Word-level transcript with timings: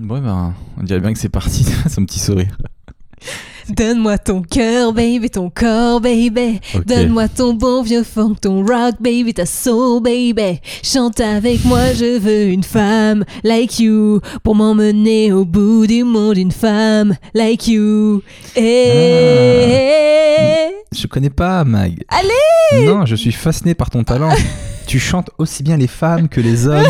Ouais, 0.00 0.20
ben, 0.20 0.54
on 0.78 0.82
dirait 0.82 1.00
bien 1.00 1.12
que 1.12 1.18
c'est 1.18 1.28
parti, 1.28 1.64
son 1.88 2.04
petit 2.04 2.18
sourire. 2.18 2.56
Donne-moi 3.68 4.18
ton 4.18 4.42
cœur, 4.42 4.92
baby, 4.92 5.30
ton 5.30 5.48
corps, 5.48 6.00
baby. 6.00 6.58
Ok. 6.74 6.84
Donne-moi 6.86 7.28
ton 7.28 7.54
bon 7.54 7.82
vieux 7.82 8.02
funk, 8.02 8.34
ton 8.40 8.64
rock, 8.64 8.96
baby, 9.00 9.34
ta 9.34 9.46
soul, 9.46 10.02
baby. 10.02 10.58
Chante 10.82 11.20
avec 11.20 11.64
moi, 11.64 11.92
je 11.92 12.18
veux 12.18 12.46
une 12.46 12.64
femme 12.64 13.24
like 13.44 13.78
you 13.78 14.20
pour 14.42 14.56
m'emmener 14.56 15.32
au 15.32 15.44
bout 15.44 15.86
du 15.86 16.02
monde, 16.02 16.38
une 16.38 16.50
femme 16.50 17.14
like 17.34 17.68
you. 17.68 18.22
Eh. 18.56 20.61
Je 20.92 21.06
connais 21.06 21.30
pas, 21.30 21.64
Mag. 21.64 22.02
Allez 22.08 22.86
Non, 22.86 23.06
je 23.06 23.14
suis 23.16 23.32
fasciné 23.32 23.74
par 23.74 23.90
ton 23.90 24.04
talent. 24.04 24.32
tu 24.86 24.98
chantes 24.98 25.30
aussi 25.38 25.62
bien 25.62 25.76
les 25.76 25.86
femmes 25.86 26.28
que 26.28 26.40
les 26.40 26.66
hommes. 26.66 26.84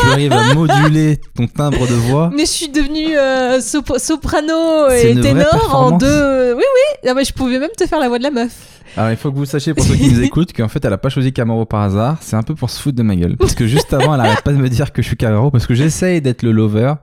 tu 0.00 0.06
arrives 0.10 0.32
à 0.32 0.54
moduler 0.54 1.18
ton 1.36 1.46
timbre 1.46 1.86
de 1.86 1.94
voix. 1.94 2.30
Mais 2.34 2.44
je 2.44 2.50
suis 2.50 2.68
devenue 2.68 3.16
euh, 3.16 3.60
sop- 3.60 3.98
soprano 3.98 4.88
et 4.90 5.20
ténor 5.20 5.74
en 5.74 5.96
deux. 5.98 6.54
Oui, 6.54 6.62
oui. 6.62 7.08
Ah, 7.08 7.14
mais 7.14 7.24
je 7.24 7.32
pouvais 7.32 7.58
même 7.58 7.70
te 7.76 7.86
faire 7.86 7.98
la 8.00 8.08
voix 8.08 8.18
de 8.18 8.24
la 8.24 8.30
meuf. 8.30 8.52
Alors, 8.96 9.10
il 9.12 9.16
faut 9.16 9.30
que 9.30 9.36
vous 9.36 9.44
sachiez, 9.44 9.72
pour 9.72 9.84
ceux 9.84 9.94
qui 9.94 10.10
nous 10.12 10.20
écoutent, 10.20 10.52
qu'en 10.52 10.66
fait, 10.68 10.84
elle 10.84 10.92
a 10.92 10.98
pas 10.98 11.10
choisi 11.10 11.32
Camaro 11.32 11.64
par 11.64 11.82
hasard. 11.82 12.16
C'est 12.20 12.34
un 12.36 12.42
peu 12.42 12.54
pour 12.56 12.70
se 12.70 12.80
foutre 12.82 12.96
de 12.96 13.02
ma 13.04 13.14
gueule. 13.14 13.36
Parce 13.36 13.54
que 13.54 13.66
juste 13.68 13.92
avant, 13.94 14.14
elle 14.14 14.20
arrête 14.20 14.42
pas 14.42 14.52
de 14.52 14.56
me 14.58 14.68
dire 14.68 14.92
que 14.92 15.00
je 15.00 15.06
suis 15.06 15.16
Camaro. 15.16 15.50
Parce 15.52 15.66
que 15.66 15.74
j'essaye 15.74 16.20
d'être 16.20 16.42
le 16.42 16.50
lover. 16.52 16.94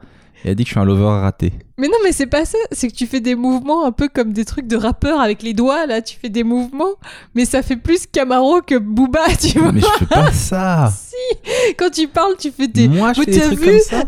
Et 0.45 0.49
elle 0.49 0.55
dit 0.55 0.63
que 0.63 0.69
je 0.69 0.73
suis 0.73 0.79
un 0.79 0.85
lover 0.85 1.21
raté. 1.21 1.51
Mais 1.79 1.87
non, 1.87 1.97
mais 2.03 2.11
c'est 2.11 2.27
pas 2.27 2.45
ça. 2.45 2.57
C'est 2.71 2.87
que 2.87 2.93
tu 2.95 3.07
fais 3.07 3.19
des 3.19 3.35
mouvements 3.35 3.85
un 3.85 3.91
peu 3.91 4.07
comme 4.07 4.33
des 4.33 4.45
trucs 4.45 4.67
de 4.67 4.75
rappeur 4.75 5.19
avec 5.19 5.43
les 5.43 5.53
doigts, 5.53 5.85
là. 5.85 6.01
Tu 6.01 6.17
fais 6.19 6.29
des 6.29 6.43
mouvements. 6.43 6.93
Mais 7.35 7.45
ça 7.45 7.61
fait 7.61 7.75
plus 7.75 8.05
Camaro 8.07 8.61
que 8.61 8.77
Booba, 8.77 9.25
tu 9.39 9.59
vois. 9.59 9.71
Mais 9.71 9.81
je 9.81 9.85
fais 9.99 10.05
pas 10.05 10.31
ça. 10.31 10.91
Si 11.07 11.73
Quand 11.77 11.89
tu 11.89 12.07
parles, 12.07 12.35
tu 12.37 12.51
fais 12.51 12.67
des. 12.67 12.87
Moi, 12.87 13.13
je 13.13 13.21
fais 13.21 13.31
des 13.31 13.39
trucs 13.39 13.63
comme 13.63 13.79
ça. 13.79 14.03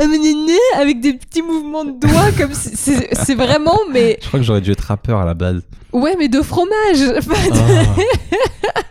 Avec 0.77 0.99
des 1.01 1.13
petits 1.13 1.41
mouvements 1.41 1.85
de 1.85 1.91
doigts, 1.91 2.31
comme 2.37 2.53
c'est 2.53 3.35
vraiment, 3.35 3.79
mais. 3.91 4.17
Je 4.21 4.27
crois 4.27 4.39
que 4.39 4.45
j'aurais 4.45 4.61
dû 4.61 4.71
être 4.71 4.81
rappeur 4.81 5.19
à 5.19 5.25
la 5.25 5.33
base. 5.33 5.61
Ouais, 5.91 6.15
mais 6.19 6.27
de 6.29 6.41
fromage. 6.41 7.03
Ah. 7.55 8.81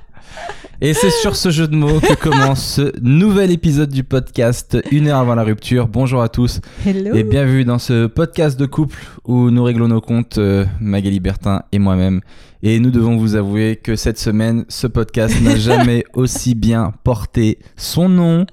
Et 0.81 0.95
c'est 0.95 1.11
sur 1.11 1.35
ce 1.35 1.51
jeu 1.51 1.67
de 1.67 1.75
mots 1.75 1.99
que 1.99 2.15
commence 2.15 2.65
ce 2.65 2.93
nouvel 3.03 3.51
épisode 3.51 3.91
du 3.91 4.05
podcast 4.05 4.79
Une 4.93 5.09
heure 5.09 5.19
avant 5.19 5.35
la 5.35 5.43
rupture. 5.43 5.89
Bonjour 5.89 6.23
à 6.23 6.29
tous 6.29 6.61
Hello. 6.87 7.17
et 7.17 7.25
bienvenue 7.25 7.65
dans 7.65 7.81
ce 7.81 8.07
podcast 8.07 8.59
de 8.61 8.65
couple 8.65 8.97
où 9.25 9.51
nous 9.51 9.65
réglons 9.65 9.89
nos 9.89 10.01
comptes, 10.01 10.39
euh, 10.39 10.65
Magali 10.81 11.19
Bertin 11.19 11.65
et 11.73 11.81
moi-même. 11.81 12.21
Et 12.63 12.79
nous 12.79 12.93
devons 12.93 13.17
vous 13.17 13.35
avouer 13.35 13.75
que 13.75 13.97
cette 13.97 14.21
semaine, 14.21 14.67
ce 14.69 14.87
podcast 14.87 15.41
n'a 15.43 15.57
jamais 15.59 16.05
aussi 16.15 16.55
bien 16.55 16.93
porté 17.03 17.59
son 17.77 18.09
nom 18.09 18.47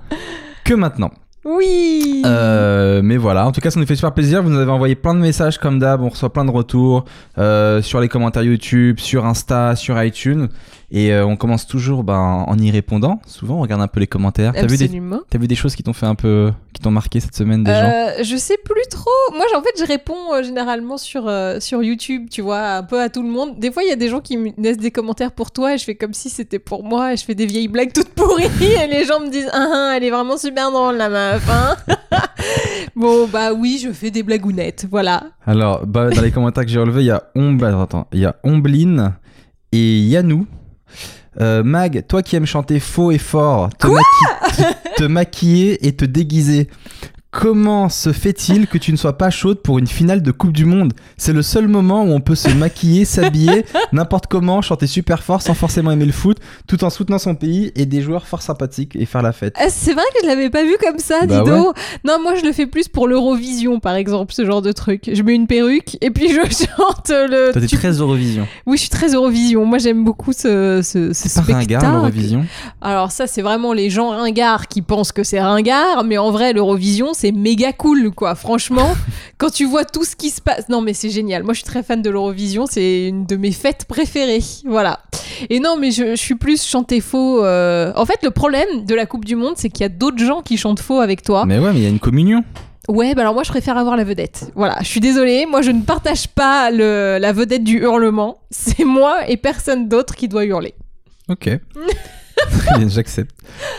que 0.64 0.74
maintenant. 0.74 1.12
Oui. 1.46 2.24
Euh, 2.26 3.02
mais 3.04 3.18
voilà, 3.18 3.46
en 3.46 3.52
tout 3.52 3.62
cas, 3.62 3.70
ça 3.70 3.80
nous 3.80 3.86
fait 3.86 3.96
super 3.96 4.16
plaisir. 4.16 4.42
Vous 4.42 4.50
nous 4.50 4.58
avez 4.58 4.72
envoyé 4.72 4.96
plein 4.96 5.14
de 5.14 5.20
messages 5.20 5.60
comme 5.60 5.78
d'hab. 5.78 6.02
On 6.02 6.10
reçoit 6.10 6.34
plein 6.34 6.44
de 6.44 6.50
retours 6.50 7.06
euh, 7.38 7.84
sur 7.84 8.02
les 8.02 8.08
commentaires 8.08 8.42
YouTube, 8.42 9.00
sur 9.00 9.28
Insta, 9.28 9.76
sur 9.76 10.02
iTunes. 10.02 10.50
Et 10.92 11.12
euh, 11.12 11.26
on 11.26 11.36
commence 11.36 11.66
toujours 11.66 12.04
ben, 12.04 12.46
en 12.48 12.58
y 12.58 12.70
répondant. 12.72 13.20
Souvent, 13.26 13.56
on 13.58 13.62
regarde 13.62 13.82
un 13.82 13.88
peu 13.88 14.00
les 14.00 14.08
commentaires. 14.08 14.54
T'as 14.54 14.66
vu, 14.68 14.78
des, 14.78 14.86
Absolument. 14.86 15.22
t'as 15.30 15.38
vu 15.40 15.48
des 15.48 15.56
choses 15.56 15.76
qui 15.76 15.84
t'ont 15.84 15.94
fait 15.94 16.06
un 16.06 16.16
peu. 16.16 16.52
qui 16.74 16.82
t'ont 16.82 16.92
marqué 16.92 17.20
cette 17.20 17.36
semaine 17.36 17.64
des 17.64 17.72
gens 17.72 17.78
Euh, 17.92 18.24
je 18.24 18.36
sais 18.38 18.58
plus 18.64 18.84
trop. 18.90 19.10
Moi, 19.36 19.46
en 19.58 19.62
fait, 19.62 19.72
je 19.80 19.86
réponds 19.86 20.34
euh, 20.34 20.44
généralement 20.44 20.98
sur, 20.98 21.32
sur 21.60 21.82
YouTube, 21.84 22.28
tu 22.30 22.42
vois, 22.42 22.62
un 22.78 22.84
peu 22.84 23.02
à 23.02 23.10
tout 23.10 23.24
le 23.24 23.30
monde. 23.30 23.60
Des 23.60 23.72
fois, 23.72 23.84
il 23.84 23.90
y 23.90 23.94
a 23.94 23.96
des 23.96 24.10
gens 24.10 24.20
qui 24.22 24.38
me 24.38 24.52
laissent 24.58 24.78
des 24.78 24.92
commentaires 24.92 25.32
pour 25.32 25.52
toi 25.52 25.74
et 25.74 25.78
je 25.78 25.84
fais 25.84 25.96
comme 25.96 26.14
si 26.14 26.30
c'était 26.30 26.60
pour 26.60 26.84
moi 26.84 27.14
et 27.14 27.18
je 27.18 27.26
fais 27.26 27.36
des 27.36 27.46
vieilles 27.48 27.68
blagues 27.68 27.92
toutes 27.94 28.10
pourries 28.10 28.46
et 28.62 28.88
les 28.88 29.06
gens 29.06 29.20
me 29.20 29.30
disent 29.30 29.50
Ah, 29.54 29.68
ah, 29.74 29.94
elle 29.98 30.04
est 30.04 30.12
vraiment 30.12 30.38
super 30.38 30.72
drôle, 30.72 30.96
la 30.98 31.10
meuf. 31.10 31.50
hein. 31.50 31.76
bon, 32.96 33.28
bah 33.28 33.54
oui, 33.54 33.80
je 33.84 33.92
fais 33.92 34.12
des 34.12 34.24
blagounettes, 34.24 34.86
voilà. 34.90 35.24
Alors, 35.46 35.86
bah, 35.86 36.10
dans 36.10 36.22
les 36.22 36.32
commentaires 36.32 36.64
que 36.64 36.70
j'ai 36.72 36.80
relevés, 36.80 37.02
il 37.02 37.08
y 37.08 37.12
a 37.12 37.24
Omb... 37.36 37.64
attends, 37.64 37.82
attends, 37.82 38.08
il 38.14 38.20
y 38.20 38.26
a 38.26 38.36
Ombline 38.44 39.14
et 39.72 40.00
Yanou. 40.00 40.46
Euh, 41.42 41.64
Mag, 41.64 42.06
toi 42.08 42.22
qui 42.24 42.36
aimes 42.38 42.46
chanter 42.46 42.80
faux 42.80 43.12
et 43.12 43.18
fort, 43.18 43.70
te, 43.78 43.88
maqui- 43.88 44.56
te- 44.56 45.02
te 45.02 45.04
maquiller 45.04 45.86
et 45.86 45.94
te 45.96 46.06
déguiser. 46.06 46.70
Comment 47.42 47.90
se 47.90 48.14
fait-il 48.14 48.66
que 48.66 48.78
tu 48.78 48.94
ne 48.94 48.98
sois 48.98 49.18
pas 49.18 49.30
chaude 49.30 49.60
pour 49.62 49.78
une 49.78 49.88
finale 49.88 50.22
de 50.22 50.32
Coupe 50.32 50.54
du 50.54 50.64
Monde? 50.64 50.94
C'est 51.18 51.34
le 51.34 51.42
seul 51.42 51.68
moment 51.68 52.04
où 52.04 52.12
on 52.14 52.22
peut 52.22 52.34
se 52.34 52.48
maquiller, 52.50 53.04
s'habiller, 53.04 53.66
n'importe 53.92 54.28
comment, 54.28 54.62
chanter 54.62 54.88
super 54.88 55.22
fort 55.22 55.42
sans 55.42 55.54
forcément 55.54 55.92
aimer 55.92 56.06
le 56.06 56.14
foot, 56.14 56.38
tout 56.66 56.86
en 56.86 56.90
soutenant 56.90 57.20
son 57.20 57.36
pays 57.36 57.74
et 57.76 57.86
des 57.86 58.02
joueurs 58.02 58.26
fort 58.26 58.42
sympathiques 58.42 58.96
et 58.96 59.06
faire 59.06 59.22
la 59.22 59.34
fête. 59.34 59.54
Euh, 59.62 59.66
C'est 59.70 59.92
vrai 59.94 60.04
que 60.14 60.20
je 60.24 60.28
l'avais 60.28 60.50
pas 60.50 60.64
vu 60.64 60.78
comme 60.82 60.98
ça, 60.98 61.26
Bah 61.26 61.40
Dido. 61.44 61.74
Non, 62.06 62.20
moi 62.24 62.36
je 62.36 62.46
le 62.46 62.54
fais 62.54 62.68
plus 62.68 62.88
pour 62.88 63.06
l'Eurovision, 63.06 63.82
par 63.82 63.96
exemple, 63.96 64.34
ce 64.34 64.46
genre 64.46 64.62
de 64.62 64.72
truc. 64.72 65.10
Je 65.12 65.22
mets 65.22 65.36
une 65.36 65.48
perruque 65.48 65.98
et 66.00 66.12
puis 66.12 66.30
je 66.34 66.40
chante 66.42 67.10
le. 67.10 67.52
Toi, 67.52 67.62
t'es 67.62 67.68
tu- 67.68 67.76
très 67.76 67.92
Eurovision. 67.92 68.48
Oui, 68.66 68.78
je 68.78 68.82
suis 68.84 68.90
très 68.90 69.10
Eurovision. 69.10 69.66
Moi, 69.66 69.78
j'aime 69.80 70.06
beaucoup 70.06 70.32
ce, 70.32 70.80
ce, 70.82 71.12
ce 71.12 71.28
C'est 71.28 71.46
pas 71.46 71.54
ringard, 71.54 71.82
l'Eurovision? 71.96 72.46
Alors 72.82 73.12
ça, 73.12 73.28
c'est 73.28 73.42
vraiment 73.42 73.74
les 73.74 73.90
gens 73.90 74.12
ringards 74.12 74.70
qui 74.70 74.82
pensent 74.82 75.12
que 75.12 75.24
c'est 75.26 75.42
ringard, 75.42 76.06
mais 76.06 76.18
en 76.18 76.32
vrai, 76.32 76.54
l'Eurovision, 76.54 77.10
c'est 77.14 77.25
méga 77.32 77.74
cool, 77.74 78.12
quoi. 78.12 78.36
Franchement, 78.36 78.94
quand 79.38 79.50
tu 79.52 79.66
vois 79.66 79.86
tout 79.86 80.04
ce 80.04 80.16
qui 80.16 80.30
se 80.30 80.42
passe... 80.42 80.70
Non, 80.70 80.82
mais 80.82 80.94
c'est 80.94 81.10
génial. 81.10 81.44
Moi, 81.44 81.54
je 81.54 81.60
suis 81.60 81.66
très 81.68 81.84
fan 81.84 82.02
de 82.02 82.10
l'Eurovision. 82.10 82.66
C'est 82.70 83.08
une 83.08 83.26
de 83.26 83.36
mes 83.36 83.52
fêtes 83.52 83.86
préférées. 83.86 84.44
Voilà. 84.66 85.00
Et 85.50 85.60
non, 85.60 85.78
mais 85.80 85.92
je, 85.92 86.12
je 86.12 86.16
suis 86.16 86.36
plus 86.36 86.64
chanter 86.64 87.02
faux. 87.02 87.44
euh. 87.44 87.92
En 87.96 88.06
fait, 88.06 88.20
le 88.24 88.32
problème 88.32 88.86
de 88.86 88.96
la 88.96 89.06
Coupe 89.06 89.26
du 89.26 89.36
Monde, 89.36 89.54
c'est 89.58 89.70
qu'il 89.70 89.82
y 89.82 89.86
a 89.86 89.90
d'autres 89.90 90.24
gens 90.24 90.42
qui 90.42 90.58
chantent 90.58 90.80
faux 90.80 91.00
avec 91.00 91.22
toi. 91.24 91.46
Mais 91.46 91.60
ouais, 91.60 91.72
mais 91.74 91.80
il 91.80 91.84
y 91.84 91.88
a 91.88 91.90
une 91.90 92.00
communion. 92.00 92.44
Ouais, 92.88 93.16
bah 93.16 93.22
alors 93.24 93.34
moi, 93.34 93.42
je 93.42 93.50
préfère 93.50 93.78
avoir 93.78 93.98
la 93.98 94.04
vedette. 94.04 94.52
Voilà, 94.54 94.78
je 94.82 94.86
suis 94.86 95.00
désolée. 95.00 95.48
Moi, 95.48 95.64
je 95.64 95.72
ne 95.72 95.82
partage 95.82 96.28
pas 96.28 96.70
le, 96.70 97.18
la 97.20 97.34
vedette 97.34 97.64
du 97.64 97.80
hurlement. 97.80 98.38
C'est 98.52 98.86
moi 98.86 99.28
et 99.28 99.38
personne 99.38 99.90
d'autre 99.90 100.16
qui 100.16 100.28
doit 100.28 100.46
hurler. 100.46 100.76
Ok. 101.28 101.50
J'accepte. 102.88 103.36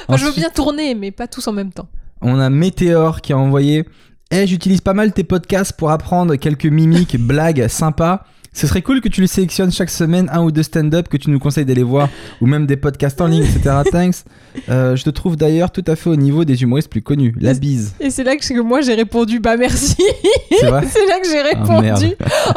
Moi, 0.09 0.19
je 0.19 0.25
veux 0.25 0.33
bien 0.33 0.51
tourner, 0.51 0.95
mais 0.95 1.11
pas 1.11 1.29
tous 1.29 1.47
en 1.47 1.53
même 1.53 1.73
temps. 1.73 1.89
On 2.23 2.39
a 2.39 2.51
Météor 2.51 3.21
qui 3.21 3.33
a 3.33 3.39
envoyé 3.39 3.85
Eh, 4.31 4.47
j'utilise 4.47 4.81
pas 4.81 4.95
mal 4.95 5.13
tes 5.13 5.25
podcasts 5.25 5.73
pour 5.73 5.91
apprendre 5.91 6.37
quelques 6.37 6.67
mimiques, 6.67 7.17
blagues 7.21 7.69
sympas. 7.69 8.25
Ce 8.53 8.67
serait 8.67 8.81
cool 8.81 9.03
que 9.03 9.09
tu 9.11 9.21
les 9.21 9.27
sélectionnes 9.27 9.71
chaque 9.71 9.91
semaine, 9.91 10.31
un 10.33 10.43
ou 10.43 10.51
deux 10.51 10.63
stand-up 10.63 11.09
que 11.09 11.19
tu 11.19 11.29
nous 11.29 11.39
conseilles 11.39 11.67
d'aller 11.67 11.83
voir, 11.83 12.09
ou 12.41 12.47
même 12.47 12.65
des 12.65 12.79
podcasts 12.79 13.21
en 13.21 13.27
ligne, 13.27 13.45
etc. 13.45 13.83
Thanks. 13.93 14.25
Euh, 14.71 14.97
je 14.97 15.05
te 15.05 15.11
trouve 15.11 15.37
d'ailleurs 15.37 15.71
tout 15.71 15.85
à 15.87 15.95
fait 15.95 16.09
au 16.09 16.17
niveau 16.17 16.47
des 16.47 16.63
humoristes 16.63 16.89
plus 16.89 17.03
connus. 17.03 17.35
La 17.39 17.53
bise. 17.53 17.95
Et 18.01 18.09
c'est 18.09 18.25
là 18.25 18.35
que, 18.35 18.61
moi 18.63 18.81
j'ai 18.81 18.95
répondu 18.95 19.41
bah 19.41 19.59
merci. 19.59 19.97
C'est 20.59 20.71
là 20.71 20.81
que 20.81 21.29
j'ai 21.31 21.41
Ah, 21.41 21.49
répondu 21.55 22.15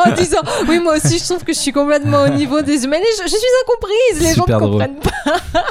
en 0.07 0.15
disant 0.15 0.37
oui 0.69 0.79
moi 0.81 0.95
aussi 0.95 1.19
je 1.19 1.25
trouve 1.25 1.43
que 1.43 1.51
je 1.51 1.59
suis 1.59 1.73
complètement 1.73 2.23
au 2.23 2.29
niveau 2.29 2.61
des 2.61 2.85
humains. 2.85 2.95
Je, 3.17 3.23
je 3.23 3.27
suis 3.27 3.37
incomprise. 3.65 4.21
Les 4.21 4.33
Super 4.35 4.57
gens 4.57 4.67
ne 4.67 4.71
comprennent 4.71 4.99
pas. 5.03 5.63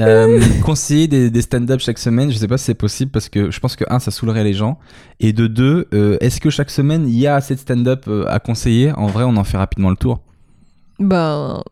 Euh, 0.00 0.40
conseiller 0.64 1.06
des, 1.06 1.30
des 1.30 1.42
stand-up 1.42 1.80
chaque 1.80 1.98
semaine, 1.98 2.30
je 2.30 2.36
sais 2.36 2.48
pas 2.48 2.58
si 2.58 2.64
c'est 2.64 2.74
possible 2.74 3.10
parce 3.10 3.28
que 3.28 3.50
je 3.50 3.60
pense 3.60 3.76
que, 3.76 3.84
un, 3.88 3.98
ça 3.98 4.10
saoulerait 4.10 4.44
les 4.44 4.54
gens. 4.54 4.78
Et 5.20 5.32
de 5.32 5.46
deux, 5.46 5.86
euh, 5.94 6.16
est-ce 6.20 6.40
que 6.40 6.50
chaque 6.50 6.70
semaine 6.70 7.08
il 7.08 7.18
y 7.18 7.26
a 7.26 7.36
assez 7.36 7.54
de 7.54 7.60
stand-up 7.60 8.04
euh, 8.08 8.26
à 8.28 8.40
conseiller? 8.40 8.92
En 8.92 9.06
vrai, 9.06 9.24
on 9.24 9.36
en 9.36 9.44
fait 9.44 9.56
rapidement 9.56 9.90
le 9.90 9.96
tour. 9.96 10.20
Ben 10.98 11.62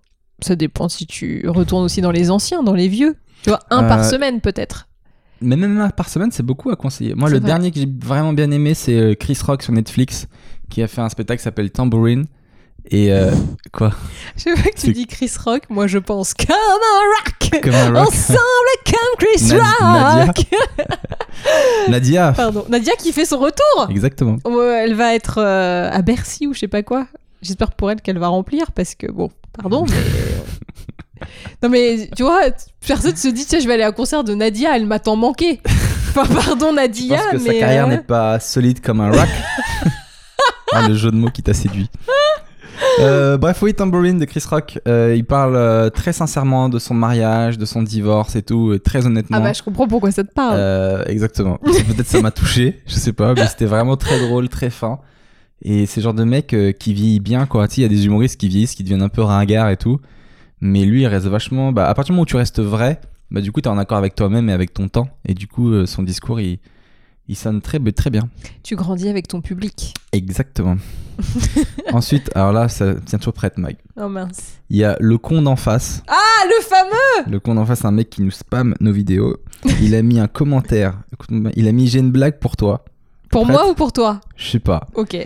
ça 0.41 0.57
dépend 0.57 0.89
si 0.89 1.07
tu 1.07 1.49
retournes 1.49 1.85
aussi 1.85 2.01
dans 2.01 2.11
les 2.11 2.31
anciens, 2.31 2.63
dans 2.63 2.75
les 2.75 2.89
vieux. 2.89 3.17
Tu 3.43 3.51
vois 3.51 3.61
un 3.71 3.85
Euh, 3.85 3.89
par 3.89 4.05
semaine 4.05 4.41
peut-être. 4.41 4.89
Mais 5.41 5.57
même 5.57 5.81
un 5.81 5.91
par 5.91 6.09
semaine, 6.09 6.31
c'est 6.31 6.45
beaucoup 6.45 6.71
à 6.71 6.77
conseiller. 6.77 7.15
Moi, 7.15 7.29
le 7.29 7.39
vrai. 7.39 7.47
dernier 7.47 7.71
que 7.73 7.81
j'ai 7.81 7.89
vraiment 8.01 8.33
bien 8.33 8.51
aimé, 8.51 8.75
c'est 8.75 9.17
Chris 9.19 9.39
Rock 9.45 9.63
sur 9.63 9.73
Netflix, 9.73 10.29
qui 10.71 10.83
a 10.83 10.89
fait 10.89 11.01
un 11.01 11.09
spectacle 11.09 11.39
qui 11.39 11.45
s'appelle 11.45 11.71
Tambourine. 11.71 12.27
Et 12.91 13.13
euh, 13.13 13.31
quoi 13.73 13.93
Je 14.37 14.51
veux 14.51 14.71
que 14.71 14.79
tu 14.79 14.93
dis 14.93 15.07
Chris 15.07 15.31
Rock, 15.45 15.63
moi 15.71 15.87
je 15.87 15.99
pense 15.99 16.35
comme 16.35 16.51
un 16.51 17.53
rock. 17.55 17.63
Comme 17.63 17.75
un 17.75 18.01
rock. 18.01 18.09
Ensemble 18.09 18.39
comme 18.87 19.19
Chris 19.19 19.57
Rock. 19.57 20.47
Nadia. 21.89 22.33
Pardon. 22.37 22.65
Nadia 22.69 22.93
qui 22.99 23.13
fait 23.13 23.25
son 23.25 23.39
retour. 23.39 23.89
Exactement. 23.91 24.37
Ouais, 24.45 24.85
elle 24.85 24.95
va 24.95 25.15
être 25.15 25.39
euh, 25.39 25.91
à 25.91 26.03
Bercy 26.03 26.47
ou 26.47 26.55
je 26.55 26.61
sais 26.61 26.69
pas 26.69 26.83
quoi. 26.83 27.07
J'espère 27.41 27.73
pour 27.73 27.91
elle 27.91 28.01
qu'elle 28.01 28.19
va 28.19 28.29
remplir 28.29 28.73
parce 28.73 28.95
que 28.95 29.11
bon, 29.11 29.31
pardon, 29.53 29.87
mais. 29.89 31.27
non 31.63 31.69
mais 31.69 32.11
tu 32.17 32.23
vois, 32.25 32.43
personne 32.87 33.17
se 33.17 33.29
dit 33.29 33.47
tiens 33.47 33.61
je 33.61 33.67
vais 33.67 33.75
aller 33.75 33.83
à 33.85 33.89
un 33.89 33.93
concert 33.93 34.25
de 34.25 34.35
Nadia, 34.35 34.77
elle 34.77 34.87
m'a 34.87 34.99
tant 34.99 35.17
manqué. 35.17 35.61
Enfin 36.15 36.27
pardon 36.27 36.71
Je 36.71 36.77
Nadia, 36.77 37.17
pense 37.19 37.31
que 37.31 37.37
mais 37.49 37.55
sa 37.55 37.59
carrière 37.61 37.87
euh, 37.87 37.91
n'est 37.91 37.99
pas 38.03 38.39
solide 38.39 38.81
comme 38.81 39.01
un 39.01 39.11
rock. 39.11 39.29
Ah, 40.75 40.89
le 40.89 40.95
jeu 40.95 41.11
de 41.11 41.17
mots 41.17 41.29
qui 41.29 41.43
t'a 41.43 41.53
séduit. 41.53 41.91
Euh, 43.01 43.39
bref, 43.39 43.63
oui, 43.63 43.75
Tambourine 43.75 44.19
de 44.19 44.25
Chris 44.25 44.45
Rock. 44.49 44.79
Euh, 44.87 45.15
il 45.17 45.25
parle 45.25 45.57
euh, 45.57 45.91
très 45.91 46.13
sincèrement 46.13 46.69
de 46.69 46.79
son 46.79 46.95
mariage, 46.95 47.59
de 47.59 47.65
son 47.65 47.83
divorce 47.83 48.37
et 48.37 48.43
tout, 48.43 48.73
et 48.75 48.81
très 48.81 49.07
honnêtement. 49.07 49.39
ah 49.39 49.41
bah 49.41 49.53
je 49.53 49.63
comprends 49.63 49.89
pourquoi 49.89 50.11
ça 50.11 50.25
te 50.25 50.33
parle. 50.33 50.57
Euh, 50.57 51.05
exactement. 51.07 51.59
Peut-être 51.59 52.07
ça 52.07 52.21
m'a 52.21 52.31
touché, 52.31 52.81
je 52.87 52.95
sais 52.95 53.13
pas, 53.13 53.35
mais 53.35 53.47
c'était 53.47 53.67
vraiment 53.67 53.97
très 53.97 54.19
drôle, 54.21 54.49
très 54.49 54.71
fin. 54.71 54.99
Et 55.65 55.87
c'est 55.87 56.01
le 56.01 56.05
genre 56.05 56.15
de 56.15 56.25
mec 56.25 56.55
euh, 56.55 56.73
qui 56.73 56.93
vieillit 56.93 57.21
bien, 57.21 57.47
quoi. 57.47 57.69
Tu 57.69 57.77
sais, 57.77 57.81
il 57.81 57.85
y 57.85 57.87
a 57.87 57.89
des 57.89 58.07
humoristes 58.07 58.39
qui 58.39 58.49
vieillissent, 58.49 58.75
qui 58.75 58.83
deviennent 58.83 59.03
un 59.03 59.09
peu 59.09 59.23
ringards 59.23 59.71
et 59.71 59.77
tout. 59.77 60.01
Mais 60.61 60.85
lui, 60.85 61.03
il 61.03 61.07
reste 61.07 61.27
vachement. 61.27 61.73
Bah, 61.73 61.89
à 61.89 61.95
partir 61.95 62.13
du 62.13 62.13
moment 62.15 62.23
où 62.23 62.27
tu 62.27 62.37
restes 62.37 62.61
vrai, 62.61 63.01
bah, 63.31 63.41
du 63.41 63.53
coup, 63.53 63.61
t'es 63.61 63.69
en 63.69 63.79
accord 63.79 63.99
avec 63.99 64.15
toi-même 64.15 64.49
et 64.49 64.53
avec 64.53 64.75
ton 64.75 64.89
temps. 64.89 65.09
Et 65.27 65.35
du 65.35 65.47
coup, 65.47 65.71
euh, 65.71 65.87
son 65.87 66.03
discours, 66.03 66.41
il, 66.41 66.59
Il 67.29 67.37
sonne 67.37 67.61
très, 67.61 67.79
très 67.93 68.11
bien. 68.11 68.29
Tu 68.63 68.75
grandis 68.75 69.09
avec 69.09 69.29
ton 69.29 69.41
public. 69.41 69.95
Exactement. 70.13 70.77
Ensuite, 71.93 72.31
alors 72.35 72.53
là, 72.53 72.69
ça 72.69 72.95
tient 73.07 73.19
toujours 73.19 73.33
prête, 73.33 73.59
Mag. 73.59 73.77
Oh 73.97 74.09
mince. 74.09 74.59
Il 74.71 74.77
y 74.77 74.85
a 74.85 74.97
le 74.99 75.19
con 75.19 75.41
d'en 75.41 75.57
face. 75.57 76.03
Ah, 76.09 76.45
le 76.47 76.65
fameux 76.65 77.31
Le 77.31 77.39
con 77.39 77.55
d'en 77.55 77.65
face, 77.65 77.85
un 77.85 77.93
mec 77.93 78.11
qui 78.11 78.23
nous 78.23 78.31
spam 78.31 78.75
nos 78.81 78.93
vidéos. 78.93 79.37
Il 79.81 79.95
a 79.95 80.03
mis 80.03 80.19
un 80.19 80.27
commentaire. 80.27 80.99
Il 81.55 81.69
a 81.69 81.73
mis 81.73 81.87
j'ai 81.87 82.01
une 82.01 82.11
blague 82.11 82.39
pour 82.39 82.57
toi. 82.57 82.85
Pour 83.31 83.45
Prête 83.45 83.55
moi 83.55 83.71
ou 83.71 83.75
pour 83.75 83.93
toi? 83.93 84.21
Je 84.37 84.51
sais 84.51 84.59
pas. 84.59 84.89
Ok. 84.95 85.17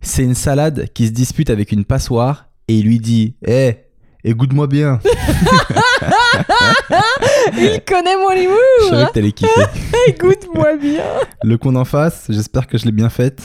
C'est 0.00 0.24
une 0.24 0.34
salade 0.34 0.88
qui 0.94 1.06
se 1.06 1.12
dispute 1.12 1.50
avec 1.50 1.72
une 1.72 1.84
passoire 1.84 2.48
et 2.68 2.78
il 2.78 2.86
lui 2.86 2.98
dit 2.98 3.34
Hé, 3.46 3.84
écoute-moi 4.24 4.66
bien. 4.66 4.98
Il 7.58 7.80
connaît 7.86 8.16
mon 8.16 8.30
Je 8.32 8.42
humour 8.42 8.90
savais 8.90 9.06
que 9.06 9.12
t'allais 9.12 9.32
kiffer. 9.32 9.50
Écoute-moi 10.08 10.76
bien 10.76 11.02
Le 11.42 11.56
con 11.58 11.72
d'en 11.72 11.84
face, 11.84 12.26
j'espère 12.28 12.66
que 12.66 12.78
je 12.78 12.84
l'ai 12.84 12.92
bien 12.92 13.08
faite. 13.10 13.40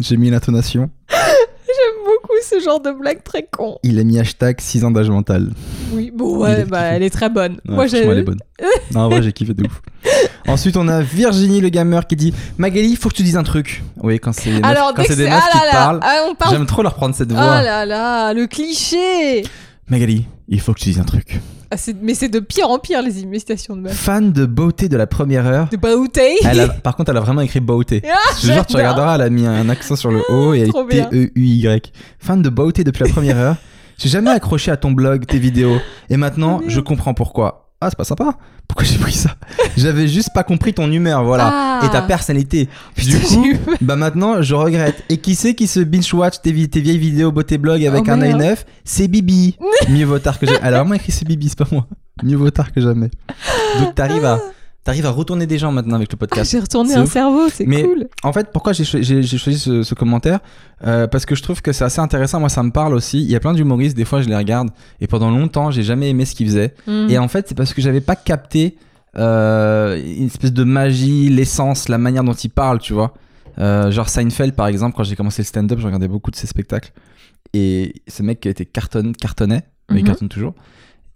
J'ai 0.00 0.16
mis 0.16 0.30
l'intonation. 0.30 0.90
J'aime 1.10 2.04
beaucoup 2.04 2.34
ce 2.42 2.60
genre 2.64 2.80
de 2.80 2.90
blague 2.90 3.22
très 3.22 3.42
con. 3.50 3.78
Il 3.82 3.98
a 3.98 4.04
mis 4.04 4.18
hashtag 4.18 4.60
6 4.60 4.84
ans 4.84 4.90
d'âge 4.90 5.10
mental. 5.10 5.50
Oui, 5.92 6.10
bon, 6.14 6.36
Il 6.36 6.42
ouais, 6.42 6.64
bah 6.64 6.78
kiffé. 6.82 6.94
elle 6.96 7.02
est 7.02 7.10
très 7.10 7.28
bonne. 7.28 7.60
Ouais, 7.68 7.74
Moi, 7.74 7.86
j'ai. 7.86 7.98
elle 8.04 8.18
est 8.18 8.22
bonne. 8.22 8.40
Non, 8.94 9.00
en 9.02 9.08
vrai, 9.08 9.22
j'ai 9.22 9.32
kiffé 9.32 9.52
de 9.54 9.64
ouf. 9.64 9.82
Ensuite, 10.48 10.76
on 10.76 10.86
a 10.88 11.02
Virginie 11.02 11.60
le 11.60 11.68
gamer 11.68 12.06
qui 12.06 12.16
dit 12.16 12.32
Magali, 12.56 12.94
faut 12.96 13.08
que 13.08 13.14
tu 13.14 13.22
dises 13.24 13.36
un 13.36 13.42
truc. 13.42 13.82
Oui, 14.02 14.18
quand 14.20 14.32
c'est 14.32 14.50
des 14.50 14.60
meufs, 14.60 14.78
quand 14.94 15.02
c'est 15.06 15.16
des 15.16 15.24
c'est. 15.24 15.30
meufs 15.30 15.42
Ah 15.44 15.50
qui 15.50 15.58
là 15.66 15.72
parlent, 15.72 16.00
ah, 16.02 16.26
on 16.30 16.34
parle. 16.34 16.52
j'aime 16.54 16.66
trop 16.66 16.82
leur 16.82 16.94
prendre 16.94 17.14
cette 17.14 17.30
Oh 17.32 17.34
voix. 17.34 17.62
là 17.62 17.84
là, 17.84 18.32
le 18.32 18.46
cliché 18.46 19.42
Magali, 19.88 20.26
il 20.48 20.60
faut 20.60 20.72
que 20.72 20.78
tu 20.78 20.86
dises 20.86 20.98
un 21.00 21.04
truc. 21.04 21.40
Ah, 21.70 21.76
Mais 22.00 22.14
c'est 22.14 22.28
de 22.28 22.38
pire 22.38 22.68
en 22.70 22.78
pire, 22.78 23.02
les 23.02 23.22
imitations 23.22 23.74
de 23.76 23.80
meufs. 23.82 23.92
Fan 23.96 24.32
de 24.32 24.46
beauté 24.46 24.88
de 24.88 24.96
la 24.96 25.06
première 25.06 25.46
heure. 25.46 25.68
De 25.68 25.76
beauté 25.76 26.36
Elle 26.44 26.60
a- 26.60 26.68
par 26.82 26.94
contre, 26.96 27.10
elle 27.10 27.16
a 27.16 27.20
vraiment 27.20 27.40
écrit 27.40 27.60
beauté. 27.60 28.02
Ah, 28.06 28.16
Je 28.40 28.46
te 28.48 28.52
jure, 28.52 28.66
tu 28.66 28.76
regarderas, 28.76 29.16
elle 29.16 29.22
a 29.22 29.30
mis 29.30 29.46
un 29.46 29.68
accent 29.68 29.96
sur 29.96 30.10
le 30.10 30.22
O 30.30 30.54
et 30.54 30.60
elle 30.60 30.68
est. 30.68 31.08
T-E-U-Y. 31.10 31.92
Fan 32.18 32.40
de 32.42 32.48
beauté 32.48 32.84
depuis 32.84 33.04
la 33.04 33.10
première 33.10 33.36
heure. 33.38 33.56
J'ai 33.98 34.08
jamais 34.10 34.30
accroché 34.30 34.70
à 34.70 34.76
ton 34.76 34.92
blog, 34.92 35.26
tes 35.26 35.38
vidéos. 35.38 35.78
Et 36.10 36.16
maintenant, 36.16 36.60
je 36.66 36.80
comprends 36.80 37.14
pourquoi. 37.14 37.65
Ah, 37.80 37.88
c'est 37.90 37.96
pas 37.96 38.04
sympa. 38.04 38.36
Pourquoi 38.66 38.86
j'ai 38.86 38.96
pris 38.98 39.12
ça? 39.12 39.36
J'avais 39.76 40.08
juste 40.08 40.30
pas 40.34 40.42
compris 40.42 40.72
ton 40.72 40.90
humeur, 40.90 41.22
voilà. 41.24 41.50
Ah. 41.52 41.80
Et 41.84 41.90
ta 41.90 42.00
personnalité. 42.02 42.68
Putain, 42.94 43.18
coup, 43.20 43.46
bah 43.82 43.96
maintenant, 43.96 44.40
je 44.40 44.54
regrette. 44.54 45.04
Et 45.10 45.18
qui 45.18 45.34
c'est 45.34 45.54
qui 45.54 45.66
se 45.66 45.80
binge-watch 45.80 46.40
tes, 46.42 46.52
vi- 46.52 46.68
tes 46.70 46.80
vieilles 46.80 46.96
vidéos 46.98 47.32
beauté 47.32 47.58
blog 47.58 47.84
avec 47.84 48.04
Oh, 48.06 48.10
un 48.10 48.22
œil 48.22 48.34
neuf? 48.34 48.64
C'est 48.84 49.08
Bibi. 49.08 49.58
Mieux 49.90 50.06
vaut 50.06 50.18
tard 50.18 50.38
que 50.38 50.46
jamais. 50.46 50.58
Elle 50.62 50.74
a 50.74 50.78
vraiment 50.78 50.94
écrit 50.94 51.12
c'est 51.12 51.26
Bibi, 51.28 51.50
c'est 51.50 51.58
pas 51.58 51.66
moi. 51.70 51.86
Mieux 52.22 52.36
vaut 52.36 52.50
tard 52.50 52.72
que 52.72 52.80
jamais. 52.80 53.10
Donc 53.78 53.94
t'arrives 53.94 54.24
à, 54.24 54.40
t'arrives 54.86 55.04
à 55.06 55.10
retourner 55.10 55.46
des 55.46 55.58
gens 55.58 55.70
maintenant 55.72 55.96
avec 55.96 56.10
le 56.10 56.16
Ah, 56.16 56.20
podcast. 56.20 56.50
j'ai 56.50 56.60
retourné 56.60 56.94
un 56.94 57.02
ouf. 57.02 57.12
cerveau, 57.12 57.48
c'est 57.52 57.66
Mais- 57.66 57.82
cool. 57.82 58.08
En 58.22 58.32
fait, 58.32 58.50
pourquoi 58.52 58.72
j'ai 58.72 58.84
cho- 58.84 59.02
j'ai 59.02 59.22
j'ai 59.22 59.36
choisi 59.38 59.58
ce, 59.58 59.82
ce 59.82 59.94
commentaire 59.94 60.40
Euh, 60.86 61.06
Parce 61.06 61.24
que 61.26 61.34
je 61.34 61.42
trouve 61.42 61.60
que 61.62 61.72
c'est 61.72 61.84
assez 61.84 62.00
intéressant. 62.00 62.38
Moi, 62.40 62.48
ça 62.50 62.62
me 62.62 62.70
parle 62.70 62.94
aussi. 62.94 63.18
Il 63.22 63.30
y 63.30 63.34
a 63.36 63.40
plein 63.40 63.52
d'humoristes, 63.54 63.96
des 63.96 64.04
fois, 64.04 64.20
je 64.22 64.28
les 64.28 64.36
regarde. 64.36 64.68
Et 65.00 65.06
pendant 65.06 65.30
longtemps, 65.30 65.70
j'ai 65.70 65.82
jamais 65.82 66.08
aimé 66.10 66.24
ce 66.26 66.34
qu'ils 66.34 66.46
faisaient. 66.48 66.74
Mm. 66.86 67.06
Et 67.10 67.18
en 67.18 67.28
fait, 67.28 67.48
c'est 67.48 67.54
parce 67.54 67.72
que 67.74 67.80
j'avais 67.82 68.00
pas 68.02 68.16
capté 68.16 68.76
euh, 69.18 69.96
une 70.04 70.26
espèce 70.26 70.52
de 70.52 70.64
magie, 70.64 71.28
l'essence, 71.30 71.88
la 71.88 71.98
manière 71.98 72.22
dont 72.24 72.34
ils 72.34 72.50
parlent, 72.50 72.78
tu 72.80 72.92
vois. 72.92 73.14
Euh, 73.58 73.90
genre 73.90 74.08
Seinfeld, 74.10 74.54
par 74.54 74.66
exemple, 74.66 74.94
quand 74.96 75.04
j'ai 75.04 75.16
commencé 75.16 75.40
le 75.42 75.46
stand-up, 75.46 75.78
je 75.80 75.86
regardais 75.86 76.08
beaucoup 76.08 76.30
de 76.30 76.36
ses 76.36 76.46
spectacles. 76.46 76.92
Et 77.54 77.94
ce 78.06 78.22
mec 78.22 78.40
qui 78.40 78.48
était 78.50 78.66
cartonne, 78.66 79.16
cartonnait, 79.16 79.62
mais 79.90 80.00
il 80.00 80.02
Mhm. 80.02 80.06
cartonne 80.08 80.28
toujours. 80.28 80.54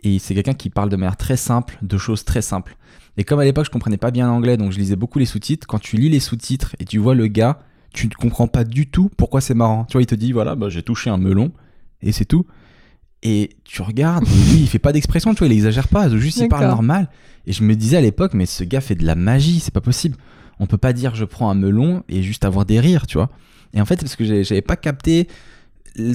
Et 0.03 0.19
c'est 0.19 0.35
quelqu'un 0.35 0.55
qui 0.55 0.71
parle 0.71 0.89
de 0.89 0.97
manière 0.97 1.19
très 1.19 1.37
simple, 1.37 1.77
de 1.83 1.99
choses 1.99 2.25
très 2.25 2.41
simples. 2.41 2.77
Et 3.17 3.25
comme 3.25 3.41
à 3.41 3.45
l'époque, 3.45 3.67
je 3.67 3.71
comprenais 3.71 3.97
pas 3.97 4.11
bien 4.11 4.27
l'anglais, 4.29 4.57
donc 4.57 4.73
je 4.73 4.79
lisais 4.79 4.97
beaucoup 4.97 5.19
les 5.19 5.27
sous-titres. 5.27 5.67
Quand 5.67 5.79
tu 5.79 5.97
lis 5.97 6.09
les 6.09 6.21
sous-titres 6.21 6.75
et 6.79 6.85
tu 6.85 6.99
vois 6.99 7.15
le 7.15 7.27
gars, 7.27 7.59
tu 7.93 8.07
ne 8.07 8.13
comprends 8.15 8.47
pas 8.47 8.65
du 8.65 8.87
tout 8.89 9.11
pourquoi 9.17 9.41
c'est 9.41 9.55
marrant. 9.55 9.85
Tu 9.85 9.93
vois, 9.95 10.03
il 10.03 10.07
te 10.07 10.15
dit, 10.15 10.33
voilà, 10.33 10.55
bah, 10.55 10.69
j'ai 10.69 10.83
touché 10.83 11.11
un 11.11 11.17
melon, 11.19 11.51
et 12.03 12.13
c'est 12.13 12.25
tout. 12.25 12.47
Et 13.23 13.51
tu 13.65 13.83
regardes, 13.83 14.25
et 14.27 14.53
lui, 14.53 14.61
il 14.61 14.67
fait 14.69 14.79
pas 14.79 14.93
d'expression, 14.93 15.35
tu 15.35 15.39
vois, 15.41 15.49
il 15.49 15.53
exagère 15.53 15.89
pas, 15.89 16.09
juste 16.09 16.39
il 16.39 16.49
parle 16.49 16.63
normal. 16.69 17.09
Et 17.47 17.53
je 17.53 17.63
me 17.65 17.75
disais 17.75 17.97
à 17.97 18.01
l'époque, 18.01 18.33
mais 18.35 18.47
ce 18.47 18.65
gars 18.65 18.81
fait 18.81 18.95
de 18.95 19.05
la 19.05 19.15
magie, 19.15 19.61
c'est 19.61 19.75
pas 19.75 19.81
possible. 19.81 20.17
On 20.59 20.67
peut 20.67 20.79
pas 20.79 20.93
dire 20.93 21.15
je 21.15 21.25
prends 21.25 21.51
un 21.51 21.55
melon 21.55 22.03
et 22.09 22.23
juste 22.23 22.45
avoir 22.45 22.65
des 22.65 22.81
rires, 22.81 23.07
tu 23.07 23.19
vois. 23.19 23.29
Et 23.75 23.81
en 23.81 23.85
fait, 23.87 23.95
c'est 23.97 24.05
parce 24.05 24.17
que 24.17 24.43
j'avais 24.43 24.63
pas 24.63 24.77
capté 24.77 25.27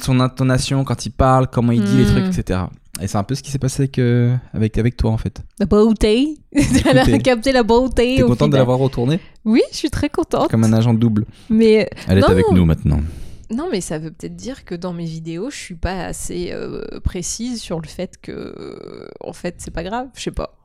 son 0.02 0.20
intonation 0.20 0.84
quand 0.84 1.06
il 1.06 1.12
parle, 1.12 1.48
comment 1.48 1.72
il 1.72 1.84
dit 1.84 1.98
les 1.98 2.04
Mm. 2.06 2.08
trucs, 2.08 2.38
etc. 2.38 2.60
Et 3.02 3.08
c'est 3.08 3.18
un 3.18 3.24
peu 3.24 3.36
ce 3.36 3.44
qui 3.44 3.52
s'est 3.52 3.60
passé 3.60 3.84
avec, 3.84 4.00
euh, 4.00 4.36
avec, 4.54 4.78
avec 4.78 4.96
toi, 4.96 5.12
en 5.12 5.18
fait. 5.18 5.42
La 5.60 5.66
beauté. 5.66 6.38
Elle 6.54 6.98
a 6.98 7.20
capté 7.20 7.52
la 7.52 7.64
beauté. 7.64 8.16
T'es 8.18 8.22
contente 8.24 8.52
de 8.52 8.58
l'avoir 8.58 8.78
retourné 8.80 9.20
Oui, 9.44 9.62
je 9.72 9.78
suis 9.78 9.90
très 9.90 10.10
contente. 10.10 10.50
Comme 10.50 10.64
un 10.64 10.72
agent 10.74 10.94
double. 10.94 11.26
Mais 11.50 11.90
Elle 12.08 12.20
est 12.20 12.24
avec 12.24 12.46
nous 12.52 12.64
maintenant. 12.66 13.02
non, 13.52 13.68
mais 13.70 13.82
ça 13.82 14.00
veut 14.00 14.12
peut-être 14.12 14.38
dire 14.38 14.64
que 14.64 14.76
dans 14.76 14.94
mes 14.94 15.04
vidéos, 15.06 15.50
je 15.50 15.58
suis 15.58 15.76
pas 15.76 16.06
assez 16.06 16.52
euh, 16.54 16.84
précise 17.04 17.62
sur 17.62 17.82
le 17.82 17.88
fait 17.88 18.16
que, 18.22 18.32
euh, 18.32 19.08
en 19.20 19.34
fait, 19.34 19.56
c'est 19.58 19.72
pas 19.72 19.84
grave. 19.84 20.08
Je 20.16 20.22
sais 20.24 20.32
pas. 20.32 20.56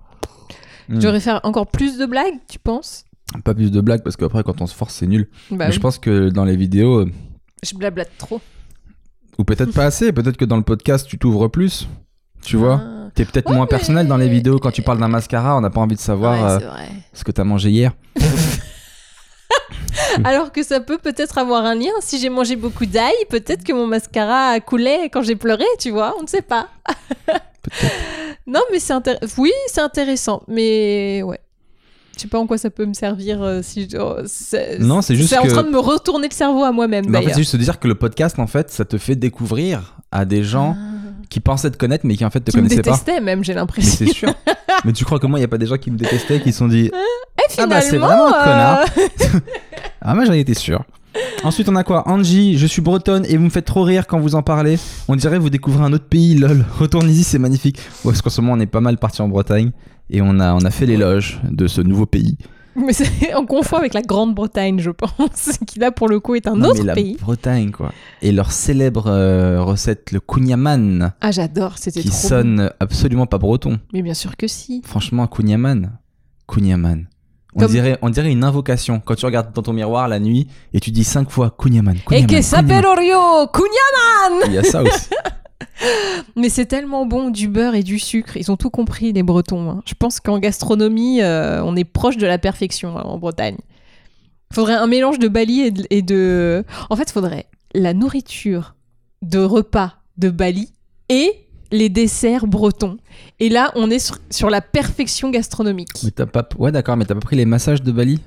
Hmm. 0.89 0.95
Je 0.97 1.01
devrais 1.01 1.21
faire 1.21 1.41
encore 1.43 1.67
plus 1.67 1.99
de 1.99 2.07
blagues, 2.07 2.39
tu 2.49 2.59
penses? 2.61 3.05
Pas 3.45 3.55
plus 3.55 3.73
de 3.73 3.81
blagues 3.81 4.03
parce 4.05 4.17
qu'après, 4.17 4.45
quand 4.45 4.61
on 4.61 4.67
se 4.69 4.75
force, 4.75 4.95
c'est 4.95 5.07
nul. 5.09 5.29
Bah 5.51 5.57
Mais 5.59 5.67
oui. 5.67 5.73
je 5.73 5.81
pense 5.81 5.99
que 5.99 6.29
dans 6.31 6.45
les 6.45 6.57
vidéos, 6.57 7.07
Je 7.65 7.75
blablate 7.75 8.11
trop. 8.19 8.41
ou 9.39 9.43
peut-être 9.45 9.73
pas 9.73 9.85
assez, 9.87 10.13
peut-être 10.13 10.37
que 10.37 10.45
dans 10.45 10.57
le 10.57 10.63
podcast, 10.65 11.07
tu 11.09 11.19
t'ouvres 11.19 11.49
plus. 11.49 11.89
Tu 12.45 12.57
vois 12.57 12.81
Ah. 12.83 12.97
T'es 13.15 13.25
peut-être 13.25 13.49
Ouais, 13.51 13.57
moins 13.57 13.65
mais- 13.67 13.77
personnel 13.77 14.07
dans 14.07 14.17
les 14.17 14.29
vidéos 14.29 14.59
quand 14.59 14.71
tu 14.71 14.83
parles 14.83 14.99
d'un 14.99 15.09
mascara, 15.09 15.57
on 15.57 15.61
n'a 15.61 15.71
pas 15.71 15.81
envie 15.81 15.97
de 15.97 16.01
savoir 16.01 16.59
Ouais, 16.59 16.65
euh, 16.65 16.87
ce 17.13 17.25
que 17.25 17.33
t'as 17.33 17.45
mangé 17.45 17.71
hier. 17.71 17.93
Alors 20.25 20.51
que 20.53 20.63
ça 20.63 20.81
peut 20.81 20.99
peut-être 20.99 21.39
avoir 21.39 21.65
un 21.65 21.75
lien. 21.75 21.91
Si 22.01 22.19
j'ai 22.19 22.29
mangé 22.31 22.57
beaucoup 22.57 22.87
d'ail, 22.87 23.13
peut-être 23.29 23.65
que 23.65 23.73
mon 23.73 23.87
mascara 23.87 24.49
a 24.51 24.61
coulé 24.61 25.09
quand 25.13 25.23
j'ai 25.23 25.37
pleuré, 25.37 25.65
tu 25.79 25.91
vois. 25.91 26.15
On 26.19 26.23
ne 26.23 26.27
sait 26.29 26.43
pas. 26.43 26.69
non, 28.47 28.61
mais 28.73 28.81
c'est 28.81 28.93
intéressant. 28.93 29.27
Oui, 29.39 29.53
c'est 29.69 29.81
intéressant. 29.81 30.43
Mais 30.49 31.23
ouais. 31.23 31.39
Je 32.17 32.23
sais 32.23 32.29
pas 32.29 32.39
en 32.39 32.47
quoi 32.47 32.59
ça 32.59 32.71
peut 32.71 32.85
me 32.85 32.93
servir 32.93 33.41
euh, 33.43 33.61
si 33.63 33.89
je- 33.89 33.97
oh, 33.97 34.17
c'est 34.27 34.79
Non, 34.79 35.01
c'est 35.01 35.15
juste 35.15 35.31
c'est 35.31 35.39
en 35.39 35.45
que- 35.45 35.49
train 35.49 35.63
de 35.63 35.71
me 35.71 35.79
retourner 35.79 36.29
le 36.29 36.35
cerveau 36.35 36.65
à 36.65 36.73
moi-même 36.73 37.07
en 37.15 37.23
fait, 37.23 37.29
c'est 37.31 37.39
juste 37.39 37.53
se 37.53 37.57
dire 37.57 37.79
que 37.81 37.89
le 37.89 37.95
podcast, 37.95 38.39
en 38.39 38.47
fait, 38.47 38.71
ça 38.71 38.85
te 38.85 38.99
fait 38.99 39.17
découvrir 39.17 39.97
à 40.13 40.25
des 40.27 40.43
gens 40.45 40.77
Ah. 40.79 40.97
Qui 41.31 41.41
pensaient 41.41 41.71
te 41.71 41.79
connaître, 41.79 42.05
mais 42.07 42.17
qui 42.17 42.25
en 42.25 42.31
fait 42.31 42.41
te 42.41 42.51
qui 42.51 42.57
me 42.59 42.63
connaissaient 42.65 42.83
pas. 42.83 42.91
détestaient 42.91 43.21
même, 43.21 43.43
j'ai 43.43 43.55
Mais 43.55 43.61
l'impression. 43.61 43.95
c'est 44.07 44.13
sûr. 44.13 44.35
mais 44.85 44.93
tu 44.93 45.05
crois 45.05 45.19
que 45.19 45.27
moi, 45.27 45.39
il 45.39 45.43
n'y 45.43 45.47
a 45.47 45.49
pas 45.49 45.59
des 45.59 45.67
gens 45.67 45.79
qui 45.79 45.91
me 45.91 45.97
détestaient, 45.97 46.41
qui 46.41 46.53
se 46.53 46.59
sont 46.59 46.69
dit 46.69 46.87
Et 46.87 46.93
Ah 47.59 47.67
bah, 47.67 47.81
c'est 47.81 47.97
vraiment 47.97 48.29
un 48.29 48.33
connard. 48.45 48.85
euh, 48.99 49.39
Ah, 50.03 50.15
moi 50.15 50.25
j'en 50.25 50.33
étais 50.33 50.55
sûr. 50.55 50.85
Ensuite, 51.43 51.69
on 51.69 51.77
a 51.77 51.85
quoi? 51.85 52.09
Angie, 52.09 52.57
je 52.59 52.67
suis 52.67 52.81
bretonne 52.83 53.25
et 53.29 53.37
vous 53.37 53.45
me 53.45 53.51
faites 53.51 53.65
trop 53.65 53.83
rire 53.83 54.07
quand 54.07 54.19
vous 54.21 54.35
en 54.35 54.43
parlez. 54.43 54.79
On 55.09 55.17
dirait 55.17 55.39
vous 55.39 55.51
découvrez 55.51 55.85
un 55.85 55.93
autre 55.93 56.05
pays, 56.07 56.35
lol. 56.37 56.65
Retournez-y, 56.79 57.25
c'est 57.25 57.39
magnifique. 57.39 57.81
Parce 58.05 58.23
qu'en 58.23 58.31
ce 58.31 58.41
moment, 58.41 58.55
on 58.55 58.61
est 58.61 58.67
pas 58.67 58.81
mal 58.81 58.97
parti 58.99 59.21
en 59.23 59.29
Bretagne 59.29 59.71
et 60.09 60.23
on 60.23 60.39
a, 60.41 60.55
on 60.55 60.61
a 60.61 60.71
fait 60.71 60.87
l'éloge 60.87 61.41
de 61.51 61.67
ce 61.67 61.81
nouveau 61.81 62.07
pays. 62.07 62.37
Mais 62.77 62.93
c'est- 62.93 63.35
on 63.35 63.47
confond 63.47 63.77
avec 63.77 63.95
la 63.95 64.03
Grande-Bretagne, 64.03 64.79
je 64.81 64.91
pense, 64.91 65.51
qui 65.67 65.79
là 65.79 65.91
pour 65.91 66.09
le 66.09 66.21
coup 66.21 66.35
est 66.37 66.47
un 66.47 66.55
Non, 66.57 66.69
autre 66.69 66.79
mais 66.81 66.85
la 66.87 66.95
pays. 66.95 67.17
Bretagne, 67.21 67.71
quoi. 67.73 67.93
Et 68.23 68.33
leur 68.33 68.53
célèbre 68.53 69.07
euh, 69.09 69.63
recette, 69.63 70.13
le 70.13 70.21
kouign-amann, 70.21 71.13
Ah, 71.21 71.31
j'adore, 71.33 71.79
c'était 71.79 72.01
qui 72.01 72.09
trop 72.11 72.19
bon. 72.23 72.29
sonne 72.29 72.71
absolument 72.81 73.27
pas 73.27 73.39
breton. 73.39 73.79
Mais 73.93 74.03
bien 74.03 74.15
sûr 74.15 74.37
que 74.37 74.47
si. 74.47 74.83
Franchement, 74.85 75.27
kouign-amann. 75.27 75.91
Kouign-amann. 76.47 77.07
On, 77.57 77.61
Comme- 77.61 77.71
dirait, 77.73 77.99
on 78.03 78.11
dirait 78.11 78.31
une 78.31 78.45
invocation 78.45 79.01
quand 79.05 79.17
tu 79.17 79.27
regardes 79.27 79.53
dans 79.53 79.63
ton 79.63 79.73
miroir 79.73 80.07
la 80.07 80.21
nuit 80.21 80.47
et 80.73 80.79
tu 80.79 80.93
dis 80.93 81.03
cinq 81.03 81.31
fois 81.31 81.51
kouign-amann. 81.51 81.97
Et 81.97 82.01
kouign-amann, 82.01 82.27
que 82.37 82.43
s'appelle 82.43 82.87
Orio 82.87 83.49
Cugna 83.53 84.47
Il 84.47 84.53
y 84.53 84.59
a 84.59 84.63
ça 84.63 84.83
aussi. 84.83 85.09
Mais 86.37 86.49
c'est 86.49 86.67
tellement 86.67 87.07
bon, 87.07 87.31
du 87.31 87.49
beurre 87.49 87.75
et 87.75 87.83
du 87.83 87.99
sucre. 87.99 88.37
Ils 88.37 88.51
ont 88.51 88.57
tout 88.57 88.71
compris, 88.71 89.13
les 89.13 89.23
Bretons. 89.23 89.71
hein. 89.71 89.83
Je 89.87 89.95
pense 89.95 90.21
qu'en 90.21 90.39
gastronomie, 90.39 91.23
euh, 91.23 91.63
on 91.65 91.77
est 91.77 91.85
proche 91.85 92.17
de 92.17 92.27
la 92.27 92.39
perfection 92.39 92.97
hein, 92.99 93.03
en 93.03 93.19
Bretagne. 93.19 93.57
Il 94.51 94.55
faudrait 94.55 94.75
un 94.75 94.87
mélange 94.87 95.19
de 95.19 95.29
Bali 95.29 95.61
et 95.61 95.71
de, 95.71 95.85
et 95.91 96.03
de- 96.03 96.65
En 96.91 96.97
fait, 96.97 97.05
il 97.09 97.13
faudrait 97.13 97.47
la 97.75 97.95
nourriture 97.95 98.75
de 99.23 99.39
repas 99.39 99.95
de 100.17 100.29
Bali 100.31 100.73
et 101.09 101.33
les 101.73 101.89
desserts 101.89 102.47
bretons. 102.47 102.97
Et 103.39 103.49
là, 103.49 103.71
on 103.77 103.91
est 103.91 104.01
sur, 104.01 104.19
sur 104.31 104.51
la 104.51 104.61
perfection 104.61 105.31
gastronomique. 105.31 106.03
Mais 106.03 106.11
t'as 106.11 106.27
pas. 106.27 106.49
Ouais, 106.59 106.73
d'accord, 106.73 106.97
mais 106.97 107.05
t'as 107.05 107.15
pas 107.15 107.21
pris 107.21 107.37
les 107.37 107.45
massages 107.47 107.83
de 107.83 107.93
Bali? 107.93 108.19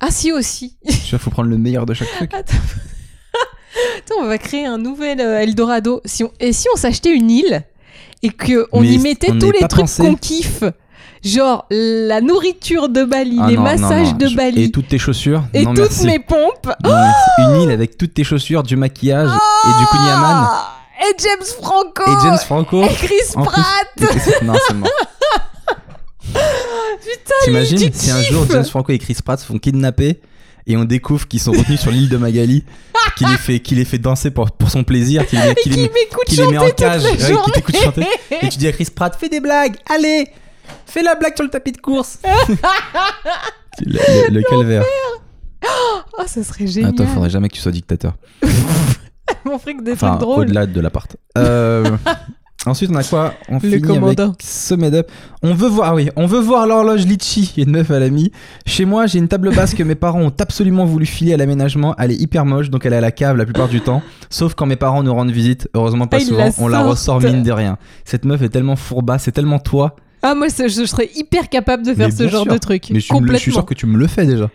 Ah 0.00 0.10
si 0.10 0.30
aussi 0.32 0.76
vois, 1.10 1.18
faut 1.18 1.30
prendre 1.30 1.48
le 1.48 1.58
meilleur 1.58 1.86
de 1.86 1.94
chaque 1.94 2.10
truc. 2.16 2.34
Attends. 2.34 2.56
Attends, 3.98 4.20
on 4.20 4.26
va 4.26 4.38
créer 4.38 4.66
un 4.66 4.78
nouvel 4.78 5.20
euh, 5.20 5.40
Eldorado. 5.40 6.00
Si 6.04 6.24
on... 6.24 6.30
Et 6.40 6.52
si 6.52 6.66
on 6.74 6.76
s'achetait 6.76 7.10
une 7.14 7.30
île 7.30 7.62
et 8.22 8.30
qu'on 8.30 8.80
Mais 8.80 8.88
y 8.88 8.98
mettait 8.98 9.30
on 9.32 9.38
tous 9.38 9.50
les 9.50 9.66
trucs 9.66 9.86
qu'on 9.96 10.14
kiffe 10.14 10.62
Genre 11.24 11.66
la 11.70 12.20
nourriture 12.20 12.88
de 12.88 13.04
Bali, 13.04 13.38
Ah 13.40 13.46
les 13.48 13.56
non, 13.56 13.62
massages 13.62 14.10
non. 14.10 14.16
de 14.18 14.34
Bali 14.34 14.64
Et 14.64 14.70
toutes 14.72 14.88
tes 14.88 14.98
chaussures 14.98 15.44
et 15.54 15.64
toutes 15.64 15.78
merci. 15.78 16.06
mes 16.06 16.18
pompes. 16.18 16.68
Une 17.38 17.62
île 17.62 17.70
avec 17.70 17.96
toutes 17.96 18.14
tes 18.14 18.24
chaussures, 18.24 18.64
du 18.64 18.74
maquillage 18.76 19.28
et 19.30 19.78
du 19.78 19.86
kouign-amann. 19.86 20.46
Ah 20.48 20.74
Et 21.08 21.14
James 21.22 21.46
Franco 21.62 22.02
Et 22.06 22.22
James 22.24 22.38
Franco. 22.38 22.82
Et 22.82 22.88
Chris 22.88 23.06
plus. 23.34 23.44
Pratt 23.44 23.86
Et- 24.00 24.44
Non. 24.44 24.54
Putain, 26.32 27.34
T'imagines 27.44 27.92
si 27.92 28.10
un 28.10 28.22
jour 28.22 28.44
James 28.50 28.64
Franco 28.64 28.92
et 28.92 28.98
Chris 28.98 29.16
Pratt 29.24 29.38
se 29.40 29.46
font 29.46 29.58
kidnapper 29.58 30.20
et 30.66 30.76
on 30.76 30.84
découvre 30.84 31.26
qu'ils 31.28 31.40
sont 31.40 31.52
retenus 31.52 31.80
sur 31.80 31.90
l'île 31.90 32.08
de 32.08 32.16
Magali, 32.16 32.64
qu'il 33.16 33.28
les 33.28 33.36
fait, 33.36 33.60
qu'il 33.60 33.78
les 33.78 33.84
fait 33.84 33.98
danser 33.98 34.30
pour, 34.30 34.50
pour 34.52 34.70
son 34.70 34.84
plaisir, 34.84 35.26
qu'il 35.26 35.40
les, 35.40 35.54
qu'il 35.56 35.72
les 35.74 35.90
qu'il 36.26 36.38
les 36.40 36.46
met 36.46 36.58
en 36.58 36.70
cage, 36.70 37.02
ouais, 37.04 37.16
qui 37.16 37.50
t'écoute 37.52 37.76
chanter. 37.76 38.06
Et 38.40 38.48
tu 38.48 38.58
dis 38.58 38.66
à 38.68 38.72
Chris 38.72 38.88
Pratt, 38.94 39.14
fais 39.18 39.28
des 39.28 39.40
blagues, 39.40 39.76
allez, 39.90 40.28
fais 40.86 41.02
la 41.02 41.14
blague 41.14 41.34
sur 41.34 41.44
le 41.44 41.50
tapis 41.50 41.72
de 41.72 41.78
course. 41.78 42.18
le, 43.84 43.92
le- 44.28 44.34
le 44.34 44.42
calvaire. 44.42 44.84
Oh, 45.64 46.22
ça 46.26 46.42
serait 46.42 46.66
génial. 46.66 46.90
Attends, 46.90 47.06
faudrait 47.06 47.30
jamais 47.30 47.48
que 47.48 47.54
tu 47.54 47.60
sois 47.60 47.72
dictateur. 47.72 48.14
On 49.44 49.58
ferait 49.58 49.74
que 49.74 49.82
des 49.82 49.92
Enfin, 49.92 50.10
trucs 50.10 50.20
drôles. 50.20 50.44
au-delà 50.44 50.66
de 50.66 50.80
l'appart. 50.80 51.16
Euh, 51.38 51.84
ensuite, 52.66 52.90
on 52.92 52.94
a 52.96 53.02
quoi 53.04 53.34
On 53.48 53.54
Le 53.54 53.60
finit 53.60 53.72
avec 53.74 53.84
commandant. 53.86 54.34
Sommet 54.42 54.92
Up. 54.94 55.10
On 55.42 55.54
veut 55.54 55.68
voir, 55.68 55.90
ah 55.90 55.94
oui, 55.94 56.08
on 56.16 56.26
veut 56.26 56.40
voir 56.40 56.66
l'horloge 56.66 57.04
Litchi. 57.06 57.52
Une 57.56 57.70
meuf, 57.70 57.90
elle 57.90 58.02
a 58.02 58.08
mis. 58.10 58.30
Chez 58.66 58.84
moi, 58.84 59.06
j'ai 59.06 59.18
une 59.18 59.28
table 59.28 59.54
basse 59.54 59.74
que 59.74 59.82
mes 59.82 59.94
parents 59.94 60.20
ont 60.22 60.32
absolument 60.40 60.84
voulu 60.84 61.06
filer 61.06 61.34
à 61.34 61.36
l'aménagement. 61.36 61.94
Elle 61.98 62.12
est 62.12 62.20
hyper 62.20 62.44
moche, 62.44 62.70
donc 62.70 62.86
elle 62.86 62.92
est 62.92 62.96
à 62.96 63.00
la 63.00 63.10
cave 63.12 63.36
la 63.36 63.44
plupart 63.44 63.68
du 63.68 63.80
temps. 63.80 64.02
Sauf 64.30 64.54
quand 64.54 64.66
mes 64.66 64.76
parents 64.76 65.02
nous 65.02 65.12
rendent 65.12 65.30
visite. 65.32 65.68
Heureusement, 65.74 66.06
pas 66.06 66.18
Ah, 66.20 66.24
souvent. 66.24 66.44
la 66.44 66.50
on 66.58 66.68
la 66.68 66.82
ressort 66.84 67.20
mine 67.20 67.42
de 67.42 67.52
rien. 67.52 67.78
Cette 68.04 68.24
meuf 68.24 68.42
est 68.42 68.48
tellement 68.50 68.76
fourba, 68.76 69.18
c'est 69.18 69.32
tellement 69.32 69.58
toi. 69.58 69.96
Ah, 70.22 70.34
moi, 70.36 70.48
ça- 70.48 70.68
je 70.68 70.84
serais 70.86 71.10
hyper 71.16 71.48
capable 71.48 71.84
de 71.84 71.92
faire 71.94 72.06
Mais 72.08 72.14
ce 72.14 72.28
genre 72.28 72.44
sûr. 72.44 72.52
de 72.52 72.58
truc. 72.58 72.84
Mais 72.92 73.00
je, 73.00 73.06
suis- 73.06 73.14
je 73.28 73.36
suis 73.38 73.52
sûr 73.52 73.66
que 73.66 73.74
tu 73.74 73.86
me 73.86 73.98
le 73.98 74.06
fais 74.06 74.24
déjà. 74.24 74.48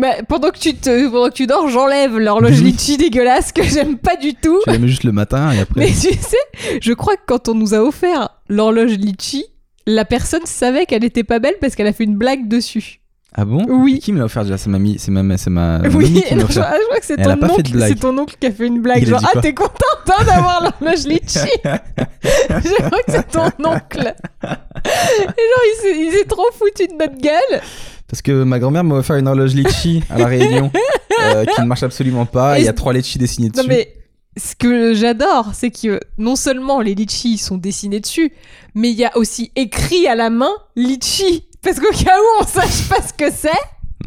Bah, 0.00 0.14
pendant, 0.26 0.50
que 0.50 0.58
tu 0.58 0.74
te, 0.74 1.08
pendant 1.10 1.28
que 1.28 1.34
tu 1.34 1.46
dors, 1.46 1.68
j'enlève 1.68 2.18
l'horloge 2.18 2.62
litchi 2.62 2.96
dégueulasse 2.96 3.52
que 3.52 3.62
j'aime 3.62 3.98
pas 3.98 4.16
du 4.16 4.34
tout. 4.34 4.58
Tu 4.64 4.70
la 4.70 4.78
mets 4.78 4.88
juste 4.88 5.04
le 5.04 5.12
matin 5.12 5.52
et 5.52 5.60
après. 5.60 5.80
Mais 5.80 5.88
tu 5.88 6.14
sais, 6.14 6.78
je 6.80 6.92
crois 6.92 7.16
que 7.16 7.22
quand 7.26 7.48
on 7.48 7.54
nous 7.54 7.74
a 7.74 7.78
offert 7.78 8.30
l'horloge 8.48 8.92
litchi, 8.92 9.44
la 9.86 10.04
personne 10.04 10.46
savait 10.46 10.86
qu'elle 10.86 11.04
était 11.04 11.24
pas 11.24 11.38
belle 11.38 11.56
parce 11.60 11.74
qu'elle 11.74 11.86
a 11.86 11.92
fait 11.92 12.04
une 12.04 12.16
blague 12.16 12.48
dessus. 12.48 13.00
Ah 13.32 13.44
bon? 13.44 13.64
Oui. 13.68 14.00
Qui 14.00 14.12
me 14.12 14.18
l'a 14.18 14.24
offert? 14.24 14.42
Déjà 14.42 14.58
C'est 14.58 14.70
mamie, 14.70 14.96
c'est 14.98 15.10
ma, 15.12 15.36
c'est 15.36 15.50
ma 15.50 15.78
Oui, 15.80 15.88
mamie 15.90 16.22
qui 16.22 16.34
me 16.34 16.40
non, 16.40 16.46
l'a 16.46 16.52
je, 16.52 16.58
offert. 16.60 16.74
je 16.80 16.84
crois 16.86 16.98
que 16.98 17.06
c'est 17.06 17.16
ton, 17.16 17.42
oncle, 17.44 17.80
c'est 17.86 17.94
ton 17.94 18.18
oncle 18.18 18.36
qui 18.40 18.46
a 18.46 18.50
fait 18.50 18.66
une 18.66 18.80
blague. 18.80 19.02
Il 19.02 19.08
Genre, 19.08 19.22
ah, 19.34 19.40
t'es 19.40 19.54
content 19.54 19.70
hein, 20.08 20.24
d'avoir 20.24 20.62
l'horloge 20.62 21.04
litchi? 21.06 21.38
Je 22.24 22.82
crois 22.82 23.02
que 23.02 23.12
c'est 23.12 23.28
ton 23.28 23.46
oncle. 23.64 24.14
Et 24.42 24.46
genre, 24.48 25.64
il 25.64 25.78
s'est, 25.80 25.98
il 26.00 26.12
s'est 26.12 26.24
trop 26.24 26.46
foutu 26.52 26.88
de 26.88 26.94
notre 26.94 27.18
gueule. 27.18 27.60
Parce 28.10 28.22
que 28.22 28.42
ma 28.42 28.58
grand-mère 28.58 28.82
m'a 28.84 28.96
offert 28.96 29.16
une 29.16 29.28
horloge 29.28 29.54
litchi 29.54 30.02
à 30.10 30.18
la 30.18 30.26
Réunion 30.26 30.70
euh, 31.22 31.44
qui 31.44 31.60
ne 31.60 31.66
marche 31.66 31.82
absolument 31.84 32.26
pas. 32.26 32.58
Il 32.58 32.64
y 32.64 32.68
a 32.68 32.72
trois 32.72 32.92
litchis 32.92 33.18
dessinés 33.18 33.48
dessus. 33.50 33.62
Non 33.62 33.68
mais 33.68 33.94
ce 34.36 34.54
que 34.56 34.94
j'adore, 34.94 35.50
c'est 35.54 35.70
que 35.70 36.00
non 36.18 36.34
seulement 36.36 36.80
les 36.80 36.94
litchis 36.94 37.38
sont 37.38 37.56
dessinés 37.56 38.00
dessus, 38.00 38.32
mais 38.74 38.90
il 38.90 38.96
y 38.96 39.04
a 39.04 39.16
aussi 39.16 39.52
écrit 39.56 40.06
à 40.08 40.14
la 40.16 40.30
main 40.30 40.50
litchi. 40.76 41.46
Parce 41.62 41.78
qu'au 41.78 41.90
cas 41.92 42.16
où 42.18 42.42
on 42.42 42.46
sache 42.46 42.88
pas 42.88 43.02
ce 43.02 43.12
que 43.12 43.30
c'est, 43.30 43.50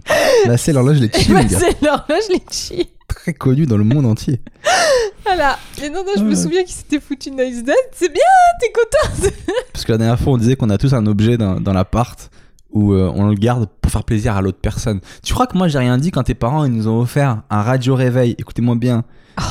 Bah, 0.48 0.58
c'est 0.58 0.74
l'horloge 0.74 1.00
litchi, 1.00 1.32
gars. 1.32 1.48
c'est 1.48 1.82
l'horloge 1.82 2.28
litchi. 2.30 2.90
Très 3.08 3.34
connu 3.34 3.66
dans 3.66 3.78
le 3.78 3.84
monde 3.84 4.06
entier. 4.06 4.42
Voilà. 5.26 5.58
Et 5.82 5.90
non, 5.90 6.04
non, 6.04 6.12
je 6.16 6.20
Ah 6.20 6.24
me 6.24 6.30
ouais. 6.32 6.36
souviens 6.36 6.64
qu'il 6.64 6.74
s'était 6.74 7.00
foutu 7.00 7.32
de 7.32 7.36
nice 7.42 7.64
dad. 7.64 7.76
C'est 7.94 8.12
bien, 8.12 8.22
t'es 8.60 8.72
content. 8.74 9.30
Parce 9.72 9.86
que 9.86 9.92
la 9.94 9.98
dernière 9.98 10.20
fois, 10.20 10.34
on 10.34 10.38
disait 10.38 10.58
qu'on 10.58 10.70
a 10.70 10.78
tous 10.78 10.94
un 10.94 11.06
objet 11.06 11.38
dans, 11.38 11.62
dans 11.62 11.72
l'appart 11.72 12.30
où 12.74 12.94
euh, 12.94 13.12
on 13.16 13.28
le 13.28 13.36
garde 13.36 13.68
pour 13.82 13.92
faire 13.92 14.04
plaisir 14.04 14.36
à 14.36 14.42
l'autre 14.42 14.60
personne. 14.62 15.00
Tu 15.24 15.34
crois 15.34 15.48
que 15.48 15.58
moi, 15.58 15.68
j'ai 15.68 15.80
rien 15.80 15.98
dit 15.98 16.12
quand 16.12 16.24
tes 16.24 16.34
parents 16.34 16.66
ils 16.66 16.72
nous 16.72 16.88
ont 16.88 17.00
offert 17.00 17.42
un 17.50 17.62
radio 17.62 17.96
réveil? 17.96 18.36
Écoutez-moi 18.38 18.76
bien. 18.76 19.04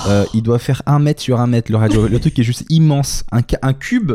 Euh, 0.09 0.25
il 0.35 0.43
doit 0.43 0.59
faire 0.59 0.83
un 0.87 0.99
mètre 0.99 1.21
sur 1.21 1.41
un 1.41 1.47
mètre 1.47 1.73
le 1.73 1.79
radio. 1.79 2.07
le 2.07 2.21
truc 2.21 2.39
est 2.39 2.45
juste 2.45 2.65
immense. 2.69 3.25
Un 3.31 3.73
cube. 3.73 4.13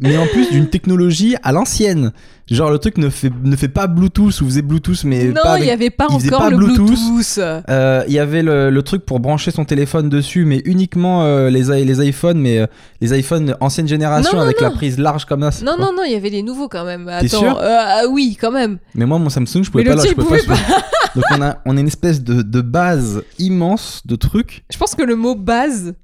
Mais 0.00 0.16
en 0.16 0.26
plus 0.26 0.50
d'une 0.50 0.68
technologie 0.68 1.36
à 1.42 1.52
l'ancienne. 1.52 2.12
Genre 2.50 2.70
le 2.70 2.78
truc 2.78 2.96
ne 2.98 3.10
fait, 3.10 3.30
ne 3.44 3.56
fait 3.56 3.68
pas 3.68 3.86
Bluetooth 3.86 4.40
ou 4.40 4.46
faisait 4.46 4.62
Bluetooth 4.62 5.04
mais 5.04 5.26
non, 5.26 5.34
pas 5.42 5.58
il 5.58 5.64
n'y 5.64 5.70
avait 5.70 5.90
pas 5.90 6.06
encore 6.06 6.38
pas 6.40 6.50
le 6.50 6.56
Bluetooth. 6.56 7.38
Euh, 7.38 8.02
Il 8.08 8.14
y 8.14 8.18
avait 8.18 8.42
le, 8.42 8.70
le 8.70 8.82
truc 8.82 9.04
pour 9.04 9.20
brancher 9.20 9.50
son 9.50 9.64
téléphone 9.64 10.08
dessus, 10.08 10.44
mais 10.44 10.62
uniquement 10.64 11.24
euh, 11.24 11.50
les, 11.50 11.84
les 11.84 12.08
iPhones, 12.08 12.38
mais 12.38 12.58
euh, 12.58 12.66
les 13.00 13.18
iPhones 13.18 13.54
ancienne 13.60 13.86
génération 13.86 14.32
Non, 14.32 14.38
non, 14.38 14.44
avec 14.44 14.60
la 14.60 14.70
prise 14.70 14.98
large 14.98 15.24
comme 15.26 15.42
ça. 15.50 15.64
Non, 15.64 15.74
quoi. 15.76 15.86
non, 15.86 15.92
non, 15.96 16.02
il 16.04 16.12
y 16.12 16.16
avait 16.16 16.30
les 16.30 16.42
nouveaux 16.42 16.68
quand 16.68 16.84
même. 16.84 17.08
Attends, 17.08 17.28
sûr 17.28 17.58
ah 17.60 18.02
oui, 18.10 18.36
quand 18.40 18.50
même. 18.52 18.78
Mais 18.94 19.04
moi, 19.04 19.18
mon 19.18 19.28
Samsung, 19.28 19.62
je 19.64 19.70
pouvais 19.70 19.84
Mais 19.84 19.90
pas 19.90 19.96
là, 19.96 20.04
je 20.08 20.14
pouvais 20.14 20.42
pas. 20.42 20.56
sur- 20.56 20.64
Donc 21.14 21.24
on 21.36 21.42
a, 21.42 21.56
on 21.66 21.76
a 21.76 21.80
une 21.80 21.86
espèce 21.86 22.22
de, 22.22 22.42
de 22.42 22.60
base 22.60 23.22
immense 23.38 24.02
de 24.06 24.16
trucs. 24.16 24.64
Je 24.72 24.78
pense 24.78 24.94
que 24.94 25.02
le 25.02 25.16
mot 25.16 25.34
base 25.34 25.94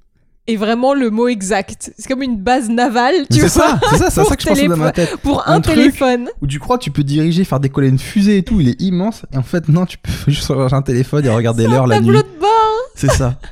est 0.47 0.55
vraiment 0.57 0.93
le 0.93 1.09
mot 1.09 1.27
exact. 1.27 1.91
C'est 1.97 2.07
comme 2.07 2.21
une 2.21 2.37
base 2.37 2.69
navale, 2.69 3.25
tu 3.31 3.39
C'est 3.39 3.39
vois, 3.41 3.49
ça, 3.49 3.79
c'est 3.89 3.97
ça, 3.97 4.09
c'est 4.11 4.23
ça 4.25 4.35
que 4.35 4.41
je 4.43 4.47
pensais 4.47 4.67
dans 4.67 4.77
ma 4.77 4.91
tête. 4.91 5.15
pour 5.17 5.47
Un 5.47 5.59
téléphone. 5.61 6.29
Où 6.41 6.47
tu 6.47 6.59
crois 6.59 6.77
tu 6.77 6.91
peux 6.91 7.03
diriger, 7.03 7.43
faire 7.43 7.59
décoller 7.59 7.87
une 7.89 7.97
fusée 7.99 8.37
et 8.37 8.43
tout, 8.43 8.61
il 8.61 8.69
est 8.69 8.79
immense. 8.81 9.25
Et 9.33 9.37
en 9.37 9.43
fait, 9.43 9.67
non, 9.69 9.85
tu 9.85 9.97
peux 9.97 10.11
juste 10.31 10.47
changer 10.47 10.75
un 10.75 10.81
téléphone 10.81 11.25
et 11.25 11.29
regarder 11.29 11.63
C'est 11.63 11.69
l'heure 11.69 11.87
la 11.87 11.99
nuit. 11.99 12.07
de 12.17 12.39
bord. 12.39 12.49
C'est 12.95 13.11
ça. 13.11 13.39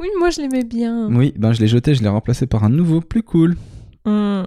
Oui, 0.00 0.08
moi 0.18 0.30
je 0.30 0.40
l'aimais 0.40 0.64
bien. 0.64 1.06
Oui, 1.12 1.34
ben 1.36 1.52
je 1.52 1.60
l'ai 1.60 1.68
jeté, 1.68 1.94
je 1.94 2.02
l'ai 2.02 2.08
remplacé 2.08 2.46
par 2.46 2.64
un 2.64 2.70
nouveau, 2.70 3.02
plus 3.02 3.22
cool. 3.22 3.56
Hmm. 4.06 4.42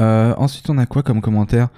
Euh, 0.00 0.34
ensuite, 0.36 0.68
on 0.68 0.76
a 0.76 0.86
quoi 0.86 1.02
comme 1.04 1.20
commentaire? 1.20 1.68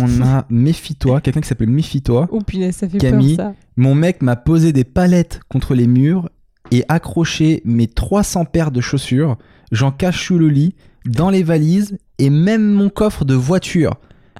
On 0.00 0.22
a 0.22 0.46
Méfie-toi, 0.50 1.20
quelqu'un 1.20 1.42
qui 1.42 1.48
s'appelle 1.48 1.68
Méfie-toi. 1.68 2.26
Oh 2.32 2.40
punaise, 2.40 2.76
ça 2.76 2.88
fait 2.88 2.96
Camille. 2.98 3.36
peur 3.36 3.48
ça. 3.48 3.54
Mon 3.76 3.94
mec 3.94 4.22
m'a 4.22 4.34
posé 4.34 4.72
des 4.72 4.84
palettes 4.84 5.40
contre 5.48 5.74
les 5.74 5.86
murs 5.86 6.30
et 6.70 6.84
accroché 6.88 7.62
mes 7.64 7.86
300 7.86 8.44
paires 8.46 8.70
de 8.70 8.80
chaussures. 8.80 9.36
J'en 9.72 9.90
cache 9.90 10.26
sous 10.26 10.38
le 10.38 10.48
lit, 10.48 10.74
dans 11.04 11.30
les 11.30 11.42
valises 11.42 11.98
et 12.18 12.30
même 12.30 12.72
mon 12.72 12.88
coffre 12.88 13.24
de 13.24 13.34
voiture. 13.34 13.94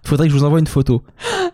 Faudrait 0.04 0.28
que 0.28 0.32
je 0.32 0.38
vous 0.38 0.44
envoie 0.44 0.60
une 0.60 0.66
photo. 0.66 1.02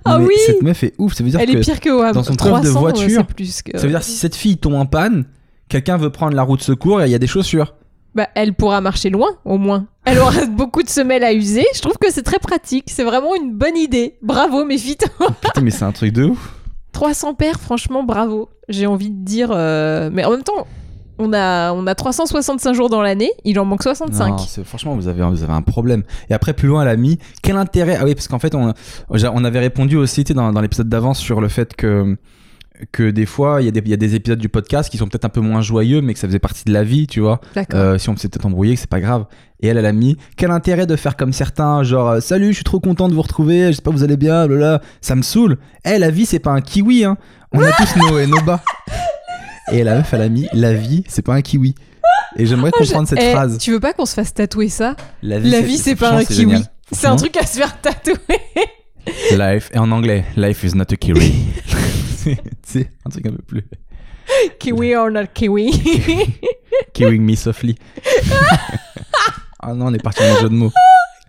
Ah 0.05 0.19
Mais 0.19 0.27
oui 0.27 0.35
Cette 0.47 0.63
meuf 0.63 0.83
est 0.85 0.95
ouf. 0.99 1.15
Ça 1.15 1.25
veut 1.25 1.31
dire 1.31 1.41
Elle 1.41 1.53
que 1.53 1.59
est 1.59 1.61
pire 1.61 1.81
que 1.81 1.89
WAM. 1.89 2.13
dans 2.13 2.23
son 2.23 2.35
coffre 2.35 2.61
de 2.61 2.69
300, 2.69 2.81
voiture, 2.81 3.27
plus 3.27 3.63
que... 3.63 3.79
ça 3.79 3.85
veut 3.85 3.93
dire 3.93 4.03
si 4.03 4.13
cette 4.13 4.35
fille 4.35 4.59
tombe 4.59 4.75
en 4.75 4.85
panne, 4.85 5.25
quelqu'un 5.69 5.97
veut 5.97 6.11
prendre 6.11 6.37
la 6.37 6.43
route 6.43 6.59
de 6.59 6.65
secours 6.65 7.01
et 7.01 7.07
il 7.07 7.11
y 7.11 7.15
a 7.15 7.19
des 7.19 7.27
chaussures. 7.27 7.75
Bah, 8.15 8.29
elle 8.35 8.53
pourra 8.53 8.83
marcher 8.83 9.09
loin, 9.09 9.31
au 9.47 9.57
moins. 9.57 9.87
Elle 10.05 10.19
aura 10.19 10.45
beaucoup 10.51 10.83
de 10.83 10.89
semelles 10.91 11.25
à 11.25 11.33
user. 11.33 11.65
Je 11.75 11.81
trouve 11.81 11.97
que 11.99 12.13
c'est 12.13 12.23
très 12.23 12.39
pratique. 12.39 12.85
C'est 12.89 13.05
vraiment 13.05 13.35
une 13.35 13.55
bonne 13.55 13.77
idée. 13.77 14.19
Bravo, 14.23 14.67
méfie-toi. 14.67 15.29
Putain, 15.41 15.61
mais 15.63 15.71
c'est 15.71 15.85
un 15.85 15.93
truc 15.93 16.13
de 16.13 16.25
ouf. 16.25 16.55
300 16.93 17.35
paires, 17.35 17.61
franchement, 17.61 18.03
bravo. 18.05 18.49
J'ai 18.69 18.87
envie 18.87 19.11
de 19.11 19.25
dire... 19.25 19.51
euh, 19.53 20.11
Mais 20.13 20.25
en 20.25 20.31
même 20.31 20.43
temps, 20.43 20.67
on 21.19 21.33
a, 21.33 21.73
on 21.73 21.87
a 21.87 21.95
365 21.95 22.73
jours 22.75 22.89
dans 22.91 23.03
l'année. 23.03 23.31
Il 23.45 23.59
en 23.61 23.65
manque 23.65 23.83
65. 23.83 24.29
Non, 24.29 24.39
c'est- 24.39 24.65
franchement, 24.65 24.95
vous 24.95 25.09
avez, 25.09 25.23
vous 25.25 25.43
avez 25.43 25.53
un 25.53 25.63
problème. 25.63 26.03
Et 26.31 26.35
après, 26.35 26.53
plus 26.53 26.69
loin, 26.69 26.83
elle 26.83 26.89
a 26.89 26.97
mis 26.97 27.19
quel 27.43 27.57
intérêt? 27.57 27.97
Ah 28.01 28.05
oui, 28.05 28.15
parce 28.15 28.29
qu'en 28.29 28.39
fait, 28.39 28.55
on, 28.55 28.73
on 29.09 29.45
avait 29.45 29.59
répondu 29.61 29.97
aussi 29.97 30.25
tu 30.25 30.29
sais, 30.29 30.35
dans, 30.35 30.53
dans 30.53 30.61
l'épisode 30.61 30.89
d'avant 30.89 31.15
sur 31.15 31.41
le 31.41 31.49
fait 31.49 31.75
que 31.75 32.17
que 32.91 33.11
des 33.11 33.27
fois, 33.27 33.63
il 33.63 33.67
y, 33.67 33.69
a 33.69 33.71
des- 33.71 33.81
il 33.85 33.89
y 33.91 33.95
a 33.95 33.97
des 33.97 34.15
épisodes 34.17 34.39
du 34.39 34.49
podcast 34.49 34.91
qui 34.91 34.99
sont 34.99 35.07
peut-être 35.07 35.25
un 35.25 35.29
peu 35.31 35.41
moins 35.41 35.61
joyeux, 35.61 36.01
mais 36.01 36.15
que 36.15 36.19
ça 36.21 36.27
faisait 36.27 36.39
partie 36.41 36.65
de 36.65 36.73
la 36.73 36.83
vie, 36.83 37.07
tu 37.07 37.21
vois. 37.21 37.41
Euh, 37.75 37.99
si 37.99 38.09
on 38.09 38.17
s'est 38.17 38.29
peut-être 38.29 38.47
embrouillé, 38.47 38.75
que 38.75 38.81
c'est 38.81 38.91
pas 38.91 39.01
grave. 39.01 39.27
Et 39.61 39.69
elle, 39.69 39.79
elle 39.79 39.87
a 39.87 39.93
mis 39.93 40.17
quel 40.37 40.51
intérêt 40.51 40.87
de 40.87 40.97
faire 40.97 41.17
comme 41.17 41.33
certains, 41.33 41.85
genre 41.85 42.09
euh, 42.09 42.21
salut, 42.21 42.49
je 42.49 42.55
suis 42.57 42.65
trop 42.65 42.81
content 42.81 43.09
de 43.09 43.15
vous 43.15 43.23
retrouver, 43.23 43.67
j'espère 43.69 43.93
que 43.93 43.99
vous 43.99 44.03
allez 44.05 44.17
bien, 44.17 44.47
blabla. 44.49 44.81
Ça 45.01 45.15
me 45.15 45.23
saoule. 45.23 45.59
Eh, 45.85 45.99
la 45.99 46.11
vie, 46.11 46.27
c'est 46.27 46.41
pas 46.41 46.51
un 46.51 46.61
kiwi, 46.61 47.05
hein. 47.05 47.17
On 47.53 47.61
a 47.63 47.71
tous 47.73 47.97
nos 47.99 48.27
nos 48.27 48.41
bas. 48.41 48.61
Et 49.71 49.85
la 49.85 49.97
meuf, 49.99 50.13
elle 50.13 50.23
a 50.23 50.29
mis 50.29 50.49
la 50.53 50.75
vie, 50.75 51.05
c'est 51.07 51.23
pas 51.23 51.35
un 51.35 51.43
kiwi. 51.43 51.75
Et 52.37 52.47
j'aimerais 52.47 52.73
comprendre 52.73 53.07
cette 53.07 53.21
Eh, 53.23 53.31
phrase. 53.33 53.59
Tu 53.59 53.71
veux 53.71 53.79
pas 53.81 53.93
qu'on 53.93 54.07
se 54.07 54.15
fasse 54.15 54.35
tatouer 54.35 54.69
ça? 54.69 54.97
La 55.23 55.39
vie, 55.39 55.79
c'est 55.79 55.95
pas 55.97 56.13
un 56.15 56.25
kiwi. 56.25 56.65
C'est 56.91 57.07
un 57.07 57.17
truc 57.17 57.37
à 57.37 57.47
se 57.47 57.59
faire 57.59 57.81
tatouer. 57.81 58.17
Life, 59.37 59.71
et 59.75 59.79
en 59.79 59.91
anglais, 59.93 60.25
life 60.37 60.63
is 60.65 60.75
not 60.77 60.85
a 60.93 60.97
kiwi. 60.97 61.33
c'est 62.25 62.39
c'est 62.67 62.91
un 63.07 63.11
truc 63.11 63.27
un 63.27 63.31
peu 63.33 63.43
plus. 63.43 63.65
kiwi 64.59 64.95
or 64.97 65.11
not 65.11 65.27
kiwi? 65.35 65.71
Kiwing 66.95 67.23
me 67.23 67.35
softly. 67.37 67.75
ah 69.61 69.75
non, 69.75 69.87
on 69.87 69.95
est 69.95 70.03
parti 70.03 70.21
dans 70.23 70.35
le 70.35 70.41
jeu 70.41 70.49
de 70.49 70.55
mots. 70.55 70.73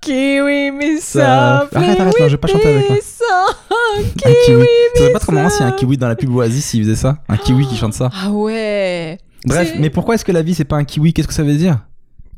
kiwi, 0.01 0.99
Ça- 0.99 1.67
ça. 1.71 1.77
Arrête, 1.79 1.99
arrête, 1.99 2.19
non, 2.19 2.27
je 2.27 2.31
vais 2.31 2.37
pas 2.37 2.47
chanter 2.47 2.67
avec 2.67 2.89
moi. 2.89 2.97
Un 2.99 4.03
Kiwi, 4.03 4.35
kiwi. 4.45 4.65
Ça 4.95 4.99
serait 5.01 5.11
pas 5.13 5.19
trop 5.19 5.31
marrant 5.31 5.49
ça. 5.49 5.55
s'il 5.57 5.65
y 5.65 5.69
a 5.69 5.73
un 5.73 5.75
kiwi 5.75 5.97
dans 5.97 6.07
la 6.07 6.15
pub 6.15 6.33
Oasis 6.35 6.65
s'il 6.65 6.83
faisait 6.83 6.95
ça 6.95 7.17
Un 7.29 7.37
kiwi 7.37 7.67
qui 7.67 7.75
chante 7.77 7.93
ça. 7.93 8.09
Ah 8.13 8.31
ouais. 8.31 9.17
Bref, 9.45 9.73
mais 9.79 9.89
pourquoi 9.89 10.15
est-ce 10.15 10.25
que 10.25 10.31
la 10.31 10.41
vie 10.41 10.55
c'est 10.55 10.63
pas 10.65 10.77
un 10.77 10.83
kiwi? 10.83 11.13
Qu'est-ce 11.13 11.27
que 11.27 11.33
ça 11.33 11.43
veut 11.43 11.55
dire? 11.55 11.79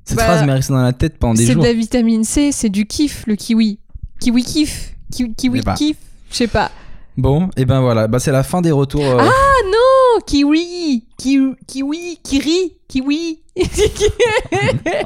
Cette 0.04 0.18
Bah, 0.18 0.24
phrase 0.26 0.46
m'est 0.46 0.54
restée 0.54 0.74
dans 0.74 0.82
la 0.82 0.94
tête 0.94 1.18
pendant 1.18 1.34
des 1.34 1.44
C'est 1.44 1.50
de 1.50 1.54
jours. 1.56 1.64
la 1.64 1.74
vitamine 1.74 2.24
C, 2.24 2.52
c'est 2.52 2.70
du 2.70 2.86
kiff, 2.86 3.26
le 3.28 3.36
kiwi. 3.36 3.80
Kiwi 4.20 4.44
kiff. 4.44 4.94
Ki- 5.12 5.34
kiwi 5.36 5.60
sais 5.60 5.64
pas. 5.64 5.74
kiff. 5.76 5.98
Je 6.32 6.36
sais 6.36 6.48
pas. 6.48 6.72
Bon, 7.18 7.50
et 7.56 7.64
ben 7.66 7.80
voilà, 7.82 8.08
bah, 8.08 8.20
c'est 8.20 8.32
la 8.32 8.44
fin 8.44 8.62
des 8.62 8.72
retours. 8.72 9.04
euh, 9.06 9.18
Ah 9.20 9.64
non, 9.66 10.20
kiwi. 10.26 11.06
Ki- 11.18 11.56
kiwi, 11.66 12.20
kiri, 12.24 12.74
kiwi. 12.90 13.40
oh 13.58 13.62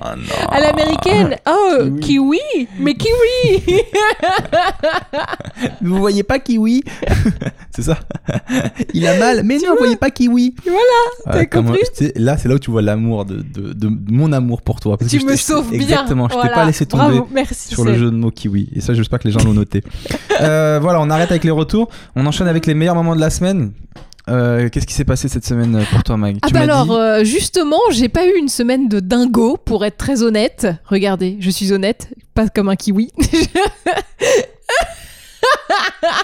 non. 0.01 0.47
À 0.49 0.59
l'américaine. 0.59 1.37
Oh, 1.47 1.83
Kiwi. 2.01 2.39
kiwi. 2.39 2.67
Mais 2.79 2.95
kiwi. 2.95 3.83
Vous 5.81 5.97
voyez 5.99 6.23
pas 6.23 6.39
kiwi? 6.39 6.83
C'est 7.81 7.93
ça. 7.93 7.99
Il 8.93 9.07
a 9.07 9.17
mal, 9.17 9.43
mais 9.43 9.57
non, 9.57 9.71
vous 9.71 9.77
voyez 9.77 9.95
pas 9.95 10.09
kiwi. 10.11 10.53
Voilà, 10.63 10.79
t'as 11.31 11.45
compris 11.45 11.79
tu 11.97 12.11
Là, 12.15 12.37
c'est 12.37 12.49
là 12.49 12.55
où 12.55 12.59
tu 12.59 12.71
vois 12.71 12.81
l'amour 12.81 13.23
de, 13.25 13.35
de, 13.37 13.73
de 13.73 13.89
mon 14.11 14.33
amour 14.33 14.61
pour 14.61 14.79
toi. 14.81 14.97
Parce 14.97 15.09
tu 15.11 15.19
me 15.23 15.29
t'ai- 15.31 15.37
sauves 15.37 15.69
bien. 15.71 15.79
Exactement, 15.81 16.25
je 16.27 16.33
t'ai 16.33 16.39
Voilà. 16.39 16.55
pas 16.55 16.65
laissé 16.65 16.85
tomber. 16.85 17.03
Bravo, 17.03 17.27
merci. 17.31 17.69
sur 17.69 17.85
le 17.85 17.95
jeu 17.97 18.05
de 18.11 18.15
mots 18.15 18.31
kiwi. 18.31 18.69
Et 18.75 18.81
ça, 18.81 18.93
j'espère 18.93 19.19
que 19.19 19.27
les 19.27 19.33
gens 19.33 19.43
l'ont 19.43 19.53
noté. 19.53 19.83
Euh, 20.41 20.79
voilà, 20.81 21.01
on 21.01 21.09
arrête 21.09 21.31
avec 21.31 21.43
les 21.43 21.51
retours. 21.51 21.89
On 22.15 22.25
enchaîne 22.25 22.47
avec 22.47 22.65
les 22.65 22.73
meilleurs 22.73 22.95
moments 22.95 23.13
de 23.13 23.19
la 23.19 23.29
semaine. 23.29 23.73
euh, 24.29 24.69
qu'est-ce 24.69 24.87
qui 24.87 24.93
s'est 24.93 25.03
passé 25.03 25.27
cette 25.27 25.45
semaine 25.45 25.83
pour 25.91 26.01
toi, 26.03 26.15
Mag? 26.15 26.37
Ah 26.41 26.47
Tu 26.47 26.53
bah 26.53 26.61
alors, 26.61 26.85
dit- 26.85 26.91
euh, 26.93 27.23
justement, 27.25 27.79
j'ai 27.91 28.07
pas 28.07 28.25
eu 28.25 28.31
une 28.37 28.47
semaine 28.47 28.87
de 28.87 29.01
dingo, 29.01 29.57
pour 29.57 29.83
être 29.83 29.97
très 29.97 30.23
honnête. 30.23 30.65
Regardez, 30.85 31.35
je 31.41 31.49
suis 31.49 31.73
honnête, 31.73 32.13
pas 32.35 32.47
comme 32.47 32.69
un 32.69 32.77
kiwi. 32.77 33.11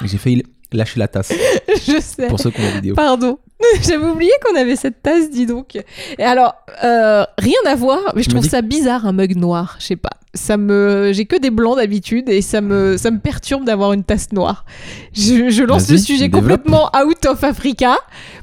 J'ai 0.05 0.17
failli 0.17 0.43
lâcher 0.73 0.99
la 0.99 1.07
tasse 1.07 1.31
je 1.87 1.99
sais. 2.01 2.27
pour 2.27 2.39
ceux 2.39 2.51
qui 2.51 2.59
ont 2.61 2.63
la 2.63 2.71
vidéo. 2.71 2.95
Pardon. 2.95 3.39
J'avais 3.87 4.05
oublié 4.05 4.31
qu'on 4.43 4.55
avait 4.59 4.75
cette 4.75 5.01
tasse, 5.01 5.29
dis 5.29 5.45
donc. 5.45 5.75
Et 6.17 6.23
alors, 6.23 6.55
euh, 6.83 7.23
rien 7.37 7.57
à 7.65 7.75
voir, 7.75 7.99
mais 8.15 8.23
je 8.23 8.29
trouve 8.29 8.45
ça 8.47 8.61
bizarre 8.61 9.05
un 9.05 9.13
mug 9.13 9.35
noir. 9.37 9.77
Je 9.79 9.85
sais 9.85 9.95
pas. 9.95 10.09
Ça 10.33 10.57
me, 10.57 11.11
j'ai 11.13 11.25
que 11.25 11.37
des 11.37 11.49
blancs 11.49 11.77
d'habitude 11.77 12.27
et 12.27 12.41
ça 12.41 12.59
me, 12.59 12.97
ça 12.97 13.11
me 13.11 13.19
perturbe 13.19 13.63
d'avoir 13.63 13.93
une 13.93 14.03
tasse 14.03 14.33
noire. 14.33 14.65
Je, 15.13 15.49
je 15.49 15.63
lance 15.63 15.89
le 15.89 15.97
sujet 15.97 16.27
développe. 16.27 16.63
complètement 16.63 16.91
out 17.05 17.25
of 17.27 17.41
Africa, 17.45 17.97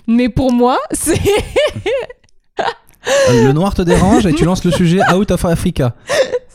mais 0.07 0.31
pour 0.31 0.53
moi, 0.53 0.79
c'est 0.93 1.21
Euh, 3.31 3.47
Le 3.47 3.53
noir 3.53 3.75
te 3.75 3.83
dérange 3.83 4.27
et 4.27 4.33
tu 4.33 4.45
lances 4.45 4.65
le 4.65 4.71
sujet 4.71 5.01
Out 5.13 5.33
of 5.33 5.45
Africa. 5.45 5.95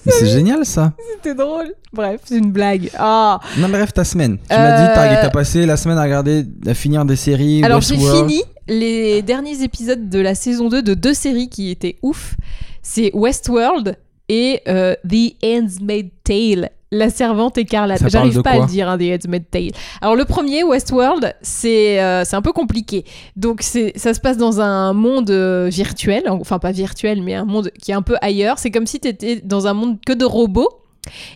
Mais 0.07 0.11
C'est 0.19 0.27
génial 0.27 0.65
ça. 0.65 0.93
c'était 1.15 1.35
drôle. 1.35 1.73
Bref, 1.93 2.21
c'est 2.25 2.37
une 2.37 2.51
blague. 2.51 2.89
Ah. 2.97 3.39
Non 3.57 3.67
mais 3.67 3.77
bref, 3.77 3.93
ta 3.93 4.03
semaine. 4.03 4.37
Tu 4.37 4.55
Euh, 4.55 4.57
m'as 4.57 4.81
dit 4.81 4.93
t'as 4.95 5.21
t'as 5.21 5.29
passé 5.29 5.65
la 5.65 5.77
semaine 5.77 5.97
à 5.97 6.03
regarder, 6.03 6.45
à 6.65 6.73
finir 6.73 7.05
des 7.05 7.15
séries. 7.15 7.63
Alors 7.63 7.81
j'ai 7.81 7.97
fini 7.97 8.41
les 8.67 9.21
derniers 9.21 9.63
épisodes 9.63 10.09
de 10.09 10.19
la 10.19 10.35
saison 10.35 10.69
2 10.69 10.81
de 10.81 10.93
deux 10.93 11.13
séries 11.13 11.49
qui 11.49 11.69
étaient 11.71 11.97
ouf. 12.01 12.35
C'est 12.81 13.11
Westworld 13.13 13.97
et 14.29 14.61
euh, 14.67 14.95
The 15.07 15.35
Handmaid's 15.43 16.11
Tale. 16.23 16.69
La 16.91 17.09
servante 17.09 17.57
écarlate. 17.57 18.01
J'arrive 18.09 18.41
pas 18.41 18.51
à 18.51 18.59
le 18.59 18.65
dire, 18.65 18.87
hein, 18.87 18.97
The 18.97 19.25
Handmaid's 19.25 19.49
Tale. 19.51 19.71
Alors 20.01 20.15
le 20.15 20.23
premier, 20.23 20.63
Westworld, 20.63 21.35
c'est 21.41 22.01
euh, 22.01 22.23
un 22.31 22.41
peu 22.41 22.53
compliqué. 22.53 23.03
Donc 23.35 23.61
ça 23.61 24.13
se 24.13 24.19
passe 24.21 24.37
dans 24.37 24.61
un 24.61 24.93
monde 24.93 25.29
euh, 25.29 25.67
virtuel, 25.69 26.23
enfin 26.29 26.59
pas 26.59 26.71
virtuel, 26.71 27.21
mais 27.21 27.33
un 27.35 27.43
monde 27.45 27.71
qui 27.81 27.91
est 27.91 27.95
un 27.95 28.01
peu 28.01 28.15
ailleurs. 28.21 28.57
C'est 28.57 28.71
comme 28.71 28.87
si 28.87 28.99
tu 29.01 29.09
étais 29.09 29.41
dans 29.43 29.67
un 29.67 29.73
monde 29.73 29.97
que 30.05 30.13
de 30.13 30.23
robots 30.23 30.69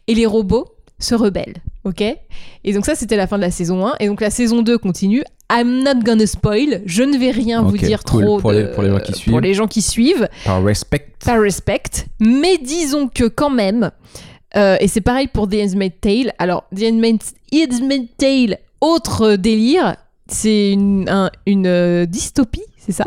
et 0.07 0.15
les 0.15 0.25
robots 0.25 0.67
se 0.99 1.15
rebellent, 1.15 1.55
ok? 1.83 2.01
Et 2.63 2.73
donc 2.73 2.85
ça 2.85 2.95
c'était 2.95 3.15
la 3.17 3.25
fin 3.27 3.37
de 3.37 3.41
la 3.41 3.51
saison 3.51 3.87
1 3.87 3.95
et 3.99 4.07
donc 4.07 4.21
la 4.21 4.29
saison 4.29 4.61
2 4.61 4.77
continue. 4.77 5.23
I'm 5.51 5.83
not 5.83 6.01
gonna 6.05 6.27
spoil, 6.27 6.81
je 6.85 7.03
ne 7.03 7.17
vais 7.17 7.31
rien 7.31 7.61
vous 7.61 7.77
dire 7.77 8.03
cool. 8.03 8.23
trop 8.23 8.39
Pour 8.39 8.51
les- 8.53 8.63
de- 8.63 8.67
pour 8.67 8.83
les 8.83 8.89
gens 8.91 8.99
qui 8.99 9.13
suivent. 9.13 9.31
pour 9.31 9.41
les 9.41 9.53
gens 9.53 9.67
qui 9.67 9.81
suivent 9.81 10.29
Par 10.45 10.63
respect. 10.63 11.07
par 11.25 11.41
respect, 11.41 11.81
mais 12.21 12.57
disons 12.57 13.07
que 13.09 13.25
quand 13.25 13.49
même, 13.49 13.91
euh, 14.57 14.77
et 14.79 14.87
c'est 14.87 15.01
pareil 15.01 15.27
pour 15.27 15.47
The 15.47 15.55
Handmaid's 15.55 15.95
Tale. 16.01 16.33
Alors, 16.39 16.65
The 16.75 16.83
Handmaid's 16.83 17.33
Tale, 18.17 18.57
autre 18.81 19.35
délire, 19.35 19.95
c'est 20.27 20.71
une, 20.71 21.07
un- 21.09 21.31
une 21.45 21.67
euh, 21.67 22.05
dystopie, 22.05 22.63
c'est 22.77 22.91
ça? 22.93 23.05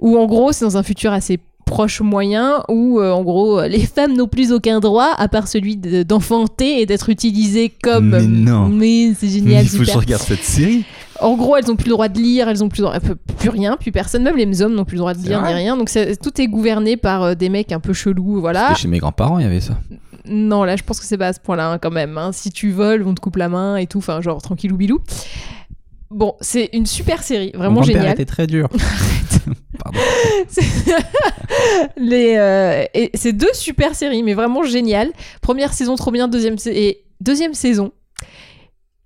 Où 0.00 0.16
en 0.18 0.26
gros, 0.26 0.52
c'est 0.52 0.64
dans 0.64 0.76
un 0.76 0.82
futur 0.82 1.12
assez 1.12 1.38
proche 1.64 2.00
moyen 2.02 2.62
où 2.68 3.00
euh, 3.00 3.12
en 3.12 3.22
gros 3.22 3.62
les 3.62 3.86
femmes 3.86 4.14
n'ont 4.14 4.26
plus 4.26 4.52
aucun 4.52 4.80
droit 4.80 5.14
à 5.16 5.28
part 5.28 5.48
celui 5.48 5.76
de- 5.76 6.02
d'enfanter 6.02 6.80
et 6.82 6.86
d'être 6.86 7.08
utilisées 7.08 7.72
comme 7.82 8.10
Mais 8.10 8.26
non. 8.26 8.68
mais 8.68 9.14
c'est 9.14 9.28
génial 9.28 9.62
Il 9.64 9.68
faut 9.70 9.78
que 9.78 9.84
je 9.84 9.96
regarde 9.96 10.20
cette 10.20 10.42
série. 10.42 10.84
en 11.20 11.34
gros, 11.34 11.56
elles 11.56 11.70
ont 11.70 11.76
plus 11.76 11.86
le 11.86 11.92
droit 11.92 12.08
de 12.08 12.18
lire, 12.18 12.48
elles 12.48 12.62
ont 12.62 12.68
plus 12.68 12.80
le 12.82 12.88
droit, 12.88 13.00
peu- 13.00 13.14
plus 13.14 13.48
rien, 13.48 13.76
plus 13.78 13.90
personne, 13.92 14.22
même 14.22 14.36
les 14.36 14.60
hommes 14.60 14.74
n'ont 14.74 14.84
plus 14.84 14.96
le 14.96 15.00
droit 15.00 15.14
de 15.14 15.22
lire 15.26 15.40
ni 15.42 15.52
rien. 15.54 15.76
Donc 15.76 15.88
tout 16.22 16.40
est 16.42 16.46
gouverné 16.48 16.96
par 16.98 17.22
euh, 17.22 17.34
des 17.34 17.48
mecs 17.48 17.72
un 17.72 17.80
peu 17.80 17.92
chelous, 17.94 18.40
voilà. 18.40 18.68
C'était 18.68 18.80
Chez 18.82 18.88
mes 18.88 18.98
grands-parents, 18.98 19.38
il 19.38 19.44
y 19.44 19.46
avait 19.46 19.60
ça. 19.60 19.78
Non, 20.24 20.64
là, 20.64 20.76
je 20.76 20.82
pense 20.82 21.00
que 21.00 21.06
c'est 21.06 21.18
pas 21.18 21.28
à 21.28 21.32
ce 21.32 21.40
point-là 21.40 21.70
hein, 21.72 21.78
quand 21.78 21.90
même. 21.90 22.16
hein. 22.18 22.32
Si 22.32 22.50
tu 22.50 22.70
voles, 22.70 23.02
on 23.06 23.14
te 23.14 23.20
coupe 23.20 23.36
la 23.36 23.48
main 23.48 23.76
et 23.76 23.86
tout, 23.86 23.98
enfin 23.98 24.20
genre 24.20 24.40
tranquillou 24.40 24.76
bilou. 24.76 25.00
Bon, 26.10 26.34
c'est 26.40 26.68
une 26.74 26.84
super 26.86 27.22
série, 27.22 27.50
Mon 27.54 27.60
vraiment 27.60 27.74
grand-père 27.80 27.96
géniale. 27.96 28.12
était 28.12 28.24
très 28.26 28.46
dur. 28.46 28.68
Pardon. 29.82 29.98
C'est- 30.48 30.62
Les, 31.96 32.34
euh, 32.36 32.84
et 32.94 33.10
c'est 33.14 33.32
deux 33.32 33.52
super 33.54 33.94
séries, 33.94 34.22
mais 34.22 34.34
vraiment 34.34 34.62
géniales. 34.62 35.10
Première 35.40 35.72
saison 35.72 35.96
trop 35.96 36.10
bien, 36.10 36.28
deuxième, 36.28 36.58
sa- 36.58 36.70
et 36.72 37.04
deuxième 37.20 37.54
saison. 37.54 37.92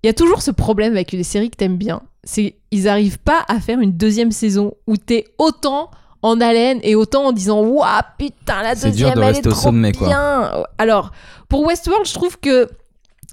Il 0.03 0.07
y 0.07 0.11
a 0.11 0.15
toujours 0.15 0.43
ce 0.43 0.51
problème 0.51 0.93
avec 0.93 1.13
les 1.13 1.23
séries 1.23 1.51
que 1.51 1.57
t'aimes 1.57 1.77
bien. 1.79 2.03
C'est 2.25 2.57
ils 2.73 2.89
arrivent 2.89 3.19
pas 3.21 3.45
à 3.49 3.61
faire 3.61 3.81
une 3.81 3.93
deuxième 3.97 4.33
saison 4.33 4.75
où 4.87 4.97
t'es 4.97 5.25
autant 5.39 5.91
en 6.27 6.41
haleine 6.41 6.81
et 6.83 6.95
autant 6.95 7.27
en 7.27 7.33
disant 7.33 7.61
Waouh, 7.63 8.03
putain, 8.19 8.63
la 8.63 8.75
dur 8.75 8.91
deuxième, 8.91 9.15
de 9.15 9.23
elle 9.23 9.37
est 9.37 9.47
au 9.47 9.51
trop 9.51 9.61
sommet, 9.61 9.93
quoi. 9.93 10.09
bien. 10.09 10.51
Alors, 10.79 11.13
pour 11.49 11.65
Westworld, 11.65 12.07
je 12.07 12.15
trouve 12.15 12.39
que 12.39 12.69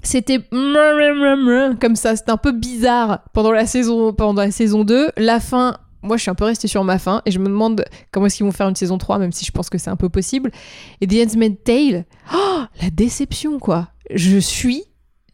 c'était 0.03 0.39
comme 1.81 1.95
ça, 1.95 2.15
c'était 2.15 2.31
un 2.31 2.37
peu 2.37 2.51
bizarre 2.51 3.19
pendant 3.33 3.51
la 3.51 3.65
saison 3.65 4.13
pendant 4.13 4.41
la 4.41 4.51
saison 4.51 4.83
2, 4.83 5.11
la 5.17 5.39
fin 5.39 5.77
moi, 6.03 6.17
je 6.17 6.21
suis 6.21 6.29
un 6.29 6.35
peu 6.35 6.43
restée 6.43 6.67
sur 6.67 6.83
ma 6.83 6.99
fin 6.99 7.21
et 7.25 7.31
je 7.31 7.39
me 7.39 7.45
demande 7.45 7.85
comment 8.11 8.25
est-ce 8.25 8.35
qu'ils 8.35 8.45
vont 8.45 8.51
faire 8.51 8.67
une 8.67 8.75
saison 8.75 8.97
3, 8.97 9.19
même 9.19 9.31
si 9.31 9.45
je 9.45 9.51
pense 9.51 9.69
que 9.69 9.77
c'est 9.77 9.89
un 9.89 9.95
peu 9.95 10.09
possible. 10.09 10.51
Et 10.99 11.07
The 11.07 11.25
Handmaid's 11.25 11.63
Tale, 11.63 12.05
oh, 12.35 12.63
la 12.81 12.89
déception, 12.89 13.57
quoi. 13.57 13.87
Je 14.13 14.37
suis. 14.37 14.83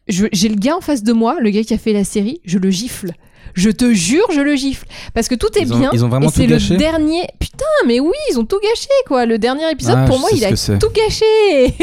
J'ai 0.08 0.50
le 0.50 0.56
gars 0.56 0.78
en 0.78 0.82
face 0.82 1.04
de 1.04 1.14
moi, 1.14 1.38
le 1.40 1.50
gars 1.50 1.64
qui 1.64 1.74
a 1.74 1.78
fait 1.78 1.94
la 1.94 2.04
série, 2.04 2.40
je 2.46 2.58
le 2.58 2.70
gifle. 2.70 3.12
Je 3.54 3.70
te 3.70 3.94
jure, 3.94 4.26
je 4.34 4.42
le 4.42 4.56
gifle. 4.56 4.86
Parce 5.14 5.28
que 5.28 5.36
tout 5.36 5.48
est 5.58 5.62
Ils 5.64 5.74
ont- 5.74 5.80
bien. 5.80 5.90
ils 5.94 6.04
ont 6.06 6.10
vraiment 6.10 6.30
et 6.30 6.32
tout 6.32 6.46
gâché 6.46 6.74
le 6.74 6.80
dernier. 6.80 7.24
Putain, 7.40 7.66
mais 7.88 8.00
oui, 8.00 8.14
ils 8.32 8.40
ont 8.40 8.46
tout 8.46 8.60
gâché, 8.62 8.88
quoi. 9.08 9.26
Le 9.26 9.38
dernier 9.38 9.70
épisode, 9.72 9.98
Ah, 10.00 10.06
pour 10.06 10.20
moi, 10.20 10.30
il 10.34 10.44
a 10.46 10.50
tout 10.52 10.90
gâché. 10.94 11.74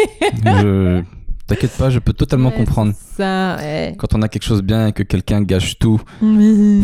Je... 0.44 1.02
T'inquiète 1.46 1.76
pas, 1.78 1.90
je 1.90 2.00
peux 2.00 2.12
totalement 2.12 2.48
Ouais, 2.48 2.56
comprendre. 2.56 2.92
Ça, 3.16 3.54
ouais. 3.60 3.94
Quand 3.98 4.14
on 4.14 4.22
a 4.22 4.28
quelque 4.28 4.42
chose 4.42 4.62
bien 4.62 4.88
et 4.88 4.92
que 4.92 5.04
quelqu'un 5.04 5.42
gâche 5.42 5.78
tout, 5.78 6.00
il 6.20 6.82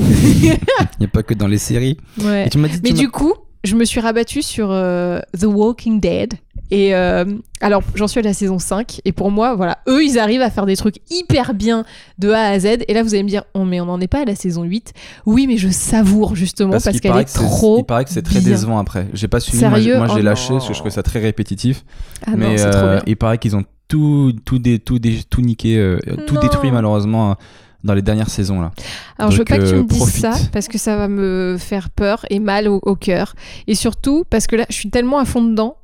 n'y 1.00 1.06
a 1.06 1.08
pas 1.12 1.24
que 1.24 1.34
dans 1.34 1.48
les 1.48 1.58
séries. 1.58 1.96
Et 2.20 2.48
tu 2.48 2.58
m'as 2.58 2.68
dit, 2.68 2.78
Mais 2.84 2.90
tu 2.90 2.94
du 2.94 3.08
coup, 3.10 3.34
je 3.64 3.74
me 3.74 3.84
suis 3.84 3.98
rabattue 4.00 4.40
sur 4.42 4.68
euh, 4.70 5.18
The 5.36 5.44
Walking 5.46 5.98
Dead. 5.98 6.34
Et 6.74 6.94
euh, 6.94 7.26
alors, 7.61 7.82
j'en 7.94 8.08
suis 8.08 8.18
à 8.20 8.22
la 8.22 8.32
saison 8.32 8.58
5. 8.58 9.02
Et 9.04 9.12
pour 9.12 9.30
moi, 9.30 9.54
voilà, 9.54 9.78
eux, 9.88 10.02
ils 10.02 10.18
arrivent 10.18 10.40
à 10.40 10.48
faire 10.48 10.64
des 10.64 10.74
trucs 10.74 10.96
hyper 11.11 11.52
bien 11.52 11.85
de 12.18 12.30
A 12.30 12.46
à 12.48 12.58
Z. 12.58 12.78
Et 12.88 12.94
là, 12.94 13.02
vous 13.02 13.12
allez 13.12 13.22
me 13.22 13.28
dire, 13.28 13.44
oh, 13.52 13.64
mais 13.64 13.78
on 13.82 13.85
n'en 13.85 14.00
est 14.00 14.08
pas 14.08 14.22
à 14.22 14.24
la 14.24 14.35
saison 14.35 14.62
8. 14.62 14.94
Oui, 15.26 15.46
mais 15.46 15.58
je 15.58 15.68
savoure 15.68 16.35
justement 16.35 16.70
parce, 16.72 16.98
qu'elle 16.98 17.14
est 17.18 17.24
trop. 17.24 17.80
Il 17.80 17.85
paraît 17.85 18.06
que 18.06 18.11
c'est 18.11 18.22
très 18.22 18.40
bien. 18.40 18.52
décevant 18.52 18.78
après. 18.78 19.06
J'ai 19.12 19.28
pas 19.28 19.38
suivi. 19.38 19.58
Sérieux 19.58 19.98
Moi, 19.98 20.06
j'ai 20.08 20.20
Oh 20.20 20.22
lâché 20.22 20.54
parce 20.54 20.66
que 20.66 20.72
je 20.72 20.78
trouvais 20.78 20.94
ça 20.94 21.02
très 21.02 21.20
répétitif. 21.20 21.85
Ah 22.26 22.30
mais 22.38 22.56
trop 22.56 22.66
euh, 22.66 23.00
il 23.06 23.16
paraît 23.18 23.37
qu'ils 23.37 23.54
ont 23.54 23.64
tout, 23.87 24.32
tout, 24.46 24.58
dé- 24.58 24.78
tout, 24.78 24.98
dé- 24.98 25.20
tout 25.28 25.42
niqué, 25.42 25.76
euh, 25.76 25.98
tout 26.26 26.38
détruit 26.38 26.70
malheureusement 26.70 27.37
dans 27.85 27.92
les 27.92 28.00
dernières 28.00 28.30
saisons 28.30 28.62
là. 28.62 28.70
Alors, 29.18 29.30
je 29.30 29.37
veux 29.38 29.44
Donc, 29.44 29.48
pas 29.48 29.58
que 29.58 29.68
tu 29.68 29.74
me 29.74 29.85
dises 29.85 29.98
profite. 29.98 30.20
ça 30.22 30.32
parce 30.52 30.68
que 30.68 30.78
ça 30.78 30.96
va 30.96 31.08
me 31.08 31.56
faire 31.58 31.90
peur 31.90 32.24
et 32.30 32.38
mal 32.38 32.66
au, 32.68 32.80
au 32.82 32.94
cœur. 32.96 33.35
Et 33.66 33.74
surtout 33.74 34.24
parce 34.30 34.46
que 34.46 34.56
là, 34.56 34.64
je 34.70 34.74
suis 34.74 34.88
tellement 34.88 35.18
à 35.18 35.26
fond 35.26 35.42
dedans. 35.44 35.76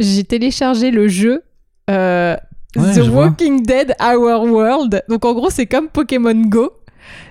J'ai 0.00 0.24
téléchargé 0.24 0.90
le 0.90 1.08
jeu 1.08 1.42
euh, 1.90 2.36
Ouais, 2.76 2.92
The 2.92 3.02
je 3.02 3.10
vois. 3.10 3.26
Walking 3.26 3.62
Dead 3.62 3.94
Our 4.00 4.44
World. 4.44 5.02
Donc, 5.08 5.24
en 5.24 5.34
gros, 5.34 5.50
c'est 5.50 5.66
comme 5.66 5.88
Pokémon 5.88 6.34
Go. 6.34 6.72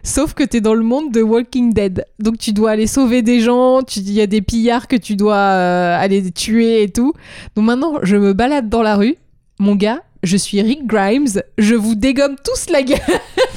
Sauf 0.04 0.34
que 0.34 0.44
t'es 0.44 0.62
dans 0.62 0.74
le 0.74 0.84
monde 0.84 1.12
de 1.12 1.22
Walking 1.22 1.74
Dead. 1.74 2.06
Donc 2.20 2.38
tu 2.38 2.52
dois 2.52 2.72
aller 2.72 2.88
sauver 2.88 3.22
des 3.22 3.40
gens, 3.40 3.82
il 3.96 4.12
y 4.12 4.22
a 4.22 4.28
des 4.28 4.42
pillards 4.42 4.88
que 4.88 4.96
tu 4.96 5.16
dois 5.16 5.36
euh, 5.36 5.98
aller 5.98 6.32
tuer 6.32 6.84
et 6.84 6.90
tout. 6.90 7.14
Donc 7.56 7.66
maintenant, 7.66 8.00
je 8.04 8.18
me 8.18 8.34
balade 8.34 8.70
dans 8.70 8.82
la 8.82 8.96
rue. 8.96 9.16
Mon 9.60 9.76
gars, 9.76 10.02
je 10.24 10.38
suis 10.38 10.62
Rick 10.62 10.86
Grimes, 10.86 11.42
je 11.58 11.76
vous 11.76 11.96
dégomme 11.96 12.36
tous 12.44 12.70
la 12.70 12.82
gueule. 12.82 13.00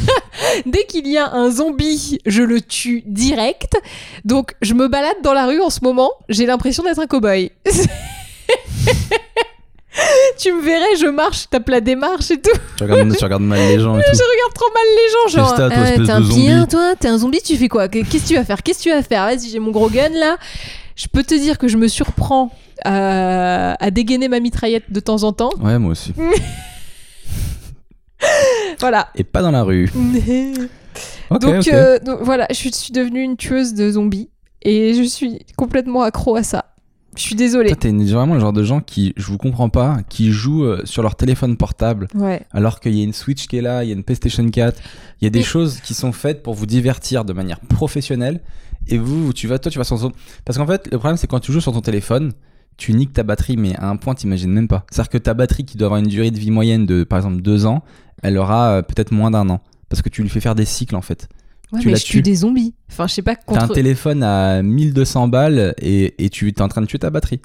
Dès 0.66 0.84
qu'il 0.84 1.06
y 1.08 1.16
a 1.16 1.32
un 1.32 1.50
zombie, 1.50 2.18
je 2.26 2.42
le 2.42 2.60
tue 2.60 3.02
direct. 3.06 3.76
Donc 4.24 4.54
je 4.62 4.74
me 4.74 4.88
balade 4.88 5.16
dans 5.22 5.32
la 5.32 5.46
rue 5.46 5.60
en 5.60 5.70
ce 5.70 5.80
moment, 5.82 6.10
j'ai 6.28 6.46
l'impression 6.46 6.82
d'être 6.82 7.00
un 7.00 7.06
cow-boy. 7.06 7.50
tu 10.38 10.52
me 10.52 10.62
verrais, 10.62 10.96
je 11.00 11.06
marche, 11.06 11.42
je 11.42 11.48
tape 11.48 11.68
la 11.68 11.80
démarche 11.80 12.30
et 12.30 12.40
tout. 12.40 12.50
Tu 12.76 12.82
regardes, 12.84 13.16
tu 13.16 13.24
regardes 13.24 13.42
mal 13.42 13.58
les 13.58 13.80
gens 13.80 13.98
et 13.98 14.02
Je 14.12 14.12
regarde 14.12 14.54
trop 14.54 14.70
mal 14.72 14.84
les 14.96 15.08
gens, 15.12 15.28
genre. 15.36 15.48
Juste 15.48 15.60
à 15.60 15.70
toi, 15.70 15.78
euh, 15.78 16.04
t'es 16.04 16.10
un 16.10 16.60
hein, 16.60 16.66
toi, 16.66 16.94
t'es 16.98 17.08
un 17.08 17.18
zombie, 17.18 17.40
tu 17.42 17.56
fais 17.56 17.68
quoi? 17.68 17.88
Qu'est-ce 17.88 18.22
que 18.22 18.28
tu 18.28 18.34
vas 18.34 18.44
faire? 18.44 18.62
Qu'est-ce 18.62 18.78
que 18.78 18.82
tu 18.84 18.90
vas 18.90 19.02
faire? 19.02 19.24
Vas-y, 19.24 19.50
j'ai 19.50 19.58
mon 19.58 19.70
gros 19.70 19.88
gun 19.88 20.10
là. 20.10 20.36
Je 20.96 21.06
peux 21.08 21.22
te 21.22 21.34
dire 21.34 21.58
que 21.58 21.68
je 21.68 21.76
me 21.76 21.88
surprends 21.88 22.50
euh, 22.86 23.74
à 23.78 23.90
dégainer 23.90 24.28
ma 24.28 24.40
mitraillette 24.40 24.90
de 24.92 25.00
temps 25.00 25.22
en 25.22 25.32
temps. 25.32 25.50
Ouais, 25.60 25.78
moi 25.78 25.92
aussi. 25.92 26.12
Voilà. 28.78 29.08
Et 29.14 29.24
pas 29.24 29.42
dans 29.42 29.50
la 29.50 29.62
rue. 29.62 29.90
Donc, 31.30 31.68
euh, 31.68 31.98
donc, 31.98 32.20
voilà, 32.22 32.46
je 32.50 32.54
suis 32.54 32.92
devenue 32.92 33.22
une 33.22 33.36
tueuse 33.36 33.74
de 33.74 33.90
zombies 33.92 34.30
et 34.62 34.94
je 34.94 35.02
suis 35.02 35.40
complètement 35.56 36.02
accro 36.02 36.36
à 36.36 36.42
ça. 36.42 36.71
Je 37.16 37.20
suis 37.22 37.34
désolée. 37.34 37.68
Toi, 37.68 37.76
t'es 37.76 37.90
vraiment 37.92 38.34
le 38.34 38.40
genre 38.40 38.52
de 38.54 38.62
gens 38.62 38.80
qui, 38.80 39.12
je 39.16 39.26
vous 39.26 39.36
comprends 39.38 39.68
pas, 39.68 39.98
qui 40.08 40.32
jouent 40.32 40.64
euh, 40.64 40.80
sur 40.84 41.02
leur 41.02 41.14
téléphone 41.14 41.56
portable 41.56 42.08
Ouais. 42.14 42.40
alors 42.52 42.80
qu'il 42.80 42.94
y 42.94 43.00
a 43.00 43.04
une 43.04 43.12
Switch 43.12 43.46
qui 43.46 43.56
est 43.58 43.60
là, 43.60 43.84
il 43.84 43.88
y 43.88 43.90
a 43.92 43.94
une 43.94 44.02
PlayStation 44.04 44.48
4, 44.48 44.80
il 45.20 45.24
y 45.24 45.26
a 45.26 45.30
des 45.30 45.40
Et- 45.40 45.42
choses 45.44 45.80
qui 45.80 45.92
sont 45.94 46.12
faites 46.12 46.42
pour 46.42 46.54
vous 46.54 46.66
divertir 46.66 47.24
de 47.24 47.32
manière 47.32 47.60
professionnelle. 47.60 48.40
Et 48.88 48.98
vous, 48.98 49.32
tu 49.32 49.46
vas, 49.46 49.58
toi, 49.58 49.70
tu 49.70 49.78
vas 49.78 49.84
ton... 49.84 50.10
Parce 50.44 50.58
qu'en 50.58 50.66
fait, 50.66 50.88
le 50.90 50.98
problème, 50.98 51.16
c'est 51.16 51.26
quand 51.26 51.38
tu 51.40 51.52
joues 51.52 51.60
sur 51.60 51.72
ton 51.72 51.82
téléphone, 51.82 52.32
tu 52.78 52.94
niques 52.94 53.12
ta 53.12 53.22
batterie, 53.22 53.56
mais 53.56 53.76
à 53.76 53.88
un 53.88 53.96
point, 53.96 54.14
t'imagines 54.14 54.50
même 54.50 54.66
pas. 54.66 54.84
C'est-à-dire 54.90 55.10
que 55.10 55.18
ta 55.18 55.34
batterie 55.34 55.64
qui 55.64 55.76
doit 55.76 55.86
avoir 55.86 56.00
une 56.00 56.08
durée 56.08 56.30
de 56.30 56.38
vie 56.38 56.50
moyenne 56.50 56.86
de, 56.86 57.04
par 57.04 57.18
exemple, 57.18 57.42
deux 57.42 57.66
ans, 57.66 57.84
elle 58.22 58.38
aura 58.38 58.70
euh, 58.78 58.82
peut-être 58.82 59.12
moins 59.12 59.30
d'un 59.30 59.48
an. 59.50 59.60
Parce 59.88 60.00
que 60.02 60.08
tu 60.08 60.22
lui 60.22 60.28
fais 60.30 60.40
faire 60.40 60.54
des 60.54 60.64
cycles, 60.64 60.96
en 60.96 61.02
fait. 61.02 61.28
Ouais, 61.72 61.80
Tu 61.80 61.86
mais 61.88 61.92
la 61.94 61.98
je 61.98 62.04
tue 62.04 62.22
des 62.22 62.34
zombies. 62.34 62.74
Enfin, 62.90 63.06
je 63.06 63.14
sais 63.14 63.22
pas 63.22 63.34
T'as 63.34 63.54
un 63.56 63.60
contre. 63.62 63.74
téléphone 63.74 64.22
à 64.22 64.62
1200 64.62 65.28
balles 65.28 65.74
et, 65.80 66.22
et 66.24 66.28
tu 66.30 66.48
es 66.48 66.60
en 66.60 66.68
train 66.68 66.80
de 66.82 66.86
tuer 66.86 66.98
ta 66.98 67.10
batterie. 67.10 67.40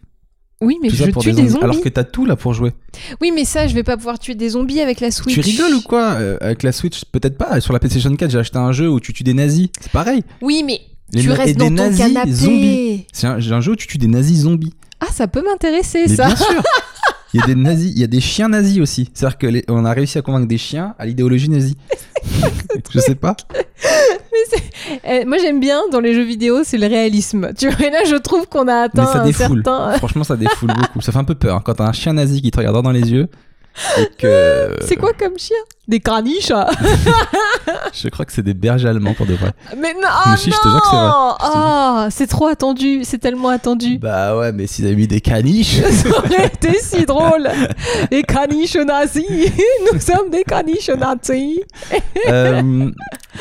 Oui, 0.59 0.77
mais 0.81 0.89
Tout 0.89 0.95
je 0.95 1.03
tue 1.05 1.31
des 1.33 1.41
des 1.43 1.47
zombies. 1.49 1.63
Alors 1.63 1.81
que 1.81 1.87
t'as 1.89 2.03
tout 2.03 2.25
là 2.25 2.35
pour 2.35 2.53
jouer. 2.53 2.73
Oui, 3.21 3.31
mais 3.33 3.45
ça, 3.45 3.67
je 3.67 3.75
vais 3.75 3.83
pas 3.83 3.95
pouvoir 3.95 4.17
tuer 4.17 4.33
des 4.35 4.49
zombies 4.49 4.79
avec 4.81 4.99
la 4.99 5.11
Switch. 5.11 5.35
Tu 5.35 5.39
rigoles 5.39 5.73
ou 5.75 5.81
quoi 5.81 6.13
Euh, 6.13 6.37
Avec 6.41 6.63
la 6.63 6.71
Switch, 6.71 7.05
peut-être 7.05 7.37
pas. 7.37 7.61
Sur 7.61 7.73
la 7.73 7.79
PlayStation 7.79 8.13
4, 8.15 8.31
j'ai 8.31 8.39
acheté 8.39 8.57
un 8.57 8.71
jeu 8.71 8.89
où 8.89 8.99
tu 8.99 9.13
tues 9.13 9.23
des 9.23 9.35
nazis. 9.35 9.67
C'est 9.79 9.91
pareil. 9.91 10.23
Oui, 10.41 10.63
mais 10.65 10.81
Les 11.13 11.21
tu 11.21 11.29
et 11.29 11.33
restes 11.33 11.45
des 11.45 11.53
dans 11.53 11.67
ton 11.67 11.73
nazis 11.75 11.99
canapé. 12.07 12.31
zombies. 12.33 13.05
C'est 13.13 13.27
un, 13.27 13.39
j'ai 13.39 13.53
un 13.53 13.61
jeu 13.61 13.73
où 13.73 13.75
tu 13.75 13.85
tues 13.87 13.99
des 13.99 14.07
nazis 14.07 14.39
zombies. 14.41 14.73
Ah, 14.99 15.05
ça 15.13 15.27
peut 15.27 15.43
m'intéresser, 15.43 16.05
Mais 16.07 16.15
ça. 16.15 16.25
bien 16.25 16.35
sûr. 16.35 16.45
Il 17.37 17.41
y 17.41 17.43
a 17.43 17.47
des 17.47 17.55
nazis, 17.55 17.91
il 17.95 17.99
y 17.99 18.03
a 18.03 18.07
des 18.07 18.19
chiens 18.19 18.49
nazis 18.49 18.79
aussi. 18.79 19.09
C'est-à-dire 19.13 19.37
que 19.37 19.47
les- 19.47 19.63
on 19.69 19.85
a 19.85 19.93
réussi 19.93 20.17
à 20.17 20.21
convaincre 20.21 20.47
des 20.47 20.57
chiens 20.57 20.95
à 20.97 21.05
l'idéologie 21.05 21.49
nazie. 21.49 21.77
Je 22.91 22.99
sais 22.99 23.15
pas. 23.15 23.35
Eh, 25.09 25.25
moi, 25.25 25.37
j'aime 25.41 25.59
bien 25.59 25.81
dans 25.91 25.99
les 25.99 26.13
jeux 26.13 26.23
vidéo, 26.23 26.61
c'est 26.63 26.77
le 26.77 26.87
réalisme. 26.87 27.49
Tu 27.57 27.67
vois, 27.69 27.87
et 27.87 27.89
là, 27.89 27.99
je 28.05 28.15
trouve 28.15 28.47
qu'on 28.47 28.67
a 28.67 28.83
atteint 28.83 29.01
Mais 29.05 29.11
ça 29.11 29.21
un 29.21 29.25
défoule. 29.25 29.61
certain. 29.65 29.91
Franchement, 29.97 30.23
ça 30.23 30.35
défoule 30.37 30.69
beaucoup. 30.73 31.01
Ça 31.01 31.11
fait 31.11 31.17
un 31.17 31.23
peu 31.25 31.35
peur 31.35 31.57
hein, 31.57 31.61
quand 31.63 31.73
t'as 31.73 31.87
un 31.87 31.91
chien 31.91 32.13
nazi 32.13 32.41
qui 32.41 32.51
te 32.51 32.57
regarde 32.57 32.81
dans 32.83 32.91
les 32.91 33.11
yeux. 33.11 33.27
Que. 34.17 34.75
C'est 34.87 34.95
quoi 34.95 35.11
comme 35.13 35.37
chien? 35.37 35.57
Des 35.87 35.99
craniches 36.01 36.51
ah. 36.51 36.69
Je 37.93 38.09
crois 38.09 38.25
que 38.25 38.33
c'est 38.33 38.41
des 38.41 38.53
bergers 38.53 38.89
allemands 38.89 39.13
pour 39.13 39.25
de 39.25 39.35
vrai. 39.35 39.51
Mais 39.77 39.93
non, 39.93 40.01
Mais 40.01 40.33
oh 40.33 40.35
si, 40.35 40.51
je 40.51 40.57
te 40.57 40.67
jure 40.67 40.81
que 40.81 40.87
c'est 40.87 40.95
vrai. 40.97 41.05
non 41.05 41.29
jure. 41.29 41.37
Ah, 41.39 42.07
c'est 42.11 42.27
trop 42.27 42.47
attendu, 42.47 43.01
c'est 43.05 43.19
tellement 43.19 43.47
attendu. 43.49 43.97
Bah 43.97 44.37
ouais, 44.37 44.51
mais 44.51 44.67
s'ils 44.67 44.85
avaient 44.85 44.95
mis 44.95 45.07
des 45.07 45.21
caniches. 45.21 45.79
Ça 45.91 46.09
aurait 46.09 46.47
été 46.47 46.77
si 46.81 47.05
drôle. 47.05 47.47
Les 48.11 48.23
caniches 48.23 48.75
nazis. 48.75 49.23
Nous 49.93 49.99
sommes 50.01 50.29
des 50.29 50.43
caniches 50.43 50.89
nazis. 50.89 51.59
Euh, 52.27 52.91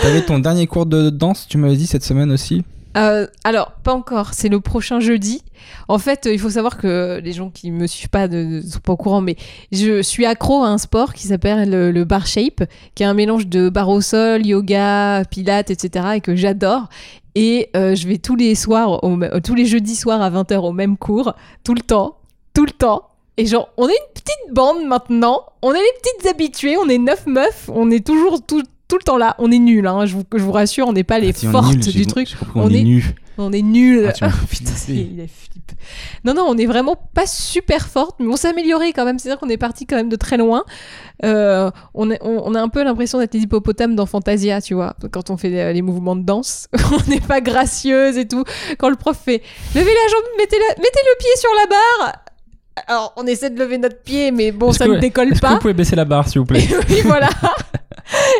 T'avais 0.00 0.22
ton 0.22 0.38
dernier 0.38 0.68
cours 0.68 0.86
de 0.86 1.10
danse, 1.10 1.46
tu 1.48 1.58
m'avais 1.58 1.76
dit 1.76 1.86
cette 1.88 2.04
semaine 2.04 2.30
aussi? 2.30 2.62
Euh, 2.96 3.26
alors, 3.44 3.72
pas 3.82 3.92
encore, 3.92 4.32
c'est 4.32 4.48
le 4.48 4.60
prochain 4.60 5.00
jeudi. 5.00 5.42
En 5.88 5.98
fait, 5.98 6.26
euh, 6.26 6.32
il 6.32 6.38
faut 6.38 6.50
savoir 6.50 6.78
que 6.78 7.20
les 7.22 7.32
gens 7.32 7.50
qui 7.50 7.70
me 7.70 7.86
suivent 7.86 8.08
pas 8.08 8.26
ne 8.26 8.62
sont 8.62 8.80
pas 8.80 8.92
au 8.92 8.96
courant, 8.96 9.20
mais 9.20 9.36
je 9.70 10.00
suis 10.02 10.24
accro 10.24 10.62
à 10.62 10.68
un 10.68 10.78
sport 10.78 11.12
qui 11.12 11.26
s'appelle 11.26 11.70
le, 11.70 12.04
bar 12.04 12.26
shape, 12.26 12.64
qui 12.94 13.02
est 13.02 13.06
un 13.06 13.14
mélange 13.14 13.48
de 13.48 13.68
bar 13.68 13.90
au 13.90 14.00
sol, 14.00 14.46
yoga, 14.46 15.24
pilates, 15.30 15.70
etc. 15.70 16.06
et 16.16 16.20
que 16.20 16.34
j'adore. 16.34 16.88
Et 17.34 17.68
euh, 17.76 17.94
je 17.94 18.08
vais 18.08 18.16
tous 18.16 18.36
les 18.36 18.54
soirs, 18.54 19.02
tous 19.44 19.54
les 19.54 19.66
jeudis 19.66 19.96
soirs 19.96 20.22
à 20.22 20.30
20h 20.30 20.56
au 20.56 20.72
même 20.72 20.96
cours, 20.96 21.34
tout 21.64 21.74
le 21.74 21.82
temps, 21.82 22.16
tout 22.54 22.64
le 22.64 22.72
temps. 22.72 23.10
Et 23.36 23.44
genre, 23.44 23.68
on 23.76 23.86
est 23.86 23.92
une 23.92 24.14
petite 24.14 24.54
bande 24.54 24.86
maintenant, 24.86 25.44
on 25.60 25.74
est 25.74 25.78
les 25.78 26.00
petites 26.02 26.26
habituées, 26.30 26.78
on 26.78 26.88
est 26.88 26.96
neuf 26.96 27.26
meufs, 27.26 27.68
on 27.68 27.90
est 27.90 28.06
toujours 28.06 28.40
tout, 28.40 28.62
tout 28.88 28.96
le 28.96 29.02
temps 29.02 29.16
là. 29.16 29.34
On 29.38 29.50
est 29.50 29.58
nuls, 29.58 29.86
hein, 29.86 30.06
je, 30.06 30.14
vous, 30.14 30.22
je 30.34 30.42
vous 30.42 30.52
rassure, 30.52 30.86
on 30.88 30.92
n'est 30.92 31.04
pas 31.04 31.18
les 31.18 31.30
Ah, 31.30 31.32
si, 31.34 31.46
fortes 31.46 31.76
du 31.76 32.06
truc. 32.06 32.34
on, 32.54 32.62
On 32.62 32.70
est 32.70 32.80
est- 32.80 32.84
nus. 32.84 33.14
On 33.38 33.52
est 33.52 33.60
nuls. 33.62 34.12
Ah, 34.22 34.30
fait 34.30 34.46
Putain, 34.50 34.72
il 34.88 35.20
est 35.20 35.26
flip. 35.28 35.72
Non, 36.24 36.32
non, 36.32 36.46
on 36.48 36.56
est 36.56 36.64
vraiment 36.64 36.96
pas 37.12 37.26
super 37.26 37.86
forte, 37.86 38.16
mais 38.18 38.26
on 38.28 38.36
s'est 38.36 38.48
amélioré 38.48 38.92
quand 38.94 39.04
même. 39.04 39.18
C'est-à-dire 39.18 39.38
qu'on 39.38 39.50
est 39.50 39.58
parti 39.58 39.84
quand 39.84 39.96
même 39.96 40.08
de 40.08 40.16
très 40.16 40.38
loin. 40.38 40.64
Euh, 41.24 41.70
on, 41.92 42.10
est- 42.10 42.18
on- 42.22 42.42
on 42.46 42.54
a 42.54 42.60
un 42.62 42.68
peu 42.68 42.82
l'impression 42.82 43.18
d'être 43.18 43.34
les 43.34 43.40
hippopotames 43.40 43.94
dans 43.94 44.06
Fantasia, 44.06 44.62
tu 44.62 44.72
vois, 44.72 44.96
quand 45.10 45.28
on 45.28 45.36
fait 45.36 45.50
les, 45.50 45.72
les 45.74 45.82
mouvements 45.82 46.16
de 46.16 46.22
danse. 46.22 46.68
on 46.92 47.10
n'est 47.10 47.20
pas 47.20 47.42
gracieuse 47.42 48.16
et 48.16 48.26
tout. 48.26 48.44
Quand 48.78 48.88
le 48.88 48.96
prof 48.96 49.18
fait 49.22 49.42
levez 49.74 49.84
la 49.84 50.10
jambe, 50.10 50.24
mettez, 50.38 50.56
la- 50.58 50.74
mettez 50.76 51.00
le 51.04 51.18
pied 51.18 51.30
sur 51.38 51.50
la 51.60 51.66
barre. 51.66 52.22
Alors, 52.86 53.12
on 53.16 53.26
essaie 53.26 53.50
de 53.50 53.58
lever 53.58 53.76
notre 53.78 54.00
pied, 54.02 54.30
mais 54.30 54.50
bon, 54.52 54.72
ça 54.72 54.86
que- 54.86 54.92
ne 54.92 54.98
décolle 54.98 55.28
Est-ce 55.28 55.40
que 55.40 55.46
pas. 55.46 55.54
vous 55.54 55.58
pouvez 55.60 55.72
baisser 55.74 55.96
la 55.96 56.04
barre, 56.06 56.26
s'il 56.28 56.40
vous 56.40 56.46
plaît 56.46 56.66
oui, 56.90 57.00
voilà. 57.04 57.28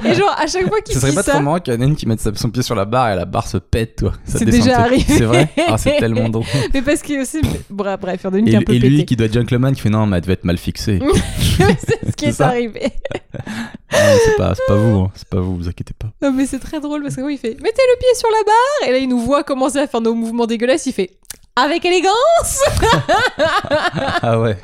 Et 0.04 0.14
genre, 0.14 0.34
à 0.38 0.46
chaque 0.46 0.68
fois 0.68 0.80
qu'il 0.80 0.94
Ce 0.94 1.00
serait 1.00 1.12
pas 1.12 1.22
ça. 1.22 1.32
trop 1.32 1.40
marrant 1.42 1.58
qu'il 1.60 1.74
y 1.74 1.76
en 1.76 1.80
ait 1.80 1.84
une 1.86 1.96
qui 1.96 2.06
mette 2.06 2.20
son 2.20 2.50
pied 2.50 2.62
sur 2.62 2.74
la 2.74 2.84
barre 2.84 3.10
et 3.10 3.16
la 3.16 3.24
barre 3.24 3.46
se 3.46 3.56
pète, 3.58 3.96
toi. 3.96 4.12
Ça 4.24 4.38
C'est 4.38 4.44
descend 4.44 4.62
déjà 4.64 4.78
arrivé. 4.80 5.04
C'est 5.08 5.24
vrai 5.24 5.48
Ah, 5.68 5.76
c'est 5.78 5.96
tellement 5.98 6.28
drôle. 6.28 6.44
Mais 6.74 6.82
parce 6.82 7.02
que 7.02 7.20
aussi. 7.22 7.40
Bref, 7.70 7.98
bref, 8.00 8.20
il 8.22 8.26
y 8.26 8.28
en 8.30 8.34
a 8.34 8.38
une 8.38 8.46
Et, 8.46 8.50
qui 8.50 8.56
est 8.56 8.58
un 8.58 8.62
peu 8.62 8.72
et 8.74 8.78
lui 8.78 8.90
pétée. 8.90 9.04
qui 9.06 9.16
doit 9.16 9.26
être 9.26 9.34
gentleman 9.34 9.74
qui 9.74 9.80
fait 9.80 9.90
non, 9.90 10.06
mais 10.06 10.16
elle 10.16 10.22
devait 10.22 10.34
être 10.34 10.44
mal 10.44 10.58
fixée. 10.58 11.00
c'est 11.58 12.06
ce 12.10 12.12
qui 12.16 12.24
C'est 12.26 12.30
est, 12.30 12.32
ça 12.32 12.48
arrivé. 12.48 12.92
c'est 13.90 14.36
pas, 14.36 14.54
c'est 14.54 14.66
pas 14.68 14.74
vous, 14.76 14.98
hein. 15.00 15.10
c'est 15.14 15.28
pas 15.28 15.40
vous, 15.40 15.56
vous 15.56 15.68
inquiétez 15.68 15.94
pas. 15.98 16.08
Non, 16.22 16.32
mais 16.32 16.46
c'est 16.46 16.58
très 16.58 16.80
drôle 16.80 17.02
parce 17.02 17.16
que 17.16 17.20
oui, 17.22 17.34
il 17.34 17.38
fait 17.38 17.54
mettez 17.60 17.82
le 17.82 17.98
pied 17.98 18.08
sur 18.16 18.28
la 18.30 18.44
barre 18.44 18.88
et 18.88 18.92
là 18.92 18.98
il 18.98 19.08
nous 19.08 19.18
voit 19.20 19.42
commencer 19.44 19.78
à 19.78 19.86
faire 19.86 20.00
nos 20.00 20.14
mouvements 20.14 20.46
dégueulasses. 20.46 20.86
Il 20.86 20.92
fait 20.92 21.10
avec 21.56 21.84
élégance. 21.84 22.60
Ah 24.22 24.38
ouais. 24.40 24.56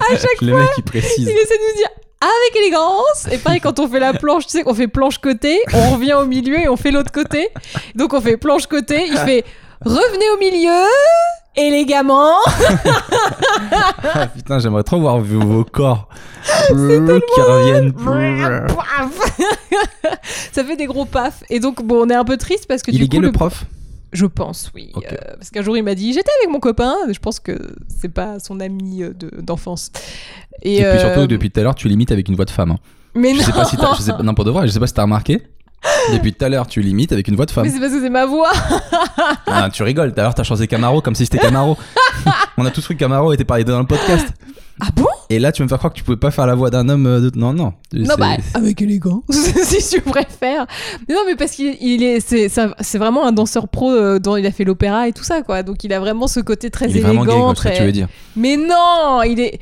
À 0.00 0.16
chaque 0.16 0.40
Les 0.40 0.52
mecs 0.52 0.72
qui 0.74 0.82
précisent. 0.82 1.18
Il 1.18 1.28
essaie 1.28 1.58
de 1.58 1.72
nous 1.72 1.76
dire 1.78 1.88
avec 2.20 2.56
élégance. 2.56 3.28
Et 3.30 3.38
pareil, 3.38 3.60
quand 3.60 3.78
on 3.78 3.88
fait 3.88 4.00
la 4.00 4.12
planche, 4.12 4.46
tu 4.46 4.52
sais 4.52 4.62
qu'on 4.62 4.74
fait 4.74 4.88
planche 4.88 5.18
côté, 5.18 5.60
on 5.72 5.90
revient 5.94 6.14
au 6.14 6.26
milieu 6.26 6.58
et 6.58 6.68
on 6.68 6.76
fait 6.76 6.90
l'autre 6.90 7.12
côté. 7.12 7.48
Donc 7.94 8.12
on 8.12 8.20
fait 8.20 8.36
planche 8.36 8.66
côté. 8.66 9.06
Il 9.06 9.16
fait 9.18 9.44
revenez 9.84 10.30
au 10.34 10.38
milieu. 10.38 10.84
Élégamment. 11.56 12.36
Ah 14.14 14.28
putain, 14.28 14.60
j'aimerais 14.60 14.84
trop 14.84 15.00
voir 15.00 15.18
vos, 15.18 15.40
vos 15.40 15.64
corps 15.64 16.08
qui 16.68 16.72
reviennent. 16.72 17.92
Ça 20.52 20.62
fait 20.62 20.76
des 20.76 20.86
gros 20.86 21.04
pafs. 21.04 21.42
Et 21.50 21.58
donc, 21.58 21.82
bon, 21.82 22.06
on 22.06 22.10
est 22.10 22.14
un 22.14 22.24
peu 22.24 22.36
triste 22.36 22.66
parce 22.68 22.82
que 22.82 22.92
Il 22.92 22.98
du 22.98 23.04
est 23.04 23.08
coup, 23.08 23.16
gay 23.16 23.18
le 23.18 23.32
prof? 23.32 23.64
Je 24.12 24.26
pense, 24.26 24.70
oui. 24.74 24.90
Euh, 24.96 25.00
parce 25.36 25.50
qu'un 25.50 25.62
jour, 25.62 25.76
il 25.76 25.82
m'a 25.82 25.94
dit 25.94 26.12
J'étais 26.12 26.30
avec 26.40 26.50
mon 26.52 26.60
copain. 26.60 26.94
Je 27.10 27.18
pense 27.18 27.40
que 27.40 27.58
c'est 27.88 28.08
pas 28.08 28.38
son 28.38 28.60
ami 28.60 29.02
euh, 29.02 29.12
de- 29.12 29.40
d'enfance. 29.40 29.90
Et, 30.62 30.76
Et 30.76 30.76
puis 30.78 30.84
euh, 30.86 30.98
surtout, 30.98 31.26
depuis 31.26 31.50
tout 31.50 31.60
à 31.60 31.62
l'heure, 31.62 31.74
tu 31.74 31.88
limites 31.88 32.10
avec 32.12 32.28
une 32.28 32.34
voix 32.36 32.44
de 32.46 32.50
femme. 32.50 32.70
hein. 32.72 32.78
Mais 33.14 33.32
Je 33.34 33.38
non 33.40 33.42
sais 33.44 33.52
pas 33.52 33.64
si 33.64 33.76
je 33.76 34.02
sais 34.02 34.12
non, 34.22 34.34
pour 34.34 34.44
de 34.44 34.50
vrai, 34.50 34.66
je 34.66 34.72
sais 34.72 34.80
pas 34.80 34.86
si 34.86 34.94
t'as 34.94 35.02
remarqué. 35.02 35.42
Depuis 36.12 36.32
tout 36.32 36.44
à 36.44 36.48
l'heure, 36.48 36.66
tu 36.66 36.80
limites 36.80 37.12
avec 37.12 37.28
une 37.28 37.36
voix 37.36 37.46
de 37.46 37.50
femme. 37.52 37.64
Mais 37.64 37.70
c'est 37.70 37.78
parce 37.80 37.92
que 37.92 38.00
c'est 38.00 38.10
ma 38.10 38.26
voix. 38.26 38.50
Ah, 39.46 39.68
tu 39.72 39.82
rigoles, 39.82 40.12
tout 40.12 40.20
à 40.20 40.22
l'heure, 40.24 40.34
t'as 40.34 40.42
chanté 40.42 40.66
Camaro 40.66 41.00
comme 41.00 41.14
si 41.14 41.24
c'était 41.24 41.38
Camaro. 41.38 41.76
On 42.56 42.64
a 42.66 42.70
tous 42.70 42.82
cru 42.84 42.94
que 42.94 43.00
Camaro 43.00 43.32
était 43.32 43.44
parlé 43.44 43.64
dans 43.64 43.78
le 43.80 43.86
podcast. 43.86 44.28
Ah 44.80 44.86
bon? 44.94 45.06
Et 45.30 45.38
là, 45.38 45.52
tu 45.52 45.60
veux 45.60 45.64
me 45.64 45.68
faire 45.68 45.78
croire 45.78 45.92
que 45.92 45.98
tu 45.98 46.04
pouvais 46.04 46.16
pas 46.16 46.30
faire 46.30 46.46
la 46.46 46.54
voix 46.54 46.70
d'un 46.70 46.88
homme. 46.88 47.06
euh, 47.06 47.20
de- 47.30 47.38
Non, 47.38 47.52
non. 47.52 47.74
Non, 47.92 48.14
bah, 48.18 48.36
avec 48.54 48.80
élégance, 48.80 49.22
si 49.62 49.86
tu 49.96 50.00
préfères. 50.00 50.66
Mais 51.08 51.14
non, 51.14 51.20
mais 51.26 51.36
parce 51.36 51.52
qu'il 51.52 51.76
il 51.82 52.02
est, 52.02 52.20
c'est, 52.20 52.98
vraiment 52.98 53.26
un 53.26 53.32
danseur 53.32 53.68
pro 53.68 53.90
euh, 53.92 54.18
dont 54.18 54.36
il 54.36 54.46
a 54.46 54.50
fait 54.50 54.64
l'opéra 54.64 55.06
et 55.08 55.12
tout 55.12 55.24
ça, 55.24 55.42
quoi. 55.42 55.62
Donc 55.62 55.84
il 55.84 55.92
a 55.92 56.00
vraiment 56.00 56.28
ce 56.28 56.40
côté 56.40 56.70
très 56.70 56.86
Il 56.86 56.96
est 56.96 57.00
élégant. 57.00 57.24
vraiment 57.24 57.48
gay, 57.52 57.54
très- 57.56 57.76
tu 57.76 57.82
veux 57.82 57.92
dire. 57.92 58.08
Mais 58.36 58.56
non, 58.56 59.22
il 59.22 59.38
est. 59.40 59.58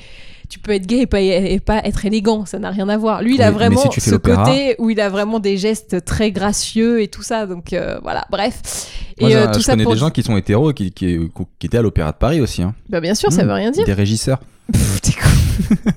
Tu 0.48 0.60
peux 0.60 0.70
être 0.70 0.86
gay 0.86 0.98
et 1.00 1.06
pas, 1.06 1.20
et 1.20 1.58
pas 1.58 1.78
être 1.78 2.06
élégant, 2.06 2.46
ça 2.46 2.60
n'a 2.60 2.70
rien 2.70 2.88
à 2.88 2.96
voir. 2.96 3.20
Lui, 3.20 3.34
il 3.34 3.42
a 3.42 3.46
mais 3.50 3.56
vraiment 3.56 3.90
si 3.90 4.00
ce 4.00 4.14
côté 4.14 4.76
où 4.78 4.90
il 4.90 5.00
a 5.00 5.08
vraiment 5.08 5.40
des 5.40 5.56
gestes 5.56 6.04
très 6.04 6.30
gracieux 6.30 7.02
et 7.02 7.08
tout 7.08 7.22
ça. 7.24 7.46
Donc 7.46 7.72
euh, 7.72 7.98
voilà, 8.04 8.24
bref. 8.30 8.60
Moi, 9.20 9.30
et 9.30 9.34
tout 9.50 9.54
je 9.58 9.64
ça 9.64 9.72
connais 9.72 9.82
pour. 9.82 9.94
des 9.94 9.98
gens 9.98 10.10
qui 10.10 10.22
sont 10.22 10.36
hétéros 10.36 10.70
et 10.70 10.74
qui, 10.74 10.92
qui, 10.92 11.18
qui 11.58 11.66
étaient 11.66 11.78
à 11.78 11.82
l'Opéra 11.82 12.12
de 12.12 12.16
Paris 12.18 12.40
aussi. 12.40 12.62
hein. 12.62 12.74
Bah, 12.88 13.00
bien 13.00 13.16
sûr, 13.16 13.32
ça 13.32 13.42
Mmh. 13.42 13.46
veut 13.48 13.52
rien 13.54 13.70
dire. 13.72 13.84
Des 13.84 13.92
régisseurs. 13.92 14.38
Pff, 14.72 15.00
t'es 15.00 15.12
con. 15.12 15.90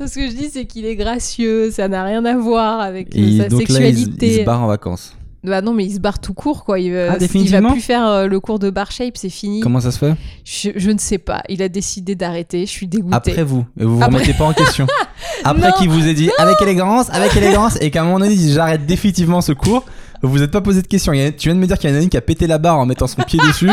Ce 0.06 0.14
que 0.16 0.26
je 0.28 0.32
dis, 0.36 0.50
c'est 0.52 0.64
qu'il 0.66 0.84
est 0.86 0.96
gracieux, 0.96 1.70
ça 1.70 1.86
n'a 1.88 2.02
rien 2.04 2.24
à 2.24 2.36
voir 2.36 2.80
avec 2.80 3.14
euh, 3.14 3.18
Et 3.18 3.38
sa 3.38 3.48
donc 3.48 3.68
là, 3.68 3.80
il, 3.88 3.96
sexualité. 3.96 4.34
il 4.34 4.40
se 4.40 4.44
barre 4.44 4.62
en 4.62 4.66
vacances. 4.66 5.16
Bah 5.44 5.60
non, 5.60 5.72
mais 5.74 5.84
il 5.84 5.92
se 5.94 5.98
barre 5.98 6.20
tout 6.20 6.34
court, 6.34 6.64
quoi. 6.64 6.78
Il, 6.78 6.92
va- 6.92 7.12
Ah, 7.12 7.16
il 7.20 7.50
va 7.50 7.70
plus 7.72 7.80
faire 7.80 8.06
euh, 8.06 8.26
le 8.28 8.38
cours 8.38 8.60
de 8.60 8.70
bar 8.70 8.92
shape, 8.92 9.16
c'est 9.16 9.28
fini. 9.28 9.58
Comment 9.60 9.80
ça 9.80 9.90
se 9.90 9.98
fait? 9.98 10.14
Je, 10.44 10.70
je 10.76 10.90
ne 10.90 10.98
sais 10.98 11.18
pas. 11.18 11.42
Il 11.48 11.62
a 11.62 11.68
décidé 11.68 12.14
d'arrêter. 12.14 12.64
Je 12.64 12.70
suis 12.70 12.86
dégoûtée. 12.86 13.14
Après 13.16 13.42
vous. 13.42 13.64
Vous 13.76 13.96
vous 13.96 14.02
Après- 14.02 14.16
remettez 14.18 14.34
pas 14.34 14.44
en 14.44 14.52
question. 14.52 14.86
Après 15.44 15.72
qu'il 15.78 15.88
vous 15.90 16.06
ait 16.06 16.14
dit 16.14 16.30
avec 16.38 16.60
élégance, 16.62 17.10
avec 17.10 17.34
élégance, 17.36 17.76
et 17.80 17.90
qu'à 17.90 18.02
un 18.02 18.04
moment 18.04 18.20
donné, 18.20 18.32
il 18.34 18.38
dit 18.38 18.52
j'arrête 18.52 18.86
définitivement 18.86 19.40
ce 19.40 19.50
cours, 19.52 19.84
vous 20.22 20.30
vous 20.30 20.42
êtes 20.42 20.52
pas 20.52 20.60
posé 20.60 20.80
de 20.80 20.86
a- 20.86 21.32
Tu 21.32 21.48
viens 21.48 21.54
de 21.56 21.60
me 21.60 21.66
dire 21.66 21.76
qu'il 21.78 21.90
y 21.90 21.92
en 21.92 21.96
a 21.96 22.00
une 22.00 22.08
qui 22.08 22.16
a 22.16 22.20
pété 22.20 22.46
la 22.46 22.58
barre 22.58 22.78
en 22.78 22.86
mettant 22.86 23.08
son 23.08 23.22
pied 23.22 23.40
dessus. 23.44 23.70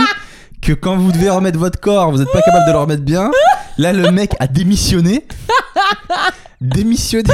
Que 0.62 0.74
quand 0.74 0.98
vous 0.98 1.12
devez 1.12 1.30
remettre 1.30 1.58
votre 1.58 1.80
corps, 1.80 2.12
vous 2.12 2.19
n'êtes 2.19 2.32
pas 2.32 2.41
capable 2.41 2.65
de 2.67 2.72
le 2.72 2.78
remettre 2.78 3.04
bien. 3.04 3.32
Là, 3.78 3.93
le 3.93 4.12
mec 4.12 4.36
a 4.39 4.48
démissionné. 4.48 5.26
Démissionné. 6.62 7.34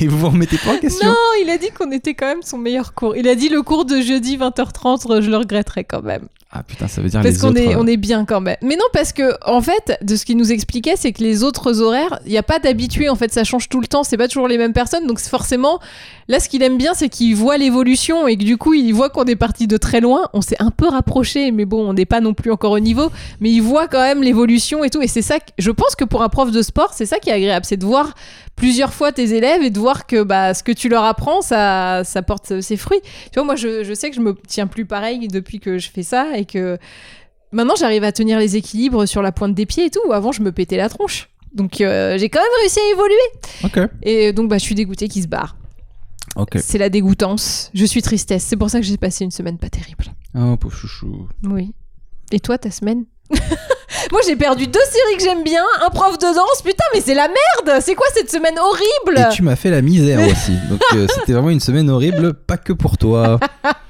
Et 0.00 0.06
vous 0.06 0.18
vous 0.18 0.30
remettez 0.30 0.56
pas 0.58 0.74
en 0.74 0.78
question. 0.78 1.08
Non, 1.08 1.16
il 1.42 1.50
a 1.50 1.58
dit 1.58 1.70
qu'on 1.70 1.90
était 1.90 2.14
quand 2.14 2.26
même 2.26 2.42
son 2.42 2.58
meilleur 2.58 2.94
cours. 2.94 3.16
Il 3.16 3.28
a 3.28 3.34
dit 3.34 3.48
le 3.48 3.62
cours 3.62 3.84
de 3.84 4.00
jeudi 4.00 4.38
20h30, 4.38 5.20
je 5.20 5.30
le 5.30 5.36
regretterais 5.36 5.84
quand 5.84 6.02
même. 6.02 6.28
Ah 6.52 6.64
putain, 6.64 6.88
ça 6.88 7.00
veut 7.00 7.08
dire 7.08 7.20
Parce 7.22 7.34
les 7.36 7.40
qu'on 7.40 7.48
autres. 7.50 7.58
est, 7.60 7.74
euh, 7.74 7.78
on 7.78 7.86
est 7.86 7.96
bien 7.96 8.24
quand 8.24 8.40
même. 8.40 8.56
Mais 8.60 8.74
non, 8.74 8.84
parce 8.92 9.12
que, 9.12 9.34
en 9.48 9.60
fait, 9.60 9.96
de 10.02 10.16
ce 10.16 10.24
qu'il 10.24 10.36
nous 10.36 10.50
expliquait, 10.50 10.96
c'est 10.96 11.12
que 11.12 11.22
les 11.22 11.44
autres 11.44 11.80
horaires, 11.80 12.18
il 12.26 12.32
n'y 12.32 12.38
a 12.38 12.42
pas 12.42 12.58
d'habitué. 12.58 13.08
En 13.08 13.14
fait, 13.14 13.32
ça 13.32 13.44
change 13.44 13.68
tout 13.68 13.80
le 13.80 13.86
temps. 13.86 14.02
C'est 14.02 14.16
pas 14.16 14.26
toujours 14.26 14.48
les 14.48 14.58
mêmes 14.58 14.72
personnes. 14.72 15.06
Donc, 15.06 15.20
forcément, 15.20 15.78
là, 16.26 16.40
ce 16.40 16.48
qu'il 16.48 16.64
aime 16.64 16.76
bien, 16.76 16.92
c'est 16.92 17.08
qu'il 17.08 17.36
voit 17.36 17.56
l'évolution 17.56 18.26
et 18.26 18.36
que 18.36 18.42
du 18.42 18.56
coup, 18.56 18.74
il 18.74 18.90
voit 18.92 19.10
qu'on 19.10 19.26
est 19.26 19.36
parti 19.36 19.68
de 19.68 19.76
très 19.76 20.00
loin. 20.00 20.28
On 20.32 20.40
s'est 20.40 20.56
un 20.58 20.72
peu 20.72 20.88
rapproché, 20.88 21.52
mais 21.52 21.66
bon, 21.66 21.88
on 21.88 21.92
n'est 21.92 22.04
pas 22.04 22.20
non 22.20 22.34
plus 22.34 22.50
encore 22.50 22.72
au 22.72 22.80
niveau. 22.80 23.12
Mais 23.38 23.50
il 23.50 23.60
voit 23.60 23.86
quand 23.86 24.02
même 24.02 24.20
l'évolution 24.24 24.82
et 24.82 24.90
tout. 24.90 25.02
Et 25.02 25.06
c'est 25.08 25.22
ça, 25.22 25.38
que, 25.38 25.52
je 25.56 25.70
pense 25.70 25.94
que 25.94 26.04
pour 26.04 26.24
un 26.24 26.28
prof 26.28 26.50
de 26.50 26.62
sport, 26.62 26.94
c'est 26.94 27.06
ça 27.06 27.20
qui 27.20 27.30
est 27.30 27.34
agréable. 27.34 27.64
C'est 27.64 27.76
de 27.76 27.86
voir 27.86 28.12
plusieurs 28.56 28.92
fois 28.92 29.12
tes 29.12 29.34
élèves 29.34 29.62
et 29.62 29.70
de 29.70 29.78
voir 29.78 30.06
que 30.06 30.22
bah, 30.22 30.52
ce 30.52 30.62
que 30.64 30.72
tu 30.72 30.88
leur 30.88 31.04
apprends, 31.04 31.40
ça, 31.42 32.02
ça 32.04 32.22
porte 32.22 32.60
ses 32.60 32.76
fruits. 32.76 33.00
Tu 33.04 33.36
vois, 33.36 33.44
moi, 33.44 33.54
je, 33.56 33.84
je 33.84 33.94
sais 33.94 34.10
que 34.10 34.16
je 34.16 34.20
me 34.20 34.34
tiens 34.48 34.66
plus 34.66 34.84
pareil 34.84 35.28
depuis 35.28 35.60
que 35.60 35.78
je 35.78 35.88
fais 35.88 36.02
ça 36.02 36.26
et 36.36 36.39
que 36.44 36.78
maintenant, 37.52 37.74
j'arrive 37.76 38.04
à 38.04 38.12
tenir 38.12 38.38
les 38.38 38.56
équilibres 38.56 39.06
sur 39.06 39.22
la 39.22 39.32
pointe 39.32 39.54
des 39.54 39.66
pieds 39.66 39.86
et 39.86 39.90
tout. 39.90 40.12
Avant, 40.12 40.32
je 40.32 40.42
me 40.42 40.52
pétais 40.52 40.76
la 40.76 40.88
tronche. 40.88 41.28
Donc, 41.54 41.80
euh, 41.80 42.16
j'ai 42.18 42.28
quand 42.28 42.40
même 42.40 42.48
réussi 42.60 42.78
à 42.78 42.92
évoluer. 42.92 43.90
Et 44.02 44.32
donc, 44.32 44.48
bah, 44.48 44.58
je 44.58 44.62
suis 44.62 44.74
dégoûtée 44.74 45.08
qu'il 45.08 45.22
se 45.22 45.28
barre. 45.28 45.56
C'est 46.56 46.78
la 46.78 46.88
dégoûtance. 46.88 47.70
Je 47.74 47.84
suis 47.84 48.02
tristesse. 48.02 48.44
C'est 48.44 48.56
pour 48.56 48.70
ça 48.70 48.80
que 48.80 48.86
j'ai 48.86 48.96
passé 48.96 49.24
une 49.24 49.30
semaine 49.30 49.58
pas 49.58 49.68
terrible. 49.68 50.04
Oh, 50.34 50.56
pauvre 50.56 50.74
chouchou. 50.74 51.28
Oui. 51.44 51.74
Et 52.32 52.40
toi, 52.40 52.56
ta 52.56 52.70
semaine? 52.70 53.04
Moi, 54.12 54.20
j'ai 54.26 54.36
perdu 54.36 54.66
deux 54.66 54.80
séries 54.90 55.16
que 55.16 55.22
j'aime 55.22 55.42
bien, 55.42 55.62
un 55.84 55.90
prof 55.90 56.16
de 56.18 56.34
danse. 56.34 56.62
Putain, 56.64 56.84
mais 56.94 57.00
c'est 57.00 57.14
la 57.14 57.28
merde 57.28 57.82
C'est 57.82 57.94
quoi 57.94 58.06
cette 58.14 58.30
semaine 58.30 58.54
horrible? 58.58 59.20
Et 59.20 59.34
tu 59.34 59.42
m'as 59.42 59.56
fait 59.56 59.70
la 59.70 59.82
misère 59.82 60.20
aussi. 60.20 60.52
Donc 60.68 60.80
euh, 60.94 61.06
c'était 61.08 61.32
vraiment 61.32 61.50
une 61.50 61.60
semaine 61.60 61.90
horrible, 61.90 62.34
pas 62.34 62.56
que 62.56 62.72
pour 62.72 62.96
toi. 62.96 63.38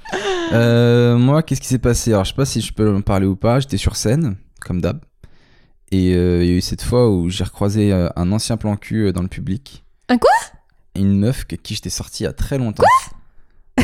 Euh, 0.52 1.16
moi, 1.16 1.42
qu'est-ce 1.42 1.60
qui 1.60 1.68
s'est 1.68 1.78
passé? 1.78 2.12
Alors 2.12 2.24
je 2.24 2.30
sais 2.30 2.36
pas 2.36 2.44
si 2.44 2.60
je 2.60 2.72
peux 2.72 2.92
en 2.92 3.02
parler 3.02 3.26
ou 3.26 3.36
pas. 3.36 3.60
J'étais 3.60 3.76
sur 3.76 3.94
scène, 3.94 4.36
comme 4.60 4.80
d'hab. 4.80 5.00
Et 5.92 6.14
euh, 6.14 6.42
il 6.42 6.50
y 6.50 6.52
a 6.52 6.56
eu 6.56 6.60
cette 6.60 6.82
fois 6.82 7.08
où 7.10 7.28
j'ai 7.30 7.44
recroisé 7.44 7.92
euh, 7.92 8.08
un 8.16 8.32
ancien 8.32 8.56
plan 8.56 8.76
cul 8.76 9.12
dans 9.12 9.22
le 9.22 9.28
public. 9.28 9.84
Un 10.08 10.18
quoi? 10.18 10.32
Une 10.96 11.18
meuf 11.18 11.44
que, 11.44 11.54
qui 11.56 11.74
j'étais 11.74 11.90
sorti 11.90 12.24
il 12.24 12.26
y 12.26 12.28
a 12.28 12.32
très 12.32 12.58
longtemps. 12.58 12.82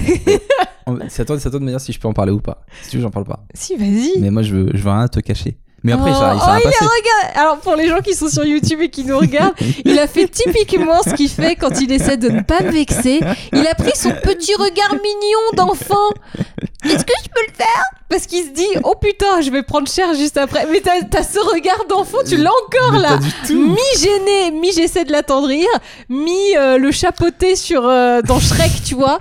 c'est 1.08 1.22
à, 1.22 1.24
toi, 1.24 1.38
c'est 1.38 1.48
à 1.48 1.50
toi 1.50 1.60
de 1.60 1.64
me 1.64 1.70
dire 1.70 1.80
si 1.80 1.92
je 1.92 2.00
peux 2.00 2.08
en 2.08 2.12
parler 2.12 2.32
ou 2.32 2.40
pas. 2.40 2.64
Si 2.82 2.90
tu 2.90 2.96
veux, 2.96 3.02
j'en 3.02 3.10
parle 3.10 3.26
pas. 3.26 3.44
Si, 3.54 3.76
vas-y. 3.76 4.18
Mais 4.20 4.30
moi, 4.30 4.42
je 4.42 4.54
veux, 4.54 4.70
je 4.74 4.82
veux 4.82 4.90
rien 4.90 5.08
te 5.08 5.20
cacher. 5.20 5.58
Mais 5.82 5.92
après, 5.92 6.10
oh, 6.10 6.18
ça, 6.18 6.34
oh, 6.34 6.58
il 6.64 6.68
a 6.68 6.88
regardé. 6.88 7.38
Alors, 7.38 7.58
pour 7.58 7.76
les 7.76 7.88
gens 7.88 8.00
qui 8.00 8.14
sont 8.14 8.28
sur 8.28 8.44
YouTube 8.44 8.80
et 8.80 8.88
qui 8.88 9.04
nous 9.04 9.18
regardent, 9.18 9.54
il 9.84 9.98
a 9.98 10.06
fait 10.06 10.26
typiquement 10.26 11.00
ce 11.02 11.14
qu'il 11.14 11.28
fait 11.28 11.54
quand 11.54 11.80
il 11.80 11.92
essaie 11.92 12.16
de 12.16 12.28
ne 12.28 12.40
pas 12.40 12.60
me 12.62 12.70
vexer. 12.70 13.20
Il 13.52 13.66
a 13.66 13.74
pris 13.74 13.92
son 13.94 14.10
petit 14.10 14.54
regard 14.54 14.94
mignon 14.94 15.38
d'enfant. 15.54 16.10
Est-ce 16.84 17.04
que 17.04 17.12
je 17.22 17.28
peux 17.28 17.46
le 17.48 17.54
faire? 17.54 17.84
Parce 18.08 18.26
qu'il 18.26 18.44
se 18.44 18.50
dit 18.50 18.66
Oh 18.84 18.94
putain, 19.00 19.40
je 19.40 19.50
vais 19.50 19.62
prendre 19.62 19.88
cher 19.88 20.14
juste 20.14 20.36
après. 20.36 20.66
Mais 20.70 20.80
t'as 20.80 21.02
t'as 21.02 21.22
ce 21.22 21.38
regard 21.38 21.84
d'enfant, 21.88 22.18
tu 22.26 22.36
l'as 22.36 22.50
encore 22.66 22.98
là. 22.98 23.18
Mi-gêné, 23.50 24.52
mi-j'essaie 24.52 25.04
de 25.04 25.12
l'attendrir, 25.12 25.66
mi 26.08 26.56
euh, 26.56 26.90
chapeauter 26.92 27.56
sur, 27.56 27.86
euh, 27.86 28.22
dans 28.22 28.40
Shrek, 28.40 28.82
tu 28.84 28.94
vois. 28.94 29.18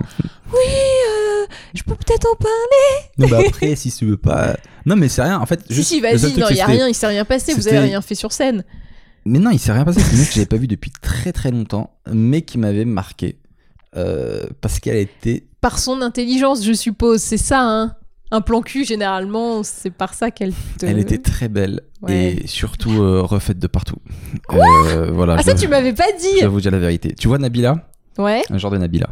Oui, 0.52 0.58
euh, 0.58 1.46
je 1.74 1.82
peux 1.82 1.94
peut-être 1.94 2.26
en 2.32 2.36
parler. 2.36 3.08
Non, 3.18 3.28
bah 3.28 3.38
après, 3.46 3.74
si 3.76 3.90
tu 3.90 4.06
veux 4.06 4.16
pas. 4.16 4.56
Non, 4.84 4.96
mais 4.96 5.08
c'est 5.08 5.22
rien. 5.22 5.40
En 5.40 5.46
fait, 5.46 5.60
Si, 5.68 5.74
juste, 5.74 5.88
si, 5.88 6.00
seul 6.00 6.02
vas-y, 6.16 6.38
non, 6.38 6.46
il 6.50 6.60
a 6.60 6.66
rien, 6.66 6.88
il 6.88 6.94
s'est 6.94 7.06
rien 7.06 7.24
passé, 7.24 7.54
vous 7.54 7.66
avez 7.68 7.78
rien 7.80 8.00
fait 8.00 8.14
sur 8.14 8.32
scène. 8.32 8.64
Mais 9.24 9.38
non, 9.40 9.50
il 9.50 9.58
s'est 9.58 9.72
rien 9.72 9.84
passé. 9.84 10.00
C'est 10.00 10.16
une 10.16 10.24
que 10.24 10.32
j'avais 10.32 10.46
pas 10.46 10.56
vue 10.56 10.68
depuis 10.68 10.92
très 11.02 11.32
très 11.32 11.50
longtemps, 11.50 11.90
mais 12.12 12.42
qui 12.42 12.58
m'avait 12.58 12.84
marqué. 12.84 13.38
euh, 13.96 14.44
parce 14.60 14.78
qu'elle 14.78 14.96
était. 14.98 15.44
Par 15.60 15.78
son 15.78 16.00
intelligence, 16.02 16.64
je 16.64 16.72
suppose, 16.72 17.20
c'est 17.22 17.38
ça, 17.38 17.60
hein. 17.62 17.96
Un 18.32 18.40
plan 18.40 18.60
cul, 18.60 18.84
généralement, 18.84 19.62
c'est 19.62 19.90
par 19.90 20.12
ça 20.14 20.30
qu'elle 20.32 20.52
te... 20.78 20.84
Elle 20.86 20.98
était 20.98 21.18
très 21.18 21.48
belle 21.48 21.80
Ouais. 22.02 22.34
et 22.42 22.46
surtout 22.48 23.00
euh, 23.02 23.22
refaite 23.22 23.58
de 23.60 23.66
partout. 23.68 23.96
Euh, 24.52 25.10
voilà. 25.12 25.36
Ah, 25.38 25.42
ça, 25.42 25.54
je- 25.54 25.60
tu 25.62 25.68
m'avais 25.68 25.92
pas 25.92 26.10
dit 26.20 26.40
J'avoue 26.40 26.60
dire 26.60 26.72
la 26.72 26.78
vérité. 26.78 27.14
Tu 27.18 27.28
vois 27.28 27.38
Nabila? 27.38 27.88
Ouais. 28.18 28.42
Un 28.50 28.58
genre 28.58 28.70
de 28.72 28.78
Nabila. 28.78 29.08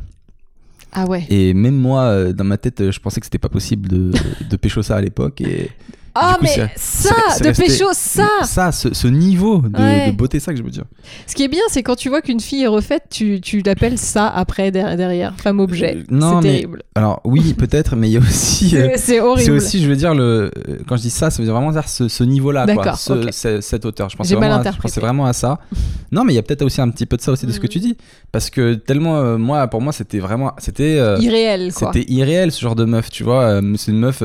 Ah 0.94 1.06
ouais. 1.06 1.24
Et 1.28 1.54
même 1.54 1.76
moi, 1.76 2.02
euh, 2.04 2.32
dans 2.32 2.44
ma 2.44 2.56
tête, 2.56 2.80
euh, 2.80 2.92
je 2.92 3.00
pensais 3.00 3.20
que 3.20 3.26
c'était 3.26 3.38
pas 3.38 3.48
possible 3.48 3.88
de, 3.88 4.12
de 4.48 4.56
pécho 4.56 4.82
ça 4.82 4.96
à 4.96 5.00
l'époque. 5.00 5.40
Et 5.40 5.70
Ah, 6.16 6.36
coup, 6.38 6.44
mais 6.44 6.70
ça, 6.76 7.10
de 7.42 7.50
pécho, 7.56 7.86
ça 7.92 8.28
ça, 8.44 8.70
ce, 8.72 8.94
ce 8.94 9.08
niveau 9.08 9.58
de, 9.58 9.76
Ouais. 9.80 10.10
de 10.12 10.16
beauté, 10.16 10.38
ça 10.38 10.52
que 10.52 10.58
je 10.58 10.62
veux 10.62 10.70
dire. 10.70 10.84
Ce 11.26 11.34
qui 11.34 11.42
est 11.42 11.48
bien, 11.48 11.60
c'est 11.68 11.82
quand 11.82 11.96
tu 11.96 12.08
vois 12.08 12.22
qu'une 12.22 12.38
fille 12.40 12.62
est 12.62 12.68
refaite, 12.68 13.04
tu, 13.10 13.40
tu 13.40 13.62
l'appelles 13.62 13.98
ça 13.98 14.28
après, 14.28 14.70
der- 14.70 14.96
derrière. 14.96 15.34
Femme 15.36 15.58
objet. 15.58 15.96
Euh, 15.96 16.02
non, 16.10 16.40
c'est 16.40 16.46
mais- 16.48 16.52
terrible. 16.54 16.82
Alors 16.94 17.20
oui, 17.24 17.54
peut-être, 17.58 17.96
mais 17.96 18.08
il 18.08 18.12
y 18.12 18.16
a 18.16 18.20
aussi. 18.20 18.76
euh, 18.76 18.90
C'est- 18.92 18.98
C'est 18.98 19.20
horrible. 19.20 19.44
C'est 19.44 19.50
aussi, 19.50 19.82
je 19.82 19.88
veux 19.88 19.96
dire, 19.96 20.14
le, 20.14 20.50
euh, 20.68 20.78
quand 20.86 20.96
je 20.96 21.02
dis 21.02 21.10
ça, 21.10 21.30
ça 21.30 21.38
veut 21.38 21.44
dire 21.44 21.54
vraiment 21.54 21.72
dire 21.72 21.88
ce, 21.88 22.06
ce 22.08 22.22
niveau-là, 22.24 22.66
quoi. 22.74 22.94
Ce- 22.96 23.60
cette 23.60 23.84
hauteur. 23.84 24.08
Je 24.08 24.16
pensais, 24.16 24.34
vraiment 24.36 24.52
à, 24.52 24.54
je 24.56 24.60
interprété. 24.60 24.82
pensais 24.82 25.00
vraiment 25.00 25.26
à 25.26 25.32
ça. 25.32 25.58
Non, 26.12 26.22
mais 26.22 26.32
il 26.32 26.36
y 26.36 26.38
a 26.38 26.42
peut-être 26.42 26.62
aussi 26.62 26.80
un 26.80 26.90
petit 26.90 27.06
peu 27.06 27.16
de 27.16 27.22
ça 27.22 27.32
aussi 27.32 27.44
de 27.44 27.50
ce 27.50 27.58
que 27.58 27.64
Mhm. 27.66 27.70
tu 27.70 27.78
dis. 27.80 27.96
Parce 28.30 28.48
que 28.48 28.74
tellement, 28.74 29.16
euh, 29.16 29.36
moi, 29.36 29.66
pour 29.66 29.80
moi, 29.80 29.92
c'était 29.92 30.20
vraiment. 30.20 30.52
C'était 30.58 30.96
euh, 30.98 31.18
Irréel, 31.18 31.72
quoi. 31.74 31.90
c'était 31.92 32.08
irréel, 32.12 32.52
ce 32.52 32.60
genre 32.60 32.76
de 32.76 32.84
meuf, 32.84 33.10
tu 33.10 33.24
vois. 33.24 33.60
C'est 33.76 33.90
une 33.90 33.98
meuf. 33.98 34.22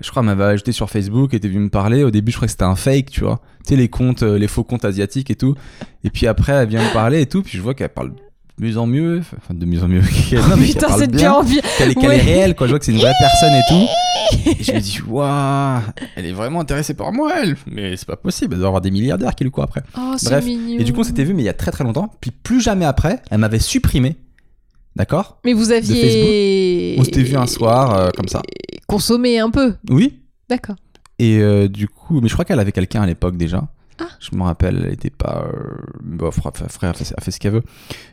Je 0.00 0.10
crois, 0.10 0.22
m'avait 0.22 0.44
ajouté 0.44 0.72
sur 0.72 0.90
Facebook, 0.90 1.34
était 1.34 1.48
venue 1.48 1.60
me 1.60 1.68
parler. 1.70 2.02
Au 2.04 2.10
début, 2.10 2.32
je 2.32 2.36
crois 2.36 2.46
que 2.46 2.52
c'était 2.52 2.64
un 2.64 2.76
fake, 2.76 3.10
tu 3.10 3.20
vois. 3.20 3.40
Tu 3.64 3.70
sais, 3.70 3.76
les 3.76 3.88
comptes, 3.88 4.22
euh, 4.22 4.38
les 4.38 4.48
faux 4.48 4.64
comptes 4.64 4.84
asiatiques 4.84 5.30
et 5.30 5.36
tout. 5.36 5.54
Et 6.02 6.10
puis 6.10 6.26
après, 6.26 6.52
elle 6.52 6.68
vient 6.68 6.82
me 6.82 6.92
parler 6.92 7.20
et 7.20 7.26
tout. 7.26 7.42
Puis 7.42 7.56
je 7.58 7.62
vois 7.62 7.74
qu'elle 7.74 7.88
parle 7.90 8.10
de 8.10 8.64
mieux 8.66 8.76
en 8.78 8.86
mieux. 8.86 9.20
Enfin, 9.36 9.54
de 9.54 9.64
mieux 9.66 9.82
en 9.82 9.88
mieux. 9.88 10.00
Non, 10.32 10.56
mais 10.56 10.66
qu'elle 10.66 10.74
Putain, 10.74 10.96
c'est 10.98 11.06
bien 11.10 11.18
pire 11.30 11.36
en 11.36 11.44
pire. 11.44 11.62
qu'elle 11.78 11.90
est, 11.90 11.94
qu'elle 11.94 12.08
Ouais. 12.10 12.16
est 12.18 12.22
réelle, 12.22 12.54
quoi. 12.54 12.66
Je 12.66 12.72
vois 12.72 12.78
que 12.78 12.84
c'est 12.84 12.92
une 12.92 12.98
vraie 12.98 13.12
personne 13.20 13.52
et 13.54 13.62
tout. 13.68 13.86
Et 14.60 14.64
je 14.64 14.72
me 14.72 14.80
dis, 14.80 15.00
waouh, 15.06 15.80
elle 16.16 16.26
est 16.26 16.32
vraiment 16.32 16.60
intéressée 16.60 16.94
par 16.94 17.12
moi, 17.12 17.32
elle. 17.42 17.56
Mais 17.70 17.96
c'est 17.96 18.06
pas 18.06 18.16
possible, 18.16 18.54
elle 18.54 18.60
doit 18.60 18.68
avoir 18.68 18.80
des 18.80 18.90
milliardaires 18.90 19.34
qui 19.34 19.44
lui 19.44 19.50
courent 19.50 19.64
après. 19.64 19.82
Oh, 19.98 20.14
c'est 20.16 20.30
Bref. 20.30 20.44
mignon. 20.44 20.78
Et 20.80 20.84
du 20.84 20.92
coup, 20.92 21.00
on 21.00 21.04
s'était 21.04 21.24
vu, 21.24 21.34
mais 21.34 21.42
il 21.42 21.46
y 21.46 21.50
a 21.50 21.52
très 21.54 21.70
très 21.70 21.84
longtemps. 21.84 22.10
Puis 22.20 22.30
plus 22.30 22.60
jamais 22.60 22.84
après, 22.86 23.20
elle 23.30 23.38
m'avait 23.38 23.58
supprimé. 23.58 24.16
D'accord 24.96 25.38
Mais 25.44 25.52
vous 25.52 25.70
aviez. 25.72 26.96
On 26.98 27.04
s'était 27.04 27.22
vu 27.22 27.36
un 27.36 27.46
soir, 27.46 27.94
euh, 27.96 28.10
comme 28.16 28.28
ça. 28.28 28.42
Consommé 28.86 29.38
un 29.38 29.50
peu. 29.50 29.74
Oui. 29.90 30.20
D'accord. 30.48 30.76
Et 31.18 31.38
euh, 31.38 31.68
du 31.68 31.88
coup, 31.88 32.20
mais 32.20 32.28
je 32.28 32.32
crois 32.34 32.44
qu'elle 32.44 32.60
avait 32.60 32.72
quelqu'un 32.72 33.02
à 33.02 33.06
l'époque 33.06 33.36
déjà. 33.36 33.68
Ah. 34.00 34.08
Je 34.20 34.36
me 34.36 34.42
rappelle, 34.42 34.82
elle 34.86 34.92
était 34.92 35.10
pas. 35.10 35.46
euh, 35.52 35.76
Bon, 36.02 36.30
frère, 36.30 36.52
a 36.90 36.92
fait, 36.92 37.30
ce 37.30 37.38
qu'elle 37.40 37.52
veut. 37.52 37.62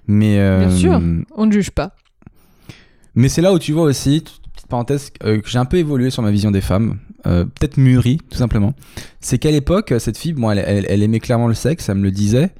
Mais. 0.07 0.39
euh, 0.39 0.65
Bien 0.67 0.75
sûr. 0.75 1.01
On 1.35 1.45
ne 1.45 1.51
juge 1.51 1.71
pas. 1.71 1.95
Mais 3.15 3.29
c'est 3.29 3.41
là 3.41 3.51
où 3.53 3.59
tu 3.59 3.73
vois 3.73 3.83
aussi, 3.83 4.21
petite 4.21 4.67
parenthèse, 4.69 5.09
que 5.19 5.41
j'ai 5.45 5.57
un 5.57 5.65
peu 5.65 5.77
évolué 5.77 6.09
sur 6.11 6.23
ma 6.23 6.31
vision 6.31 6.49
des 6.49 6.61
femmes, 6.61 6.97
peut-être 7.23 7.77
mûri, 7.77 8.19
tout 8.29 8.37
simplement. 8.37 8.73
C'est 9.19 9.37
qu'à 9.37 9.51
l'époque, 9.51 9.93
cette 9.99 10.17
fille, 10.17 10.33
bon, 10.33 10.49
elle, 10.49 10.59
elle- 10.65 10.85
elle 10.87 11.03
aimait 11.03 11.19
clairement 11.19 11.47
le 11.49 11.53
sexe, 11.53 11.89
elle 11.89 11.97
me 11.97 12.03
le 12.03 12.11
disait, 12.11 12.51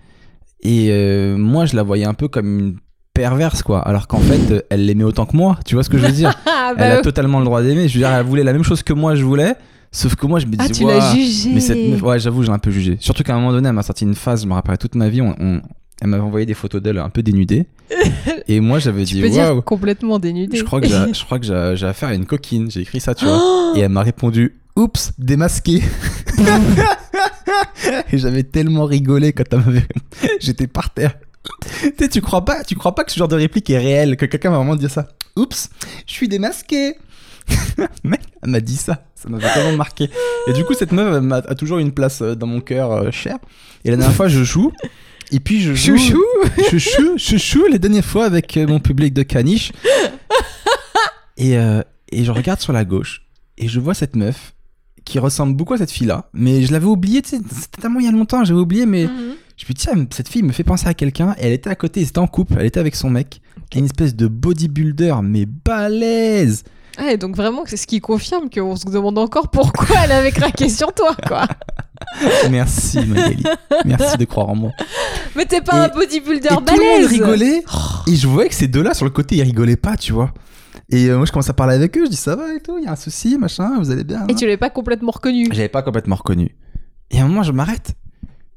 et 0.62 1.34
moi, 1.38 1.66
je 1.66 1.76
la 1.78 1.84
voyais 1.84 2.04
un 2.06 2.14
peu 2.14 2.28
comme 2.28 2.60
une 2.60 2.76
perverse, 3.22 3.62
quoi. 3.62 3.80
Alors 3.80 4.08
qu'en 4.08 4.20
fait, 4.20 4.52
euh, 4.52 4.62
elle 4.70 4.86
l'aimait 4.86 5.04
autant 5.04 5.26
que 5.26 5.38
moi, 5.38 5.60
tu 5.66 5.76
vois 5.76 5.84
ce 5.84 5.90
que 5.90 5.98
je 5.98 6.06
veux 6.06 6.12
dire 6.12 6.34
Ah, 6.48 6.74
Elle 6.78 6.78
bah, 6.94 6.98
a 7.00 7.02
totalement 7.02 7.40
le 7.40 7.46
droit 7.46 7.62
d'aimer. 7.62 7.88
Je 7.88 7.94
veux 7.94 8.00
dire, 8.00 8.10
elle 8.12 8.26
voulait 8.26 8.44
la 8.44 8.54
même 8.54 8.64
chose 8.64 8.82
que 8.82 8.94
moi, 8.94 9.14
je 9.16 9.24
voulais, 9.24 9.56
sauf 9.92 10.16
que 10.16 10.26
moi, 10.26 10.40
je 10.40 10.48
me 10.48 10.56
ah, 10.58 10.68
disais, 10.68 10.74
tu 10.74 10.88
l'as 10.88 11.14
jugé. 11.14 11.52
mais 11.54 11.60
cette 11.60 12.02
ouais, 12.02 12.20
j'avoue, 12.20 12.44
j'ai 12.44 12.50
un 12.52 12.60
peu 12.60 12.72
jugé. 12.72 12.98
Surtout 13.00 13.24
qu'à 13.24 13.34
un 13.36 13.40
moment 13.40 13.52
donné, 13.52 13.70
elle 13.70 13.76
m'a 13.76 13.84
sorti 13.84 14.04
une 14.06 14.16
phase, 14.16 14.42
je 14.44 14.48
me 14.48 14.54
rappellerai 14.54 14.78
toute 14.80 14.96
ma 14.96 15.10
vie, 15.10 15.22
on, 15.22 15.36
on- 15.40 15.62
elle 16.02 16.08
m'avait 16.08 16.24
envoyé 16.24 16.48
des 16.48 16.56
photos 16.56 16.82
d'elle 16.82 16.98
un 16.98 17.10
peu 17.10 17.22
dénudée. 17.22 17.68
et 18.48 18.60
moi, 18.60 18.80
j'avais 18.80 19.04
dit, 19.04 19.24
waouh. 19.24 19.62
complètement 19.62 20.18
dénudé. 20.18 20.58
Je 20.58 20.64
crois 20.64 20.82
que 20.82 20.88
j'ai, 20.88 21.14
je 21.14 21.24
crois 21.26 21.38
que 21.38 21.46
j'ai, 21.46 21.74
j'ai 21.76 21.86
affaire 21.86 22.10
à 22.10 22.16
une 22.16 22.26
coquine. 22.26 22.72
J'ai 22.72 22.82
écrit 22.82 23.00
ça, 23.00 23.14
tu 23.14 23.26
vois. 23.26 23.38
Oh 23.40 23.74
Et 23.76 23.82
elle 23.82 23.92
m'a 23.92 24.02
répondu 24.02 24.56
Oups, 24.76 25.12
démasqué. 25.20 25.82
et 28.12 28.18
j'avais 28.18 28.44
tellement 28.44 28.86
rigolé 28.86 29.34
quand 29.34 29.44
elle 29.52 29.60
m'avait. 29.60 29.84
J'étais 30.40 30.66
par 30.68 30.90
terre. 30.92 31.14
tu 31.98 32.10
tu 32.10 32.22
crois 32.22 32.46
pas, 32.46 32.64
tu 32.64 32.76
crois 32.76 32.94
pas 32.96 33.04
que 33.04 33.12
ce 33.12 33.18
genre 33.18 33.28
de 33.28 33.36
réplique 33.36 33.70
est 33.70 33.78
réel, 33.78 34.18
que 34.18 34.26
quelqu'un 34.26 34.52
va 34.52 34.58
vraiment 34.58 34.76
dire 34.76 34.92
ça. 34.92 35.08
Oups, 35.36 35.70
je 36.06 36.14
suis 36.14 36.28
démasqué. 36.28 36.96
Mec, 38.04 38.22
elle 38.44 38.50
m'a 38.50 38.60
dit 38.60 38.76
ça. 38.78 39.06
Ça 39.16 39.30
m'avait 39.30 39.52
tellement 39.54 39.78
marqué. 39.78 40.10
Et 40.48 40.54
du 40.54 40.64
coup, 40.66 40.74
cette 40.74 40.92
meuf 40.92 41.22
m'a, 41.22 41.38
a 41.38 41.56
toujours 41.56 41.80
une 41.80 41.92
place 41.92 42.22
euh, 42.22 42.36
dans 42.36 42.48
mon 42.48 42.62
cœur 42.62 42.92
euh, 42.92 43.12
cher. 43.12 43.38
Et 43.84 43.92
la 43.92 43.98
dernière 43.98 44.16
fois, 44.16 44.28
je 44.28 44.44
joue. 44.44 44.72
Et 45.32 45.40
puis 45.40 45.62
je 45.62 45.74
joue. 45.74 45.98
Chouchou 45.98 46.24
chouchou, 46.70 47.18
chouchou, 47.18 47.66
les 47.68 47.80
dernières 47.80 48.06
fois 48.06 48.26
avec 48.26 48.58
euh, 48.58 48.68
mon 48.68 48.80
public 48.80 49.14
de 49.14 49.24
caniche. 49.24 49.72
Et, 51.38 51.58
euh, 51.58 51.82
et 52.12 52.24
je 52.24 52.32
regarde 52.32 52.60
sur 52.60 52.74
la 52.74 52.86
gauche 52.86 53.24
et 53.58 53.68
je 53.68 53.80
vois 53.80 53.94
cette 53.94 54.16
meuf 54.16 54.54
qui 55.06 55.18
ressemble 55.20 55.56
beaucoup 55.56 55.74
à 55.74 55.78
cette 55.78 55.92
fille-là. 55.92 56.30
Mais 56.34 56.64
je 56.64 56.72
l'avais 56.72 56.86
oublié, 56.86 57.22
tu 57.22 57.30
sais, 57.30 57.40
c'était 57.50 57.82
tellement 57.82 58.00
il 58.00 58.06
y 58.06 58.10
a 58.10 58.12
longtemps, 58.12 58.44
j'avais 58.44 58.60
oublié, 58.60 58.86
mais 58.86 59.06
Mhm. 59.06 59.36
Je 59.62 59.65
me 59.67 59.74
dis, 59.74 59.82
tiens, 59.86 60.06
cette 60.12 60.28
fille 60.28 60.41
me 60.43 60.52
fait 60.52 60.63
penser 60.63 60.88
à 60.88 60.93
quelqu'un. 60.95 61.36
Et 61.38 61.45
elle 61.47 61.54
était 61.54 61.69
à 61.69 61.76
côté, 61.76 62.02
ils 62.02 62.08
étaient 62.08 62.17
en 62.19 62.28
couple, 62.28 62.56
elle 62.60 62.65
était 62.65 62.80
avec 62.80 62.95
son 62.95 63.10
mec. 63.10 63.41
Une 63.76 63.86
espèce 63.86 64.15
de 64.15 64.28
bodybuilder, 64.28 65.15
mais 65.24 65.45
balèze. 65.45 66.63
Ah, 66.97 67.12
et 67.13 67.17
donc 67.17 67.36
vraiment, 67.36 67.62
c'est 67.65 67.78
ce 67.78 67.88
qui 67.88 68.02
confirme 68.02 68.50
qu'on 68.50 68.76
se 68.76 68.86
demande 68.86 69.17
encore 69.17 69.50
pourquoi 69.50 69.95
elle 70.04 70.12
avait 70.12 70.32
craqué 70.32 70.67
sur 70.67 70.93
toi, 70.93 71.15
quoi. 71.28 71.47
Merci, 72.50 73.00
Magali. 73.06 73.43
Merci 73.86 74.17
de 74.17 74.26
croire 74.26 74.50
en 74.50 74.56
moi. 74.56 74.71
Mais 75.36 75.45
t'es 75.45 75.62
pas 75.62 75.88
Et- 75.88 75.91
un 75.91 75.93
bodybuilder 75.95 76.47
et 76.47 76.56
tout 76.56 76.60
le 76.60 76.65
balèze. 76.65 77.02
monde 77.02 77.10
rigolait. 77.12 77.63
Et 78.08 78.15
je 78.15 78.28
voyais 78.28 78.50
que 78.50 78.56
ces 78.56 78.67
deux-là, 78.67 78.93
sur 78.93 79.06
le 79.06 79.12
côté, 79.12 79.36
ils 79.38 79.43
rigolaient 79.43 79.78
pas, 79.78 79.95
tu 79.95 80.12
vois. 80.12 80.34
Et 80.89 81.06
euh, 81.08 81.15
moi, 81.17 81.26
je 81.26 81.32
commence 81.32 81.50
à 81.50 81.54
parler 81.54 81.76
avec 81.76 81.97
eux. 81.97 82.06
Je 82.06 82.10
dis, 82.10 82.17
ça 82.17 82.36
va 82.36 82.54
et 82.54 82.60
tout, 82.60 82.78
il 82.78 82.84
y 82.84 82.88
a 82.88 82.91
un 82.91 82.95
souci, 82.97 83.38
machin, 83.38 83.78
vous 83.80 83.91
allez 83.91 84.04
bien. 84.04 84.26
Et 84.28 84.32
hein 84.34 84.36
tu 84.36 84.45
l'avais 84.45 84.58
pas 84.58 84.69
complètement 84.69 85.12
reconnu. 85.12 85.47
J'avais 85.52 85.69
pas 85.69 85.84
complètement 85.84 86.15
reconnu. 86.15 86.56
Et 87.12 87.19
à 87.19 87.24
un 87.24 87.28
moment, 87.28 87.43
je 87.43 87.52
m'arrête. 87.54 87.93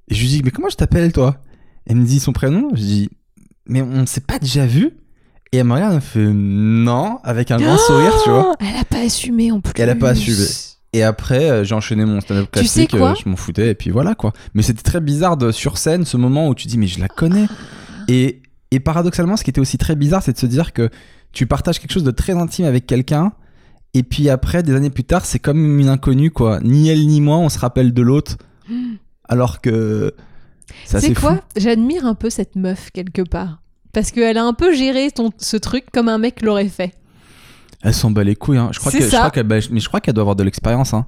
Et 0.09 0.15
je 0.15 0.21
lui 0.21 0.29
dis, 0.29 0.43
mais 0.45 0.51
comment 0.51 0.69
je 0.69 0.77
t'appelle, 0.77 1.13
toi? 1.13 1.37
Elle 1.87 1.97
me 1.97 2.05
dit 2.05 2.21
son 2.21 2.33
prénom. 2.33 2.71
Je 2.75 2.81
dis, 2.81 3.11
mais 3.67 3.83
on 3.83 4.07
s'est 4.07 4.21
pas 4.21 4.39
déjà 4.39 4.67
vu? 4.67 4.93
Et 5.53 5.59
elle 5.59 5.65
me 5.67 5.75
regarde, 5.75 5.93
elle 5.93 5.97
me 5.97 6.01
fait, 6.01 6.33
non, 6.35 7.19
avec 7.23 7.51
un 7.51 7.59
grand 7.59 7.79
sourire, 7.79 8.13
tu 8.25 8.31
vois. 8.31 8.55
Elle 8.61 8.77
a 8.77 8.85
pas 8.85 9.05
assumé 9.05 9.53
en 9.53 9.61
plus. 9.61 9.73
Elle 9.77 9.91
a 9.91 9.95
pas 9.95 10.11
assumé. 10.11 10.47
Et 10.93 11.03
après, 11.03 11.51
euh, 11.51 11.65
j'ai 11.65 11.75
enchaîné 11.75 12.05
mon 12.05 12.21
stand-up 12.21 12.49
Tu 12.53 12.67
sais 12.67 12.87
classique, 12.87 12.99
quoi 12.99 13.11
euh, 13.11 13.15
je 13.21 13.29
m'en 13.29 13.35
foutais, 13.35 13.71
et 13.71 13.75
puis 13.75 13.91
voilà 13.91 14.15
quoi. 14.15 14.33
Mais 14.55 14.63
c'était 14.63 14.83
très 14.83 15.01
bizarre 15.01 15.37
de, 15.37 15.51
sur 15.51 15.77
scène, 15.77 16.05
ce 16.05 16.17
moment 16.17 16.49
où 16.49 16.55
tu 16.55 16.69
dis, 16.69 16.79
mais 16.79 16.87
je 16.87 17.01
la 17.01 17.09
connais. 17.09 17.47
Et, 18.07 18.43
et 18.71 18.79
paradoxalement, 18.79 19.37
ce 19.37 19.43
qui 19.43 19.51
était 19.51 19.61
aussi 19.61 19.77
très 19.77 19.97
bizarre, 19.97 20.23
c'est 20.23 20.33
de 20.33 20.39
se 20.39 20.47
dire 20.47 20.73
que 20.73 20.91
tu 21.33 21.47
partages 21.47 21.81
quelque 21.81 21.91
chose 21.91 22.05
de 22.05 22.13
très 22.13 22.35
intime 22.35 22.65
avec 22.65 22.87
quelqu'un, 22.87 23.33
et 23.93 24.05
puis 24.05 24.29
après, 24.29 24.63
des 24.63 24.73
années 24.75 24.91
plus 24.91 25.03
tard, 25.03 25.25
c'est 25.25 25.41
comme 25.41 25.81
une 25.81 25.89
inconnue 25.89 26.31
quoi. 26.31 26.61
Ni 26.61 26.89
elle 26.89 27.05
ni 27.07 27.21
moi, 27.21 27.39
on 27.39 27.49
se 27.49 27.59
rappelle 27.59 27.93
de 27.93 28.03
l'autre, 28.03 28.37
alors 29.29 29.61
que. 29.61 30.15
C'est 30.85 31.15
quoi. 31.15 31.41
J'admire 31.57 32.07
un 32.07 32.15
peu 32.15 32.31
cette 32.31 32.57
meuf 32.57 32.91
quelque 32.93 33.23
part. 33.23 33.61
Parce 33.93 34.11
qu'elle 34.11 34.39
a 34.39 34.45
un 34.45 34.55
peu 34.55 34.75
géré 34.75 35.11
ton, 35.11 35.31
ce 35.39 35.57
truc 35.57 35.85
comme 35.93 36.09
un 36.09 36.19
mec 36.19 36.43
l'aurait 36.43 36.69
fait. 36.69 36.93
Elle 37.83 37.95
s'en 37.95 38.11
bat 38.11 38.25
les 38.25 38.35
couilles. 38.35 38.59
Hein. 38.59 38.71
Je 38.73 38.79
crois 38.81 38.91
qu'elle- 39.31 39.45
bah, 39.45 39.57
mais 39.71 39.81
je 39.81 39.89
crois 39.89 40.01
qu'elle 40.01 40.15
doit 40.15 40.23
avoir 40.23 40.37
de 40.37 40.43
l'expérience. 40.43 40.95
Hein. 40.95 41.07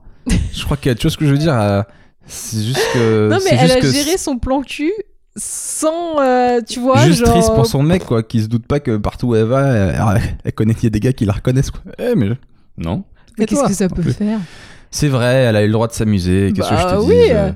je 0.52 0.64
crois 0.64 0.76
que 0.76 0.90
tu 0.90 1.02
vois 1.02 1.10
ce 1.10 1.16
que 1.16 1.26
je 1.26 1.32
veux 1.32 1.38
dire. 1.38 1.54
euh, 1.58 1.82
c'est 2.26 2.62
juste 2.62 2.80
que. 2.94 3.28
non, 3.32 3.38
mais 3.44 3.56
elle 3.58 3.72
a 3.72 3.80
géré 3.80 4.18
son 4.18 4.38
plan 4.38 4.60
cul 4.62 4.92
sans. 5.36 6.20
euh, 6.20 6.60
tu 6.66 6.80
vois, 6.80 7.04
juste 7.06 7.24
genre. 7.24 7.34
triste 7.34 7.54
pour 7.54 7.66
son 7.66 7.82
mec, 7.82 8.04
quoi, 8.04 8.22
qui 8.22 8.42
se 8.42 8.46
doute 8.46 8.66
pas 8.66 8.80
que 8.80 8.96
partout 8.96 9.28
où 9.28 9.34
elle 9.34 9.44
va, 9.46 9.66
elle, 9.68 10.22
elle 10.44 10.52
connaît, 10.52 10.74
il 10.78 10.84
y 10.84 10.86
a 10.86 10.90
des 10.90 11.00
gars 11.00 11.12
qui 11.12 11.24
la 11.24 11.32
reconnaissent, 11.32 11.70
quoi. 11.70 11.80
Eh, 11.98 12.14
mais 12.14 12.30
non. 12.78 13.04
Mais 13.38 13.46
qu'est-ce 13.46 13.64
que 13.64 13.72
ça 13.74 13.88
peut 13.88 14.02
plus. 14.02 14.12
faire? 14.12 14.38
C'est 14.90 15.08
vrai, 15.08 15.34
elle 15.44 15.56
a 15.56 15.62
eu 15.62 15.66
le 15.66 15.72
droit 15.72 15.88
de 15.88 15.92
s'amuser. 15.92 16.52
Qu'est-ce 16.54 16.70
que 16.70 16.76
je 16.76 16.82
Bah 16.84 16.96
te 16.96 17.00
dis 17.02 17.06
oui. 17.08 17.26
euh, 17.30 17.50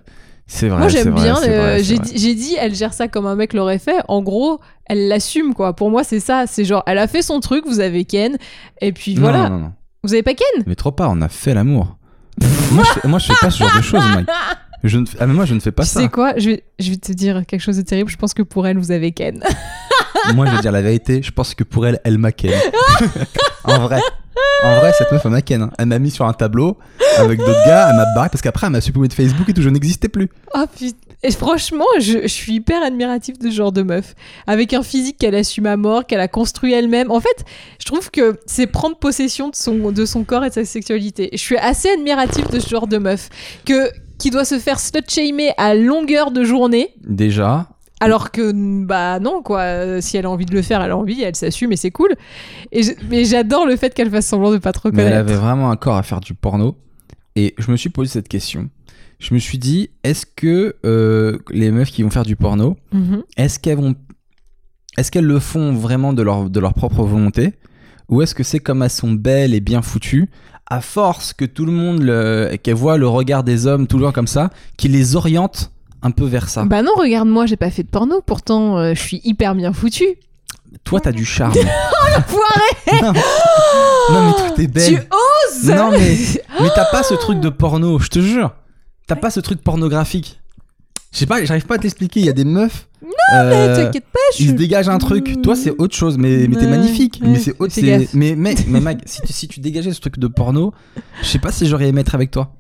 C'est 0.53 0.69
vrai. 0.69 0.81
Moi 0.81 0.89
j'aime 0.89 1.15
bien, 1.15 1.37
euh, 1.45 1.81
j'ai 1.81 2.35
dit, 2.35 2.57
elle 2.59 2.75
gère 2.75 2.93
ça 2.93 3.07
comme 3.07 3.25
un 3.25 3.37
mec 3.37 3.53
l'aurait 3.53 3.79
fait. 3.79 4.03
En 4.09 4.21
gros, 4.21 4.59
elle 4.87 5.07
l'assume 5.07 5.55
quoi. 5.55 5.77
Pour 5.77 5.91
moi, 5.93 6.03
c'est 6.03 6.19
ça. 6.19 6.45
C'est 6.49 6.65
genre, 6.65 6.83
elle 6.87 6.99
a 6.99 7.07
fait 7.07 7.23
son 7.23 7.39
truc, 7.39 7.65
vous 7.69 7.79
avez 7.79 8.05
Ken, 8.05 8.37
et 8.81 8.93
puis 8.93 9.15
Non, 9.15 9.21
voilà. 9.21 9.49
Non, 9.49 9.51
non, 9.51 9.59
non. 9.61 9.73
Vous 10.03 10.13
avez 10.13 10.25
pas 10.25 10.35
Ken? 10.35 10.65
Mais 10.67 10.75
trop 10.75 10.91
pas, 10.91 11.09
on 11.09 11.21
a 11.21 11.29
fait 11.29 11.55
l'amour. 11.55 11.97
moi, 12.73 12.83
je 12.85 13.01
fais, 13.01 13.09
moi, 13.09 13.21
je 13.21 13.27
fais 13.27 13.35
pas 13.41 13.51
ce 13.51 13.59
genre 13.59 13.77
de 13.77 13.83
choses, 13.83 14.05
Mike. 14.13 14.29
Je 14.83 14.99
ne, 14.99 15.05
ah, 15.21 15.27
mais 15.29 15.35
moi, 15.35 15.45
je 15.45 15.55
ne 15.55 15.61
fais 15.61 15.71
pas 15.71 15.85
Tu 15.85 15.91
ça. 15.91 16.01
sais 16.01 16.09
quoi? 16.09 16.33
Je 16.37 16.51
vais, 16.51 16.65
je 16.81 16.91
vais 16.91 16.97
te 16.97 17.13
dire 17.13 17.45
quelque 17.47 17.61
chose 17.61 17.77
de 17.77 17.83
terrible. 17.83 18.11
Je 18.11 18.17
pense 18.17 18.35
que 18.35 18.43
pour 18.43 18.67
elle, 18.67 18.77
vous 18.79 18.91
avez 18.91 19.13
Ken. 19.13 19.45
Moi, 20.35 20.47
je 20.47 20.57
vais 20.57 20.61
dire 20.63 20.73
la 20.73 20.83
vérité. 20.83 21.23
Je 21.23 21.31
pense 21.31 21.55
que 21.55 21.63
pour 21.65 21.87
elle, 21.87 22.01
elle 22.05 22.19
m'a 22.19 22.33
ken. 22.33 22.59
en 23.65 23.79
vrai. 23.81 24.01
En 24.63 24.77
vrai, 24.77 24.93
cette 24.97 25.11
meuf, 25.11 25.23
elle 25.25 25.31
m'a 25.31 25.43
ken. 25.43 25.63
hein. 25.63 25.71
Elle 25.79 25.87
m'a 25.87 25.99
mis 25.99 26.11
sur 26.11 26.27
un 26.27 26.33
tableau 26.33 26.77
avec 27.19 27.39
d'autres 27.39 27.65
gars. 27.67 27.89
Elle 27.91 27.97
m'a 27.97 28.05
barré 28.15 28.29
parce 28.31 28.43
qu'après, 28.43 28.67
elle 28.67 28.73
m'a 28.73 28.81
supprimé 28.81 29.09
de 29.09 29.13
Facebook 29.15 29.49
et 29.49 29.55
tout. 29.55 29.63
Je 29.63 29.69
n'existais 29.71 30.09
plus. 30.09 30.29
Oh 30.55 30.65
putain. 30.77 30.97
Et 31.23 31.33
franchement, 31.33 31.85
je, 31.99 32.23
je 32.23 32.27
suis 32.29 32.55
hyper 32.55 32.83
admirative 32.83 33.37
de 33.39 33.51
ce 33.51 33.55
genre 33.55 33.73
de 33.73 33.83
meuf. 33.83 34.15
Avec 34.47 34.73
un 34.73 34.83
physique 34.83 35.19
qu'elle 35.19 35.35
assume 35.35 35.67
à 35.67 35.77
mort, 35.77 36.07
qu'elle 36.07 36.21
a 36.21 36.29
construit 36.29 36.73
elle-même. 36.73 37.11
En 37.11 37.21
fait, 37.21 37.45
je 37.79 37.85
trouve 37.85 38.11
que 38.11 38.39
c'est 38.47 38.67
prendre 38.67 38.97
possession 38.97 39.51
de 39.51 39.55
son, 39.55 39.93
de 39.93 40.07
son 40.07 40.25
corps 40.25 40.45
et 40.47 40.49
de 40.49 40.55
sa 40.55 40.65
sexualité. 40.65 41.29
Je 41.33 41.39
suis 41.39 41.59
assez 41.59 41.91
admirative 41.91 42.49
de 42.51 42.59
ce 42.59 42.69
genre 42.71 42.87
de 42.87 42.97
meuf. 42.97 43.29
Que, 43.67 43.91
qui 44.19 44.31
doit 44.31 44.47
se 44.47 44.59
faire 44.59 44.81
slut-shamer 44.81 45.51
à 45.59 45.75
longueur 45.75 46.31
de 46.31 46.43
journée. 46.43 46.95
Déjà. 47.07 47.67
Alors 48.01 48.31
que, 48.31 48.53
bah 48.85 49.21
non, 49.21 49.43
quoi. 49.43 49.61
Euh, 49.61 50.01
Si 50.01 50.17
elle 50.17 50.25
a 50.27 50.31
envie 50.31 50.47
de 50.47 50.55
le 50.55 50.63
faire, 50.63 50.81
elle 50.83 50.91
a 50.91 50.97
envie, 50.97 51.23
elle 51.23 51.37
s'assume 51.37 51.73
et 51.73 51.77
c'est 51.77 51.91
cool. 51.91 52.15
Et 52.73 52.83
je- 52.83 52.93
mais 53.11 53.25
j'adore 53.25 53.67
le 53.67 53.77
fait 53.77 53.93
qu'elle 53.95 54.11
fasse 54.11 54.27
semblant 54.27 54.51
de 54.51 54.59
pas 54.59 54.73
te 54.73 54.79
Mais 54.85 55.03
elle 55.03 55.09
reconnaître. 55.09 55.19
avait 55.31 55.35
vraiment 55.35 55.71
un 55.71 55.77
corps 55.77 55.97
à 55.97 56.03
faire 56.03 56.21
du 56.21 56.33
porno. 56.35 56.77
Et 57.37 57.55
je 57.59 57.71
me 57.71 57.77
suis 57.77 57.91
posé 57.91 58.11
cette 58.11 58.29
question. 58.29 58.69
Je 59.19 59.35
me 59.35 59.39
suis 59.39 59.59
dit, 59.59 59.91
est-ce 60.03 60.25
que 60.27 60.77
euh, 60.87 61.39
les 61.51 61.71
meufs 61.71 61.91
qui 61.91 62.03
vont 62.03 62.11
faire 62.11 62.25
du 62.25 62.37
porno, 62.37 62.77
Mhm. 62.93 63.23
est-ce 63.37 63.59
qu'elles 63.59 63.77
vont 63.79 63.95
est-ce 64.99 65.11
qu'elles 65.13 65.25
le 65.27 65.39
font 65.39 65.73
vraiment 65.73 66.13
de 66.13 66.23
leur, 66.23 66.51
de 66.51 66.59
leur 66.61 66.75
propre 66.75 67.05
volonté? 67.05 67.53
Ou 68.09 68.23
est-ce 68.23 68.35
que 68.35 68.43
c'est 68.43 68.59
comme 68.59 68.83
elles 68.83 68.91
sont 68.91 69.13
belles 69.13 69.55
et 69.55 69.61
bien 69.61 69.83
foutues 69.83 70.29
à 70.69 70.81
force 70.81 71.33
que 71.33 71.45
tout 71.45 71.65
le 71.65 71.71
monde 71.73 72.03
le, 72.03 72.57
qu'elles 72.63 72.75
voient 72.75 72.97
le 72.99 73.07
regard 73.07 73.45
des 73.45 73.67
hommes 73.69 73.87
tout 73.87 73.99
le 73.99 74.05
temps 74.05 74.13
comme 74.13 74.27
ça 74.27 74.51
qui 74.77 74.89
les 74.89 75.15
oriente 75.17 75.71
un 76.03 76.11
peu 76.11 76.25
vers 76.25 76.49
ça 76.49 76.65
Bah 76.65 76.83
non, 76.83 76.93
regarde-moi, 76.97 77.47
j'ai 77.47 77.57
pas 77.57 77.71
fait 77.71 77.83
de 77.83 77.89
porno. 77.89 78.21
Pourtant, 78.25 78.79
euh, 78.79 78.95
je 78.95 79.01
suis 79.01 79.21
hyper 79.25 79.55
bien 79.55 79.73
foutue. 79.73 80.17
toi 80.85 81.01
t'as 81.01 81.13
du 81.13 81.25
charme 81.25 81.53
Foiré 82.27 83.03
non, 83.03 83.13
non, 84.13 84.27
mais 84.27 84.33
toi 84.33 84.51
t'es 84.57 84.63
Tu 84.67 84.69
belle 84.69 85.07
oses 85.11 85.69
non 85.69 85.91
mais 85.93 86.17
mais 86.61 86.69
t'as 86.75 86.85
pas 86.87 87.03
ce 87.03 87.15
truc 87.15 87.41
de 87.41 87.49
porno 87.49 87.99
je 87.99 88.09
te 88.09 88.19
jure 88.21 88.53
t'as 89.07 89.17
pas 89.17 89.31
ce 89.31 89.41
truc 89.41 89.63
pornographique 89.63 90.41
je 91.13 91.19
sais 91.19 91.27
pas 91.27 91.45
j'arrive 91.45 91.67
pas 91.67 91.77
à 91.77 91.79
t'expliquer 91.79 92.21
il 92.21 92.27
y 92.27 92.29
a 92.29 92.33
des 92.33 92.45
meufs 92.45 92.89
euh, 93.33 93.49
Mais 93.49 93.85
T'inquiète 93.85 94.05
pas, 94.13 94.19
je 94.35 94.39
Il 94.39 94.43
se 94.43 94.49
suis... 94.49 94.55
dégage 94.59 94.89
un 94.89 94.99
truc. 94.99 95.41
Toi, 95.43 95.55
c'est 95.55 95.71
autre 95.79 95.95
chose, 95.95 96.19
mais, 96.19 96.47
mais 96.49 96.57
t'es 96.57 96.67
magnifique. 96.67 97.21
ouais, 97.23 97.29
mais 97.29 97.39
c'est 97.39 97.55
autre. 97.59 97.73
Mais 98.15 98.35
mec, 98.35 98.67
mais 98.69 98.81
Mag, 98.81 99.01
si 99.07 99.23
tu, 99.23 99.33
si 99.33 99.49
tu 99.49 99.61
dégageais 99.61 99.93
ce 99.93 100.01
truc 100.01 100.19
de 100.19 100.27
porno, 100.27 100.73
je 101.23 101.27
sais 101.29 101.39
pas 101.39 101.53
si 101.53 101.67
j'aurais 101.67 101.89
aimé 101.89 102.01
être 102.01 102.15
avec 102.15 102.31
toi. 102.31 102.53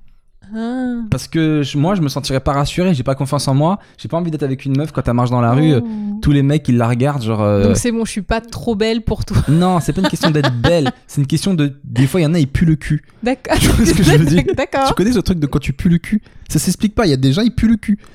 Ah. 0.55 1.03
Parce 1.11 1.29
que 1.29 1.63
je- 1.63 1.79
moi, 1.79 1.95
je 1.95 2.01
me 2.03 2.09
sentirais 2.09 2.41
pas 2.41 2.53
rassuré. 2.53 2.95
J'ai 2.95 3.03
pas 3.03 3.15
confiance 3.15 3.47
en 3.49 3.55
moi. 3.55 3.79
J'ai 3.99 4.09
pas 4.09 4.17
envie 4.17 4.31
d'être 4.31 4.43
avec 4.43 4.65
une 4.65 4.77
meuf 4.77 4.93
quand 4.93 5.07
elle 5.07 5.15
marche 5.15 5.31
dans 5.31 5.41
la 5.41 5.53
rue. 5.53 5.73
euh, 5.73 5.81
Oh. 5.83 6.19
Tous 6.23 6.33
les 6.33 6.43
mecs, 6.43 6.69
ils 6.69 6.77
la 6.77 6.89
regardent, 6.89 7.23
genre. 7.23 7.43
euh, 7.43 7.65
Donc 7.69 7.77
c'est 7.77 7.93
bon, 7.93 8.05
je 8.05 8.11
suis 8.11 8.23
pas 8.23 8.41
trop 8.41 8.75
belle 8.75 9.03
pour 9.03 9.25
toi. 9.25 9.37
Non, 9.49 9.81
c'est 9.81 9.93
pas 9.93 10.01
une 10.03 10.09
question 10.09 10.31
d'être 10.31 10.53
belle. 10.61 10.93
C'est 11.07 11.21
une 11.21 11.27
question 11.27 11.55
de. 11.55 11.79
Des 11.85 12.07
fois, 12.07 12.21
il 12.21 12.25
y 12.25 12.27
en 12.27 12.35
a, 12.35 12.39
ils 12.39 12.49
puent 12.49 12.67
le 12.67 12.77
cul. 12.77 13.03
D'accord. 13.23 13.57
Tu 13.59 13.67
vois 13.69 13.87
ce 13.87 13.95
que 13.95 14.03
je 14.03 14.11
veux 14.13 14.25
dire? 14.27 14.45
Tu 14.47 14.55
D'accord. 14.55 14.95
connais 14.95 15.13
ce 15.13 15.21
truc 15.21 15.39
de 15.39 15.47
quand 15.47 15.59
tu 15.61 15.73
pues 15.73 15.89
le 15.89 15.99
cul? 15.99 16.21
Ça 16.49 16.59
s'explique 16.59 16.95
pas. 16.95 17.07
Il 17.07 17.11
y 17.11 17.15
a 17.15 17.17
des 17.17 17.33
gens, 17.33 17.43
ils 17.43 17.55
puent 17.55 17.69
le 17.69 17.77
cul. 17.77 17.99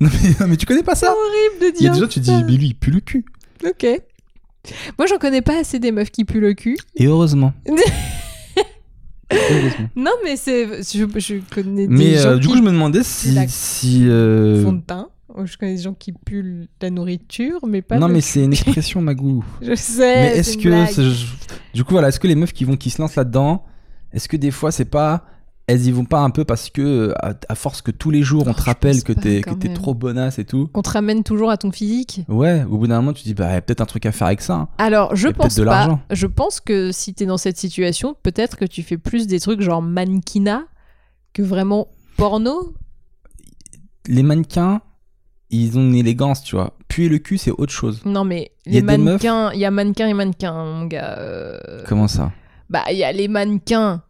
Non, 0.00 0.10
mais, 0.22 0.28
non, 0.40 0.46
mais 0.48 0.56
tu 0.58 0.66
connais 0.66 0.82
pas 0.82 0.94
C'est 0.94 1.06
ça? 1.06 1.12
Horrible 1.12 1.72
de 1.72 1.78
Il 1.80 1.84
y 1.84 1.88
a 1.88 1.90
dire. 1.90 1.92
des 1.94 2.00
gens, 2.00 2.06
tu 2.06 2.20
dis, 2.20 2.30
mais 2.44 2.52
lui, 2.52 2.66
il 2.66 2.74
pue 2.74 2.90
le 2.90 3.00
cul. 3.00 3.24
Ok. 3.66 3.86
Moi, 4.98 5.06
j'en 5.06 5.16
connais 5.16 5.40
pas 5.40 5.58
assez 5.60 5.78
des 5.78 5.90
meufs 5.90 6.10
qui 6.10 6.26
puent 6.26 6.40
le 6.40 6.52
cul. 6.52 6.76
Et 6.96 7.06
heureusement. 7.06 7.54
Non, 9.96 10.12
mais 10.24 10.36
c'est. 10.36 10.82
Je, 10.82 11.06
je 11.18 11.54
connais 11.54 11.86
des 11.86 11.94
Mais 11.94 12.14
gens 12.14 12.28
euh, 12.30 12.34
du 12.36 12.46
qui 12.46 12.52
coup, 12.52 12.58
je 12.58 12.62
me 12.62 12.70
demandais 12.70 13.02
si. 13.02 14.08
Euh, 14.08 14.62
font 14.62 14.72
de 14.72 14.80
teint. 14.82 15.08
Je 15.44 15.56
connais 15.58 15.74
des 15.76 15.82
gens 15.82 15.92
qui 15.94 16.12
puent 16.12 16.68
la 16.80 16.90
nourriture, 16.90 17.60
mais 17.66 17.82
pas. 17.82 17.98
Non, 17.98 18.06
le 18.06 18.14
mais 18.14 18.20
c'est 18.20 18.44
une 18.44 18.52
expression, 18.54 19.02
Magou. 19.02 19.44
Je 19.60 19.74
sais. 19.74 20.14
mais 20.32 20.38
est-ce 20.38 20.56
que. 20.56 21.74
Du 21.74 21.84
coup, 21.84 21.92
voilà, 21.92 22.08
est-ce 22.08 22.20
que 22.20 22.26
les 22.26 22.34
meufs 22.36 22.52
qui, 22.52 22.64
vont, 22.64 22.76
qui 22.76 22.90
se 22.90 23.02
lancent 23.02 23.16
là-dedans, 23.16 23.64
est-ce 24.12 24.28
que 24.28 24.36
des 24.36 24.50
fois, 24.50 24.70
c'est 24.70 24.86
pas. 24.86 25.26
Elles 25.68 25.84
y 25.86 25.90
vont 25.90 26.04
pas 26.04 26.20
un 26.20 26.30
peu 26.30 26.44
parce 26.44 26.70
que, 26.70 26.80
euh, 26.80 27.12
à, 27.20 27.34
à 27.48 27.54
force 27.56 27.82
que 27.82 27.90
tous 27.90 28.12
les 28.12 28.22
jours, 28.22 28.44
on 28.46 28.50
Oh, 28.50 28.54
te 28.54 28.62
rappelle 28.62 29.02
que 29.02 29.12
t'es 29.12 29.40
que 29.40 29.52
t'es 29.54 29.72
trop 29.74 29.94
bonasse 29.94 30.38
et 30.38 30.44
tout 30.44 30.68
Qu'on 30.68 30.82
te 30.82 30.90
ramène 30.90 31.24
toujours 31.24 31.50
à 31.50 31.56
ton 31.56 31.72
physique 31.72 32.20
Ouais, 32.28 32.62
au 32.70 32.78
bout 32.78 32.86
d'un 32.86 32.96
moment, 33.00 33.12
tu 33.12 33.24
dis, 33.24 33.34
bah, 33.34 33.48
il 33.50 33.54
y 33.54 33.56
a 33.56 33.60
peut-être 33.60 33.80
un 33.80 33.86
truc 33.86 34.06
à 34.06 34.12
faire 34.12 34.28
avec 34.28 34.42
ça. 34.42 34.54
hein. 34.54 34.68
Alors, 34.78 35.16
je 35.16 35.26
pense 35.28 35.56
de 35.56 35.64
pas. 35.64 35.98
Je 36.12 36.26
pense 36.28 36.60
que 36.60 36.92
si 36.92 37.14
t'es 37.14 37.26
dans 37.26 37.36
cette 37.36 37.56
situation, 37.56 38.14
peut-être 38.22 38.56
que 38.56 38.64
tu 38.64 38.84
fais 38.84 38.96
plus 38.96 39.26
des 39.26 39.40
trucs 39.40 39.60
genre 39.60 39.82
mannequinat 39.82 40.62
que 41.32 41.42
vraiment 41.42 41.88
porno. 42.16 42.72
Les 44.06 44.22
mannequins, 44.22 44.80
ils 45.50 45.76
ont 45.76 45.82
une 45.82 45.96
élégance, 45.96 46.44
tu 46.44 46.54
vois. 46.54 46.74
Puer 46.86 47.08
le 47.08 47.18
cul, 47.18 47.38
c'est 47.38 47.50
autre 47.50 47.72
chose. 47.72 48.02
Non, 48.04 48.22
mais 48.24 48.52
Il 48.66 48.74
y 48.74 48.76
a 48.76 48.80
les 48.80 48.86
mannequins, 48.86 49.50
il 49.52 49.58
y 49.58 49.64
a 49.64 49.70
mannequins 49.72 50.06
et 50.06 50.14
mannequins, 50.14 50.52
mon 50.64 50.86
gars. 50.86 51.16
euh, 51.18 51.82
Comment 51.88 52.06
ça? 52.06 52.30
Bah, 52.70 52.84
il 52.92 52.96
y 52.98 53.04
a 53.04 53.10
les 53.12 53.26
mannequins, 53.28 54.02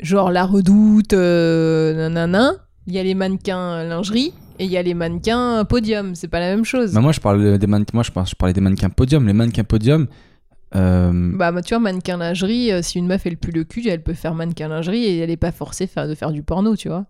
genre 0.00 0.30
la 0.30 0.44
redoute, 0.44 1.12
euh, 1.12 1.94
nanana. 1.94 2.52
Il 2.86 2.94
y 2.94 2.98
a 2.98 3.02
les 3.02 3.14
mannequins 3.14 3.84
lingerie 3.84 4.32
et 4.58 4.64
il 4.64 4.70
y 4.70 4.76
a 4.78 4.82
les 4.82 4.94
mannequins 4.94 5.64
podium. 5.66 6.14
C'est 6.14 6.28
pas 6.28 6.40
la 6.40 6.48
même 6.54 6.64
chose. 6.64 6.92
bah, 6.94 7.00
Moi, 7.00 7.12
je 7.12 7.20
parle 7.20 7.58
des 7.58 7.66
mannequins. 7.66 7.90
Moi, 7.94 8.02
je, 8.02 8.10
parle- 8.10 8.26
je 8.26 8.34
parlais 8.34 8.54
des 8.54 8.60
mannequins 8.62 8.88
podium. 8.88 9.26
Les 9.26 9.34
mannequins 9.34 9.64
podium. 9.64 10.06
euh, 10.74 11.32
Bah, 11.34 11.52
tu 11.62 11.74
vois, 11.74 11.80
mannequin 11.80 12.16
lingerie, 12.16 12.72
euh, 12.72 12.80
si 12.82 12.98
une 12.98 13.06
meuf 13.06 13.26
elle 13.26 13.36
pue 13.36 13.50
le 13.52 13.64
cul, 13.64 13.86
elle 13.88 14.02
peut 14.02 14.14
faire 14.14 14.34
mannequin 14.34 14.68
lingerie 14.68 15.04
et 15.04 15.18
elle 15.18 15.30
est 15.30 15.36
pas 15.36 15.52
forcée 15.52 15.86
de 15.86 16.14
faire 16.14 16.32
du 16.32 16.42
porno, 16.42 16.76
tu 16.76 16.88
vois. 16.88 17.04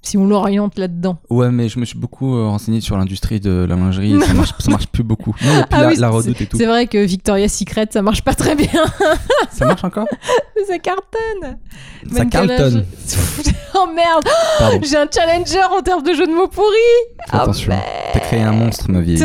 Si 0.00 0.16
on 0.16 0.26
l'oriente 0.26 0.78
là-dedans. 0.78 1.18
Ouais, 1.28 1.50
mais 1.50 1.68
je 1.68 1.78
me 1.80 1.84
suis 1.84 1.98
beaucoup 1.98 2.36
euh, 2.36 2.44
renseigné 2.46 2.80
sur 2.80 2.96
l'industrie 2.96 3.40
de 3.40 3.66
la 3.68 3.74
lingerie. 3.74 4.14
et 4.14 4.20
ça, 4.20 4.32
marche, 4.34 4.52
ça 4.58 4.70
marche 4.70 4.86
plus 4.86 5.02
beaucoup. 5.02 5.34
Non, 5.44 5.50
il 5.52 5.56
y 5.56 5.60
a 5.60 5.66
plus 5.66 5.76
Ah 5.76 5.82
la, 5.82 5.88
oui, 5.88 5.96
la 5.96 6.08
redoute 6.08 6.40
et 6.40 6.46
tout. 6.46 6.56
C'est 6.56 6.66
vrai 6.66 6.86
que 6.86 6.98
Victoria's 7.04 7.52
Secret, 7.52 7.88
ça 7.90 8.00
marche 8.00 8.22
pas 8.22 8.34
très 8.34 8.54
bien. 8.54 8.68
Ça 9.50 9.66
marche 9.66 9.82
encore? 9.82 10.06
Ça 10.68 10.78
cartonne. 10.78 11.58
Ça 12.12 12.24
cartonne. 12.26 12.84
oh 13.74 13.86
merde, 13.92 14.24
Pardon. 14.58 14.80
j'ai 14.82 14.96
un 14.96 15.08
challenger 15.12 15.62
en 15.76 15.82
termes 15.82 16.02
de 16.04 16.12
jeu 16.12 16.26
de 16.28 16.32
mots 16.32 16.46
pourris. 16.46 16.76
Fais 17.28 17.36
attention. 17.36 17.72
T'as 18.12 18.20
créé 18.20 18.42
un 18.42 18.52
monstre, 18.52 18.88
ma 18.90 19.00
vieille. 19.00 19.20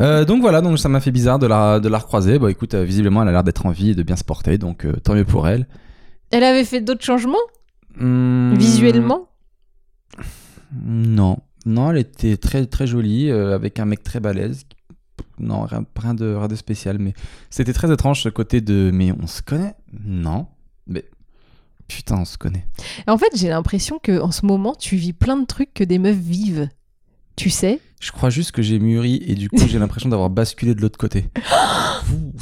Euh, 0.00 0.24
donc 0.24 0.40
voilà, 0.40 0.60
donc 0.60 0.78
ça 0.78 0.88
m'a 0.88 1.00
fait 1.00 1.12
bizarre 1.12 1.38
de 1.38 1.46
la, 1.46 1.78
de 1.78 1.88
la 1.88 1.98
recroiser. 1.98 2.38
Bah 2.38 2.50
écoute, 2.50 2.74
euh, 2.74 2.82
visiblement, 2.82 3.22
elle 3.22 3.28
a 3.28 3.32
l'air 3.32 3.44
d'être 3.44 3.64
en 3.66 3.70
vie 3.70 3.90
et 3.90 3.94
de 3.94 4.02
bien 4.02 4.16
se 4.16 4.24
porter, 4.24 4.58
donc 4.58 4.84
euh, 4.84 4.94
tant 5.04 5.14
mieux 5.14 5.24
pour 5.24 5.46
elle. 5.46 5.66
Elle 6.30 6.44
avait 6.44 6.64
fait 6.64 6.80
d'autres 6.80 7.04
changements? 7.04 7.36
Hmm, 7.96 8.54
visuellement? 8.54 9.28
Non. 10.74 11.38
Non, 11.64 11.90
elle 11.90 11.98
était 11.98 12.36
très 12.36 12.66
très 12.66 12.86
jolie, 12.86 13.30
euh, 13.30 13.54
avec 13.54 13.78
un 13.78 13.84
mec 13.84 14.02
très 14.02 14.20
balèze. 14.20 14.64
Non, 15.38 15.62
rien, 15.62 15.84
rien 15.96 16.14
de, 16.14 16.34
rien 16.34 16.48
de 16.48 16.54
spécial, 16.56 16.98
mais 16.98 17.14
c'était 17.50 17.72
très 17.72 17.92
étrange 17.92 18.22
ce 18.22 18.28
côté 18.28 18.60
de. 18.60 18.90
Mais 18.92 19.12
on 19.12 19.26
se 19.26 19.42
connaît? 19.42 19.74
Non. 20.04 20.46
Mais. 20.86 21.04
Putain, 21.88 22.20
on 22.20 22.24
se 22.24 22.38
connaît. 22.38 22.66
En 23.06 23.18
fait, 23.18 23.30
j'ai 23.34 23.48
l'impression 23.48 23.98
que 23.98 24.20
en 24.20 24.30
ce 24.30 24.46
moment, 24.46 24.74
tu 24.74 24.96
vis 24.96 25.12
plein 25.12 25.36
de 25.36 25.44
trucs 25.44 25.74
que 25.74 25.84
des 25.84 25.98
meufs 25.98 26.16
vivent. 26.16 26.68
Tu 27.36 27.50
sais 27.50 27.80
Je 28.00 28.12
crois 28.12 28.30
juste 28.30 28.52
que 28.52 28.62
j'ai 28.62 28.78
mûri 28.78 29.22
et 29.26 29.34
du 29.34 29.48
coup 29.48 29.66
j'ai 29.66 29.78
l'impression 29.78 30.08
d'avoir 30.08 30.30
basculé 30.30 30.74
de 30.74 30.80
l'autre 30.80 30.98
côté. 30.98 31.30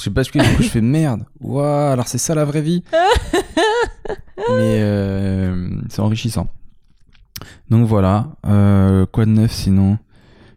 J'ai 0.03 0.11
basculé, 0.11 0.43
du 0.49 0.57
coup 0.57 0.63
je 0.63 0.69
fais 0.69 0.81
merde. 0.81 1.27
Waouh, 1.41 1.93
alors 1.93 2.09
c'est 2.09 2.19
ça 2.19 2.35
la 2.35 2.47
vraie 2.47 2.63
vie. 2.63 2.83
Mais 4.49 4.81
euh, 4.81 5.71
c'est 5.91 6.01
enrichissant. 6.01 6.49
Donc 7.69 7.87
voilà. 7.87 8.29
Euh, 8.47 9.05
quoi 9.07 9.27
de 9.27 9.31
neuf 9.31 9.53
sinon? 9.53 9.99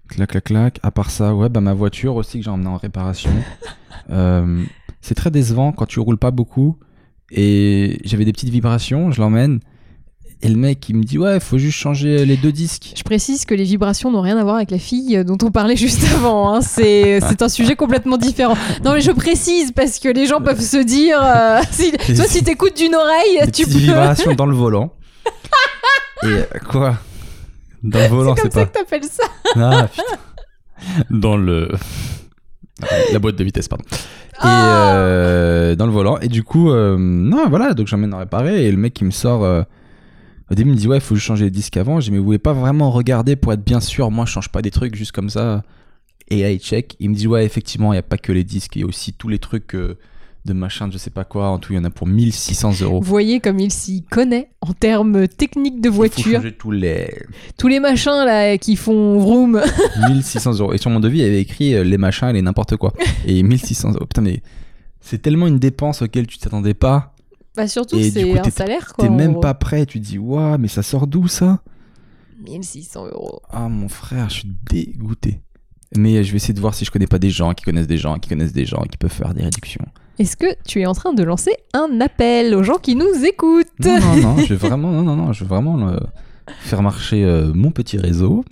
Clac, 0.07 0.29
clac, 0.29 0.43
clac. 0.45 0.79
À 0.83 0.91
part 0.91 1.11
ça, 1.11 1.35
ouais, 1.35 1.49
bah 1.49 1.59
ma 1.59 1.73
voiture 1.73 2.15
aussi 2.15 2.39
que 2.39 2.45
j'ai 2.45 2.49
emmenée 2.49 2.69
en 2.69 2.77
réparation. 2.77 3.31
Euh, 4.09 4.65
c'est 4.99 5.15
très 5.15 5.31
décevant 5.31 5.71
quand 5.71 5.85
tu 5.85 6.01
roules 6.01 6.17
pas 6.17 6.31
beaucoup 6.31 6.77
et 7.31 8.01
j'avais 8.03 8.25
des 8.25 8.33
petites 8.33 8.49
vibrations, 8.49 9.11
je 9.11 9.21
l'emmène 9.21 9.61
Et 10.45 10.49
le 10.49 10.57
mec, 10.57 10.89
il 10.89 10.97
me 10.97 11.03
dit 11.03 11.17
Ouais, 11.17 11.39
faut 11.39 11.57
juste 11.57 11.77
changer 11.77 12.25
les 12.25 12.35
deux 12.35 12.51
disques. 12.51 12.91
Je 12.97 13.03
précise 13.03 13.45
que 13.45 13.53
les 13.55 13.63
vibrations 13.63 14.11
n'ont 14.11 14.19
rien 14.21 14.37
à 14.37 14.43
voir 14.43 14.57
avec 14.57 14.71
la 14.71 14.77
fille 14.77 15.23
dont 15.25 15.37
on 15.41 15.51
parlait 15.51 15.77
juste 15.77 16.03
avant. 16.15 16.53
hein. 16.53 16.61
C'est 16.61 17.19
c'est 17.29 17.41
un 17.41 17.47
sujet 17.47 17.75
complètement 17.77 18.17
différent. 18.17 18.55
Non, 18.83 18.91
mais 18.93 18.99
je 19.01 19.11
précise 19.11 19.71
parce 19.71 19.99
que 19.99 20.09
les 20.09 20.25
gens 20.25 20.41
peuvent 20.41 20.59
se 20.59 20.83
dire. 20.83 21.17
euh, 21.23 21.61
si, 21.71 21.91
toi, 21.93 22.25
si 22.25 22.43
t'écoutes 22.43 22.75
d'une 22.75 22.93
oreille, 22.93 23.45
Des 23.45 23.51
tu 23.51 23.63
peux. 23.65 23.71
vibrations 23.71 24.33
dans 24.33 24.45
le 24.45 24.55
volant. 24.55 24.93
Et 26.23 26.27
euh, 26.27 26.43
quoi? 26.69 26.97
Dans 27.81 27.99
le 27.99 28.07
volant, 28.07 28.35
C'est 28.35 28.41
comme 28.43 28.51
ça 28.51 28.59
pas. 28.61 28.65
que 28.65 28.77
t'appelles 28.79 29.03
ça. 29.09 29.23
Ah, 29.55 29.87
putain. 29.87 30.03
Dans 31.09 31.37
le. 31.37 31.69
La 33.13 33.19
boîte 33.19 33.35
de 33.37 33.43
vitesse, 33.45 33.69
pardon. 33.69 33.85
Et 33.91 34.39
Ah 34.39 34.95
euh, 34.95 35.75
dans 35.75 35.85
le 35.85 35.91
volant. 35.93 36.17
Et 36.19 36.27
du 36.27 36.43
coup, 36.43 36.69
euh, 36.71 36.97
non, 36.99 37.47
voilà, 37.47 37.73
donc 37.73 37.87
j'emmène 37.87 38.13
à 38.13 38.17
réparer. 38.19 38.65
Et 38.65 38.71
le 38.71 38.77
mec, 38.77 38.99
il 38.99 39.05
me 39.05 39.11
sort. 39.11 39.45
Au 40.53 40.55
début, 40.55 40.69
il 40.69 40.73
me 40.73 40.79
dit 40.79 40.87
Ouais, 40.87 40.97
il 40.97 41.01
faut 41.01 41.15
juste 41.15 41.27
changer 41.27 41.45
les 41.45 41.51
disques 41.51 41.77
avant. 41.77 41.99
J'ai 41.99 42.05
dit 42.05 42.11
Mais 42.13 42.17
vous 42.19 42.25
voulez 42.25 42.39
pas 42.39 42.53
vraiment 42.53 42.89
regarder 42.91 43.35
pour 43.35 43.51
être 43.53 43.63
bien 43.63 43.79
sûr 43.79 44.09
Moi, 44.11 44.25
je 44.25 44.31
change 44.31 44.49
pas 44.49 44.61
des 44.61 44.71
trucs 44.71 44.95
juste 44.95 45.11
comme 45.11 45.29
ça. 45.29 45.63
Et 46.29 46.41
là, 46.41 46.51
il 46.51 46.59
check. 46.59 46.95
Il 46.99 47.09
me 47.09 47.15
dit 47.15 47.27
Ouais, 47.27 47.45
effectivement, 47.45 47.91
il 47.91 47.95
n'y 47.95 47.99
a 47.99 48.03
pas 48.03 48.17
que 48.17 48.31
les 48.31 48.43
disques. 48.43 48.75
Il 48.75 48.79
y 48.81 48.83
a 48.83 48.87
aussi 48.87 49.13
tous 49.13 49.27
les 49.27 49.39
trucs 49.39 49.75
euh, 49.75 49.97
de 50.45 50.53
machin, 50.53 50.87
de 50.87 50.93
je 50.93 50.97
sais 50.97 51.09
pas 51.09 51.23
quoi. 51.23 51.49
En 51.49 51.57
tout, 51.59 51.73
il 51.73 51.75
y 51.75 51.79
en 51.79 51.83
a 51.85 51.89
pour 51.89 52.07
1600 52.07 52.81
euros. 52.81 52.99
Vous 53.01 53.09
voyez 53.09 53.39
comme 53.39 53.59
il 53.59 53.71
s'y 53.71 54.03
connaît 54.03 54.49
en 54.61 54.73
termes 54.73 55.27
techniques 55.27 55.81
de 55.81 55.89
Il 55.89 55.91
faut 55.91 55.97
voiture. 55.97 56.33
changer 56.41 56.51
tous 56.53 56.71
les 56.71 57.13
Tous 57.57 57.67
les 57.67 57.79
machins 57.79 58.23
là 58.25 58.57
qui 58.57 58.75
font 58.75 59.19
vroom. 59.19 59.61
1600 60.09 60.59
euros. 60.59 60.73
Et 60.73 60.77
sur 60.77 60.89
mon 60.91 60.99
devis, 60.99 61.19
il 61.19 61.23
y 61.23 61.27
avait 61.27 61.41
écrit 61.41 61.75
euh, 61.75 61.83
les 61.83 61.97
machins 61.97 62.29
et 62.29 62.33
les 62.33 62.41
n'importe 62.41 62.77
quoi. 62.77 62.93
Et 63.25 63.41
1600 63.43 63.91
euros. 63.93 64.05
Putain, 64.05 64.21
mais 64.21 64.41
c'est 65.01 65.21
tellement 65.21 65.47
une 65.47 65.59
dépense 65.59 66.01
auquel 66.01 66.27
tu 66.27 66.37
t'attendais 66.37 66.73
pas. 66.73 67.13
Bah 67.55 67.67
surtout 67.67 67.97
du 67.97 68.09
c'est 68.09 68.39
un 68.39 68.49
salaire 68.49 68.93
quoi. 68.93 69.05
T'es 69.05 69.13
même 69.13 69.39
pas 69.39 69.53
prêt. 69.53 69.85
Tu 69.85 69.99
te 69.99 70.05
dis, 70.05 70.17
waouh, 70.17 70.57
mais 70.57 70.67
ça 70.67 70.81
sort 70.81 71.07
d'où 71.07 71.27
ça? 71.27 71.61
1600 72.43 73.07
euros. 73.07 73.41
Ah, 73.49 73.69
mon 73.69 73.87
frère, 73.87 74.29
je 74.29 74.35
suis 74.35 74.51
dégoûté. 74.69 75.41
Mais 75.95 76.17
euh, 76.17 76.23
je 76.23 76.31
vais 76.31 76.37
essayer 76.37 76.53
de 76.53 76.59
voir 76.59 76.73
si 76.73 76.85
je 76.85 76.91
connais 76.91 77.07
pas 77.07 77.19
des 77.19 77.29
gens 77.29 77.53
qui 77.53 77.63
connaissent 77.63 77.87
des 77.87 77.97
gens 77.97 78.17
qui 78.17 78.29
connaissent 78.29 78.53
des 78.53 78.65
gens 78.65 78.81
qui 78.81 78.97
peuvent 78.97 79.11
faire 79.11 79.33
des 79.33 79.43
réductions. 79.43 79.85
Est-ce 80.19 80.37
que 80.37 80.47
tu 80.65 80.81
es 80.81 80.85
en 80.85 80.93
train 80.93 81.13
de 81.13 81.23
lancer 81.23 81.55
un 81.73 81.99
appel 82.01 82.53
aux 82.55 82.63
gens 82.63 82.77
qui 82.77 82.95
nous 82.95 83.25
écoutent? 83.25 83.67
Non, 83.79 83.99
non, 83.99 84.15
non, 84.17 84.37
je 84.37 84.53
vais 84.53 84.67
vraiment, 84.67 84.91
non, 84.91 85.01
non, 85.03 85.15
non, 85.15 85.33
je 85.33 85.43
vais 85.43 85.49
vraiment 85.49 85.87
euh, 85.89 85.97
faire 86.61 86.81
marcher 86.81 87.23
euh, 87.23 87.51
mon 87.53 87.71
petit 87.71 87.97
réseau. 87.97 88.43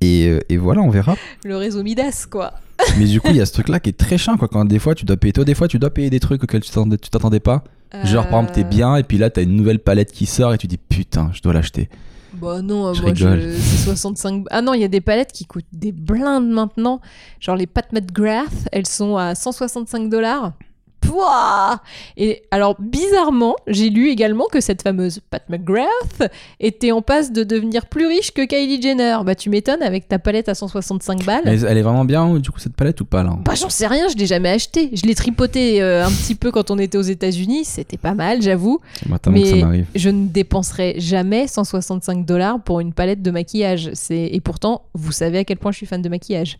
Et, 0.00 0.28
euh, 0.28 0.40
et 0.48 0.56
voilà, 0.56 0.80
on 0.82 0.90
verra. 0.90 1.16
Le 1.44 1.56
réseau 1.56 1.82
Midas 1.82 2.26
quoi. 2.30 2.54
Mais 2.98 3.06
du 3.06 3.20
coup, 3.20 3.28
il 3.30 3.36
y 3.36 3.40
a 3.40 3.46
ce 3.46 3.52
truc-là 3.52 3.80
qui 3.80 3.90
est 3.90 3.96
très 3.96 4.18
chiant, 4.18 4.36
quoi. 4.36 4.48
Quand 4.48 4.64
des 4.64 4.78
fois, 4.78 4.94
tu 4.94 5.04
dois 5.06 5.16
payer, 5.16 5.32
toi, 5.32 5.44
des 5.44 5.54
fois, 5.54 5.66
tu 5.66 5.78
dois 5.78 5.90
payer 5.90 6.10
des 6.10 6.20
trucs 6.20 6.42
auxquels 6.44 6.62
tu 6.62 6.70
t'attendais, 7.10 7.40
pas. 7.40 7.64
Genre, 8.04 8.28
par 8.28 8.40
exemple, 8.40 8.54
t'es 8.54 8.64
Euh, 8.64 8.68
bien, 8.68 8.96
et 8.96 9.02
puis 9.02 9.16
là, 9.16 9.30
t'as 9.30 9.42
une 9.42 9.56
nouvelle 9.56 9.78
palette 9.78 10.12
qui 10.12 10.26
sort, 10.26 10.52
et 10.52 10.58
tu 10.58 10.66
dis, 10.66 10.76
putain, 10.76 11.30
je 11.32 11.40
dois 11.40 11.54
l'acheter. 11.54 11.88
Bah 12.34 12.60
non, 12.60 12.92
Je 12.92 13.00
moi 13.00 13.14
je... 13.14 13.56
c'est 13.58 13.84
65. 13.84 14.44
Ah 14.50 14.60
non, 14.60 14.74
il 14.74 14.80
y 14.82 14.84
a 14.84 14.88
des 14.88 15.00
palettes 15.00 15.32
qui 15.32 15.46
coûtent 15.46 15.64
des 15.72 15.92
blindes 15.92 16.50
maintenant. 16.50 17.00
Genre 17.40 17.56
les 17.56 17.66
Pat 17.66 17.90
McGrath, 17.94 18.68
elles 18.72 18.86
sont 18.86 19.16
à 19.16 19.34
165 19.34 20.10
dollars. 20.10 20.52
Pouah 21.00 21.80
Et 22.16 22.42
alors, 22.50 22.74
bizarrement, 22.80 23.54
j'ai 23.66 23.90
lu 23.90 24.08
également 24.08 24.46
que 24.50 24.60
cette 24.60 24.82
fameuse 24.82 25.20
Pat 25.30 25.42
McGrath 25.48 26.30
était 26.58 26.90
en 26.92 27.02
passe 27.02 27.32
de 27.32 27.44
devenir 27.44 27.86
plus 27.86 28.06
riche 28.06 28.32
que 28.32 28.44
Kylie 28.44 28.82
Jenner. 28.82 29.18
Bah, 29.24 29.34
tu 29.34 29.50
m'étonnes 29.50 29.82
avec 29.82 30.08
ta 30.08 30.18
palette 30.18 30.48
à 30.48 30.54
165 30.54 31.24
balles. 31.24 31.42
Mais 31.44 31.60
elle 31.60 31.78
est 31.78 31.82
vraiment 31.82 32.04
bien, 32.04 32.34
du 32.38 32.50
coup, 32.50 32.58
cette 32.58 32.74
palette 32.74 33.00
ou 33.00 33.04
pas, 33.04 33.22
là 33.22 33.36
Bah, 33.44 33.54
j'en 33.54 33.68
sais 33.70 33.86
rien, 33.86 34.08
je 34.08 34.16
l'ai 34.16 34.26
jamais 34.26 34.50
acheté. 34.50 34.90
Je 34.94 35.02
l'ai 35.06 35.14
tripoté 35.14 35.80
euh, 35.82 36.04
un 36.04 36.10
petit 36.10 36.34
peu 36.34 36.50
quand 36.50 36.70
on 36.70 36.78
était 36.78 36.98
aux 36.98 37.02
États-Unis. 37.02 37.64
C'était 37.64 37.98
pas 37.98 38.14
mal, 38.14 38.42
j'avoue. 38.42 38.80
Ça 39.22 39.30
mais- 39.30 39.60
m'arrive. 39.62 39.86
Je 39.94 40.10
ne 40.10 40.26
dépenserai 40.26 40.94
jamais 40.98 41.46
165 41.46 42.26
dollars 42.26 42.60
pour 42.62 42.80
une 42.80 42.92
palette 42.92 43.22
de 43.22 43.30
maquillage. 43.30 43.90
C'est 43.94 44.26
et 44.32 44.40
pourtant, 44.40 44.82
vous 44.94 45.12
savez 45.12 45.38
à 45.38 45.44
quel 45.44 45.58
point 45.58 45.70
je 45.72 45.76
suis 45.76 45.86
fan 45.86 46.02
de 46.02 46.08
maquillage. 46.08 46.58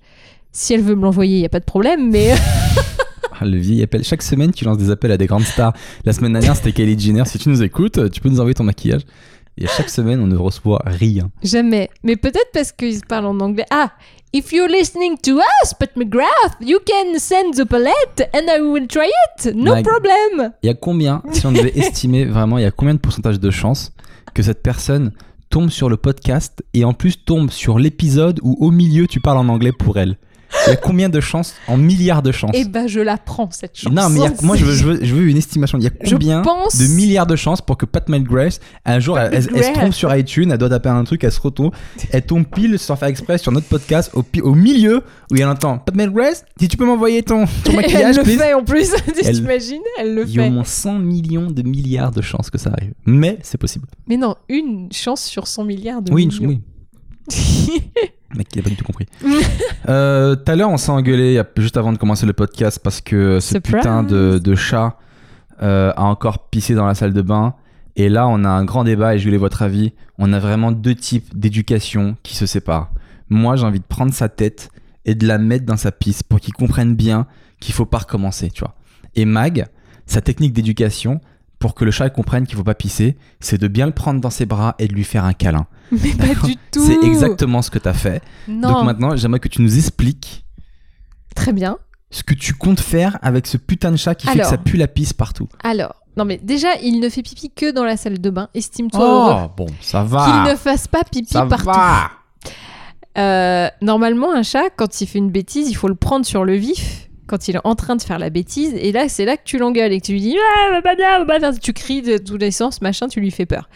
Si 0.53 0.73
elle 0.73 0.81
veut 0.83 0.95
me 0.95 1.03
l'envoyer, 1.03 1.39
il 1.39 1.43
y 1.43 1.47
a 1.47 1.51
pas 1.51 1.61
de 1.61 1.65
problème, 1.65 2.11
mais 2.11 2.35
le 3.45 3.59
vieil 3.59 3.83
appel. 3.83 4.03
Chaque 4.05 4.23
semaine, 4.23 4.53
tu 4.53 4.65
lances 4.65 4.79
des 4.79 4.91
appels 4.91 5.13
à 5.13 5.17
des 5.17 5.27
grandes 5.27 5.45
stars. 5.45 5.73
La 6.05 6.13
semaine 6.13 6.33
dernière, 6.33 6.57
c'était 6.57 6.73
Kylie 6.73 6.99
Jenner. 6.99 7.25
Si 7.27 7.39
tu 7.39 7.49
nous 7.49 7.63
écoutes, 7.63 8.11
tu 8.11 8.21
peux 8.21 8.29
nous 8.29 8.41
envoyer 8.41 8.55
ton 8.55 8.65
maquillage. 8.65 9.03
Et 9.59 9.67
chaque 9.67 9.89
semaine, 9.89 10.21
on 10.21 10.27
ne 10.27 10.37
reçoit 10.37 10.83
rien. 10.85 11.31
jamais. 11.43 11.89
Mais 12.03 12.17
peut-être 12.17 12.51
parce 12.53 12.73
qu'ils 12.73 13.01
parlent 13.07 13.25
en 13.27 13.41
anglais. 13.41 13.65
Ah, 13.71 13.91
if 14.35 14.53
you're 14.53 14.69
listening 14.69 15.17
to 15.23 15.39
us, 15.39 15.73
Pat 15.79 15.97
McGrath, 15.97 16.57
you 16.61 16.79
can 16.87 17.19
send 17.19 17.55
the 17.55 17.65
palette 17.65 18.29
and 18.35 18.43
I 18.55 18.61
will 18.61 18.87
try 18.87 19.07
it. 19.39 19.55
No 19.55 19.73
problem. 19.83 20.53
Il 20.63 20.67
y 20.67 20.69
a 20.69 20.75
combien, 20.75 21.23
si 21.33 21.47
on 21.47 21.53
devait 21.53 21.73
estimer 21.79 22.27
vraiment, 22.27 22.59
il 22.59 22.63
y 22.63 22.67
a 22.67 22.71
combien 22.71 22.93
de 22.93 22.99
pourcentage 22.99 23.41
de 23.41 23.51
chances 23.51 23.93
que 24.35 24.43
cette 24.43 24.63
personne 24.63 25.13
tombe 25.49 25.71
sur 25.71 25.89
le 25.89 25.97
podcast 25.97 26.63
et 26.75 26.85
en 26.85 26.93
plus 26.93 27.25
tombe 27.25 27.51
sur 27.51 27.79
l'épisode 27.79 28.41
où 28.43 28.59
au 28.61 28.71
milieu 28.71 29.07
tu 29.07 29.21
parles 29.21 29.39
en 29.39 29.49
anglais 29.49 29.73
pour 29.73 29.97
elle? 29.97 30.19
Il 30.67 30.71
y 30.71 30.73
a 30.73 30.77
combien 30.77 31.09
de 31.09 31.21
chances 31.21 31.55
En 31.69 31.77
milliards 31.77 32.23
de 32.23 32.33
chances. 32.33 32.51
Eh 32.55 32.65
ben, 32.65 32.87
je 32.87 33.01
la 33.01 33.17
prends 33.19 33.51
cette 33.51 33.79
chance. 33.79 33.93
non, 33.93 34.09
mais 34.11 34.21
il 34.21 34.27
a- 34.27 34.33
moi 34.43 34.57
je 34.57 34.65
veux, 34.65 34.75
je, 34.75 34.85
veux, 34.87 34.99
je 35.05 35.15
veux 35.15 35.29
une 35.29 35.37
estimation. 35.37 35.79
Il 35.79 35.85
y 35.85 35.87
a 35.87 35.91
combien 35.91 36.43
pense- 36.43 36.77
de 36.77 36.87
milliards 36.89 37.27
de 37.27 37.37
chances 37.37 37.61
pour 37.61 37.77
que 37.77 37.87
Pat 37.87 38.09
McGrath, 38.09 38.61
un 38.85 38.99
jour, 39.01 39.19
elle, 39.19 39.33
elle- 39.35 39.49
elle 39.55 39.65
se 39.65 39.73
trompe 39.73 39.93
sur 39.95 40.15
iTunes, 40.15 40.51
elle 40.51 40.59
doit 40.59 40.69
taper 40.69 40.89
un 40.89 41.05
truc, 41.05 41.23
elle 41.25 41.33
se 41.33 41.41
retourne, 41.41 41.71
elle 42.11 42.23
tombe 42.25 42.45
pile 42.47 42.79
sans 42.79 42.97
faire 42.97 43.09
exprès 43.09 43.39
sur 43.39 43.53
notre 43.53 43.67
podcast 43.67 44.11
au, 44.43 44.55
milieu 44.55 45.03
où 45.31 45.37
elle 45.37 45.47
entend 45.47 45.79
Pat 45.79 45.95
McGrath, 45.95 46.45
si 46.59 46.69
tu 46.69 46.77
peux 46.77 46.87
m'envoyer 46.87 47.23
ton, 47.23 47.45
ton 47.65 47.71
elle 47.71 47.77
maquillage, 47.77 48.17
le 48.17 48.23
please. 48.25 48.39
fait 48.39 48.55
en 48.55 48.65
plus. 48.65 48.91
Elle- 49.25 49.35
T'imagines 49.35 49.81
Elle 49.99 50.15
le 50.15 50.25
Il 50.29 50.35
y 50.35 50.39
a 50.39 50.43
au 50.43 50.45
fait. 50.47 50.51
moins 50.51 50.65
100 50.65 50.99
millions 50.99 51.51
de 51.51 51.63
milliards 51.63 52.11
de 52.11 52.21
chances 52.23 52.51
que 52.51 52.59
ça 52.59 52.71
arrive. 52.71 52.93
Mais 53.07 53.39
c'est 53.43 53.59
possible. 53.59 53.87
Mais 54.07 54.17
non, 54.17 54.35
une 54.49 54.89
chance 54.93 55.23
sur 55.25 55.47
100 55.47 55.65
milliards 55.65 56.03
de 56.03 56.13
Oui, 56.13 56.27
millions. 56.27 56.49
oui. 56.49 56.61
Mec, 58.35 58.49
il 58.55 58.61
a 58.61 58.63
pas 58.63 58.71
du 58.71 58.77
tout 58.77 58.85
compris. 58.85 59.07
Euh, 59.89 60.35
Tout 60.35 60.51
à 60.51 60.57
l'heure, 60.57 60.71
on 60.71 60.79
s'est 60.79 60.91
engueulé 60.91 61.41
juste 61.59 61.77
avant 61.77 61.93
de 61.93 61.99
commencer 61.99 62.27
le 62.27 62.33
podcast 62.33 62.81
parce 62.83 63.01
que 63.01 63.39
ce 63.39 63.51
Surprise. 63.53 63.77
putain 63.77 64.03
de, 64.03 64.39
de 64.43 64.55
chat 64.57 64.99
euh, 65.63 65.93
a 65.97 66.03
encore 66.03 66.49
pissé 66.49 66.75
dans 66.75 66.87
la 66.87 66.95
salle 66.97 67.13
de 67.13 67.23
bain. 67.23 67.55
Et 67.95 68.09
là, 68.09 68.27
on 68.27 68.43
a 68.43 68.49
un 68.49 68.65
grand 68.65 68.83
débat 68.83 69.15
et 69.15 69.19
je 69.21 69.25
voulais 69.25 69.37
votre 69.37 69.63
avis. 69.63 69.93
On 70.19 70.33
a 70.33 70.41
vraiment 70.41 70.73
deux 70.73 70.97
types 70.97 71.39
d'éducation 71.39 72.17
qui 72.25 72.35
se 72.35 72.47
séparent. 72.47 72.91
Moi, 73.31 73.55
j'ai 73.55 73.65
envie 73.65 73.79
de 73.79 73.85
prendre 73.85 74.13
sa 74.13 74.29
tête 74.29 74.71
et 75.05 75.15
de 75.15 75.25
la 75.27 75.39
mettre 75.39 75.65
dans 75.67 75.77
sa 75.77 75.93
pisse 75.93 76.25
pour 76.25 76.41
qu'il 76.41 76.53
comprenne 76.53 76.97
bien 76.97 77.27
qu'il 77.61 77.73
faut 77.75 77.87
pas 77.87 77.99
recommencer, 77.99 78.51
tu 78.51 78.61
vois. 78.61 78.75
Et 79.15 79.25
Mag, 79.25 79.67
sa 80.07 80.21
technique 80.21 80.53
d'éducation 80.53 81.21
pour 81.61 81.75
que 81.77 81.85
le 81.85 81.93
chat 81.93 82.11
comprenne 82.11 82.45
qu'il 82.45 82.57
faut 82.57 82.65
pas 82.65 82.75
pisser, 82.75 83.17
c'est 83.39 83.59
de 83.59 83.69
bien 83.69 83.87
le 83.87 83.93
prendre 83.93 84.21
dans 84.21 84.31
ses 84.31 84.47
bras 84.47 84.75
et 84.81 84.89
de 84.89 84.95
lui 84.95 85.05
faire 85.05 85.25
un 85.25 85.33
câlin. 85.33 85.67
Mais 85.93 86.13
pas 86.15 86.35
du 86.47 86.57
tout. 86.73 86.85
C'est 86.85 87.03
exactement 87.07 87.63
ce 87.63 87.71
que 87.71 87.79
tu 87.79 87.89
as 87.89 87.95
fait. 87.95 88.23
Non. 88.49 88.73
Donc 88.73 88.85
maintenant, 88.85 89.17
j'aimerais 89.17 89.41
que 89.41 89.49
tu 89.49 89.63
nous 89.63 89.77
expliques 89.79 90.45
Très 91.35 91.53
bien. 91.53 91.79
ce 92.11 92.23
que 92.23 92.35
tu 92.35 92.55
comptes 92.55 92.81
faire 92.81 93.19
avec 93.23 93.47
ce 93.47 93.57
putain 93.57 93.91
de 93.93 93.97
chat 93.97 94.15
qui 94.15 94.27
fait 94.27 94.39
que 94.39 94.47
ça 94.47 94.59
pue 94.59 94.77
la 94.77 94.89
pisse 94.89 95.13
partout. 95.13 95.49
Alors, 95.63 95.95
non 96.17 96.25
mais 96.25 96.39
déjà, 96.43 96.69
il 96.83 96.99
ne 97.01 97.09
fait 97.09 97.23
pipi 97.23 97.51
que 97.55 97.71
dans 97.73 97.85
la 97.85 97.97
salle 97.97 98.21
de 98.21 98.31
bain. 98.31 98.49
Estime-toi 98.55 99.01
heureux. 99.05 99.49
bon, 99.57 99.67
ça 99.81 100.05
Qu'il 100.09 100.51
ne 100.53 100.57
fasse 100.57 100.89
pas 100.89 101.05
pipi 101.05 101.33
Ça 101.33 101.47
partout. 101.47 101.67
va. 101.67 102.11
Euh, 103.19 103.69
normalement, 103.81 104.33
un 104.33 104.43
chat, 104.43 104.71
quand 104.77 105.01
il 105.01 105.07
fait 105.07 105.19
une 105.19 105.31
bêtise, 105.31 105.69
il 105.71 105.75
faut 105.75 105.89
le 105.89 105.95
prendre 105.95 106.27
sur 106.27 106.45
le 106.45 106.55
vif. 106.55 107.09
Quand 107.27 107.49
il 107.49 107.57
est 107.57 107.61
en 107.65 107.75
train 107.75 107.97
de 107.97 108.03
faire 108.03 108.19
la 108.21 108.31
bêtise, 108.31 108.73
et 108.75 108.93
là, 108.93 109.09
c'est 109.09 109.25
là 109.25 109.37
que 109.37 109.43
tu 109.45 109.59
l'engueules 109.59 109.93
et 109.93 110.01
que 110.01 110.07
tu 110.07 110.13
lui 110.13 110.21
dis 110.21 110.37
ah, 110.39 110.71
va 110.73 110.83
pas 110.83 110.95
bien, 110.95 111.19
va 111.19 111.25
pas 111.25 111.39
bien. 111.41 111.53
Tu 111.53 111.73
cries 111.73 112.03
de 112.03 112.19
tous 112.19 112.37
les 112.37 112.51
sens, 112.53 112.81
machin, 112.83 113.09
tu 113.09 113.21
lui 113.21 113.31
fais 113.33 113.47
peur. 113.47 113.69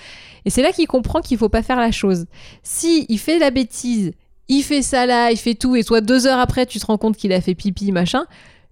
Et 0.44 0.50
c'est 0.50 0.62
là 0.62 0.72
qu'il 0.72 0.86
comprend 0.86 1.20
qu'il 1.20 1.38
faut 1.38 1.48
pas 1.48 1.62
faire 1.62 1.78
la 1.78 1.92
chose. 1.92 2.26
Si 2.62 3.06
il 3.08 3.18
fait 3.18 3.38
la 3.38 3.50
bêtise, 3.50 4.12
il 4.48 4.62
fait 4.62 4.82
ça 4.82 5.06
là, 5.06 5.30
il 5.30 5.36
fait 5.36 5.54
tout, 5.54 5.76
et 5.76 5.84
toi 5.84 6.00
deux 6.00 6.26
heures 6.26 6.40
après, 6.40 6.66
tu 6.66 6.80
te 6.80 6.86
rends 6.86 6.98
compte 6.98 7.16
qu'il 7.16 7.32
a 7.32 7.40
fait 7.40 7.54
pipi, 7.54 7.92
machin. 7.92 8.24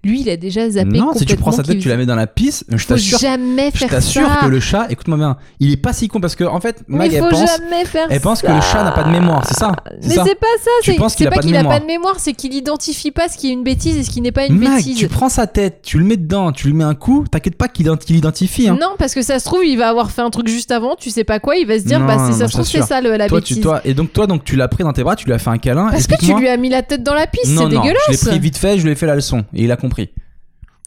Lui, 0.05 0.21
il 0.21 0.31
a 0.31 0.37
déjà 0.37 0.71
zappé 0.71 0.97
Non, 0.97 1.13
si 1.13 1.27
tu 1.27 1.35
prends 1.37 1.51
sa 1.51 1.65
tête, 1.65 1.81
tu 1.81 1.89
la 1.89 1.97
mets 1.97 2.07
dans 2.07 2.15
la 2.15 2.29
pisse, 2.29 2.65
je 2.69 2.87
t'assure, 2.87 3.19
jamais 3.19 3.71
je 3.75 3.79
faire 3.79 3.89
t'assure 3.91 4.29
ça. 4.29 4.37
que 4.43 4.47
le 4.47 4.61
chat, 4.61 4.87
écoute-moi 4.91 5.19
bien, 5.19 5.37
il 5.59 5.73
est 5.73 5.77
pas 5.77 5.93
si 5.93 6.07
con 6.07 6.21
parce 6.21 6.37
que 6.37 6.45
en 6.45 6.61
fait, 6.61 6.85
Mag, 6.87 7.13
elle 7.13 7.21
pense, 7.29 7.33
jamais 7.59 7.85
faire 7.85 8.07
elle 8.09 8.21
pense 8.21 8.41
que 8.41 8.47
le 8.47 8.61
chat 8.61 8.85
n'a 8.85 8.93
pas 8.93 9.03
de 9.03 9.11
mémoire, 9.11 9.45
c'est 9.45 9.55
ça? 9.59 9.73
Mais 10.05 10.09
C'est 10.15 10.15
pas 10.39 10.47
ça, 10.63 10.71
Tu 10.85 10.93
c'est 10.93 11.29
pas 11.29 11.39
qu'il 11.41 11.55
a 11.57 11.59
mémoire. 11.59 11.75
pas 11.79 11.81
de 11.81 11.87
mémoire, 11.87 12.15
c'est 12.19 12.33
qu'il 12.33 12.55
identifie 12.55 13.11
pas 13.11 13.29
ce 13.29 13.37
qui 13.37 13.49
est 13.51 13.53
une 13.53 13.65
bêtise 13.65 13.97
et 13.97 14.05
ce 14.05 14.11
qui 14.11 14.21
n'est 14.21 14.31
pas 14.31 14.47
une 14.47 14.59
bêtise. 14.61 14.97
tu 14.97 15.09
prends 15.09 15.29
sa 15.29 15.49
tête, 15.49 15.81
tu 15.83 15.99
le 15.99 16.05
mets 16.05 16.17
dedans, 16.17 16.53
tu 16.53 16.69
lui 16.69 16.75
mets 16.75 16.85
un 16.85 16.95
coup, 16.95 17.25
t'inquiète 17.29 17.57
pas 17.57 17.67
qu'il 17.67 17.87
ident- 17.89 17.99
qu'il 17.99 18.15
identifie. 18.17 18.69
Hein. 18.69 18.79
Non, 18.81 18.91
parce 19.01 19.15
que 19.15 19.23
ça 19.23 19.41
se 19.41 19.45
trouve, 19.47 19.65
il 19.65 19.77
va 19.79 19.89
avoir 19.89 20.13
fait 20.13 20.23
un 20.23 20.31
truc 20.31 20.47
juste 20.47 20.71
avant, 20.71 20.95
tu 20.95 21.11
sais 21.11 21.25
pas 21.25 21.41
quoi, 21.41 21.57
il 21.57 21.67
va 21.67 21.77
se 21.77 21.85
dire, 21.85 21.99
bah 21.99 22.19
ça 22.31 22.47
se 22.47 22.53
trouve, 22.53 22.65
je 22.65 22.71
c'est 22.71 22.79
t'assure. 22.79 22.87
ça 22.87 23.01
le- 23.01 23.17
la 23.17 23.27
bêtise. 23.27 23.61
toi, 23.61 23.81
et 23.85 23.95
donc 23.95 24.13
toi, 24.13 24.29
donc 24.29 24.45
tu 24.45 24.55
l'as 24.55 24.69
pris 24.69 24.85
dans 24.85 24.93
tes 24.93 25.03
bras, 25.03 25.17
tu 25.17 25.27
lui 25.27 25.33
as 25.33 25.39
fait 25.41 25.51
un 25.51 25.59
câlin. 25.59 25.89
Parce 25.91 26.07
que 26.07 26.15
tu 26.25 26.33
lui 26.35 26.47
as 26.49 26.57
mis 26.57 26.69
la 26.69 26.83
tête 26.83 27.03
dans 27.03 27.15
la 27.15 27.27
pisse, 27.27 27.43
c'est 27.47 27.69
dégueulasse. 27.69 27.99
je 28.07 28.13
l'ai 28.13 28.19
pris 28.19 28.39
vite 28.39 28.57
fait, 28.57 28.79
je 28.79 28.85
lui 28.85 28.93
ai 28.93 28.95
fait 28.95 29.07
la 29.07 29.17
leçon 29.17 29.45
et 29.53 29.65
il 29.65 29.73
a 29.73 29.77
compris. 29.77 29.88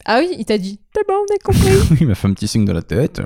Ah 0.04 0.18
oui, 0.20 0.34
il 0.36 0.44
t'a 0.44 0.58
dit, 0.58 0.80
c'est 0.92 1.06
bon, 1.06 1.14
on 1.14 1.32
a 1.32 1.38
compris. 1.44 1.96
il 2.00 2.08
m'a 2.08 2.16
fait 2.16 2.26
un 2.26 2.32
petit 2.32 2.48
signe 2.48 2.64
de 2.64 2.72
la 2.72 2.82
tête. 2.82 3.20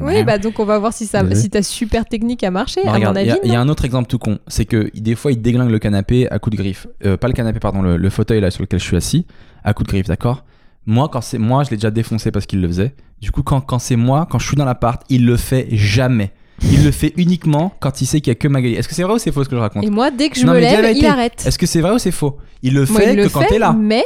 oui, 0.00 0.24
bah 0.24 0.38
donc 0.38 0.58
on 0.58 0.64
va 0.64 0.78
voir 0.78 0.92
si, 0.94 1.04
ça, 1.06 1.22
si 1.34 1.50
ta 1.50 1.62
super 1.62 2.06
technique 2.06 2.42
a 2.44 2.50
marché, 2.50 2.80
Non, 2.84 2.92
à 2.92 2.94
regarde, 2.94 3.14
mon 3.16 3.20
avis. 3.20 3.38
il 3.44 3.52
y 3.52 3.54
a 3.54 3.60
un 3.60 3.68
autre 3.68 3.84
exemple 3.84 4.08
tout 4.08 4.18
con, 4.18 4.38
c'est 4.46 4.64
que 4.64 4.90
des 4.98 5.14
fois 5.14 5.32
il 5.32 5.42
déglingue 5.42 5.68
le 5.70 5.78
canapé 5.78 6.30
à 6.30 6.38
coup 6.38 6.48
de 6.48 6.56
griffe. 6.56 6.86
Euh, 7.04 7.18
pas 7.18 7.28
le 7.28 7.34
canapé, 7.34 7.58
pardon, 7.60 7.82
le, 7.82 7.98
le 7.98 8.10
fauteuil 8.10 8.40
là 8.40 8.50
sur 8.50 8.62
lequel 8.62 8.80
je 8.80 8.84
suis 8.86 8.96
assis, 8.96 9.26
à 9.64 9.74
coup 9.74 9.82
de 9.82 9.88
griffe, 9.88 10.06
d'accord? 10.06 10.44
Moi, 10.86 11.10
quand 11.12 11.20
c'est 11.20 11.38
moi, 11.38 11.62
je 11.62 11.70
l'ai 11.70 11.76
déjà 11.76 11.90
défoncé 11.90 12.30
parce 12.30 12.46
qu'il 12.46 12.60
le 12.62 12.68
faisait. 12.68 12.94
Du 13.20 13.30
coup, 13.30 13.42
quand, 13.42 13.60
quand 13.60 13.78
c'est 13.78 13.96
moi, 13.96 14.26
quand 14.30 14.38
je 14.38 14.46
suis 14.48 14.56
dans 14.56 14.64
l'appart, 14.64 15.02
il 15.10 15.26
le 15.26 15.36
fait 15.36 15.68
jamais. 15.72 16.32
il 16.62 16.84
le 16.84 16.90
fait 16.90 17.12
uniquement 17.18 17.72
quand 17.80 18.00
il 18.00 18.06
sait 18.06 18.20
qu'il 18.22 18.30
y 18.30 18.32
a 18.32 18.34
que 18.34 18.48
Magali. 18.48 18.74
Est-ce 18.76 18.88
que 18.88 18.94
c'est 18.94 19.02
vrai 19.02 19.12
ou 19.14 19.18
c'est 19.18 19.30
faux 19.30 19.44
ce 19.44 19.48
que 19.50 19.56
je 19.56 19.60
raconte? 19.60 19.84
Et 19.84 19.90
moi, 19.90 20.10
dès 20.10 20.30
que 20.30 20.38
je 20.40 20.46
Non, 20.46 20.54
me 20.54 20.58
lève, 20.58 20.96
il 20.96 21.04
arrête. 21.06 21.44
Est-ce 21.46 21.58
que 21.58 21.66
c'est 21.66 21.82
vrai 21.82 21.92
ou 21.92 21.98
c'est 21.98 22.10
faux? 22.10 22.38
Il 22.62 22.74
le 22.74 22.86
Moi, 22.86 23.00
fait 23.00 23.12
il 23.12 23.16
le 23.16 23.28
que 23.28 23.32
quand 23.32 23.44
t'es 23.48 23.58
là. 23.58 23.72
Mais 23.78 24.04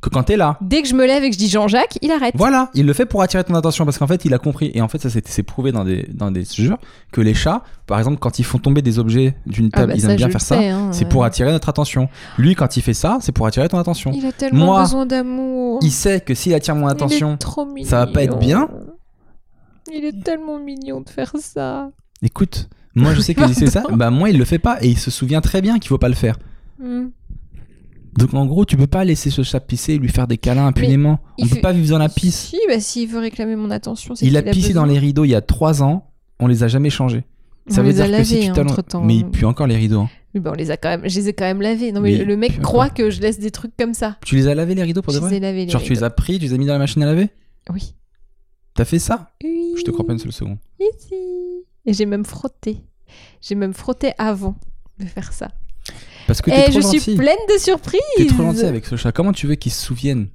Que 0.00 0.08
quand 0.10 0.22
t'es 0.22 0.36
là. 0.36 0.56
dès 0.60 0.80
que 0.82 0.86
je 0.88 0.94
me 0.94 1.04
lève 1.06 1.24
et 1.24 1.28
que 1.28 1.34
je 1.34 1.38
dis 1.40 1.48
Jean-Jacques, 1.48 1.98
il 2.02 2.12
arrête. 2.12 2.32
Voilà, 2.36 2.70
il 2.74 2.86
le 2.86 2.92
fait 2.92 3.04
pour 3.04 3.20
attirer 3.20 3.42
ton 3.42 3.54
attention 3.56 3.84
parce 3.84 3.98
qu'en 3.98 4.06
fait, 4.06 4.24
il 4.24 4.32
a 4.32 4.38
compris. 4.38 4.70
Et 4.74 4.80
en 4.80 4.86
fait, 4.86 4.98
ça 5.02 5.10
c'est 5.10 5.26
c'est 5.26 5.42
prouvé 5.42 5.72
dans 5.72 5.84
des, 5.84 6.06
dans 6.14 6.30
des 6.30 6.44
jeux 6.44 6.76
que 7.10 7.20
les 7.20 7.34
chats, 7.34 7.64
par 7.86 7.98
exemple, 7.98 8.18
quand 8.18 8.38
ils 8.38 8.44
font 8.44 8.58
tomber 8.58 8.80
des 8.80 9.00
objets 9.00 9.34
d'une 9.46 9.70
Ah 9.72 9.78
table, 9.78 9.92
bah 9.92 9.96
ils 9.96 10.02
ça, 10.02 10.10
aiment 10.10 10.16
bien 10.16 10.30
faire 10.30 10.40
ça. 10.40 10.56
hein, 10.60 10.92
C'est 10.92 11.02
ouais. 11.04 11.08
pour 11.10 11.24
attirer 11.24 11.50
notre 11.50 11.68
attention. 11.68 12.08
Lui, 12.38 12.54
quand 12.54 12.76
il 12.76 12.82
fait 12.82 12.94
ça, 12.94 13.18
c'est 13.20 13.32
pour 13.32 13.46
attirer 13.46 13.68
ton 13.68 13.78
attention. 13.78 14.12
Il 14.14 14.24
a 14.24 14.30
tellement 14.30 14.66
Moi, 14.66 14.82
besoin 14.82 15.04
d'amour. 15.04 15.80
Il 15.82 15.90
sait 15.90 16.20
que 16.20 16.32
s'il 16.34 16.54
attire 16.54 16.76
mon 16.76 16.86
attention, 16.86 17.36
trop 17.36 17.66
ça 17.84 18.04
va 18.04 18.12
pas 18.12 18.22
être 18.22 18.38
bien. 18.38 18.68
Il 19.92 20.04
est 20.04 20.22
tellement 20.22 20.58
mignon 20.60 21.00
de 21.00 21.08
faire 21.08 21.32
ça. 21.40 21.90
écoute, 22.22 22.68
moi 22.94 23.14
je 23.14 23.20
sais 23.20 23.34
qu'il 23.34 23.54
c'est 23.54 23.66
ça, 23.70 23.82
bah 23.90 24.10
moi 24.10 24.28
il 24.30 24.38
le 24.38 24.44
fait 24.44 24.58
pas 24.58 24.78
et 24.82 24.88
il 24.88 24.98
se 24.98 25.10
souvient 25.10 25.40
très 25.40 25.60
bien 25.62 25.78
qu'il 25.78 25.88
faut 25.88 25.98
pas 25.98 26.08
le 26.08 26.14
faire. 26.14 26.36
Hmm. 26.78 27.06
Donc 28.18 28.34
en 28.34 28.46
gros, 28.46 28.64
tu 28.64 28.76
peux 28.76 28.86
pas 28.86 29.04
laisser 29.04 29.30
ce 29.30 29.42
chat 29.42 29.60
pisser 29.60 29.94
et 29.94 29.98
lui 29.98 30.08
faire 30.08 30.26
des 30.26 30.38
câlins 30.38 30.66
impunément. 30.66 31.20
il 31.38 31.44
On 31.44 31.48
peut 31.48 31.54
fait- 31.56 31.60
pas 31.60 31.72
vivre 31.72 31.90
dans 31.90 31.98
la 31.98 32.08
pisse. 32.08 32.48
Si, 32.50 32.58
bah 32.68 32.80
s'il 32.80 33.08
veut 33.08 33.18
réclamer 33.20 33.54
mon 33.56 33.70
attention, 33.70 34.14
c'est 34.14 34.26
Il 34.26 34.36
a 34.36 34.42
qu'il 34.42 34.52
pissé 34.52 34.72
dans 34.72 34.84
les 34.84 34.98
rideaux 34.98 35.24
il 35.24 35.30
y 35.30 35.34
a 35.34 35.40
3 35.40 35.82
ans, 35.82 36.10
on 36.40 36.46
les 36.46 36.62
a 36.64 36.68
jamais 36.68 36.90
changés. 36.90 37.24
Ça 37.68 37.80
On 37.80 37.84
veut 37.84 37.90
les 37.90 38.00
a 38.00 38.06
dire 38.08 38.18
que 38.18 38.24
si 38.24 38.40
tu 38.40 38.46
hein, 38.48 38.52
t'allonges. 38.54 38.72
entre-temps. 38.72 39.02
Mais 39.04 39.16
il 39.16 39.26
pue 39.26 39.44
encore 39.44 39.66
les 39.66 39.76
rideaux. 39.76 40.00
hein. 40.00 40.10
Bah, 40.34 40.50
on 40.52 40.56
les 40.56 40.70
a 40.70 40.76
quand 40.76 40.88
même, 40.88 41.02
je 41.08 41.14
les 41.18 41.28
ai 41.28 41.32
quand 41.32 41.44
même 41.44 41.60
lavés. 41.62 41.90
Non 41.92 42.00
mais, 42.00 42.16
Mais 42.18 42.24
le 42.24 42.36
mec 42.36 42.60
croit 42.60 42.84
encore. 42.84 42.94
que 42.94 43.10
je 43.10 43.20
laisse 43.20 43.38
des 43.38 43.50
trucs 43.50 43.76
comme 43.76 43.94
ça. 43.94 44.16
Tu 44.24 44.36
les 44.36 44.46
as 44.48 44.54
lavés 44.54 44.74
les 44.74 44.82
rideaux 44.82 45.02
pour 45.02 45.12
de 45.12 45.18
je 45.18 45.22
les 45.22 45.28
vrai 45.28 45.36
ai 45.36 45.40
lavés. 45.40 45.64
les 45.66 45.70
Genre 45.70 45.82
tu 45.82 45.92
les 45.92 46.02
as 46.02 46.10
pris, 46.10 46.38
tu 46.38 46.44
les 46.46 46.52
as 46.54 46.56
mis 46.58 46.66
dans 46.66 46.72
la 46.74 46.78
machine 46.78 47.02
à 47.02 47.06
laver 47.06 47.28
Oui. 47.72 47.94
T'as 48.74 48.84
fait 48.84 48.98
ça 48.98 49.30
Oui. 49.44 49.74
Je 49.78 49.82
te 49.82 49.90
crois 49.90 50.06
pas 50.06 50.12
une 50.12 50.18
seule 50.18 50.32
seconde. 50.32 50.58
Ici. 50.80 51.14
Et 51.86 51.92
j'ai 51.92 52.06
même 52.06 52.24
frotté. 52.24 52.78
J'ai 53.40 53.54
même 53.54 53.74
frotté 53.74 54.12
avant 54.18 54.54
de 55.00 55.04
faire 55.06 55.32
ça. 55.32 55.48
Parce 56.28 56.40
que 56.42 56.50
Et 56.50 56.54
t'es 56.54 56.62
trop 56.64 56.72
je 56.74 56.80
gentil. 56.82 57.00
suis 57.00 57.14
pleine 57.16 57.36
de 57.52 57.58
surprises. 57.58 58.00
T'es 58.16 58.26
trop 58.26 58.42
gentil 58.44 58.64
avec 58.64 58.86
ce 58.86 58.94
chat. 58.94 59.10
Comment 59.10 59.32
tu 59.32 59.48
veux 59.48 59.56
qu'il 59.56 59.72
se 59.72 59.82
souvienne 59.84 60.28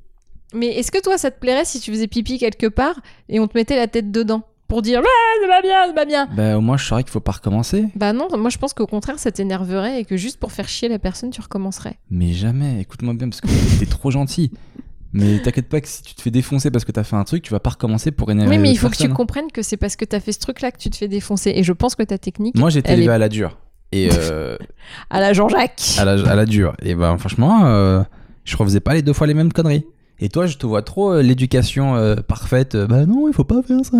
Mais 0.53 0.67
est-ce 0.77 0.91
que 0.91 1.01
toi, 1.01 1.17
ça 1.17 1.31
te 1.31 1.39
plairait 1.39 1.63
si 1.65 1.79
tu 1.79 1.91
faisais 1.91 2.07
pipi 2.07 2.37
quelque 2.39 2.67
part 2.67 2.99
et 3.29 3.39
on 3.39 3.47
te 3.47 3.57
mettait 3.57 3.77
la 3.77 3.87
tête 3.87 4.11
dedans 4.11 4.43
pour 4.67 4.81
dire 4.81 4.99
ouais, 5.01 5.05
c'est 5.41 5.47
pas 5.47 5.61
bien, 5.61 5.83
c'est 5.87 5.93
pas 5.93 6.05
bien. 6.05 6.27
Bah 6.35 6.57
au 6.57 6.61
moins 6.61 6.77
je 6.77 6.85
saurais 6.85 7.03
qu'il 7.03 7.11
faut 7.11 7.19
pas 7.19 7.33
recommencer. 7.33 7.85
Bah 7.95 8.11
non, 8.11 8.27
moi 8.37 8.49
je 8.49 8.57
pense 8.57 8.73
qu'au 8.73 8.87
contraire, 8.87 9.19
ça 9.19 9.31
t'énerverait 9.31 10.01
et 10.01 10.05
que 10.05 10.17
juste 10.17 10.37
pour 10.39 10.51
faire 10.51 10.67
chier 10.67 10.89
la 10.89 10.97
personne, 10.97 11.29
tu 11.29 11.41
recommencerais. 11.41 11.99
Mais 12.09 12.33
jamais, 12.33 12.81
écoute-moi 12.81 13.13
bien 13.13 13.29
parce 13.29 13.39
que 13.41 13.47
t'es 13.79 13.85
trop 13.85 14.09
gentil. 14.09 14.51
Mais 15.15 15.39
t'inquiète 15.43 15.69
pas 15.69 15.79
que 15.79 15.87
si 15.87 16.01
tu 16.01 16.15
te 16.15 16.21
fais 16.23 16.31
défoncer 16.31 16.71
parce 16.71 16.85
que 16.85 16.91
t'as 16.91 17.03
fait 17.03 17.15
un 17.15 17.23
truc, 17.23 17.43
tu 17.43 17.51
vas 17.51 17.59
pas 17.59 17.69
recommencer 17.69 18.09
pour 18.09 18.31
énerver 18.31 18.49
oui, 18.55 18.57
mais 18.59 18.71
il 18.71 18.77
faut 18.77 18.87
que 18.89 18.93
tu 18.95 19.03
personne. 19.03 19.15
comprennes 19.15 19.51
que 19.51 19.61
c'est 19.61 19.77
parce 19.77 19.95
que 19.95 20.05
t'as 20.05 20.19
fait 20.19 20.31
ce 20.31 20.39
truc-là 20.39 20.71
que 20.71 20.79
tu 20.79 20.89
te 20.89 20.95
fais 20.97 21.07
défoncer. 21.07 21.51
Et 21.55 21.61
je 21.63 21.71
pense 21.71 21.93
que 21.93 22.01
ta 22.01 22.17
technique, 22.17 22.57
Moi 22.57 22.71
j'étais 22.71 22.93
élevé 22.93 23.05
est 23.05 23.09
à 23.11 23.17
la 23.19 23.29
dure. 23.29 23.59
Et 23.95 24.09
euh, 24.13 24.57
à 25.09 25.19
la 25.21 25.33
Jean-Jacques. 25.33 25.95
à, 25.99 26.05
la, 26.05 26.11
à 26.29 26.35
la 26.35 26.45
dure. 26.45 26.73
Et 26.81 26.95
ben 26.95 27.17
franchement, 27.17 27.61
euh, 27.65 28.01
je 28.43 28.57
refaisais 28.57 28.79
pas 28.79 28.93
les 28.93 29.01
deux 29.01 29.13
fois 29.13 29.27
les 29.27 29.33
mêmes 29.33 29.53
conneries. 29.53 29.85
Et 30.19 30.29
toi, 30.29 30.45
je 30.45 30.57
te 30.57 30.65
vois 30.65 30.83
trop 30.83 31.11
euh, 31.11 31.21
l'éducation 31.21 31.95
euh, 31.95 32.15
parfaite. 32.15 32.75
euh, 32.75 32.87
bah 32.87 33.05
non, 33.05 33.27
il 33.27 33.33
faut 33.33 33.43
pas 33.43 33.61
faire 33.61 33.79
ça. 33.83 33.97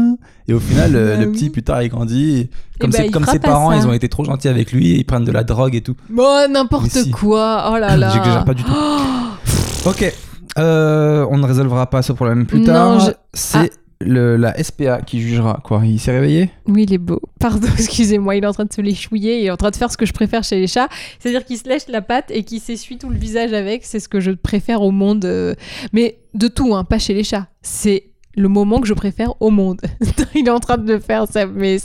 Et 0.47 0.53
au 0.53 0.59
final, 0.59 0.95
euh, 0.95 1.17
Bah 1.17 1.23
le 1.25 1.31
petit, 1.31 1.49
plus 1.49 1.63
tard, 1.63 1.81
il 1.83 1.89
grandit. 1.89 2.37
et 2.39 2.49
Comme, 2.79 2.91
bah, 2.91 2.99
il 3.03 3.11
comme 3.11 3.23
fera 3.23 3.33
ses 3.33 3.39
pas 3.39 3.49
parents, 3.49 3.71
ça. 3.71 3.77
ils 3.77 3.87
ont 3.87 3.93
été 3.93 4.07
trop 4.09 4.23
gentils 4.23 4.47
avec 4.47 4.71
lui. 4.71 4.91
Ils 4.95 5.03
prennent 5.03 5.25
de 5.25 5.31
la 5.31 5.43
drogue 5.43 5.75
et 5.75 5.81
tout. 5.81 5.95
Bon, 6.09 6.49
n'importe 6.51 6.89
si. 6.91 7.11
quoi. 7.11 7.71
Oh 7.73 7.77
là 7.77 7.97
là. 7.97 8.09
J'exagère 8.11 8.45
pas 8.45 8.53
du 8.53 8.63
tout. 8.63 8.71
Ok. 9.85 10.13
Euh, 10.59 11.25
on 11.29 11.37
ne 11.37 11.45
résolvera 11.45 11.89
pas 11.89 12.01
ce 12.01 12.13
problème 12.13 12.45
plus 12.45 12.59
Non, 12.59 12.65
tard. 12.65 12.99
je- 13.01 13.11
C'est 13.33 13.71
le, 14.01 14.35
la 14.37 14.61
SPA 14.63 15.01
qui 15.01 15.21
jugera. 15.21 15.59
Quoi 15.63 15.81
Il 15.85 15.99
s'est 15.99 16.11
réveillé? 16.11 16.49
Oui, 16.67 16.83
il 16.83 16.93
est 16.93 16.97
beau. 16.97 17.21
Pardon, 17.39 17.67
excusez-moi, 17.77 18.35
il 18.35 18.43
est 18.43 18.47
en 18.47 18.53
train 18.53 18.65
de 18.65 18.73
se 18.73 18.81
l'échouiller, 18.81 19.39
il 19.41 19.45
est 19.45 19.51
en 19.51 19.57
train 19.57 19.71
de 19.71 19.75
faire 19.75 19.91
ce 19.91 19.97
que 19.97 20.05
je 20.05 20.13
préfère 20.13 20.43
chez 20.43 20.59
les 20.59 20.67
chats, 20.67 20.89
c'est-à-dire 21.19 21.45
qu'il 21.45 21.57
se 21.57 21.67
lèche 21.67 21.87
la 21.87 22.01
patte 22.01 22.29
et 22.31 22.43
qu'il 22.43 22.59
s'essuie 22.59 22.97
tout 22.97 23.09
le 23.09 23.17
visage 23.17 23.53
avec, 23.53 23.85
c'est 23.85 23.99
ce 23.99 24.09
que 24.09 24.19
je 24.19 24.31
préfère 24.31 24.81
au 24.81 24.91
monde. 24.91 25.25
euh, 25.25 25.53
Mais 25.93 26.17
de 26.33 26.47
tout, 26.47 26.73
hein, 26.75 26.83
pas 26.83 26.99
chez 26.99 27.13
les 27.13 27.23
chats. 27.23 27.47
C'est 27.61 28.05
le 28.35 28.47
moment 28.49 28.81
que 28.81 28.87
je 28.87 28.93
préfère 28.95 29.33
au 29.41 29.49
monde. 29.51 29.79
il 30.35 30.47
est 30.47 30.51
en 30.51 30.59
train 30.59 30.77
de 30.77 30.91
le 30.93 30.99
faire, 30.99 31.27
ça, 31.27 31.45
mais 31.45 31.77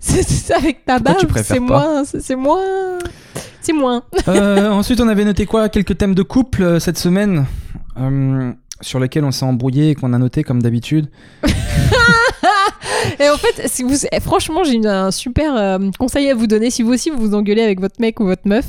c'est 0.00 0.54
avec 0.54 0.84
ta 0.84 0.98
barbe, 0.98 1.30
c'est 1.42 1.60
moins, 1.60 2.04
c'est 2.04 2.36
moins, 2.36 2.98
c'est 3.60 3.72
moins. 3.74 4.02
Euh, 4.28 4.70
Ensuite, 4.70 5.00
on 5.00 5.08
avait 5.08 5.24
noté 5.24 5.44
quoi? 5.46 5.68
Quelques 5.68 5.98
thèmes 5.98 6.14
de 6.14 6.22
couple 6.22 6.62
euh, 6.62 6.80
cette 6.80 6.96
semaine 6.98 7.44
euh, 7.98 8.52
sur 8.80 8.98
lesquels 9.00 9.24
on 9.24 9.30
s'est 9.30 9.44
embrouillé 9.44 9.90
et 9.90 9.94
qu'on 9.94 10.12
a 10.12 10.18
noté 10.18 10.42
comme 10.44 10.62
d'habitude. 10.62 11.08
Et 13.18 13.28
en 13.28 13.36
fait, 13.36 13.68
si 13.68 13.82
vous, 13.82 13.94
eh, 14.12 14.20
franchement, 14.20 14.64
j'ai 14.64 14.78
un 14.86 15.10
super 15.10 15.54
euh, 15.56 15.78
conseil 15.98 16.30
à 16.30 16.34
vous 16.34 16.46
donner. 16.46 16.70
Si 16.70 16.82
vous 16.82 16.92
aussi 16.92 17.10
vous 17.10 17.18
vous 17.18 17.34
engueulez 17.34 17.62
avec 17.62 17.80
votre 17.80 17.96
mec 18.00 18.20
ou 18.20 18.24
votre 18.24 18.46
meuf, 18.46 18.64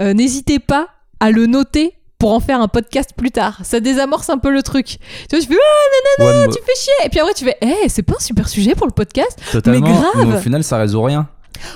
euh, 0.00 0.14
n'hésitez 0.14 0.58
pas 0.58 0.88
à 1.20 1.30
le 1.30 1.46
noter 1.46 1.92
pour 2.18 2.32
en 2.32 2.40
faire 2.40 2.60
un 2.60 2.68
podcast 2.68 3.10
plus 3.16 3.30
tard. 3.30 3.60
Ça 3.64 3.80
désamorce 3.80 4.30
un 4.30 4.38
peu 4.38 4.50
le 4.50 4.62
truc. 4.62 4.86
Tu 5.28 5.36
vois, 5.36 5.40
tu 5.40 5.46
fais 5.46 5.54
Ah, 6.20 6.24
Ouais, 6.24 6.46
mais- 6.46 6.52
tu 6.52 6.58
fais 6.64 6.74
chier. 6.80 6.92
Et 7.06 7.08
puis 7.08 7.20
après, 7.20 7.34
tu 7.34 7.44
fais 7.44 7.56
Eh, 7.60 7.88
c'est 7.88 8.02
pas 8.02 8.14
un 8.16 8.20
super 8.22 8.48
sujet 8.48 8.74
pour 8.74 8.86
le 8.86 8.92
podcast 8.92 9.38
totalement. 9.50 9.80
grave. 9.90 10.26
mais 10.26 10.34
au 10.36 10.38
final, 10.40 10.62
ça 10.64 10.78
résout 10.78 11.02
rien. 11.02 11.28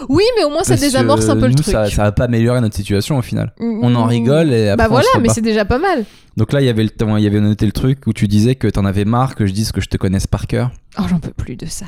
Oui, 0.08 0.24
mais 0.36 0.44
au 0.44 0.50
moins 0.50 0.62
ça 0.62 0.70
Parce 0.70 0.80
désamorce 0.80 1.26
que 1.26 1.30
un 1.30 1.34
peu 1.36 1.42
le 1.46 1.48
nous, 1.48 1.54
truc. 1.54 1.72
Ça, 1.72 1.88
ça 1.90 2.02
va 2.04 2.12
pas 2.12 2.24
améliorer 2.24 2.60
notre 2.60 2.76
situation 2.76 3.18
au 3.18 3.22
final. 3.22 3.52
On 3.60 3.94
en 3.94 4.06
Mmh. 4.06 4.08
rigole 4.08 4.52
et 4.52 4.68
après 4.70 4.76
Bah 4.84 4.88
on 4.88 4.92
voilà, 4.94 5.08
se 5.14 5.18
mais 5.20 5.28
c'est 5.28 5.40
déjà 5.40 5.64
pas 5.64 5.78
mal. 5.78 6.04
Donc 6.36 6.52
là, 6.52 6.60
il 6.60 6.66
y 6.66 6.68
avait 6.68 6.82
le 6.82 6.90
temps, 6.90 7.16
il 7.16 7.24
y 7.24 7.26
avait 7.26 7.40
noté 7.40 7.64
le 7.64 7.72
truc 7.72 8.00
où 8.06 8.12
tu 8.12 8.28
disais 8.28 8.56
que 8.56 8.68
t'en 8.68 8.84
avais 8.84 9.04
marre 9.06 9.34
que 9.36 9.46
je 9.46 9.52
dise 9.52 9.72
que 9.72 9.80
je 9.80 9.88
te 9.88 9.96
connaisse 9.96 10.26
par 10.26 10.46
cœur. 10.46 10.70
Oh, 10.98 11.02
j'en 11.08 11.18
peux 11.18 11.30
plus 11.32 11.56
de 11.56 11.64
ça. 11.66 11.86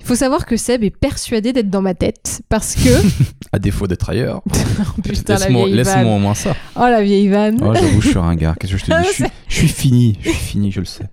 Il 0.00 0.06
faut 0.06 0.14
savoir 0.14 0.46
que 0.46 0.56
Seb 0.56 0.82
est 0.84 0.90
persuadé 0.90 1.52
d'être 1.52 1.68
dans 1.70 1.82
ma 1.82 1.94
tête 1.94 2.40
parce 2.48 2.74
que. 2.74 2.88
À 3.52 3.58
défaut 3.58 3.86
d'être 3.86 4.08
ailleurs. 4.10 4.42
Oh, 4.80 5.00
putain, 5.02 5.34
la 5.34 5.38
Laisse-moi 5.40 5.68
laisse-moi 5.68 6.14
au 6.14 6.18
moins 6.18 6.34
ça. 6.34 6.54
Oh, 6.76 6.80
la 6.80 7.02
vieille 7.02 7.28
vanne. 7.28 7.60
Oh, 7.62 7.72
j'avoue, 7.74 8.00
je 8.00 8.08
suis 8.08 8.18
un 8.18 8.34
gars. 8.34 8.54
Qu'est-ce 8.58 8.72
que 8.72 8.78
je 8.78 8.84
te 8.84 8.90
dis? 9.02 9.06
Je 9.08 9.12
suis, 9.12 9.24
je 9.48 9.54
suis 9.54 9.68
fini. 9.68 10.18
Je 10.20 10.28
suis 10.30 10.38
fini, 10.38 10.72
je 10.72 10.80
le 10.80 10.86
sais. 10.86 11.04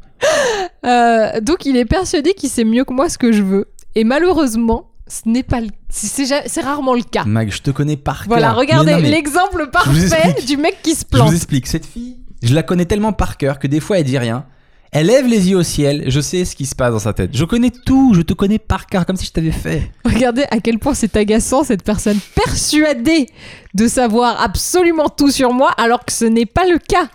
Euh, 0.86 1.40
donc 1.42 1.66
il 1.66 1.78
est 1.78 1.86
persuadé 1.86 2.34
qu'il 2.34 2.50
sait 2.50 2.64
mieux 2.64 2.84
que 2.86 2.94
moi 2.94 3.10
ce 3.10 3.18
que 3.18 3.32
je 3.32 3.44
veux. 3.44 3.68
Et 3.96 4.04
malheureusement, 4.04 4.91
ce 5.12 5.28
n'est 5.30 5.44
pas 5.44 5.60
le... 5.60 5.68
c'est, 5.90 6.62
rarement 6.62 6.94
le 6.94 7.04
cas. 7.04 7.26
Mag, 7.26 7.52
je 7.52 7.62
te 7.62 7.72
connais 7.72 7.98
par 7.98 8.24
Voilà, 8.28 8.48
cœur. 8.50 8.58
regardez 8.58 8.92
non, 8.94 9.02
mais 9.02 9.10
l'exemple 9.12 9.70
parfait 9.72 10.36
du 10.48 10.56
mec 10.58 10.78
qui 10.82 10.92
se 10.96 11.00
Je 11.02 11.18
vous 11.18 11.24
plante. 11.24 11.34
explique. 11.34 11.68
Cette 11.68 11.86
fille, 11.86 12.18
je 12.42 12.54
la 12.54 12.64
connais 12.64 12.86
tellement 12.86 13.12
par 13.12 13.36
cœur 13.38 13.60
que 13.60 13.68
des 13.68 13.80
fois, 13.82 14.00
elle 14.00 14.06
dit 14.06 14.18
rien. 14.18 14.46
Elle 14.94 15.08
lève 15.08 15.26
les 15.26 15.50
yeux 15.50 15.58
au 15.58 15.64
ciel. 15.64 16.06
Je 16.08 16.20
sais 16.20 16.44
ce 16.46 16.56
qui 16.56 16.66
se 16.66 16.76
passe 16.76 16.92
dans 16.94 17.00
sa 17.00 17.14
tête. 17.14 17.32
Je 17.34 17.46
connais 17.46 17.72
tout. 17.72 18.14
Je 18.14 18.22
te 18.22 18.34
connais 18.34 18.60
par 18.60 18.88
cœur, 18.88 19.06
comme 19.06 19.16
si 19.16 19.26
je 19.26 19.32
t'avais 19.32 19.52
fait. 19.52 19.90
Regardez 20.06 20.44
à 20.52 20.60
quel 20.60 20.80
point 20.80 20.94
c'est 20.94 21.16
agaçant 21.16 21.64
cette 21.64 21.84
personne 21.84 22.18
persuadée 22.36 23.28
de 23.74 23.88
savoir 23.88 24.42
absolument 24.42 25.10
tout 25.10 25.32
sur 25.32 25.54
moi 25.54 25.72
alors 25.78 26.04
que 26.06 26.12
ce 26.12 26.26
n'est 26.26 26.46
pas 26.46 26.66
le 26.66 26.78
cas. 26.78 27.08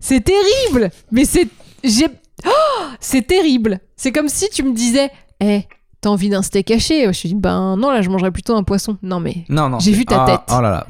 C'est 0.00 0.22
terrible, 0.24 0.90
mais 1.10 1.24
c'est 1.24 1.48
j'ai 1.84 2.06
Oh 2.46 2.82
c'est 3.00 3.26
terrible. 3.26 3.80
C'est 3.96 4.12
comme 4.12 4.28
si 4.28 4.48
tu 4.50 4.62
me 4.62 4.74
disais 4.74 5.10
"Eh, 5.40 5.62
t'as 6.02 6.10
envie 6.10 6.28
d'un 6.28 6.42
steak 6.42 6.70
haché 6.70 7.10
Je 7.10 7.28
dis 7.28 7.34
"Ben 7.34 7.76
non, 7.76 7.90
là 7.90 8.02
je 8.02 8.10
mangerais 8.10 8.30
plutôt 8.30 8.54
un 8.54 8.62
poisson." 8.62 8.98
Non 9.02 9.20
mais 9.20 9.44
Non, 9.48 9.70
non. 9.70 9.78
J'ai 9.78 9.92
vu 9.92 10.04
ta 10.04 10.24
ah, 10.24 10.26
tête. 10.26 10.40
Oh 10.50 10.60
là 10.60 10.70
là. 10.70 10.86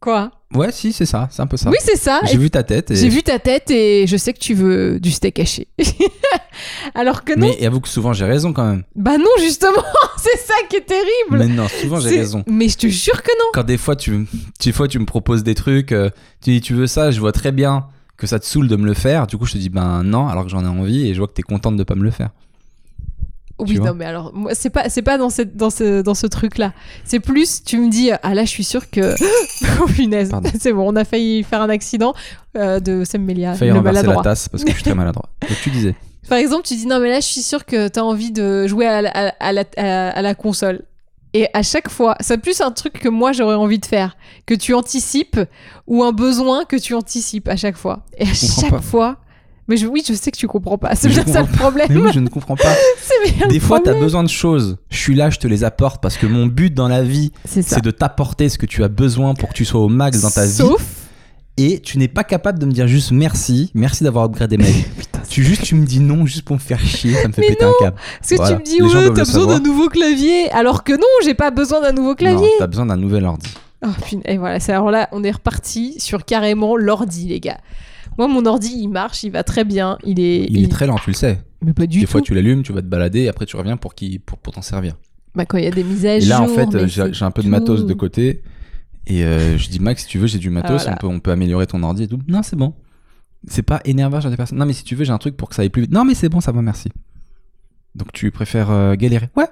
quoi? 0.00 0.30
Ouais, 0.54 0.70
si, 0.70 0.92
c'est 0.92 1.06
ça. 1.06 1.28
C'est 1.30 1.40
un 1.40 1.46
peu 1.46 1.56
ça. 1.56 1.70
Oui, 1.70 1.78
c'est 1.80 1.96
ça. 1.96 2.20
J'ai 2.24 2.36
vu 2.36 2.50
ta 2.50 2.62
tête. 2.62 2.90
Et... 2.90 2.96
J'ai 2.96 3.08
vu 3.08 3.22
ta 3.22 3.38
tête 3.38 3.70
et 3.70 4.06
je 4.06 4.16
sais 4.16 4.34
que 4.34 4.38
tu 4.38 4.54
veux 4.54 5.00
du 5.00 5.10
steak 5.10 5.38
haché. 5.38 5.68
Alors 6.94 7.24
que 7.24 7.32
non. 7.32 7.46
Mais 7.46 7.64
avoue 7.66 7.80
que 7.80 7.88
souvent, 7.88 8.12
j'ai 8.12 8.26
raison 8.26 8.52
quand 8.52 8.66
même. 8.66 8.82
Bah 8.94 9.16
non, 9.16 9.30
justement, 9.38 9.82
c'est 10.18 10.38
ça 10.38 10.54
qui 10.68 10.76
est 10.76 10.86
terrible. 10.86 11.38
Mais 11.38 11.46
non, 11.48 11.68
souvent, 11.68 12.00
j'ai 12.00 12.18
raison. 12.18 12.44
Mais 12.46 12.68
je 12.68 12.76
te 12.76 12.86
jure 12.86 13.22
que 13.22 13.30
non. 13.38 13.46
Quand 13.54 13.64
des 13.64 13.78
fois, 13.78 13.96
tu, 13.96 14.26
des 14.62 14.72
fois, 14.72 14.88
tu 14.88 14.98
me 14.98 15.06
proposes 15.06 15.42
des 15.42 15.54
trucs, 15.54 15.92
euh, 15.92 16.10
tu 16.42 16.50
dis, 16.50 16.60
tu 16.60 16.74
veux 16.74 16.86
ça, 16.86 17.10
je 17.10 17.20
vois 17.20 17.32
très 17.32 17.52
bien 17.52 17.86
que 18.18 18.26
ça 18.26 18.38
te 18.38 18.44
saoule 18.44 18.68
de 18.68 18.76
me 18.76 18.84
le 18.84 18.94
faire. 18.94 19.26
Du 19.26 19.38
coup, 19.38 19.46
je 19.46 19.54
te 19.54 19.58
dis, 19.58 19.70
ben 19.70 20.02
non, 20.02 20.28
alors 20.28 20.44
que 20.44 20.50
j'en 20.50 20.64
ai 20.64 20.68
envie 20.68 21.08
et 21.08 21.14
je 21.14 21.18
vois 21.18 21.28
que 21.28 21.32
t'es 21.32 21.42
contente 21.42 21.76
de 21.76 21.84
pas 21.84 21.94
me 21.94 22.04
le 22.04 22.10
faire. 22.10 22.30
Oui, 23.70 23.76
vois 23.76 23.88
non, 23.88 23.94
mais 23.94 24.04
alors, 24.04 24.32
moi, 24.34 24.52
c'est 24.54 24.70
pas, 24.70 24.88
c'est 24.88 25.02
pas 25.02 25.18
dans, 25.18 25.30
cette, 25.30 25.56
dans 25.56 25.70
ce, 25.70 26.02
dans 26.02 26.14
ce 26.14 26.26
truc-là. 26.26 26.72
C'est 27.04 27.20
plus, 27.20 27.62
tu 27.64 27.78
me 27.78 27.88
dis, 27.90 28.10
ah 28.22 28.34
là, 28.34 28.44
je 28.44 28.50
suis 28.50 28.64
sûre 28.64 28.90
que. 28.90 29.14
oh 29.82 29.86
punaise, 29.86 30.30
c'est 30.60 30.72
bon, 30.72 30.92
on 30.92 30.96
a 30.96 31.04
failli 31.04 31.42
faire 31.42 31.62
un 31.62 31.68
accident 31.70 32.14
euh, 32.56 32.80
de 32.80 33.04
Sam 33.04 33.22
Melia, 33.22 33.54
Failli 33.54 33.70
le 33.70 33.78
renverser 33.78 33.96
la 33.96 34.02
maladroit. 34.02 34.22
tasse 34.24 34.48
parce 34.48 34.64
que 34.64 34.70
je 34.70 34.74
suis 34.76 34.84
très 34.84 34.94
maladroit. 34.94 35.28
Donc 35.48 35.58
tu 35.62 35.70
disais. 35.70 35.94
Par 36.28 36.38
exemple, 36.38 36.64
tu 36.66 36.74
dis, 36.74 36.86
non, 36.86 37.00
mais 37.00 37.08
là, 37.08 37.20
je 37.20 37.26
suis 37.26 37.42
sûre 37.42 37.64
que 37.66 37.88
t'as 37.88 38.02
envie 38.02 38.30
de 38.30 38.66
jouer 38.66 38.86
à 38.86 39.02
la, 39.02 39.10
à, 39.10 39.28
à 39.40 39.52
la, 39.52 39.64
à- 39.76 40.22
la 40.22 40.34
console. 40.34 40.82
Et 41.34 41.48
à 41.54 41.62
chaque 41.62 41.88
fois, 41.88 42.16
c'est 42.20 42.38
plus 42.38 42.60
un 42.60 42.70
truc 42.70 42.92
que 42.94 43.08
moi 43.08 43.32
j'aurais 43.32 43.54
envie 43.54 43.78
de 43.78 43.86
faire, 43.86 44.16
que 44.46 44.54
tu 44.54 44.74
anticipes, 44.74 45.40
ou 45.86 46.04
un 46.04 46.12
besoin 46.12 46.64
que 46.64 46.76
tu 46.76 46.94
anticipes 46.94 47.48
à 47.48 47.56
chaque 47.56 47.76
fois. 47.76 48.04
Et 48.18 48.24
à 48.28 48.34
chaque 48.34 48.70
pas. 48.70 48.80
fois. 48.80 49.16
Mais 49.68 49.76
je- 49.76 49.86
oui, 49.86 50.02
je 50.06 50.12
sais 50.12 50.30
que 50.30 50.36
tu 50.36 50.46
comprends 50.48 50.76
pas. 50.78 50.94
C'est 50.96 51.08
bien 51.08 51.24
ça 51.26 51.42
le 51.42 51.46
problème. 51.46 51.86
Mais 51.90 51.96
oui, 51.96 52.10
je 52.12 52.20
ne 52.20 52.28
comprends 52.28 52.56
pas. 52.56 52.74
C'est 53.00 53.32
bien 53.32 53.46
Des 53.48 53.60
fois, 53.60 53.78
t'as 53.78 53.84
problème. 53.90 54.02
besoin 54.04 54.22
de 54.24 54.28
choses. 54.28 54.76
Je 54.90 54.96
suis 54.98 55.14
là, 55.14 55.30
je 55.30 55.38
te 55.38 55.46
les 55.46 55.62
apporte 55.64 56.02
parce 56.02 56.16
que 56.16 56.26
mon 56.26 56.46
but 56.46 56.74
dans 56.74 56.88
la 56.88 57.02
vie, 57.02 57.30
C'est 57.44 57.82
de 57.82 57.90
t'apporter 57.90 58.48
ce 58.48 58.58
que 58.58 58.66
tu 58.66 58.82
as 58.84 58.88
besoin 58.88 59.34
pour 59.34 59.48
que 59.50 59.54
tu 59.54 59.64
sois 59.64 59.80
au 59.80 59.88
max 59.88 60.20
dans 60.20 60.30
ta 60.30 60.44
vie. 60.44 60.52
Sauf 60.52 60.84
et 61.58 61.80
tu 61.80 61.98
n'es 61.98 62.08
pas 62.08 62.24
capable 62.24 62.58
de 62.58 62.64
me 62.64 62.72
dire 62.72 62.86
juste 62.86 63.10
merci, 63.12 63.70
merci 63.74 64.04
d'avoir 64.04 64.24
upgradé 64.24 64.56
ma 64.56 64.64
vie. 64.64 64.84
tu 65.28 65.44
juste 65.44 65.62
tu 65.62 65.74
me 65.74 65.84
dis 65.84 66.00
non 66.00 66.24
juste 66.24 66.46
pour 66.46 66.56
me 66.56 66.60
faire 66.60 66.80
chier, 66.80 67.12
ça 67.12 67.28
me 67.28 67.32
fait 67.34 67.42
Mais 67.42 67.48
péter 67.48 67.64
un 67.64 67.72
câble. 67.78 67.96
Parce 68.18 68.30
que 68.30 68.36
Voilà. 68.36 68.56
tu 68.56 68.60
me 68.60 68.64
dis, 68.64 68.82
ouais, 68.82 69.04
t'as 69.14 69.24
besoin 69.24 69.46
d'un 69.46 69.60
nouveau 69.60 69.88
clavier. 69.90 70.50
Alors 70.52 70.82
que 70.82 70.94
non, 70.94 71.06
j'ai 71.24 71.34
pas 71.34 71.50
besoin 71.50 71.82
d'un 71.82 71.92
nouveau 71.92 72.14
clavier. 72.14 72.38
Non, 72.40 72.52
t'as 72.58 72.66
besoin 72.68 72.86
d'un 72.86 72.96
nouvel 72.96 73.26
ordi. 73.26 73.50
Oh. 73.84 73.88
Et 74.24 74.38
voilà, 74.38 74.60
c'est- 74.60 74.72
alors 74.72 74.90
là, 74.90 75.08
on 75.12 75.22
est 75.24 75.30
reparti 75.30 75.96
sur 76.00 76.24
carrément 76.24 76.74
l'ordi, 76.76 77.28
les 77.28 77.38
gars. 77.38 77.58
Moi, 78.18 78.28
mon 78.28 78.44
ordi, 78.46 78.72
il 78.78 78.88
marche, 78.88 79.22
il 79.24 79.30
va 79.32 79.42
très 79.44 79.64
bien. 79.64 79.98
Il 80.04 80.20
est. 80.20 80.46
Il 80.50 80.64
est 80.64 80.68
très 80.70 80.86
lent, 80.86 80.96
tu 81.02 81.10
le 81.10 81.14
sais. 81.16 81.42
Mais 81.64 81.72
pas 81.72 81.86
du 81.86 82.00
Des 82.00 82.04
tout. 82.06 82.10
fois 82.10 82.20
tu 82.20 82.34
l'allumes, 82.34 82.62
tu 82.62 82.72
vas 82.72 82.82
te 82.82 82.86
balader, 82.86 83.20
et 83.20 83.28
après 83.28 83.46
tu 83.46 83.56
reviens 83.56 83.76
pour 83.76 83.94
qui 83.94 84.18
pour, 84.18 84.38
pour 84.38 84.52
t'en 84.52 84.62
servir. 84.62 84.96
Bah, 85.34 85.46
quand 85.46 85.58
il 85.58 85.64
y 85.64 85.68
a 85.68 85.70
des 85.70 85.84
mises 85.84 86.04
à 86.04 86.16
Et 86.16 86.20
jour. 86.20 86.28
là 86.30 86.42
en 86.42 86.48
fait 86.48 86.86
j'ai 86.88 87.12
j'ai 87.12 87.24
un 87.24 87.30
peu 87.30 87.42
de 87.42 87.48
matos 87.48 87.86
de 87.86 87.94
côté 87.94 88.42
et 89.06 89.24
euh, 89.24 89.56
je 89.56 89.68
dis 89.70 89.78
Max 89.80 90.02
si 90.02 90.08
tu 90.08 90.18
veux 90.18 90.26
j'ai 90.26 90.38
du 90.38 90.50
matos, 90.50 90.82
voilà. 90.82 90.92
on 90.92 90.96
peut 90.96 91.06
on 91.06 91.20
peut 91.20 91.30
améliorer 91.30 91.66
ton 91.66 91.82
ordi 91.84 92.02
et 92.02 92.08
tout. 92.08 92.18
Non 92.28 92.42
c'est 92.42 92.56
bon. 92.56 92.74
C'est 93.48 93.62
pas 93.62 93.80
énervant 93.84 94.20
genre 94.20 94.30
des 94.30 94.36
personnes. 94.36 94.58
Non 94.58 94.66
mais 94.66 94.72
si 94.74 94.82
tu 94.84 94.94
veux 94.96 95.04
j'ai 95.04 95.12
un 95.12 95.18
truc 95.18 95.36
pour 95.36 95.48
que 95.48 95.54
ça 95.54 95.62
aille 95.62 95.70
plus 95.70 95.82
vite. 95.82 95.92
Non 95.92 96.04
mais 96.04 96.14
c'est 96.14 96.28
bon 96.28 96.40
ça 96.40 96.52
va 96.52 96.60
merci. 96.62 96.90
Donc 97.94 98.12
tu 98.12 98.30
préfères 98.30 98.70
euh, 98.70 98.94
galérer 98.94 99.30
Ouais. 99.36 99.46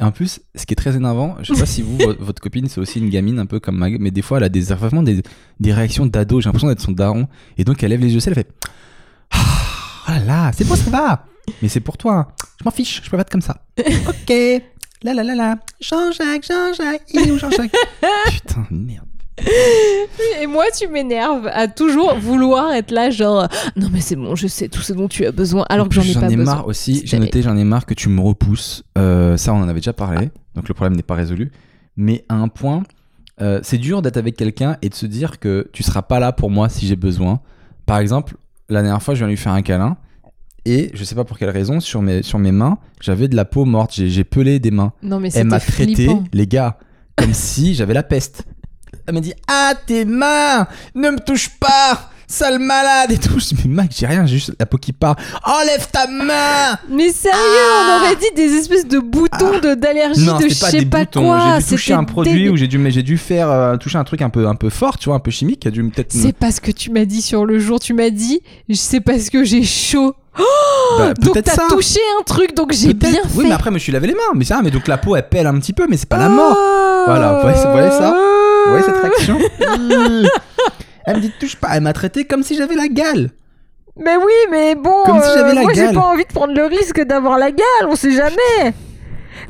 Et 0.00 0.02
en 0.02 0.10
plus, 0.12 0.40
ce 0.54 0.66
qui 0.66 0.74
est 0.74 0.76
très 0.76 0.94
énervant, 0.96 1.36
je 1.42 1.54
sais 1.54 1.60
pas 1.60 1.66
si 1.66 1.82
vous, 1.82 1.96
vo- 2.00 2.14
votre 2.18 2.40
copine, 2.42 2.68
c'est 2.68 2.80
aussi 2.80 2.98
une 2.98 3.08
gamine 3.08 3.38
un 3.38 3.46
peu 3.46 3.60
comme 3.60 3.76
Mag, 3.78 3.96
mais 3.98 4.10
des 4.10 4.22
fois, 4.22 4.38
elle 4.38 4.44
a 4.44 4.48
des, 4.48 4.60
vraiment 4.62 5.02
des, 5.02 5.22
des 5.60 5.72
réactions 5.72 6.04
d'ado. 6.06 6.40
J'ai 6.40 6.46
l'impression 6.46 6.68
d'être 6.68 6.80
son 6.82 6.92
daron. 6.92 7.28
Et 7.56 7.64
donc, 7.64 7.82
elle 7.82 7.90
lève 7.90 8.00
les 8.00 8.12
yeux, 8.12 8.20
elle 8.26 8.34
fait 8.34 8.48
Ah 9.30 9.38
oh 10.08 10.10
là 10.12 10.18
là, 10.20 10.50
c'est 10.54 10.66
bon, 10.66 10.76
ça 10.76 10.90
va. 10.90 11.24
Mais 11.62 11.68
c'est 11.68 11.80
pour 11.80 11.96
toi. 11.96 12.32
Je 12.60 12.64
m'en 12.64 12.70
fiche, 12.70 13.00
je 13.04 13.10
peux 13.10 13.16
pas 13.16 13.22
être 13.22 13.30
comme 13.30 13.40
ça. 13.42 13.64
ok. 13.78 14.32
La 15.02 15.14
la 15.14 15.22
la 15.22 15.34
la. 15.34 15.56
Jean-Jacques, 15.80 16.44
Jean-Jacques, 16.46 17.02
il 17.12 17.20
est 17.20 17.30
où 17.30 17.38
Jean-Jacques? 17.38 17.70
Putain, 18.26 18.66
merde. 18.70 19.05
Et 20.40 20.46
moi, 20.46 20.64
tu 20.76 20.88
m'énerves 20.88 21.46
à 21.52 21.68
toujours 21.68 22.14
vouloir 22.18 22.72
être 22.72 22.90
là, 22.90 23.10
genre, 23.10 23.48
non, 23.76 23.88
mais 23.92 24.00
c'est 24.00 24.16
bon, 24.16 24.34
je 24.34 24.46
sais 24.46 24.68
tout 24.68 24.80
ce 24.80 24.92
dont 24.92 25.08
tu 25.08 25.26
as 25.26 25.32
besoin, 25.32 25.64
alors 25.68 25.88
que 25.88 25.94
j'en 25.94 26.02
ai 26.02 26.14
pas 26.14 26.28
besoin. 26.28 26.44
marre 26.44 26.66
aussi. 26.66 27.02
J'ai 27.04 27.18
noté, 27.18 27.42
j'en 27.42 27.56
ai 27.56 27.64
marre 27.64 27.86
que 27.86 27.94
tu 27.94 28.08
me 28.08 28.20
repousses. 28.20 28.84
Euh, 28.96 29.36
ça, 29.36 29.52
on 29.52 29.58
en 29.58 29.68
avait 29.68 29.80
déjà 29.80 29.92
parlé. 29.92 30.30
Donc 30.54 30.68
le 30.68 30.74
problème 30.74 30.96
n'est 30.96 31.02
pas 31.02 31.14
résolu. 31.14 31.52
Mais 31.96 32.24
à 32.28 32.34
un 32.34 32.48
point, 32.48 32.82
euh, 33.42 33.60
c'est 33.62 33.78
dur 33.78 34.00
d'être 34.02 34.16
avec 34.16 34.36
quelqu'un 34.36 34.76
et 34.82 34.88
de 34.88 34.94
se 34.94 35.06
dire 35.06 35.38
que 35.38 35.68
tu 35.72 35.82
seras 35.82 36.02
pas 36.02 36.18
là 36.18 36.32
pour 36.32 36.50
moi 36.50 36.68
si 36.68 36.86
j'ai 36.86 36.96
besoin. 36.96 37.40
Par 37.84 37.98
exemple, 37.98 38.36
la 38.68 38.82
dernière 38.82 39.02
fois, 39.02 39.14
je 39.14 39.18
viens 39.20 39.28
lui 39.28 39.36
faire 39.36 39.52
un 39.52 39.62
câlin. 39.62 39.96
Et 40.64 40.90
je 40.94 41.04
sais 41.04 41.14
pas 41.14 41.24
pour 41.24 41.38
quelle 41.38 41.50
raison, 41.50 41.78
sur 41.78 42.02
mes, 42.02 42.22
sur 42.22 42.40
mes 42.40 42.50
mains, 42.50 42.78
j'avais 43.00 43.28
de 43.28 43.36
la 43.36 43.44
peau 43.44 43.64
morte. 43.64 43.92
J'ai 43.94 44.24
pelé 44.24 44.58
des 44.58 44.72
mains. 44.72 44.92
Non, 45.00 45.20
mais 45.20 45.30
Elle 45.34 45.46
m'a 45.46 45.60
traité, 45.60 46.08
les 46.32 46.46
gars, 46.48 46.78
comme 47.14 47.32
si 47.34 47.74
j'avais 47.74 47.94
la 47.94 48.02
peste. 48.02 48.44
Elle 49.06 49.14
m'a 49.14 49.20
dit 49.20 49.34
Ah, 49.48 49.72
tes 49.86 50.04
mains 50.04 50.66
Ne 50.94 51.10
me 51.10 51.18
touche 51.20 51.48
pas 51.60 52.10
Sale 52.28 52.58
malade 52.58 53.12
et 53.12 53.18
tout. 53.18 53.38
Je 53.38 53.54
dis, 53.54 53.56
mais 53.66 53.82
mec, 53.84 53.92
j'ai 53.96 54.04
rien, 54.04 54.26
j'ai 54.26 54.38
juste 54.38 54.50
la 54.58 54.66
peau 54.66 54.78
qui 54.78 54.92
part. 54.92 55.14
Enlève 55.44 55.86
ta 55.92 56.08
main 56.08 56.76
Mais 56.90 57.10
sérieux, 57.10 57.38
Ah 57.38 58.00
on 58.00 58.04
aurait 58.04 58.16
dit 58.16 58.26
des 58.34 58.52
espèces 58.56 58.88
de 58.88 58.98
boutons 58.98 59.60
de 59.60 59.74
d'allergie 59.74 60.26
Non, 60.26 60.36
de 60.38 60.48
je 60.48 60.48
c'était 60.48 60.60
pas 60.60 60.70
sais 60.72 60.78
des 60.80 60.86
pas 60.86 60.98
boutons. 61.04 61.22
quoi. 61.24 61.38
J'ai 61.38 61.58
dû 61.62 61.64
toucher 61.70 61.76
c'était 61.84 61.92
un 61.92 62.02
produit 62.02 62.48
ou 62.48 62.56
j'ai 62.56 62.66
dû, 62.66 62.78
mais 62.78 62.90
j'ai 62.90 63.04
dû 63.04 63.16
faire 63.16 63.48
euh, 63.48 63.76
toucher 63.76 63.98
un 63.98 64.02
truc 64.02 64.22
un 64.22 64.28
peu, 64.30 64.48
un 64.48 64.56
peu 64.56 64.70
fort, 64.70 64.98
tu 64.98 65.08
vois, 65.08 65.14
un 65.14 65.20
peu 65.20 65.30
chimique, 65.30 65.60
qui 65.60 65.68
a 65.68 65.70
dû 65.70 65.84
me- 65.84 65.90
peut-être. 65.90 66.16
me- 66.16 66.20
C'est 66.22 66.32
pas 66.32 66.50
ce 66.50 66.60
que 66.60 66.72
tu 66.72 66.90
m'as 66.90 67.04
dit 67.04 67.22
sur 67.22 67.46
le 67.46 67.60
jour. 67.60 67.78
Tu 67.78 67.94
m'as 67.94 68.10
dit, 68.10 68.40
c'est 68.74 69.00
parce 69.00 69.30
que 69.30 69.44
j'ai 69.44 69.62
chaud. 69.62 70.16
Bah, 70.98 71.14
Donc 71.14 71.32
peut-être 71.34 71.44
t'as 71.46 71.54
ça. 71.54 71.66
touché 71.70 72.00
un 72.20 72.24
truc, 72.24 72.56
donc 72.56 72.72
j'ai 72.72 72.92
Peut-être. 72.92 73.12
bien 73.12 73.22
fait. 73.22 73.28
Oui, 73.36 73.44
mais 73.46 73.52
après, 73.54 73.70
je 73.70 73.74
me 73.74 73.78
suis 73.78 73.92
lavé 73.92 74.08
les 74.08 74.14
mains. 74.14 74.20
Mais 74.34 74.44
ça, 74.44 74.60
mais 74.64 74.72
donc 74.72 74.88
la 74.88 74.98
peau, 74.98 75.14
elle 75.14 75.28
pèle 75.28 75.46
un 75.46 75.54
petit 75.60 75.72
peu, 75.72 75.86
mais 75.88 75.96
c'est 75.96 76.08
pas 76.08 76.18
la 76.18 76.28
mort. 76.28 76.56
Oh. 76.58 77.02
Voilà, 77.06 77.34
vous 77.34 77.40
voyez- 77.42 77.64
vous 77.64 77.70
voyez 77.72 77.90
ça 77.90 78.16
Vous 78.66 78.70
voyez 78.70 78.84
cette 78.84 78.96
réaction. 79.02 79.38
Elle 81.06 81.16
me 81.16 81.20
dit 81.20 81.32
touche 81.38 81.56
pas. 81.56 81.68
Elle 81.72 81.82
m'a 81.82 81.92
traité 81.92 82.24
comme 82.24 82.42
si 82.42 82.56
j'avais 82.56 82.74
la 82.74 82.88
gale. 82.88 83.30
Mais 83.98 84.16
oui, 84.16 84.32
mais 84.50 84.74
bon, 84.74 85.04
Comme 85.06 85.22
si 85.22 85.28
j'avais 85.34 85.54
la 85.54 85.62
moi 85.62 85.72
j'ai 85.74 85.82
gale. 85.86 85.94
pas 85.94 86.00
envie 86.02 86.24
de 86.24 86.32
prendre 86.32 86.52
le 86.52 86.64
risque 86.66 87.00
d'avoir 87.02 87.38
la 87.38 87.50
gale, 87.50 87.86
on 87.88 87.96
sait 87.96 88.12
jamais. 88.12 88.74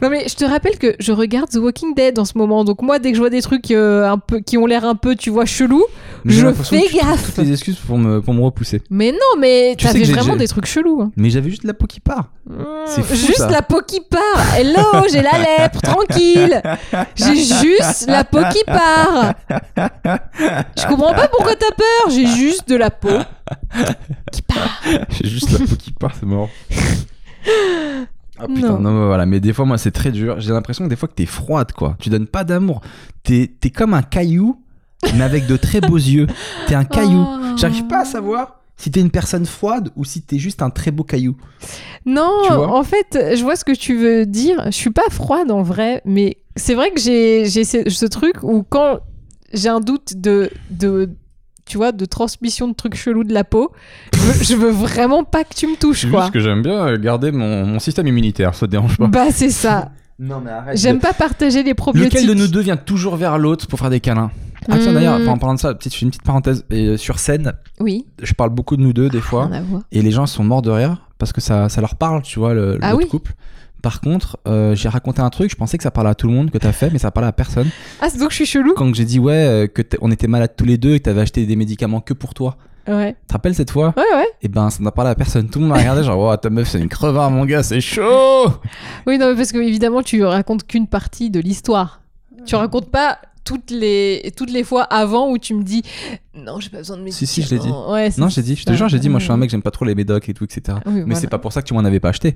Non 0.03 0.11
mais 0.11 0.29
je 0.29 0.35
te 0.35 0.45
rappelle 0.45 0.79
que 0.79 0.95
je 0.99 1.13
regarde 1.13 1.49
The 1.51 1.57
Walking 1.57 1.95
Dead 1.95 2.19
en 2.19 2.25
ce 2.25 2.37
moment, 2.37 2.65
donc 2.65 2.83
moi 2.83 2.99
dès 2.99 3.11
que 3.11 3.17
je 3.17 3.21
vois 3.21 3.31
des 3.31 3.43
trucs 3.43 3.71
euh, 3.71 4.09
un 4.09 4.19
peu 4.19 4.41
qui 4.41 4.59
ont 4.59 4.67
l'air 4.67 4.85
un 4.85 4.95
peu, 4.95 5.15
tu 5.17 5.31
vois, 5.31 5.45
chelou, 5.47 5.85
Je 6.25 6.41
fais 6.41 6.53
que 6.53 6.57
tu 6.59 6.63
trouves 6.99 7.01
gaffe. 7.11 7.25
Toutes 7.35 7.45
les 7.45 7.53
excuses 7.53 7.77
pour 7.77 7.99
me, 7.99 8.21
pour 8.21 8.35
me 8.35 8.43
repousser. 8.43 8.83
mais 8.91 9.13
non, 9.13 9.39
mais 9.41 9.75
Tu 9.79 9.87
t'avais 9.87 10.05
vraiment 10.05 10.37
des 10.37 10.49
trucs 10.49 10.67
chelous. 10.67 11.01
hein. 11.03 11.13
Mais 11.17 11.31
j'avais 11.31 11.51
juste 11.51 11.65
la 11.65 11.75
peau 11.75 11.87
qui 11.87 12.01
part. 12.01 12.31
Mmh, 12.49 12.63
C'est 12.87 13.03
fou, 13.03 13.15
juste 13.15 13.39
ça. 13.39 13.51
la 13.51 13.63
peau 13.63 13.81
qui 13.87 14.01
part. 14.01 14.55
Hello, 14.57 15.05
j'ai 15.13 15.23
la 15.23 15.39
lèpre, 15.39 15.81
tranquille. 15.81 16.63
J'ai 17.17 17.35
juste 17.37 18.07
la 18.09 18.25
peau 18.25 18.39
qui 18.53 18.63
part. 18.65 19.35
Je 20.77 20.87
comprends 20.89 21.15
pas 21.15 21.29
pourquoi 21.29 21.55
t'as 21.57 21.73
peur. 21.77 22.11
J'ai 22.11 22.27
juste 22.27 22.69
de 22.69 22.77
la 22.77 22.91
peau 22.91 23.09
qui 24.33 24.43
part. 24.43 24.83
J'ai 25.11 25.29
juste 25.29 25.51
la 25.53 25.59
peau 25.67 25.77
qui 25.77 25.93
part, 25.93 26.13
c'est 26.19 26.27
mort. 26.27 26.49
Ah 28.39 28.47
putain, 28.47 28.73
Non. 28.73 28.81
non, 28.81 28.93
mais 29.01 29.07
voilà, 29.07 29.27
mais 29.27 29.41
des 29.41 29.53
fois, 29.53 29.65
moi, 29.65 29.79
c'est 29.79 29.91
très 29.91 30.11
dur. 30.13 30.41
J'ai 30.41 30.53
l'impression 30.53 30.85
que 30.85 30.91
des 30.91 30.97
fois 30.97 31.09
que 31.09 31.15
t'es 31.15 31.27
froide, 31.27 31.73
quoi. 31.73 31.97
Tu 31.99 32.11
donnes 32.11 32.27
pas 32.27 32.45
d'amour. 32.45 32.81
T'es 33.23 33.51
t'es 33.61 33.71
comme 33.71 33.95
un 33.95 34.03
caillou, 34.03 34.63
mais 35.15 35.23
avec 35.25 35.47
de 35.47 35.57
très 35.57 35.81
beaux 35.81 35.97
yeux. 35.99 36.27
T'es 36.67 36.75
un 36.75 36.85
caillou. 36.85 37.25
Oh. 37.27 37.57
J'arrive 37.57 37.87
pas 37.87 38.01
à 38.01 38.05
savoir 38.05 38.61
si 38.77 38.91
t'es 38.91 39.01
une 39.01 39.11
personne 39.11 39.47
froide 39.47 39.89
ou 39.97 40.05
si 40.05 40.21
t'es 40.21 40.39
juste 40.39 40.61
un 40.61 40.69
très 40.71 40.91
beau 40.91 41.03
caillou. 41.03 41.35
Non, 42.05 42.31
en 42.51 42.83
fait, 42.85 43.19
je 43.37 43.43
vois 43.43 43.57
ce 43.57 43.65
que 43.65 43.73
tu 43.75 43.97
veux 43.97 44.27
dire. 44.27 44.63
Je 44.67 44.71
suis 44.77 44.91
pas 44.91 45.09
froide 45.11 45.51
en 45.51 45.63
vrai, 45.63 46.03
mais 46.05 46.37
c'est 46.57 46.75
vrai 46.75 46.91
que 46.91 47.01
j'ai 47.01 47.47
j'ai 47.47 47.65
ce, 47.65 47.89
ce 47.89 48.07
truc 48.07 48.43
où 48.43 48.63
quand 48.69 48.99
j'ai 49.55 49.69
un 49.71 49.81
doute 49.81 50.15
de, 50.17 50.51
de 50.71 51.09
tu 51.67 51.77
vois 51.77 51.93
de 51.93 52.05
transmission 52.05 52.69
de 52.69 52.75
trucs 52.75 52.95
chelous 52.95 53.25
de 53.25 53.35
la 53.35 53.45
peau, 53.45 53.73
je 54.15 54.19
veux, 54.21 54.45
je 54.45 54.55
veux 54.55 54.71
vraiment 54.71 55.25
pas 55.25 55.45
que 55.45 55.55
tu 55.55 55.67
me 55.67 55.77
touches 55.77 56.09
quoi. 56.11 56.31
que 56.31 56.41
j'aime 56.41 56.63
bien 56.63 56.97
garder 56.97 57.33
mon, 57.33 57.67
mon 57.67 57.79
système 57.79 58.07
immunitaire, 58.07 58.55
ça 58.55 58.67
te 58.67 58.71
dérange 58.71 58.97
Bah 58.99 59.27
c'est 59.31 59.51
ça. 59.51 59.91
Non, 60.19 60.41
mais 60.43 60.51
arrête. 60.51 60.79
J'aime 60.79 60.99
pas 60.99 61.13
partager 61.13 61.63
les 61.63 61.75
probiotiques. 61.75 62.15
Lequel 62.15 62.29
de 62.29 62.35
nous 62.35 62.49
deux 62.49 62.61
vient 62.63 62.79
toujours 62.79 63.17
vers 63.17 63.37
l'autre 63.37 63.67
pour 63.67 63.79
faire 63.79 63.91
des 63.91 64.01
câlins 64.01 64.31
Ah 64.71 64.79
tiens 64.79 64.93
Hmm. 64.93 64.95
d'ailleurs, 64.95 65.29
en 65.29 65.37
parlant 65.37 65.55
de 65.55 65.61
ça, 65.61 65.75
petite, 65.75 65.93
je 65.93 65.99
fais 65.99 66.05
une 66.07 66.11
petite 66.11 66.23
parenthèse. 66.23 66.65
Et 66.71 66.87
euh, 66.87 66.97
sur 66.97 67.19
scène, 67.19 67.53
Oui. 67.81 68.07
je 68.23 68.33
parle 68.33 68.49
beaucoup 68.51 68.79
de 68.79 68.83
nous 68.83 68.95
deux 68.95 69.11
des 69.11 69.21
fois. 69.21 69.51
À 69.53 69.61
voir. 69.61 69.83
Et 69.93 70.01
les 70.01 70.11
gens 70.11 70.25
sont 70.25 70.43
morts 70.43 70.63
de 70.63 70.71
rire 70.71 71.03
parce 71.19 71.33
que 71.35 71.43
ça, 71.43 71.69
ça 71.69 71.83
leur 71.83 71.97
parle, 71.97 72.23
tu 72.23 72.39
vois, 72.39 72.55
le, 72.55 72.79
Ah 72.81 72.97
oui. 72.97 73.07
couple. 73.09 73.35
Par 73.87 74.01
contre, 74.01 74.37
euh, 74.49 74.75
j'ai 74.75 74.89
raconté 74.89 75.23
un 75.23 75.31
truc, 75.31 75.49
je 75.49 75.55
pensais 75.55 75.77
que 75.77 75.85
ça 75.85 75.93
parlait 75.93 76.11
à 76.11 76.17
tout 76.17 76.27
le 76.27 76.33
monde, 76.33 76.51
que 76.51 76.59
t'as 76.59 76.73
fait, 76.73 76.91
mais 76.91 76.99
ça 76.99 77.13
parlait 77.13 77.29
à 77.29 77.33
personne. 77.33 77.69
Ah 78.01 78.09
c'est 78.11 78.19
donc 78.19 78.31
je 78.31 78.35
suis 78.35 78.45
chelou. 78.47 78.75
Quand 78.75 78.93
j'ai 78.93 79.05
dit, 79.05 79.21
ouais, 79.21 79.33
euh, 79.33 79.67
que 79.69 79.81
t'es- 79.81 79.97
on 80.01 80.11
était 80.11 80.27
malades 80.27 80.55
tous 80.57 80.65
les 80.65 80.77
deux 80.77 80.95
et 80.95 80.99
que 80.99 81.05
t'avais 81.05 81.21
acheté 81.21 81.47
des 81.47 81.55
médicaments 81.55 82.01
que 82.01 82.13
pour 82.13 82.35
toi. 82.35 82.57
Ouais. 82.89 83.13
Tu 83.13 83.27
te 83.29 83.33
rappelles 83.35 83.55
cette 83.55 83.71
fois? 83.71 83.95
Ouais 83.97 84.03
ouais. 84.17 84.27
Et 84.43 84.49
ben, 84.49 84.71
ça 84.71 84.83
n'a 84.83 84.91
parlé 84.91 85.13
à 85.13 85.15
personne. 85.15 85.49
Tout 85.49 85.61
le 85.61 85.67
monde 85.67 85.75
m'a 85.75 85.79
regardé, 85.79 86.03
genre, 86.03 86.19
oh, 86.19 86.37
ta 86.37 86.51
meuf, 86.51 86.69
c'est 86.69 86.81
une 86.81 86.89
crevard, 86.89 87.31
mon 87.31 87.45
gars, 87.45 87.63
c'est 87.63 87.81
chaud 87.81 88.49
Oui 89.07 89.19
non 89.19 89.29
mais 89.31 89.37
parce 89.37 89.53
que 89.53 89.59
évidemment 89.59 90.03
tu 90.03 90.25
racontes 90.25 90.67
qu'une 90.67 90.89
partie 90.89 91.31
de 91.31 91.39
l'histoire. 91.39 92.01
Tu 92.45 92.57
racontes 92.57 92.91
pas 92.91 93.19
toutes 93.45 93.71
les 93.71 94.33
toutes 94.37 94.51
les 94.51 94.65
fois 94.65 94.83
avant 94.83 95.31
où 95.31 95.39
tu 95.39 95.55
me 95.55 95.63
dis 95.63 95.85
non 96.35 96.59
j'ai 96.59 96.71
pas 96.71 96.79
besoin 96.79 96.97
de 96.97 97.03
médicaments. 97.03 97.19
Si, 97.29 97.41
si, 97.41 97.43
je 97.43 97.55
l'ai 97.55 97.61
dit. 97.61 97.71
Ouais, 97.89 98.11
c'est 98.11 98.21
Non, 98.21 98.29
j'ai 98.31 98.43
dit, 98.43 98.57
je 98.57 98.65
te 98.65 98.73
jure, 98.73 98.89
j'ai 98.89 98.99
dit, 98.99 99.09
moi, 99.09 99.21
je 99.21 99.25
suis 99.27 99.33
un 99.33 99.37
mec, 99.37 99.49
j'aime 99.49 99.63
pas 99.63 99.71
trop 99.71 99.85
les 99.85 99.95
médocs 99.95 100.29
et 100.29 100.35
tout, 100.35 100.43
etc. 100.43 100.79
Oui, 100.87 100.93
Mais 100.93 101.01
voilà. 101.03 101.15
c'est 101.21 101.29
pas 101.31 101.39
pour 101.39 101.53
ça 101.53 101.63
que 101.63 101.69
tu 101.69 101.75
m'en 101.75 101.85
avais 101.85 102.01
pas 102.01 102.09
acheté. 102.09 102.35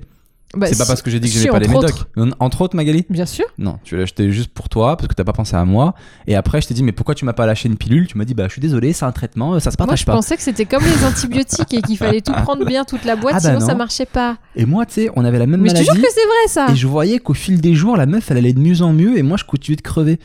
Bah, 0.55 0.67
c'est 0.67 0.77
pas 0.77 0.85
parce 0.85 1.01
que 1.01 1.09
j'ai 1.09 1.19
dit 1.19 1.27
que 1.29 1.33
si, 1.33 1.39
j'aimais 1.39 1.51
pas 1.51 1.59
les 1.59 1.67
médocs. 1.67 1.83
autres. 1.85 2.07
Entre 2.39 2.61
autres, 2.61 2.75
Magali? 2.75 3.05
Bien 3.09 3.25
sûr. 3.25 3.45
Non, 3.57 3.79
tu 3.83 3.95
l'as 3.95 4.03
acheté 4.03 4.31
juste 4.31 4.49
pour 4.53 4.67
toi 4.67 4.97
parce 4.97 5.07
que 5.07 5.13
t'as 5.13 5.23
pas 5.23 5.31
pensé 5.33 5.55
à 5.55 5.63
moi. 5.63 5.93
Et 6.27 6.35
après, 6.35 6.61
je 6.61 6.67
t'ai 6.67 6.73
dit, 6.73 6.83
mais 6.83 6.91
pourquoi 6.91 7.15
tu 7.15 7.23
m'as 7.23 7.33
pas 7.33 7.45
lâché 7.45 7.69
une 7.69 7.77
pilule? 7.77 8.07
Tu 8.07 8.17
m'as 8.17 8.25
dit, 8.25 8.33
bah, 8.33 8.45
je 8.47 8.51
suis 8.53 8.61
désolé, 8.61 8.91
c'est 8.91 9.05
un 9.05 9.11
traitement, 9.13 9.53
ça 9.59 9.71
se 9.71 9.75
Moi, 9.79 9.87
partage 9.87 10.01
je 10.01 10.05
pas. 10.05 10.13
pensais 10.13 10.35
que 10.35 10.43
c'était 10.43 10.65
comme 10.65 10.83
les 10.83 11.05
antibiotiques 11.05 11.73
et 11.73 11.81
qu'il 11.81 11.97
fallait 11.99 12.21
tout 12.21 12.33
prendre 12.33 12.65
bien, 12.65 12.83
toute 12.83 13.05
la 13.05 13.15
boîte, 13.15 13.35
Ah 13.37 13.39
bah 13.41 13.49
sinon 13.55 13.65
ça 13.65 13.75
marchait 13.75 14.05
pas. 14.05 14.37
Et 14.55 14.65
moi, 14.65 14.85
tu 14.85 14.93
sais, 14.95 15.09
on 15.15 15.23
avait 15.23 15.39
la 15.39 15.47
même 15.47 15.61
Mais 15.61 15.69
je 15.69 15.75
te 15.75 15.79
maladie. 15.79 15.99
jure 15.99 16.07
que 16.07 16.13
c'est 16.13 16.25
vrai 16.25 16.47
ça. 16.67 16.73
Et 16.73 16.75
je 16.75 16.87
voyais 16.87 17.19
qu'au 17.19 17.33
fil 17.33 17.61
des 17.61 17.73
jours, 17.73 17.95
la 17.95 18.05
meuf, 18.05 18.29
elle 18.29 18.37
allait 18.37 18.53
de 18.53 18.59
mieux 18.59 18.81
en 18.81 18.91
mieux 18.93 19.17
et 19.17 19.23
moi, 19.23 19.37
je 19.37 19.45
continuais 19.45 19.77
de 19.77 19.81
crever. 19.81 20.19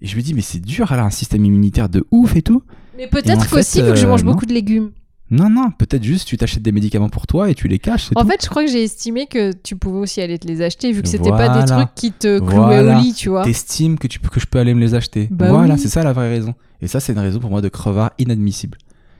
Et 0.00 0.06
je 0.06 0.16
me 0.16 0.22
dis, 0.22 0.34
mais 0.34 0.42
c'est 0.42 0.60
dur, 0.60 0.92
elle 0.92 0.98
a 1.00 1.04
un 1.04 1.10
système 1.10 1.44
immunitaire 1.44 1.88
de 1.88 2.04
ouf 2.10 2.36
et 2.36 2.42
tout. 2.42 2.62
Mais 2.96 3.06
peut-être 3.08 3.48
qu'aussi, 3.48 3.82
vu 3.82 3.88
que 3.90 3.96
je 3.96 4.06
euh, 4.06 4.08
mange 4.10 4.22
non. 4.24 4.32
beaucoup 4.32 4.46
de 4.46 4.52
légumes. 4.52 4.90
Non, 5.32 5.48
non, 5.50 5.70
peut-être 5.76 6.04
juste 6.04 6.28
tu 6.28 6.36
t'achètes 6.36 6.62
des 6.62 6.70
médicaments 6.72 7.08
pour 7.08 7.26
toi 7.26 7.48
et 7.50 7.54
tu 7.54 7.66
les 7.66 7.78
caches, 7.78 8.10
En 8.14 8.22
tout. 8.22 8.28
fait, 8.28 8.44
je 8.44 8.48
crois 8.50 8.64
que 8.64 8.70
j'ai 8.70 8.84
estimé 8.84 9.26
que 9.26 9.52
tu 9.52 9.74
pouvais 9.76 9.98
aussi 9.98 10.20
aller 10.20 10.38
te 10.38 10.46
les 10.46 10.62
acheter, 10.62 10.92
vu 10.92 11.02
que 11.02 11.08
c'était 11.08 11.30
pas 11.30 11.48
Voilà. 11.48 11.62
des 11.62 11.72
trucs 11.72 11.94
qui 11.96 12.12
te 12.12 12.38
clouaient 12.38 12.52
Voilà. 12.82 12.98
au 12.98 13.00
lit, 13.00 13.14
tu 13.14 13.30
vois. 13.30 13.42
T'estimes 13.42 13.98
que, 13.98 14.06
tu 14.06 14.20
peux- 14.20 14.28
que 14.28 14.38
je 14.40 14.46
peux 14.46 14.58
aller 14.58 14.74
me 14.74 14.80
les 14.80 14.94
acheter. 14.94 15.28
Bah 15.30 15.48
voilà, 15.50 15.74
oui. 15.74 15.80
c'est 15.80 15.88
ça 15.88 16.02
la 16.04 16.12
vraie 16.12 16.28
raison. 16.28 16.54
Et 16.82 16.86
ça, 16.88 17.00
c'est 17.00 17.12
une 17.14 17.18
raison 17.18 17.40
pour 17.40 17.50
moi 17.50 17.60
de 17.62 17.68
crevard 17.68 18.10
inadmissible. 18.18 18.76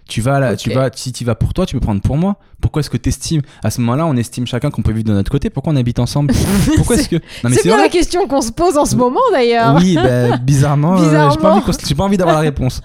Tu 0.09 0.21
vas 0.21 0.41
là, 0.41 0.57
tu 0.57 0.71
vas, 0.71 0.91
si 0.95 1.13
tu 1.13 1.25
vas 1.25 1.35
pour 1.37 1.55
toi, 1.55 1.65
tu 1.65 1.75
peux 1.77 1.81
prendre 1.81 2.03
pour 2.03 2.17
moi. 2.19 2.37
Pourquoi 2.61 2.81
est-ce 2.81 2.91
que 2.91 2.97
t'estimes 2.99 3.41
À 3.63 3.71
ce 3.71 3.81
moment-là, 3.81 4.05
on 4.05 4.15
estime 4.17 4.47
chacun 4.47 4.71
qu'on 4.71 4.83
peut 4.83 4.93
vivre 4.93 5.05
de 5.09 5.13
notre 5.13 5.31
côté. 5.31 5.49
Pourquoi 5.49 5.73
on 5.73 5.77
habite 5.77 5.99
ensemble? 6.01 6.35
Pourquoi 6.77 6.97
est-ce 6.97 7.09
que 7.09 7.17
C'est 7.45 7.63
bien 7.63 7.75
vrai. 7.77 7.85
la 7.85 7.89
question 7.89 8.27
qu'on 8.27 8.43
se 8.43 8.51
pose 8.53 8.77
en 8.77 8.85
ce 8.85 8.97
moment 8.97 9.21
d'ailleurs. 9.33 9.77
Oui, 9.77 9.95
bah, 9.95 10.37
bizarrement, 10.39 10.95
euh, 10.95 10.99
j'ai 10.99 11.05
Bizarrement. 11.05 11.37
pas, 11.37 11.53
envie 11.53 11.63
qu'on- 11.65 11.87
j'ai 11.87 11.95
pas 11.95 12.05
envie 12.05 12.17
d'avoir 12.19 12.35
la 12.37 12.43
réponse. 12.51 12.83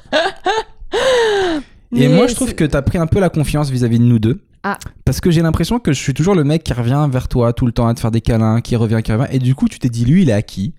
Et 1.95 2.07
Mais 2.07 2.15
moi, 2.15 2.27
je 2.27 2.35
trouve 2.35 2.53
que 2.53 2.63
t'as 2.65 2.81
pris 2.81 2.97
un 2.97 3.07
peu 3.07 3.19
la 3.19 3.29
confiance 3.29 3.69
vis-à-vis 3.69 3.99
de 3.99 4.03
nous 4.03 4.19
deux. 4.19 4.41
Ah. 4.63 4.77
Parce 5.05 5.21
que 5.21 5.31
j'ai 5.31 5.41
l'impression 5.41 5.79
que 5.79 5.93
je 5.93 5.99
suis 5.99 6.13
toujours 6.13 6.35
le 6.35 6.43
mec 6.43 6.63
qui 6.63 6.73
revient 6.73 7.07
vers 7.09 7.27
toi 7.29 7.53
tout 7.53 7.65
le 7.65 7.71
temps 7.71 7.87
à 7.87 7.93
te 7.93 7.99
faire 7.99 8.11
des 8.11 8.21
câlins, 8.21 8.59
qui 8.61 8.75
revient, 8.75 9.01
qui 9.03 9.11
revient. 9.13 9.27
Et 9.31 9.39
du 9.39 9.55
coup, 9.55 9.67
tu 9.69 9.79
t'es 9.79 9.89
dit, 9.89 10.03
lui, 10.05 10.23
il 10.23 10.29
est 10.29 10.33
acquis. 10.33 10.73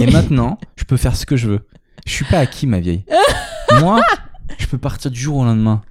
Et 0.00 0.06
maintenant, 0.10 0.58
je 0.76 0.84
peux 0.84 0.96
faire 0.96 1.14
ce 1.16 1.26
que 1.26 1.36
je 1.36 1.48
veux. 1.48 1.60
Je 2.06 2.12
suis 2.12 2.24
pas 2.24 2.38
acquis, 2.38 2.66
ma 2.66 2.80
vieille. 2.80 3.04
Moi, 3.80 4.00
Je 4.58 4.66
peux 4.66 4.78
partir 4.78 5.10
du 5.10 5.20
jour 5.20 5.36
au 5.38 5.44
lendemain. 5.44 5.82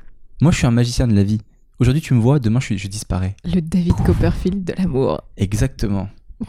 Moi, 0.41 0.51
je 0.51 0.57
suis 0.57 0.65
un 0.67 0.71
magicien 0.71 1.07
de 1.07 1.13
la 1.13 1.23
vie. 1.23 1.41
Aujourd'hui, 1.79 2.01
tu 2.01 2.13
me 2.13 2.19
vois, 2.21 2.39
demain, 2.39 2.59
je, 2.59 2.65
suis- 2.65 2.77
je 2.77 2.87
disparais. 2.87 3.35
Le 3.43 3.61
David 3.61 3.95
Copperfield 4.05 4.63
de 4.63 4.73
l'amour. 4.77 5.21
Exactement. 5.37 6.07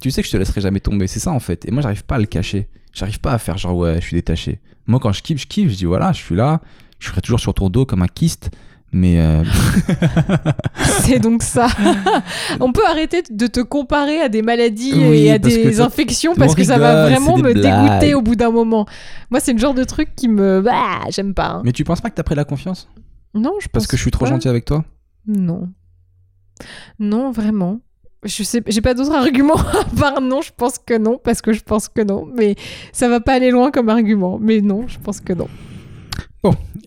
tu 0.00 0.10
sais 0.10 0.22
que 0.22 0.28
je 0.28 0.32
te 0.32 0.36
laisserai 0.36 0.60
jamais 0.60 0.80
tomber, 0.80 1.06
c'est 1.06 1.20
ça 1.20 1.30
en 1.30 1.40
fait. 1.40 1.66
Et 1.66 1.70
moi, 1.70 1.82
j'arrive 1.82 2.04
pas 2.04 2.16
à 2.16 2.18
le 2.18 2.26
cacher. 2.26 2.68
J'arrive 2.92 3.20
pas 3.20 3.32
à 3.32 3.38
faire 3.38 3.58
genre 3.58 3.76
ouais, 3.76 3.96
je 3.96 4.06
suis 4.06 4.14
détaché. 4.16 4.60
Moi, 4.86 5.00
quand 5.00 5.12
je 5.12 5.22
kiffe, 5.22 5.40
je 5.40 5.46
kiffe. 5.46 5.70
Je 5.70 5.76
dis 5.76 5.84
voilà, 5.84 6.12
je 6.12 6.18
suis 6.22 6.34
là. 6.36 6.60
Je 7.04 7.10
serai 7.10 7.20
toujours 7.20 7.40
sur 7.40 7.52
ton 7.52 7.68
dos 7.68 7.84
comme 7.84 8.00
un 8.02 8.06
kyste. 8.08 8.50
Mais 8.92 9.20
euh, 9.20 9.42
C'est 11.02 11.18
donc 11.18 11.42
ça. 11.42 11.66
On 12.60 12.72
peut 12.72 12.86
arrêter 12.86 13.22
de 13.28 13.46
te 13.46 13.60
comparer 13.60 14.20
à 14.20 14.28
des 14.28 14.40
maladies 14.40 14.92
Oui, 14.94 15.24
et 15.26 15.32
à 15.32 15.38
des 15.38 15.80
infections 15.80 16.32
on 16.32 16.36
parce 16.36 16.54
que 16.54 16.64
ça 16.64 16.78
va 16.78 17.08
vraiment 17.08 17.36
me 17.36 17.52
dégoûter 17.52 18.14
au 18.14 18.22
bout 18.22 18.36
d'un 18.36 18.50
moment. 18.50 18.86
Moi, 19.30 19.40
c'est 19.40 19.52
le 19.52 19.58
genre 19.58 19.74
de 19.74 19.84
truc 19.84 20.14
qui 20.16 20.28
me. 20.28 20.62
Bah, 20.62 21.00
j'aime 21.10 21.34
pas. 21.34 21.46
hein. 21.48 21.62
mais 21.64 21.72
tu 21.72 21.84
penses 21.84 22.00
pas 22.00 22.08
que 22.08 22.14
t'as 22.14 22.22
pris 22.22 22.36
la 22.36 22.44
confiance? 22.44 22.88
Non, 23.34 23.54
je 23.60 23.68
parce 23.68 23.84
pense 23.84 23.86
que 23.88 23.96
je 23.96 24.02
suis 24.02 24.10
trop 24.12 24.24
pas. 24.24 24.30
gentil 24.30 24.48
avec 24.48 24.64
toi? 24.64 24.84
Non. 25.26 25.68
Non, 26.98 27.32
vraiment. 27.32 27.80
Je 28.22 28.42
sais, 28.44 28.62
j'ai 28.68 28.80
pas 28.80 28.94
d'autres 28.94 29.12
arguments 29.12 29.56
à 29.58 29.84
part 30.00 30.20
non, 30.22 30.40
je 30.40 30.52
pense 30.56 30.78
que 30.78 30.96
non, 30.96 31.20
parce 31.22 31.42
que 31.42 31.52
je 31.52 31.62
pense 31.62 31.88
que 31.88 32.00
non. 32.00 32.26
Mais 32.34 32.54
ça 32.92 33.08
va 33.08 33.20
pas 33.20 33.32
aller 33.34 33.50
loin 33.50 33.70
comme 33.70 33.88
argument. 33.90 34.38
Mais 34.40 34.60
non, 34.62 34.86
je 34.86 34.98
pense 35.00 35.20
que 35.20 35.32
non. 35.34 35.48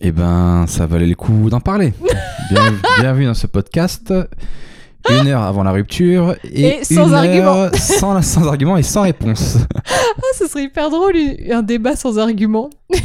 Eh 0.00 0.12
ben, 0.12 0.64
ça 0.68 0.86
valait 0.86 1.06
le 1.06 1.14
coup 1.14 1.50
d'en 1.50 1.60
parler. 1.60 1.92
Bien- 2.50 2.72
bienvenue 3.00 3.26
dans 3.26 3.34
ce 3.34 3.46
podcast. 3.46 4.12
Une 5.10 5.26
heure 5.28 5.42
avant 5.42 5.62
la 5.62 5.70
rupture 5.72 6.34
et, 6.44 6.80
Et 6.80 6.84
sans 6.84 7.08
une 7.08 7.14
argument. 7.14 7.44
heure 7.64 7.74
sans, 7.74 8.20
sans 8.20 8.46
argument 8.46 8.76
et 8.76 8.82
sans 8.82 9.02
réponse. 9.02 9.56
Ah, 9.86 10.22
ce 10.38 10.46
serait 10.46 10.64
hyper 10.64 10.90
drôle, 10.90 11.14
un 11.50 11.62
débat 11.62 11.96
sans 11.96 12.18
argument. 12.18 12.68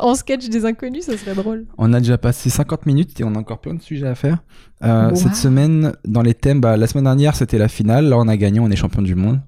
En 0.00 0.14
sketch 0.14 0.48
des 0.48 0.64
inconnus, 0.64 1.04
ça 1.04 1.16
serait 1.16 1.34
drôle. 1.34 1.66
On 1.78 1.92
a 1.92 2.00
déjà 2.00 2.18
passé 2.18 2.50
50 2.50 2.86
minutes 2.86 3.20
et 3.20 3.24
on 3.24 3.34
a 3.34 3.38
encore 3.38 3.58
plein 3.60 3.74
de 3.74 3.82
sujets 3.82 4.06
à 4.08 4.14
faire. 4.14 4.38
Euh, 4.82 5.10
Wow. 5.10 5.16
Cette 5.16 5.36
semaine, 5.36 5.92
dans 6.06 6.22
les 6.22 6.34
thèmes, 6.34 6.60
bah, 6.60 6.76
la 6.76 6.86
semaine 6.86 7.04
dernière 7.04 7.36
c'était 7.36 7.58
la 7.58 7.68
finale. 7.68 8.06
Là, 8.08 8.16
on 8.18 8.26
a 8.28 8.36
gagné, 8.36 8.60
on 8.60 8.70
est 8.70 8.76
champion 8.76 9.02
du 9.02 9.14
monde. 9.14 9.40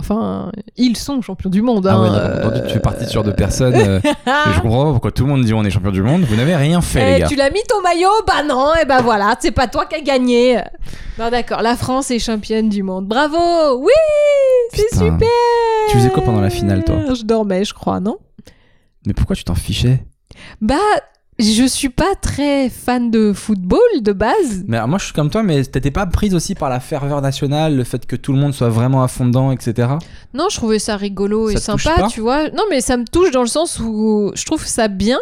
Enfin, 0.00 0.50
ils 0.76 0.96
sont 0.96 1.20
champions 1.22 1.50
du 1.50 1.62
monde. 1.62 1.86
Ah 1.86 1.94
hein, 1.94 2.02
ouais, 2.02 2.10
d'accord. 2.10 2.50
entendu, 2.52 2.66
tu 2.66 2.72
fais 2.74 2.80
partie 2.80 3.04
de 3.04 3.08
ce 3.08 3.14
genre 3.14 3.22
de 3.24 3.30
personnes. 3.32 3.74
euh, 3.76 4.00
Ah. 4.26 4.44
je 4.54 4.60
comprends 4.60 4.84
pas 4.86 4.90
pourquoi 4.92 5.12
tout 5.12 5.24
le 5.24 5.28
monde 5.30 5.44
dit 5.44 5.54
on 5.54 5.62
est 5.64 5.70
champion 5.70 5.90
du 5.92 6.02
monde. 6.02 6.22
Vous 6.22 6.36
n'avez 6.36 6.56
rien 6.56 6.80
fait, 6.80 7.02
Eh, 7.02 7.14
les 7.14 7.20
gars. 7.20 7.28
tu 7.28 7.36
l'as 7.36 7.50
mis 7.50 7.62
ton 7.68 7.80
maillot 7.82 8.08
Bah 8.26 8.42
non, 8.48 8.72
et 8.80 8.84
ben 8.84 9.00
voilà, 9.02 9.34
c'est 9.40 9.50
pas 9.52 9.66
toi 9.68 9.86
qui 9.86 9.94
as 9.96 10.00
gagné. 10.00 10.60
Non 11.18 11.30
d'accord, 11.30 11.62
la 11.62 11.76
France 11.76 12.10
est 12.10 12.18
championne 12.18 12.68
du 12.68 12.82
monde. 12.82 13.06
Bravo 13.06 13.36
Oui 13.78 13.90
C'est 14.72 14.94
super 14.94 15.28
Tu 15.90 15.96
faisais 15.98 16.10
quoi 16.10 16.22
pendant 16.22 16.40
la 16.40 16.50
finale, 16.50 16.82
toi? 16.84 16.96
Je 17.14 17.22
dormais, 17.24 17.64
je 17.64 17.74
crois, 17.74 18.00
non? 18.00 18.16
Mais 19.06 19.12
pourquoi 19.14 19.36
tu 19.36 19.44
t'en 19.44 19.54
fichais? 19.54 20.04
Bah, 20.60 20.76
je 21.40 21.64
suis 21.64 21.88
pas 21.88 22.14
très 22.20 22.68
fan 22.70 23.10
de 23.10 23.32
football 23.32 23.80
de 24.02 24.12
base. 24.12 24.64
Mais 24.66 24.76
alors, 24.76 24.88
moi, 24.88 24.98
je 24.98 25.04
suis 25.04 25.12
comme 25.14 25.30
toi, 25.30 25.42
mais 25.42 25.62
t'étais 25.64 25.90
pas 25.90 26.06
prise 26.06 26.34
aussi 26.34 26.54
par 26.54 26.68
la 26.70 26.80
ferveur 26.80 27.20
nationale, 27.22 27.76
le 27.76 27.84
fait 27.84 28.06
que 28.06 28.16
tout 28.16 28.32
le 28.32 28.38
monde 28.38 28.54
soit 28.54 28.68
vraiment 28.68 29.02
à 29.02 29.08
fond 29.08 29.26
dedans, 29.26 29.52
etc. 29.52 29.88
Non, 30.34 30.48
je 30.50 30.56
trouvais 30.56 30.78
ça 30.78 30.96
rigolo 30.96 31.50
et 31.50 31.54
Ça 31.56 31.76
sympa, 31.76 32.06
tu 32.08 32.20
vois. 32.20 32.48
Non, 32.50 32.64
mais 32.70 32.80
ça 32.80 32.96
me 32.96 33.04
touche 33.04 33.30
dans 33.30 33.42
le 33.42 33.46
sens 33.48 33.80
où 33.80 34.32
je 34.34 34.44
trouve 34.44 34.64
ça 34.66 34.88
bien 34.88 35.18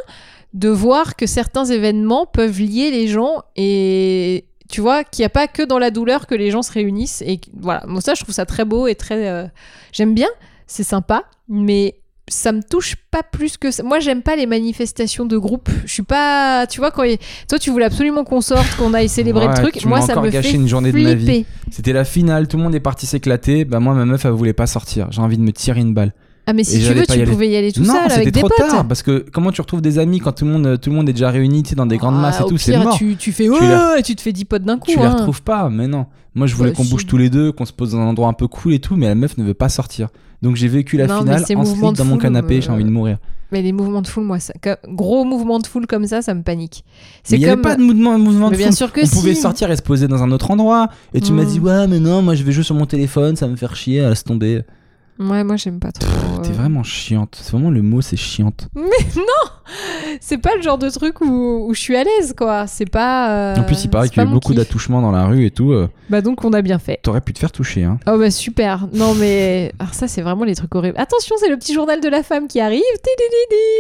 de 0.55 0.69
voir 0.69 1.15
que 1.17 1.27
certains 1.27 1.67
événements 1.67 2.25
peuvent 2.27 2.59
lier 2.61 2.91
les 2.91 3.07
gens 3.09 3.43
et 3.57 4.47
tu 4.71 4.81
vois 4.81 5.05
qu'il 5.05 5.23
n'y 5.23 5.27
a 5.27 5.31
pas 5.31 5.47
que 5.47 5.63
dans 5.63 5.79
la 5.79 5.91
douleur 5.91 6.27
que 6.27 6.35
les 6.35 6.51
gens 6.51 6.63
se 6.63 6.73
réunissent 6.73 7.23
et 7.23 7.39
voilà. 7.59 7.85
Moi 7.87 8.01
ça, 8.01 8.15
je 8.15 8.23
trouve 8.23 8.35
ça 8.35 8.47
très 8.47 8.65
beau 8.65 8.87
et 8.87 8.95
très. 8.95 9.29
euh, 9.29 9.45
J'aime 9.93 10.15
bien, 10.15 10.29
c'est 10.67 10.85
sympa, 10.85 11.25
mais 11.49 11.97
ça 12.29 12.53
me 12.53 12.63
touche 12.63 12.97
pas 13.11 13.23
plus 13.23 13.57
que 13.57 13.71
ça. 13.71 13.83
Moi, 13.83 14.01
j'aime 14.01 14.23
pas 14.23 14.37
les 14.37 14.47
manifestations 14.47 15.25
de 15.25 15.37
groupe. 15.39 15.69
Je 15.87 15.93
suis 15.93 16.03
pas, 16.03 16.67
tu 16.67 16.79
vois, 16.81 16.91
quand 16.91 17.03
il- 17.05 17.19
toi 17.49 17.59
tu 17.59 17.71
voulais 17.71 17.87
absolument 17.87 18.25
qu'on 18.25 18.41
sorte, 18.41 18.77
qu'on 18.77 18.95
aille 18.95 19.09
célébrer 19.09 19.47
Ouais, 19.47 19.55
le 19.57 19.63
truc. 19.71 19.85
Moi, 19.85 20.01
ça 20.01 20.21
me 20.21 20.31
fait 20.31 20.53
une 20.53 20.69
journée 20.69 20.93
de 20.93 21.01
ma 21.01 21.15
vie. 21.15 21.45
C'était 21.71 21.93
la 21.93 22.05
finale, 22.05 22.49
tout 22.49 22.57
le 22.57 22.63
monde 22.63 22.75
est 22.75 22.81
parti 22.81 23.07
s'éclater. 23.07 23.65
Bah, 23.65 23.81
moi, 23.81 23.95
ma 23.95 24.05
meuf, 24.05 24.25
elle 24.25 24.33
voulait 24.33 24.53
pas 24.53 24.67
sortir. 24.67 25.09
J'ai 25.11 25.21
envie 25.21 25.37
de 25.39 25.43
me 25.43 25.53
tirer 25.53 25.81
une 25.81 25.95
balle. 25.95 26.13
Ah, 26.51 26.55
mais 26.55 26.65
si 26.65 26.79
tu 26.83 26.95
veux, 26.95 27.05
tu 27.05 27.19
y 27.19 27.25
pouvais 27.25 27.49
y 27.51 27.57
aller 27.57 27.73
tout 27.73 27.83
non, 27.83 27.93
seul 27.93 28.03
c'était 28.05 28.15
avec 28.15 28.33
des 28.33 28.41
trop 28.41 28.49
potes. 28.49 28.57
tard 28.71 28.89
parce 28.89 29.03
que 29.03 29.27
comment 29.31 29.53
tu 29.53 29.61
retrouves 29.61 29.83
des 29.83 29.99
amis 29.99 30.19
quand 30.19 30.33
tout 30.33 30.47
le 30.47 30.51
monde, 30.53 30.81
tout 30.81 30.89
le 30.89 30.97
monde 30.97 31.07
est 31.07 31.13
déjà 31.13 31.29
réuni 31.31 31.63
tu 31.63 31.69
sais, 31.71 31.75
dans 31.75 31.85
des 31.85 31.99
grandes 31.99 32.15
Ah, 32.17 32.23
masses 32.23 32.41
et 32.41 32.45
au 32.45 32.49
tout, 32.49 32.57
c'est 32.57 32.79
mort. 32.79 32.97
Tu, 32.97 33.17
tu 33.17 33.33
fais 33.33 33.43
les- 33.49 33.99
et 33.99 34.03
tu 34.03 34.17
te 34.17 34.23
fais 34.23 34.33
10 34.33 34.47
potes 34.47 34.63
d'un 34.63 34.79
coup. 34.79 34.91
Tu 34.91 34.99
les 34.99 35.05
hein. 35.05 35.13
retrouves 35.15 35.43
pas, 35.43 35.69
mais 35.69 35.87
non. 35.89 36.07
Moi, 36.35 36.47
je 36.47 36.55
voulais 36.55 36.71
Bah, 36.71 36.77
qu'on 36.77 36.85
bouge 36.87 37.05
tous 37.05 37.19
les 37.19 37.29
deux, 37.29 37.53
qu'on 37.53 37.67
se 37.67 37.73
pose 37.75 37.93
dans 37.93 37.99
un 37.99 38.07
endroit 38.07 38.29
un 38.29 38.33
peu 38.33 38.49
cool 38.49 38.73
et 38.73 38.79
tout, 38.79 38.97
mais 38.97 39.07
la 39.09 39.15
meuf 39.15 39.37
ne 39.37 39.45
veut 39.45 39.53
pas 39.53 39.69
sortir. 39.69 40.09
Donc 40.43 40.57
j'ai 40.57 40.69
vécu 40.69 40.97
la 40.97 41.07
Non, 41.07 41.15
mais 41.25 41.37
finale 41.37 41.59
en 41.59 41.65
slip 41.65 41.97
dans 41.97 42.05
mon 42.05 42.17
canapé, 42.17 42.59
euh, 42.59 42.61
j'ai 42.61 42.71
envie 42.71 42.85
de 42.85 42.91
mourir. 42.91 43.19
Mais 43.51 43.63
les 43.63 43.73
mouvements 43.73 44.03
de 44.03 44.07
foule, 44.07 44.25
moi, 44.25 44.39
ça, 44.39 44.53
gros 44.89 45.25
mouvements 45.25 45.59
de 45.59 45.67
foule 45.67 45.87
comme 45.87 46.07
ça, 46.07 46.21
ça 46.23 46.35
me 46.35 46.43
panique. 46.43 46.85
Mais 46.87 46.93
C'est 47.25 47.37
il 47.37 47.39
n'y 47.41 47.47
avait 47.47 47.61
pas 47.61 47.77
de 47.77 47.83
mouvement, 47.83 48.19
mouvement 48.19 48.47
Mais 48.51 48.57
de 48.57 48.59
bien 48.59 48.67
foule. 48.69 48.77
sûr 48.77 48.93
que 48.93 49.01
On 49.01 49.07
si. 49.07 49.15
pouvait 49.15 49.35
sortir 49.35 49.71
et 49.71 49.77
se 49.77 49.83
poser 49.83 50.07
dans 50.07 50.23
un 50.23 50.31
autre 50.31 50.51
endroit. 50.51 50.89
Et 51.15 51.21
tu 51.23 51.33
m'as 51.33 51.45
Hmm. 51.45 51.47
dit, 51.47 51.61
ouais, 51.61 51.87
mais 51.89 51.99
non, 51.99 52.21
moi 52.23 52.35
je 52.35 52.43
vais 52.43 52.53
jouer 52.53 52.63
sur 52.63 52.75
mon 52.75 52.85
téléphone, 52.87 53.37
ça 53.37 53.47
va 53.47 53.53
me 53.53 53.57
faire 53.57 53.75
chier, 53.75 54.03
laisse 54.03 54.23
tomber. 54.23 54.63
Ouais, 55.19 55.43
moi, 55.43 55.57
j'aime 55.57 55.81
pas 55.81 55.91
trop. 55.91 56.09
T'es 56.43 56.51
euh. 56.51 56.53
vraiment 56.53 56.83
chiante. 56.85 57.39
C'est 57.43 57.53
vraiment 57.53 57.71
le 57.71 57.83
mot, 57.83 58.01
c'est 58.01 58.17
chiante. 58.17 58.69
C'est 60.21 60.39
pas 60.39 60.55
le 60.57 60.63
genre 60.63 60.79
de 60.79 60.89
truc 60.89 61.21
où, 61.21 61.67
où 61.69 61.75
je 61.75 61.81
suis 61.81 61.97
à 61.97 62.03
l'aise, 62.05 62.35
quoi. 62.37 62.67
C'est 62.67 62.89
pas. 62.89 63.31
euh, 63.31 63.57
en 63.57 63.65
plus, 63.65 63.85
il 63.85 63.91
paraît 63.91 64.09
qu'il 64.09 64.23
y 64.23 64.25
a 64.25 64.29
eu 64.29 64.33
beaucoup 64.33 64.55
d'attouchements 64.55 65.03
dans 65.03 65.11
la 65.11 65.27
rue 65.27 65.45
et 65.45 65.51
tout. 65.51 65.73
euh, 65.73 65.89
Bah, 66.09 66.21
donc, 66.23 66.45
on 66.45 66.53
a 66.55 66.63
bien 66.63 66.79
fait. 66.79 67.01
T'aurais 67.03 67.21
pu 67.21 67.33
te 67.35 67.39
faire 67.39 67.53
toucher, 67.53 67.85
hein. 67.85 67.99
Oh, 68.07 68.17
bah, 68.19 68.31
super. 68.31 68.87
Non, 68.95 69.15
mais. 69.15 69.73
Alors, 69.79 69.93
ça, 69.95 70.09
c'est 70.09 70.23
vraiment 70.23 70.45
les 70.45 70.55
trucs 70.55 70.75
horribles. 70.75 70.99
Attention, 70.99 71.37
c'est 71.39 71.49
le 71.51 71.57
petit 71.59 71.75
journal 71.75 72.01
de 72.01 72.09
la 72.09 72.23
femme 72.23 72.49
qui 72.49 72.61
arrive. 72.61 72.83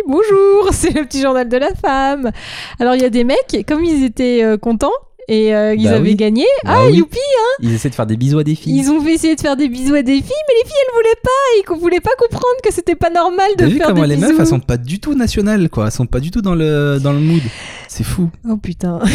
Bonjour, 0.07 0.69
c'est 0.73 0.93
le 0.95 1.05
petit 1.05 1.23
journal 1.23 1.49
de 1.49 1.57
la 1.57 1.75
femme. 1.75 2.31
Alors, 2.79 2.95
il 2.95 3.01
y 3.01 3.07
a 3.07 3.11
des 3.11 3.25
mecs, 3.25 3.65
comme 3.67 3.85
ils 3.85 4.05
étaient 4.05 4.43
contents 4.61 4.93
et 5.29 5.55
euh, 5.55 5.75
ils 5.75 5.85
Bah 5.85 5.91
avaient 5.97 6.11
oui. 6.11 6.17
gagné. 6.17 6.47
Bah 6.65 6.73
ah, 6.77 6.87
oui. 6.87 6.97
youpi! 6.99 7.19
Ils 7.61 7.75
essaient 7.75 7.91
de 7.91 7.95
faire 7.95 8.07
des 8.07 8.17
bisous 8.17 8.39
à 8.39 8.45
des 8.45 8.55
filles. 8.55 8.79
Ils 8.79 8.91
ont 8.91 9.01
fait 9.01 9.15
essayer 9.15 9.35
de 9.37 9.41
faire 9.41 9.57
des 9.57 9.69
bisous 9.69 9.95
à 9.95 10.03
des 10.03 10.15
filles, 10.15 10.23
mais 10.49 10.55
les 10.63 10.69
filles 10.69 10.77
elles 10.89 10.95
voulaient 10.95 11.21
pas, 11.23 11.31
ils 11.59 11.65
qu'on 11.67 11.77
voulait 11.77 12.01
pas 12.01 12.11
comprendre 12.19 12.57
que 12.63 12.73
c'était 12.73 12.95
pas 12.95 13.11
normal 13.11 13.49
de 13.53 13.57
T'as 13.59 13.67
vu 13.67 13.77
faire 13.79 13.87
comment 13.89 14.03
des 14.03 14.09
les 14.09 14.17
bisous. 14.17 14.29
meufs, 14.31 14.41
elles 14.41 14.47
sont 14.47 14.61
pas 14.61 14.77
du 14.77 15.01
tout 15.01 15.15
nationales, 15.15 15.69
quoi. 15.69 15.87
Elles 15.87 15.93
sont 15.93 16.07
pas 16.07 16.21
du 16.21 16.31
tout 16.31 16.41
dans 16.41 16.55
le, 16.55 16.99
dans 17.03 17.13
le 17.13 17.19
mood. 17.21 17.43
C'est 17.89 18.05
fou. 18.05 18.31
Oh 18.49 18.57
putain. 18.57 18.99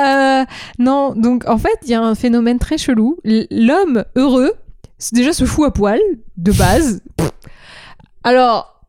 Euh, 0.00 0.44
non, 0.78 1.14
donc 1.14 1.46
en 1.48 1.58
fait, 1.58 1.76
il 1.84 1.90
y 1.90 1.94
a 1.94 2.02
un 2.02 2.14
phénomène 2.14 2.58
très 2.58 2.78
chelou. 2.78 3.18
L'homme 3.24 4.04
heureux, 4.16 4.52
c'est 4.98 5.14
déjà 5.14 5.32
se 5.32 5.44
fout 5.44 5.66
à 5.66 5.70
poil, 5.70 6.00
de 6.36 6.52
base. 6.52 7.02
Alors, 8.24 8.79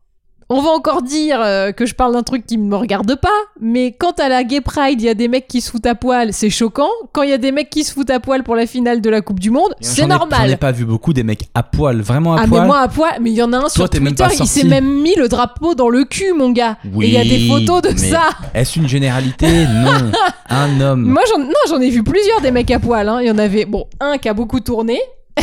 on 0.48 0.60
va 0.60 0.70
encore 0.70 1.02
dire 1.02 1.40
euh, 1.40 1.72
que 1.72 1.86
je 1.86 1.94
parle 1.94 2.12
d'un 2.14 2.22
truc 2.22 2.44
qui 2.46 2.58
ne 2.58 2.64
me 2.64 2.76
regarde 2.76 3.14
pas, 3.16 3.28
mais 3.60 3.92
quand 3.92 4.20
à 4.20 4.28
la 4.28 4.44
Gay 4.44 4.60
Pride, 4.60 5.00
il 5.00 5.04
y 5.04 5.08
a 5.08 5.14
des 5.14 5.28
mecs 5.28 5.48
qui 5.48 5.60
se 5.60 5.70
foutent 5.70 5.86
à 5.86 5.94
poil, 5.94 6.32
c'est 6.32 6.50
choquant. 6.50 6.88
Quand 7.12 7.22
il 7.22 7.30
y 7.30 7.32
a 7.32 7.38
des 7.38 7.52
mecs 7.52 7.70
qui 7.70 7.84
se 7.84 7.92
foutent 7.92 8.10
à 8.10 8.20
poil 8.20 8.42
pour 8.42 8.54
la 8.56 8.66
finale 8.66 9.00
de 9.00 9.10
la 9.10 9.20
Coupe 9.20 9.40
du 9.40 9.50
Monde, 9.50 9.74
c'est 9.80 10.02
ai- 10.02 10.04
J'en 10.04 10.14
ai 10.14 10.18
normal. 10.18 10.58
pas 10.58 10.72
vu 10.72 10.84
beaucoup 10.84 11.12
des 11.12 11.22
mecs 11.22 11.48
à 11.54 11.62
poil, 11.62 12.00
vraiment 12.02 12.34
à 12.34 12.42
Ah 12.42 12.46
poil. 12.48 12.60
mais 12.62 12.66
moi 12.66 12.78
à 12.80 12.88
poil, 12.88 13.12
mais 13.20 13.30
il 13.30 13.36
y 13.36 13.42
en 13.42 13.52
a 13.52 13.58
un 13.58 13.68
sur 13.68 13.88
Twitter, 13.88 14.24
il 14.38 14.46
s'est 14.46 14.64
même 14.64 15.00
mis 15.02 15.14
le 15.14 15.28
drapeau 15.28 15.74
dans 15.74 15.88
le 15.88 16.04
cul, 16.04 16.32
mon 16.32 16.50
gars. 16.50 16.76
Oui, 16.94 17.06
Et 17.06 17.08
il 17.08 17.14
y 17.14 17.18
a 17.18 17.24
des 17.24 17.48
photos 17.48 17.82
de 17.82 17.88
mais 17.90 18.10
ça. 18.10 18.22
Est-ce 18.54 18.78
une 18.78 18.88
généralité? 18.88 19.46
Non. 19.66 20.10
Un 20.50 20.80
homme. 20.82 21.02
Moi 21.06 21.22
j'en, 21.30 21.38
non, 21.38 21.52
j'en 21.68 21.80
ai 21.80 21.88
vu 21.88 22.02
plusieurs 22.02 22.40
des 22.42 22.50
mecs 22.50 22.70
à 22.70 22.78
poil. 22.78 23.08
hein. 23.08 23.18
Il 23.22 23.26
y 23.26 23.30
en 23.30 23.38
avait, 23.38 23.64
bon, 23.64 23.86
un 24.00 24.18
qui 24.18 24.28
a 24.28 24.34
beaucoup 24.34 24.60
tourné. 24.60 25.00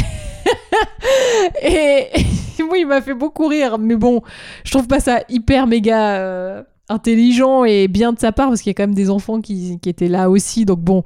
et 1.64 2.08
moi 2.68 2.78
il 2.78 2.88
m'a 2.88 3.02
fait 3.02 3.14
beaucoup 3.14 3.48
rire, 3.48 3.78
mais 3.80 3.96
bon, 3.96 4.22
je 4.64 4.72
trouve 4.72 4.88
pas 4.88 5.00
ça 5.00 5.22
hyper 5.30 5.68
méga 5.68 6.16
euh, 6.18 6.64
intelligent 6.90 7.64
et 7.66 7.88
bien 7.88 8.14
de 8.14 8.20
sa 8.20 8.32
part 8.32 8.50
parce 8.50 8.62
qu'il 8.62 8.70
y 8.70 8.74
a 8.74 8.74
quand 8.76 8.84
même 8.84 8.96
des 8.96 9.10
enfants 9.10 9.42
qui, 9.42 9.78
qui 9.82 9.90
étaient 9.90 10.08
là 10.08 10.30
aussi, 10.30 10.66
donc 10.66 10.80
bon. 10.80 11.04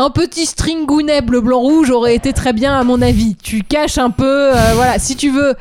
Un 0.00 0.10
petit 0.10 0.46
string 0.46 0.86
gounet 0.86 1.22
bleu 1.22 1.40
blanc 1.40 1.58
rouge 1.58 1.90
aurait 1.90 2.14
été 2.14 2.32
très 2.32 2.52
bien 2.52 2.72
à 2.78 2.84
mon 2.84 3.02
avis. 3.02 3.34
Tu 3.34 3.64
caches 3.64 3.98
un 3.98 4.10
peu, 4.10 4.54
euh, 4.54 4.72
voilà, 4.76 5.00
si 5.00 5.16
tu 5.16 5.28
veux. 5.30 5.54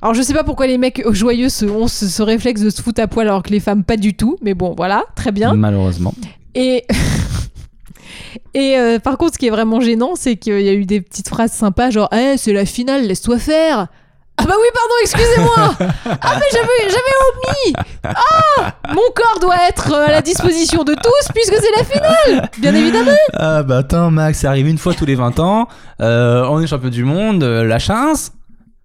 Alors 0.00 0.14
je 0.14 0.22
sais 0.22 0.32
pas 0.32 0.42
pourquoi 0.42 0.66
les 0.66 0.78
mecs 0.78 1.02
joyeux 1.12 1.50
se- 1.50 1.66
ont 1.66 1.86
ce, 1.86 2.06
ce 2.08 2.22
réflexe 2.22 2.62
de 2.62 2.70
se 2.70 2.80
foutre 2.80 3.02
à 3.02 3.08
poil 3.08 3.26
alors 3.28 3.42
que 3.42 3.50
les 3.50 3.60
femmes 3.60 3.84
pas 3.84 3.98
du 3.98 4.14
tout, 4.14 4.38
mais 4.40 4.54
bon 4.54 4.72
voilà, 4.74 5.04
très 5.16 5.32
bien. 5.32 5.52
Malheureusement. 5.52 6.14
Et, 6.54 6.84
et 8.54 8.78
euh, 8.78 8.98
par 8.98 9.18
contre, 9.18 9.34
ce 9.34 9.38
qui 9.38 9.46
est 9.46 9.50
vraiment 9.50 9.80
gênant, 9.80 10.12
c'est 10.16 10.36
qu'il 10.36 10.60
y 10.60 10.68
a 10.68 10.72
eu 10.74 10.86
des 10.86 11.00
petites 11.00 11.28
phrases 11.28 11.52
sympas, 11.52 11.90
genre 11.90 12.08
Eh, 12.12 12.36
c'est 12.36 12.52
la 12.52 12.64
finale, 12.64 13.06
laisse-toi 13.06 13.38
faire. 13.38 13.88
Ah 14.36 14.44
bah 14.46 14.54
oui, 14.60 14.68
pardon, 14.74 14.94
excusez-moi. 15.02 15.88
Ah 16.20 16.34
mais 16.38 16.46
j'avais, 16.52 16.90
j'avais 16.90 17.16
omis. 17.30 17.74
Ah, 18.04 18.74
mon 18.90 19.02
corps 19.14 19.38
doit 19.40 19.68
être 19.68 19.92
euh, 19.92 20.06
à 20.08 20.10
la 20.10 20.22
disposition 20.22 20.82
de 20.84 20.92
tous 20.94 21.32
puisque 21.32 21.54
c'est 21.54 21.70
la 21.78 21.84
finale, 21.84 22.50
bien 22.60 22.74
évidemment. 22.74 23.12
Ah 23.34 23.62
bah 23.62 23.78
attends, 23.78 24.10
Max, 24.10 24.40
ça 24.40 24.48
arrive 24.50 24.66
une 24.68 24.78
fois 24.78 24.92
tous 24.92 25.06
les 25.06 25.14
20 25.14 25.38
ans. 25.38 25.68
Euh, 26.00 26.44
on 26.50 26.60
est 26.60 26.66
champion 26.66 26.88
du 26.90 27.04
monde, 27.04 27.42
euh, 27.44 27.64
la 27.64 27.78
chance. 27.78 28.32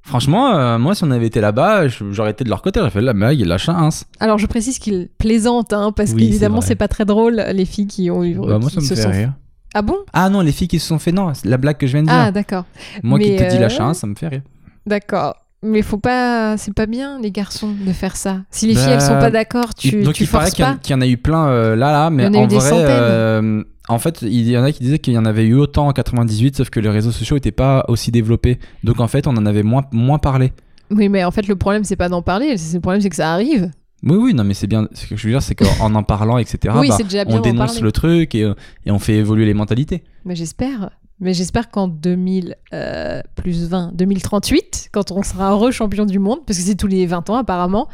Franchement, 0.03 0.55
euh, 0.55 0.77
moi, 0.77 0.95
si 0.95 1.03
on 1.03 1.11
avait 1.11 1.27
été 1.27 1.41
là-bas, 1.41 1.87
je- 1.87 2.03
j'aurais 2.11 2.31
été 2.31 2.43
de 2.43 2.49
leur 2.49 2.61
côté. 2.61 2.79
J'aurais 2.79 2.89
fait 2.91 3.01
la 3.01 3.13
Mag, 3.13 3.39
la 3.41 3.57
chance. 3.57 4.05
Alors 4.19 4.37
je 4.37 4.45
précise 4.47 4.79
qu'il 4.79 5.09
plaisante, 5.17 5.73
hein, 5.73 5.91
parce 5.95 6.11
Oui, 6.11 6.17
qu'évidemment 6.27 6.61
c'est 6.61 6.75
pas 6.75 6.87
très 6.87 7.05
drôle 7.05 7.43
les 7.53 7.65
filles 7.65 7.87
qui 7.87 8.09
ont 8.11 8.23
eu. 8.23 8.35
Bah, 8.35 8.59
moi, 8.59 8.69
qui 8.69 8.75
ça 8.75 8.81
me 8.81 8.85
se 8.85 8.93
fait 8.95 9.01
sont- 9.01 9.09
rire. 9.11 9.33
Ah 9.73 9.81
bon? 9.83 9.97
Ah 10.13 10.29
non, 10.29 10.41
les 10.41 10.51
filles 10.51 10.67
qui 10.67 10.79
se 10.79 10.87
sont 10.87 10.97
fait, 10.97 11.11
non, 11.11 11.31
c'est 11.35 11.47
la 11.47 11.57
blague 11.57 11.77
que 11.77 11.85
je 11.85 11.91
viens 11.93 12.01
de 12.01 12.07
dire. 12.07 12.15
Ah 12.17 12.31
d'accord, 12.31 12.65
moi 13.03 13.19
qui 13.19 13.29
mais, 13.31 13.37
te 13.37 13.49
dis 13.51 13.57
euh, 13.57 13.59
la 13.59 13.69
chance, 13.69 13.99
ça 13.99 14.07
me 14.07 14.15
fait 14.15 14.27
rire. 14.27 14.41
D'accord. 14.85 15.35
Mais 15.61 15.81
faut 15.81 15.97
pas, 15.97 16.55
c'est 16.57 16.73
pas 16.73 16.85
bien 16.85 17.19
les 17.19 17.31
garçons 17.31 17.73
de 17.85 17.91
faire 17.91 18.15
ça. 18.15 18.43
Si 18.49 18.65
les 18.65 18.75
Bah, 18.75 18.79
filles 18.81 18.93
elles 18.93 19.01
sont 19.01 19.19
pas 19.19 19.29
d'accord, 19.29 19.73
tu, 19.75 20.03
Donc 20.03 20.13
tu 20.13 20.23
il 20.23 20.29
paraît 20.29 20.45
forces 20.45 20.55
qu'il 20.55 20.63
y, 20.63 20.67
en- 20.67 20.71
pas. 20.73 20.77
qu'il 20.77 20.93
y 20.95 20.97
en 20.97 21.01
a 21.01 21.07
eu 21.07 21.17
plein 21.17 21.47
euh, 21.49 21.75
là, 21.75 21.91
là, 21.91 22.09
mais 22.09 22.23
Il 22.23 22.25
y 22.27 22.29
en 22.29 22.33
a 22.33 22.37
en 22.37 22.43
eu 22.45 22.47
des 22.47 22.55
vrai, 22.55 22.69
centaines. 22.69 22.85
euh, 22.87 23.63
en 23.89 23.99
fait, 23.99 24.21
il 24.21 24.47
y 24.49 24.57
en 24.57 24.63
a 24.63 24.71
qui 24.71 24.83
disaient 24.83 24.99
qu'il 24.99 25.13
y 25.13 25.17
en 25.17 25.25
avait 25.25 25.43
eu 25.45 25.55
autant 25.55 25.87
en 25.87 25.91
98, 25.91 26.55
sauf 26.55 26.69
que 26.69 26.79
les 26.79 26.87
réseaux 26.89 27.11
sociaux 27.11 27.35
n'étaient 27.35 27.51
pas 27.51 27.83
aussi 27.89 28.09
développés. 28.09 28.57
Donc 28.85 29.01
en 29.01 29.09
fait, 29.09 29.27
on 29.27 29.31
en 29.35 29.45
avait 29.45 29.63
moins, 29.63 29.83
moins 29.91 30.17
parlé. 30.17 30.53
Oui, 30.91 31.09
mais 31.09 31.25
en 31.25 31.31
fait 31.31 31.47
le 31.47 31.55
problème 31.57 31.83
c'est 31.83 31.97
pas 31.97 32.07
d'en 32.09 32.21
parler, 32.21 32.55
c'est- 32.57 32.75
le 32.77 32.81
problème 32.81 33.01
c'est 33.01 33.09
que 33.09 33.15
ça 33.17 33.33
arrive. 33.33 33.69
Oui, 34.01 34.15
oui, 34.15 34.33
non, 34.33 34.45
mais 34.45 34.53
c'est 34.53 34.65
bien. 34.67 34.87
Ce 34.93 35.07
que 35.07 35.17
je 35.17 35.25
veux 35.27 35.33
dire, 35.33 35.41
c'est 35.41 35.55
qu'en 35.55 35.93
en 35.93 36.03
parlant, 36.03 36.37
etc., 36.37 36.73
oui, 36.79 36.87
bah, 36.87 36.95
c'est 36.97 37.03
déjà 37.03 37.25
bien 37.25 37.33
on 37.33 37.37
d'en 37.39 37.43
dénonce 37.43 37.71
parler. 37.73 37.81
le 37.81 37.91
truc 37.91 38.33
et, 38.33 38.43
euh, 38.45 38.53
et 38.85 38.91
on 38.91 38.99
fait 38.99 39.15
évoluer 39.15 39.45
les 39.45 39.53
mentalités. 39.53 40.05
Mais 40.23 40.37
j'espère. 40.37 40.91
Mais 41.21 41.33
j'espère 41.33 41.69
qu'en 41.69 41.87
2000 41.87 42.55
euh, 42.73 43.21
plus 43.35 43.67
20, 43.67 43.91
2038, 43.93 44.89
quand 44.91 45.11
on 45.11 45.21
sera 45.21 45.51
heureux 45.51 45.71
champion 45.71 46.05
du 46.05 46.17
monde, 46.17 46.39
parce 46.45 46.57
que 46.57 46.65
c'est 46.65 46.75
tous 46.75 46.87
les 46.87 47.05
20 47.05 47.29
ans 47.29 47.35
apparemment, 47.35 47.89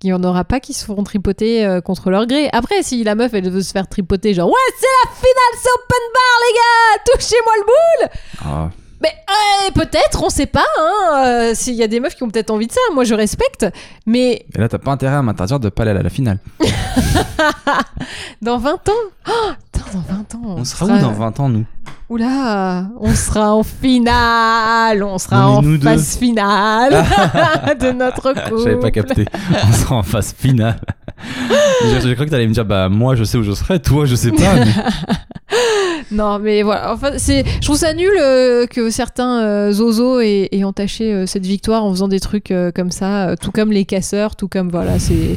qu'il 0.00 0.10
n'y 0.10 0.14
en 0.14 0.24
aura 0.24 0.44
pas 0.44 0.58
qui 0.58 0.72
se 0.72 0.84
feront 0.84 1.04
tripoter 1.04 1.64
euh, 1.64 1.80
contre 1.80 2.10
leur 2.10 2.26
gré. 2.26 2.48
Après, 2.52 2.82
si 2.82 3.04
la 3.04 3.14
meuf 3.14 3.32
elle 3.32 3.48
veut 3.48 3.62
se 3.62 3.70
faire 3.70 3.86
tripoter, 3.88 4.34
genre 4.34 4.48
ouais, 4.48 4.74
c'est 4.78 4.86
la 5.04 5.14
finale, 5.14 5.62
c'est 5.62 5.70
open 5.70 6.04
bar 6.14 6.40
les 6.42 6.54
gars, 6.54 7.12
touchez-moi 7.12 7.52
le 7.58 7.64
bout. 7.64 8.18
Ah, 8.44 8.70
Mais 9.04 9.10
ouais, 9.10 9.70
peut-être, 9.74 10.22
on 10.24 10.30
sait 10.30 10.46
pas. 10.46 10.64
Hein, 10.80 11.24
euh, 11.26 11.50
S'il 11.54 11.74
y 11.74 11.82
a 11.82 11.88
des 11.88 12.00
meufs 12.00 12.14
qui 12.16 12.22
ont 12.22 12.30
peut-être 12.30 12.48
envie 12.50 12.66
de 12.66 12.72
ça, 12.72 12.80
moi 12.94 13.04
je 13.04 13.12
respecte. 13.14 13.66
Mais 14.06 14.46
et 14.54 14.58
là, 14.58 14.66
t'as 14.68 14.78
pas 14.78 14.92
intérêt 14.92 15.16
à 15.16 15.22
m'interdire 15.22 15.60
de 15.60 15.68
pas 15.68 15.82
aller 15.82 15.90
à 15.90 16.02
la 16.02 16.08
finale. 16.08 16.38
dans 18.42 18.58
20 18.58 18.88
ans, 18.88 18.92
oh, 19.28 19.50
dans 19.92 20.00
20 20.00 20.34
ans, 20.36 20.54
On 20.58 20.64
sera 20.64 20.86
où 20.86 20.98
dans 20.98 21.12
20 21.12 21.40
ans, 21.40 21.48
nous? 21.50 21.64
Oula, 22.08 22.86
on 23.00 23.14
sera 23.14 23.54
en 23.54 23.62
finale, 23.62 25.02
on 25.02 25.18
sera 25.18 25.36
Non, 25.36 25.42
en 25.58 25.62
nous 25.62 25.76
deux. 25.78 25.88
phase 25.88 26.16
finale 26.16 26.92
de 27.80 27.92
notre 27.92 28.32
couple. 28.34 28.62
J'avais 28.62 28.78
pas 28.80 28.90
capté. 28.90 29.26
On 29.68 29.72
sera 29.72 29.96
en 29.96 30.02
phase 30.02 30.34
finale. 30.36 30.80
je, 31.82 32.00
je 32.08 32.12
crois 32.14 32.26
que 32.26 32.30
t'allais 32.30 32.46
me 32.46 32.52
dire, 32.54 32.64
bah 32.64 32.88
moi, 32.88 33.14
je 33.16 33.24
sais 33.24 33.38
où 33.38 33.42
je 33.42 33.52
serai, 33.52 33.80
toi, 33.80 34.04
je 34.06 34.14
sais 34.14 34.30
pas. 34.32 34.54
mais- 34.56 34.72
Non, 36.10 36.38
mais 36.38 36.62
voilà. 36.62 36.92
Enfin, 36.92 37.12
c'est, 37.18 37.44
je 37.46 37.60
trouve 37.60 37.76
ça 37.76 37.94
nul 37.94 38.10
euh, 38.20 38.66
que 38.66 38.90
certains 38.90 39.42
euh, 39.42 39.72
zozos 39.72 40.20
aient, 40.20 40.48
aient 40.52 40.64
entaché 40.64 41.12
euh, 41.12 41.26
cette 41.26 41.46
victoire 41.46 41.84
en 41.84 41.90
faisant 41.90 42.08
des 42.08 42.20
trucs 42.20 42.50
euh, 42.50 42.70
comme 42.72 42.90
ça, 42.90 43.34
tout 43.40 43.50
comme 43.50 43.72
les 43.72 43.84
casseurs, 43.84 44.36
tout 44.36 44.48
comme 44.48 44.68
voilà, 44.70 44.98
c'est, 44.98 45.36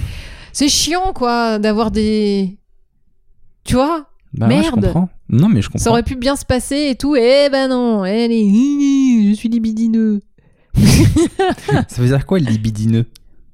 c'est 0.53 0.67
chiant 0.69 1.13
quoi 1.13 1.59
d'avoir 1.59 1.91
des, 1.91 2.57
tu 3.63 3.75
vois, 3.75 4.07
Bah 4.33 4.47
ouais, 4.47 4.63
je 4.63 4.75
Merde. 4.75 4.93
Non, 5.29 5.49
mais 5.49 5.61
je 5.61 5.67
comprends. 5.67 5.83
ça 5.83 5.89
aurait 5.89 6.03
pu 6.03 6.15
bien 6.15 6.35
se 6.35 6.45
passer 6.45 6.87
et 6.91 6.95
tout. 6.95 7.15
Eh 7.15 7.49
ben 7.51 7.67
non, 7.67 8.05
elle 8.05 8.31
est, 8.31 8.45
je 9.29 9.33
suis 9.35 9.49
libidineux. 9.49 10.21
Ça 11.87 12.01
veut 12.01 12.07
dire 12.07 12.25
quoi, 12.25 12.39
libidineux? 12.39 13.05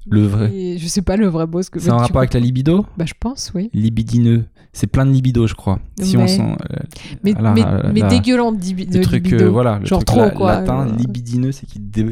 Le 0.10 0.26
vrai. 0.26 0.76
Je 0.78 0.88
sais 0.88 1.02
pas 1.02 1.16
le 1.18 1.28
vrai 1.28 1.48
boss 1.48 1.70
que 1.70 1.80
C'est 1.80 1.90
en 1.92 1.98
rapport 1.98 2.18
avec 2.20 2.34
la 2.34 2.40
libido 2.40 2.86
Bah 2.98 3.06
je 3.08 3.14
pense, 3.20 3.52
oui. 3.56 3.70
Libidineux. 3.74 4.46
C'est 4.76 4.88
plein 4.88 5.06
de 5.06 5.12
libido, 5.12 5.46
je 5.48 5.54
crois. 5.54 5.80
Si 6.02 6.18
on 6.18 6.28
sent. 6.28 6.42
euh, 6.42 6.76
Mais, 7.24 7.36
Alors, 7.36 7.54
mais, 7.54 7.64
euh, 7.64 7.92
mais 7.94 8.00
là, 8.02 8.08
dégueulant 8.08 8.52
de, 8.52 8.58
dibi- 8.60 8.88
de 8.88 8.98
le 8.98 9.04
truc, 9.04 9.24
libido. 9.26 9.46
euh, 9.46 9.50
voilà, 9.50 9.78
le 9.80 9.86
Genre 9.86 10.00
truc 10.04 10.18
trop, 10.18 10.26
la- 10.26 10.32
quoi. 10.32 10.52
latin, 10.62 10.88
Euh, 10.88 10.96
libidineux, 10.98 11.52
c'est 11.52 11.68
qui, 11.68 11.80
dé- 11.80 12.12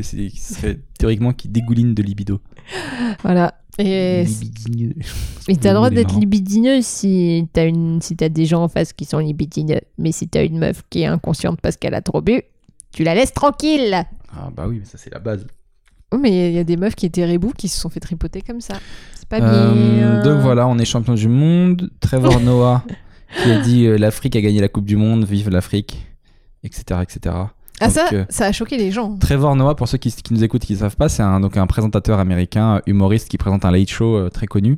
théoriquement 0.99 1.33
qui 1.33 1.49
dégouline 1.49 1.93
de 1.95 2.03
libido. 2.03 2.39
Voilà. 3.23 3.55
Et 3.79 4.23
Libidineux. 4.25 4.93
Et 5.47 5.55
t'as 5.55 5.69
le 5.69 5.75
droit 5.75 5.89
d'être 5.89 6.13
libidineux 6.19 6.81
si 6.81 7.47
t'as 7.53 7.65
une 7.65 7.99
si 8.01 8.15
t'as 8.15 8.29
des 8.29 8.45
gens 8.45 8.63
en 8.63 8.67
face 8.67 8.93
qui 8.93 9.05
sont 9.05 9.17
libidineux. 9.19 9.79
Mais 9.97 10.11
si 10.11 10.27
t'as 10.27 10.45
une 10.45 10.59
meuf 10.59 10.83
qui 10.89 11.01
est 11.01 11.05
inconsciente 11.05 11.59
parce 11.61 11.77
qu'elle 11.77 11.93
a 11.95 12.01
trop 12.01 12.21
bu, 12.21 12.41
tu 12.93 13.03
la 13.03 13.15
laisses 13.15 13.33
tranquille. 13.33 14.03
Ah 14.33 14.49
bah 14.55 14.65
oui, 14.67 14.77
mais 14.79 14.85
ça 14.85 14.97
c'est 14.97 15.11
la 15.11 15.19
base. 15.19 15.47
Oh, 16.11 16.17
mais 16.17 16.49
il 16.49 16.53
y 16.53 16.59
a 16.59 16.63
des 16.63 16.77
meufs 16.77 16.95
qui 16.95 17.05
étaient 17.05 17.25
rebous 17.25 17.53
qui 17.57 17.67
se 17.69 17.79
sont 17.79 17.89
fait 17.89 17.99
tripoter 18.01 18.41
comme 18.41 18.59
ça. 18.61 18.75
C'est 19.15 19.27
pas 19.29 19.39
Euh, 19.41 19.71
bien. 19.73 20.23
donc 20.23 20.41
voilà, 20.41 20.67
on 20.67 20.77
est 20.77 20.85
champion 20.85 21.13
du 21.13 21.27
monde. 21.29 21.89
Trevor 22.01 22.39
Noah 22.41 22.83
qui 23.43 23.49
a 23.51 23.59
dit 23.61 23.85
euh, 23.85 23.97
l'Afrique 23.97 24.35
a 24.35 24.41
gagné 24.41 24.59
la 24.59 24.67
Coupe 24.67 24.85
du 24.85 24.97
Monde, 24.97 25.23
vive 25.23 25.49
l'Afrique, 25.49 26.05
etc. 26.63 26.99
etc. 27.01 27.35
Ah 27.83 27.89
ça, 27.89 28.07
euh, 28.13 28.25
ça 28.29 28.45
a 28.45 28.51
choqué 28.51 28.77
les 28.77 28.91
gens. 28.91 29.17
Trevor 29.17 29.55
Noah, 29.55 29.75
pour 29.75 29.87
ceux 29.87 29.97
qui, 29.97 30.11
qui 30.11 30.33
nous 30.33 30.43
écoutent 30.43 30.63
et 30.65 30.67
qui 30.67 30.73
ne 30.73 30.77
savent 30.79 30.97
pas, 30.97 31.07
c'est 31.09 31.23
un, 31.23 31.39
donc 31.39 31.55
un 31.57 31.65
présentateur 31.65 32.19
américain, 32.19 32.75
euh, 32.75 32.79
humoriste 32.87 33.29
qui 33.29 33.37
présente 33.37 33.63
un 33.65 33.71
late 33.71 33.89
show 33.89 34.17
euh, 34.17 34.29
très 34.29 34.47
connu. 34.47 34.77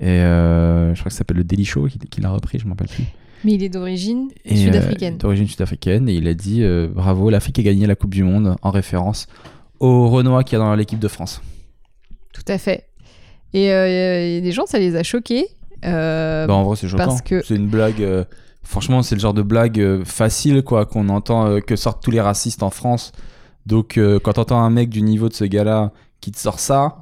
Et 0.00 0.06
euh, 0.06 0.94
je 0.94 1.00
crois 1.00 1.10
que 1.10 1.12
ça 1.12 1.18
s'appelle 1.18 1.36
le 1.36 1.44
Daily 1.44 1.66
Show, 1.66 1.86
qu'il 2.10 2.24
a 2.24 2.30
repris, 2.30 2.58
je 2.58 2.64
m'en 2.64 2.70
rappelle 2.70 2.88
plus. 2.88 3.04
Mais 3.44 3.52
il 3.52 3.62
est 3.62 3.68
d'origine 3.68 4.28
sud-africaine. 4.46 5.14
euh, 5.14 5.18
D'origine 5.18 5.46
sud-africaine. 5.46 6.08
Et 6.08 6.14
il 6.14 6.26
a 6.28 6.34
dit 6.34 6.62
euh, 6.62 6.88
bravo, 6.92 7.28
l'Afrique 7.28 7.58
a 7.58 7.62
gagné 7.62 7.86
la 7.86 7.94
Coupe 7.94 8.14
du 8.14 8.24
Monde 8.24 8.56
en 8.62 8.70
référence 8.70 9.26
au 9.82 10.08
Renoir 10.08 10.44
qui 10.44 10.54
est 10.54 10.58
dans 10.58 10.74
l'équipe 10.74 10.98
de 10.98 11.08
France. 11.08 11.42
Tout 12.32 12.44
à 12.48 12.56
fait. 12.58 12.86
Et 13.52 13.64
il 13.64 13.68
y 13.68 13.70
a 14.38 14.40
des 14.40 14.52
gens, 14.52 14.64
ça 14.66 14.78
les 14.78 14.96
a 14.96 15.02
choqués. 15.02 15.46
Euh, 15.84 16.46
Bah, 16.46 16.54
en 16.54 16.62
vrai, 16.62 16.76
c'est 16.76 16.88
choquant. 16.88 17.18
que- 17.24 17.42
C'est 17.44 17.56
une 17.56 17.66
blague. 17.68 18.02
euh, 18.02 18.24
franchement, 18.62 19.02
c'est 19.02 19.14
le 19.14 19.20
genre 19.20 19.34
de 19.34 19.42
blague 19.42 19.78
euh, 19.80 20.04
facile, 20.04 20.62
quoi, 20.62 20.86
qu'on 20.86 21.08
entend, 21.08 21.60
que 21.60 21.76
sortent 21.76 22.02
tous 22.02 22.10
les 22.10 22.20
racistes 22.20 22.62
en 22.62 22.70
France. 22.70 23.12
Donc, 23.66 23.98
quand 24.24 24.32
t'entends 24.32 24.60
un 24.62 24.70
mec 24.70 24.88
du 24.88 25.02
niveau 25.02 25.28
de 25.28 25.34
ce 25.34 25.44
gars-là 25.44 25.92
qui 26.20 26.30
te 26.32 26.38
sort 26.38 26.58
ça, 26.58 26.96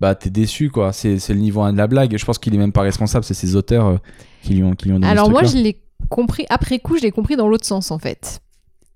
bah, 0.00 0.14
t'es 0.14 0.30
déçu, 0.30 0.70
quoi. 0.70 0.92
C'est 0.92 1.18
c'est 1.18 1.34
le 1.34 1.40
niveau 1.40 1.60
1 1.62 1.72
de 1.72 1.78
la 1.78 1.86
blague. 1.86 2.16
Je 2.16 2.24
pense 2.24 2.38
qu'il 2.38 2.54
est 2.54 2.58
même 2.58 2.72
pas 2.72 2.80
responsable, 2.82 3.24
c'est 3.24 3.34
ses 3.34 3.54
auteurs 3.56 3.86
euh, 3.86 3.96
qui 4.42 4.54
lui 4.54 4.62
ont, 4.62 4.74
qui 4.74 4.86
lui 4.86 4.92
ont 4.94 4.98
donné 5.00 5.10
Alors 5.10 5.28
moi, 5.30 5.42
je 5.44 5.56
l'ai 5.56 5.80
compris 6.08 6.46
après 6.48 6.78
coup, 6.78 6.96
je 6.96 7.02
l'ai 7.02 7.10
compris 7.10 7.36
dans 7.36 7.48
l'autre 7.48 7.66
sens 7.66 7.90
en 7.90 7.98
fait. 7.98 8.40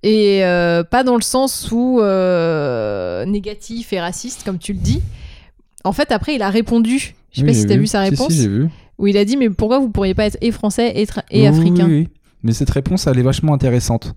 Et 0.07 0.45
euh, 0.45 0.85
pas 0.85 1.03
dans 1.03 1.15
le 1.17 1.23
sens 1.23 1.71
où 1.73 1.99
euh, 2.01 3.25
négatif 3.25 3.93
et 3.95 4.01
raciste 4.01 4.43
comme 4.45 4.59
tu 4.59 4.75
le 4.75 4.79
dis. 4.79 5.01
En 5.83 5.93
fait, 5.93 6.13
après, 6.13 6.35
il 6.35 6.43
a 6.43 6.51
répondu. 6.51 7.15
Je 7.33 7.41
sais 7.41 7.47
Oui, 7.47 7.53
pas 7.53 7.55
si 7.55 7.67
t'as 7.67 7.77
vu 7.77 7.87
sa 7.87 8.05
Si, 8.05 8.11
réponse. 8.11 8.33
Si, 8.33 8.43
j'ai 8.43 8.49
vu. 8.49 8.69
où 8.99 9.07
il 9.07 9.17
a 9.17 9.25
dit 9.25 9.37
mais 9.39 9.49
pourquoi 9.49 9.79
vous 9.79 9.89
pourriez 9.89 10.15
pas 10.15 10.27
être 10.27 10.37
et 10.43 10.51
français 10.53 10.93
et, 10.95 11.07
et 11.31 11.41
Oui, 11.41 11.47
africain 11.47 11.87
oui, 11.87 12.01
oui. 12.03 12.09
Mais 12.43 12.53
cette 12.53 12.69
réponse, 12.71 13.07
elle 13.07 13.19
est 13.19 13.23
vachement 13.23 13.55
intéressante. 13.55 14.15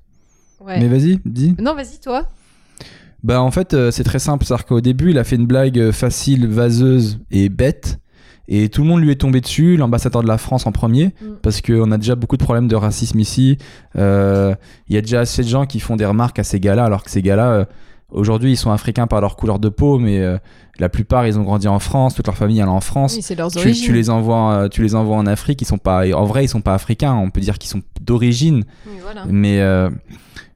Ouais. 0.60 0.78
Mais 0.80 0.88
vas-y, 0.90 1.20
dis. 1.26 1.56
Non, 1.58 1.74
vas-y 1.74 2.00
toi. 2.04 2.28
Bah 3.24 3.42
en 3.42 3.50
fait 3.52 3.74
euh, 3.74 3.90
c'est 3.90 4.04
très 4.04 4.20
simple, 4.20 4.46
c'est-à-dire 4.46 4.66
qu'au 4.66 4.80
début 4.82 5.10
il 5.10 5.18
a 5.18 5.24
fait 5.24 5.38
une 5.38 5.48
blague 5.48 5.92
facile, 5.92 6.48
vaseuse 6.48 7.20
et 7.32 7.50
bête, 7.50 7.98
et 8.48 8.70
tout 8.70 8.82
le 8.84 8.88
monde 8.88 9.02
lui 9.02 9.12
est 9.12 9.16
tombé 9.16 9.42
dessus, 9.42 9.76
l'ambassadeur 9.78 10.22
de 10.24 10.28
la 10.28 10.38
France 10.38 10.66
en 10.68 10.72
premier, 10.72 11.08
Mm. 11.22 11.26
parce 11.42 11.62
qu'on 11.62 11.92
a 11.92 11.98
déjà 11.98 12.16
beaucoup 12.16 12.38
de 12.38 12.44
problèmes 12.44 12.68
de 12.68 12.76
racisme 12.76 13.20
ici, 13.20 13.58
Euh, 13.98 14.56
il 14.90 14.96
y 14.96 14.98
a 14.98 15.02
déjà 15.02 15.22
assez 15.22 15.44
de 15.44 15.48
gens 15.48 15.66
qui 15.66 15.80
font 15.80 15.96
des 15.96 16.06
remarques 16.06 16.40
à 16.40 16.44
ces 16.44 16.60
gars-là, 16.60 16.86
alors 16.86 17.04
que 17.04 17.10
ces 17.12 17.22
gars-là, 17.22 17.50
euh, 17.52 17.66
aujourd'hui 18.12 18.52
ils 18.54 18.58
sont 18.58 18.72
africains 18.72 19.08
par 19.08 19.20
leur 19.22 19.36
couleur 19.36 19.60
de 19.60 19.70
peau, 19.70 19.98
mais 20.00 20.20
euh, 20.20 20.38
la 20.80 20.88
plupart 20.90 21.26
ils 21.28 21.38
ont 21.40 21.44
grandi 21.44 21.68
en 21.68 21.80
France, 21.80 22.14
toute 22.16 22.28
leur 22.28 22.38
famille 22.38 22.60
elle 22.60 22.66
est 22.68 22.70
en 22.70 22.80
France. 22.82 23.16
Oui, 23.16 23.22
c'est 23.22 23.36
leurs 23.36 23.52
Tu, 23.52 23.58
origines. 23.60 23.84
tu 23.86 23.94
les 23.94 24.10
envoies, 24.10 24.70
tu 24.70 24.82
les 24.84 24.96
envoies 24.96 25.18
en 25.18 25.26
Afrique, 25.26 25.62
ils 25.62 25.66
sont 25.66 25.78
pas, 25.80 26.06
en 26.14 26.26
vrai 26.26 26.46
ils 26.46 26.50
sont 26.50 26.62
pas 26.62 26.74
africains, 26.74 27.14
on 27.16 27.30
peut 27.32 27.42
dire 27.42 27.58
qu'ils 27.58 27.70
sont 27.72 27.82
d'origine, 28.02 28.64
Oui, 28.86 28.94
voilà. 29.04 29.26
mais 29.28 29.60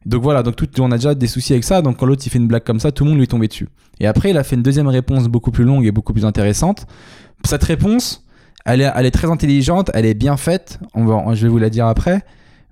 donc 0.05 0.23
voilà, 0.23 0.41
donc 0.43 0.55
tout, 0.55 0.67
on 0.79 0.91
a 0.91 0.95
déjà 0.95 1.13
des 1.13 1.27
soucis 1.27 1.53
avec 1.53 1.63
ça. 1.63 1.81
Donc 1.83 1.97
quand 1.97 2.05
l'autre 2.07 2.23
il 2.25 2.29
fait 2.29 2.39
une 2.39 2.47
blague 2.47 2.63
comme 2.63 2.79
ça, 2.79 2.91
tout 2.91 3.03
le 3.03 3.09
monde 3.11 3.17
lui 3.19 3.25
est 3.25 3.27
tombé 3.27 3.47
dessus. 3.47 3.67
Et 3.99 4.07
après, 4.07 4.31
il 4.31 4.37
a 4.37 4.43
fait 4.43 4.55
une 4.55 4.63
deuxième 4.63 4.87
réponse 4.87 5.27
beaucoup 5.27 5.51
plus 5.51 5.63
longue 5.63 5.85
et 5.85 5.91
beaucoup 5.91 6.11
plus 6.13 6.25
intéressante. 6.25 6.87
Cette 7.45 7.63
réponse, 7.63 8.25
elle 8.65 8.81
est, 8.81 8.91
elle 8.95 9.05
est 9.05 9.11
très 9.11 9.29
intelligente, 9.29 9.89
elle 9.93 10.05
est 10.05 10.13
bien 10.13 10.37
faite. 10.37 10.79
On 10.93 11.05
va, 11.05 11.33
je 11.35 11.43
vais 11.43 11.49
vous 11.49 11.57
la 11.59 11.69
dire 11.69 11.87
après. 11.87 12.23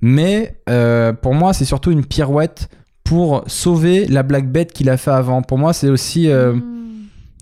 Mais 0.01 0.55
euh, 0.69 1.11
pour 1.13 1.33
moi, 1.33 1.53
c'est 1.53 1.65
surtout 1.65 1.91
une 1.91 2.05
pirouette 2.05 2.69
pour 3.03 3.43
sauver 3.47 4.05
la 4.07 4.23
blague 4.23 4.47
bête 4.47 4.71
qu'il 4.71 4.89
a 4.89 4.97
fait 4.97 5.11
avant. 5.11 5.41
Pour 5.41 5.57
moi, 5.57 5.73
c'est 5.73 5.89
aussi. 5.89 6.29
euh, 6.29 6.53
Mm. 6.53 6.61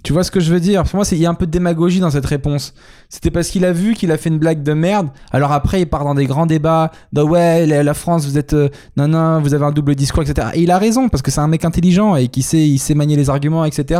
tu 0.04 0.14
vois 0.14 0.24
ce 0.24 0.32
que 0.32 0.40
je 0.40 0.54
veux 0.54 0.62
dire? 0.62 0.84
Pour 0.86 0.96
moi, 0.96 1.06
il 1.12 1.18
y 1.18 1.26
a 1.26 1.30
un 1.30 1.34
peu 1.34 1.46
de 1.46 1.52
démagogie 1.52 2.00
dans 2.00 2.10
cette 2.10 2.26
réponse. 2.26 2.74
C'était 3.10 3.30
parce 3.32 3.50
qu'il 3.50 3.66
a 3.66 3.74
vu 3.74 3.94
qu'il 3.94 4.12
a 4.14 4.18
fait 4.18 4.30
une 4.30 4.38
blague 4.40 4.64
de 4.64 4.72
merde. 4.74 5.10
Alors 5.32 5.52
après, 5.52 5.82
il 5.82 5.86
part 5.86 6.06
dans 6.06 6.16
des 6.16 6.26
grands 6.26 6.46
débats. 6.46 6.92
De 7.12 7.22
ouais, 7.22 7.66
la, 7.66 7.84
la 7.84 7.94
France, 7.94 8.26
vous 8.26 8.38
êtes. 8.38 8.54
euh, 8.54 8.70
non, 8.96 9.10
non, 9.10 9.42
vous 9.42 9.54
avez 9.54 9.66
un 9.66 9.72
double 9.74 9.96
discours, 9.96 10.24
etc. 10.24 10.48
Et 10.54 10.62
il 10.62 10.72
a 10.72 10.78
raison, 10.78 11.10
parce 11.10 11.22
que 11.22 11.30
c'est 11.32 11.42
un 11.42 11.48
mec 11.50 11.66
intelligent 11.66 12.16
et 12.16 12.30
qui 12.30 12.42
sait, 12.44 12.66
il 12.66 12.78
sait 12.80 12.94
manier 12.96 13.18
les 13.18 13.30
arguments, 13.30 13.66
etc. 13.66 14.00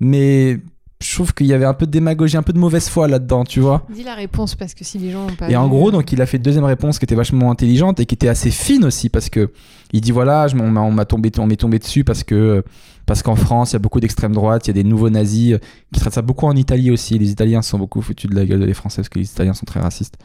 Mais 0.00 0.58
je 1.02 1.14
trouve 1.14 1.32
qu'il 1.32 1.46
y 1.46 1.54
avait 1.54 1.64
un 1.64 1.72
peu 1.74 1.86
de 1.86 1.90
démagogie, 1.90 2.36
un 2.36 2.42
peu 2.42 2.52
de 2.52 2.58
mauvaise 2.58 2.88
foi 2.88 3.08
là-dedans, 3.08 3.44
tu 3.44 3.60
vois. 3.60 3.86
Dis 3.92 4.02
la 4.04 4.14
réponse 4.14 4.54
parce 4.54 4.74
que 4.74 4.84
si 4.84 4.98
les 4.98 5.10
gens 5.10 5.26
ont 5.26 5.34
pas 5.34 5.48
Et 5.50 5.56
en 5.56 5.66
gros, 5.68 5.88
euh, 5.88 5.92
donc 5.92 6.12
il 6.12 6.20
a 6.20 6.26
fait 6.26 6.36
une 6.36 6.42
deuxième 6.42 6.64
réponse 6.64 6.98
qui 6.98 7.04
était 7.06 7.14
vachement 7.14 7.50
intelligente 7.50 8.00
et 8.00 8.06
qui 8.06 8.14
était 8.14 8.28
assez 8.28 8.50
fine 8.50 8.84
aussi 8.84 9.08
parce 9.08 9.30
que 9.30 9.50
il 9.92 10.02
dit 10.02 10.12
voilà, 10.12 10.46
je, 10.48 10.56
on 10.56 10.70
m'a- 10.70 10.82
on 10.82 10.92
m'a 10.92 11.04
tombé, 11.06 11.32
on 11.38 11.46
m'est 11.46 11.56
tombé 11.56 11.78
dessus 11.78 12.04
parce 12.04 12.22
que 12.22 12.62
parce 13.06 13.22
qu'en 13.22 13.34
France, 13.34 13.70
il 13.70 13.74
y 13.74 13.76
a 13.76 13.78
beaucoup 13.80 13.98
d'extrême 13.98 14.32
droite, 14.32 14.66
il 14.66 14.70
y 14.76 14.78
a 14.78 14.82
des 14.82 14.88
nouveaux 14.88 15.10
nazis 15.10 15.54
euh, 15.54 15.58
qui 15.92 16.00
traitent 16.00 16.12
ça 16.14 16.22
beaucoup 16.22 16.46
en 16.46 16.54
Italie 16.54 16.90
aussi. 16.90 17.18
Les 17.18 17.30
Italiens 17.30 17.62
sont 17.62 17.78
beaucoup 17.78 18.02
foutus 18.02 18.28
de 18.30 18.36
la 18.36 18.44
gueule 18.44 18.64
des 18.66 18.74
Français 18.74 18.96
parce 19.02 19.08
que 19.08 19.18
les 19.18 19.24
Italiens 19.24 19.54
sont 19.54 19.66
très 19.66 19.80
racistes. 19.80 20.16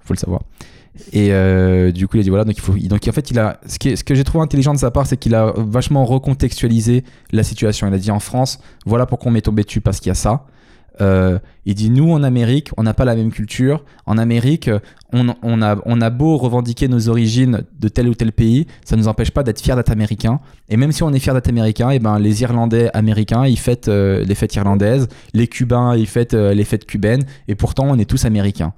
Faut 0.00 0.14
le 0.14 0.18
savoir. 0.18 0.40
Et 1.12 1.32
euh, 1.32 1.90
du 1.90 2.06
coup, 2.06 2.16
il 2.16 2.20
a 2.20 2.22
dit 2.22 2.28
voilà, 2.28 2.44
donc 2.44 2.56
il 2.56 2.60
faut. 2.60 2.74
Donc 2.74 3.06
en 3.08 3.12
fait, 3.12 3.30
il 3.30 3.38
a. 3.38 3.60
Ce, 3.66 3.78
qui 3.78 3.96
ce 3.96 4.04
que 4.04 4.14
j'ai 4.14 4.24
trouvé 4.24 4.44
intelligent 4.44 4.72
de 4.72 4.78
sa 4.78 4.90
part, 4.90 5.06
c'est 5.06 5.16
qu'il 5.16 5.34
a 5.34 5.52
vachement 5.56 6.04
recontextualisé 6.04 7.04
la 7.32 7.42
situation. 7.42 7.88
Il 7.88 7.94
a 7.94 7.98
dit 7.98 8.10
en 8.10 8.20
France, 8.20 8.60
voilà 8.86 9.06
pourquoi 9.06 9.30
on 9.30 9.32
m'est 9.32 9.42
tombé 9.42 9.64
dessus 9.64 9.80
parce 9.80 10.00
qu'il 10.00 10.10
y 10.10 10.12
a 10.12 10.14
ça. 10.14 10.46
Euh, 11.00 11.40
il 11.64 11.74
dit 11.74 11.90
nous 11.90 12.12
en 12.12 12.22
Amérique, 12.22 12.70
on 12.76 12.84
n'a 12.84 12.94
pas 12.94 13.04
la 13.04 13.16
même 13.16 13.32
culture. 13.32 13.84
En 14.06 14.16
Amérique, 14.16 14.70
on, 15.12 15.28
a, 15.28 15.76
on 15.84 16.00
a 16.00 16.10
beau 16.10 16.36
revendiquer 16.36 16.86
nos 16.86 17.08
origines 17.08 17.64
de 17.80 17.88
tel 17.88 18.08
ou 18.08 18.14
tel 18.14 18.30
pays, 18.30 18.66
ça 18.84 18.94
ne 18.94 19.00
nous 19.00 19.08
empêche 19.08 19.32
pas 19.32 19.42
d'être 19.42 19.60
fiers 19.60 19.74
d'être 19.74 19.90
américains. 19.90 20.38
Et 20.68 20.76
même 20.76 20.92
si 20.92 21.02
on 21.02 21.12
est 21.12 21.18
fiers 21.18 21.32
d'être 21.32 21.48
américains, 21.48 21.90
et 21.90 21.98
ben 21.98 22.20
les 22.20 22.42
Irlandais 22.42 22.90
américains, 22.94 23.44
ils 23.46 23.58
fêtent 23.58 23.88
euh, 23.88 24.24
les 24.24 24.34
fêtes 24.36 24.54
irlandaises, 24.54 25.08
les 25.32 25.48
Cubains, 25.48 25.96
ils 25.96 26.06
fêtent 26.06 26.34
les 26.34 26.64
fêtes 26.64 26.86
cubaines, 26.86 27.24
et 27.48 27.56
pourtant 27.56 27.86
on 27.88 27.98
est 27.98 28.08
tous 28.08 28.24
américains. 28.24 28.72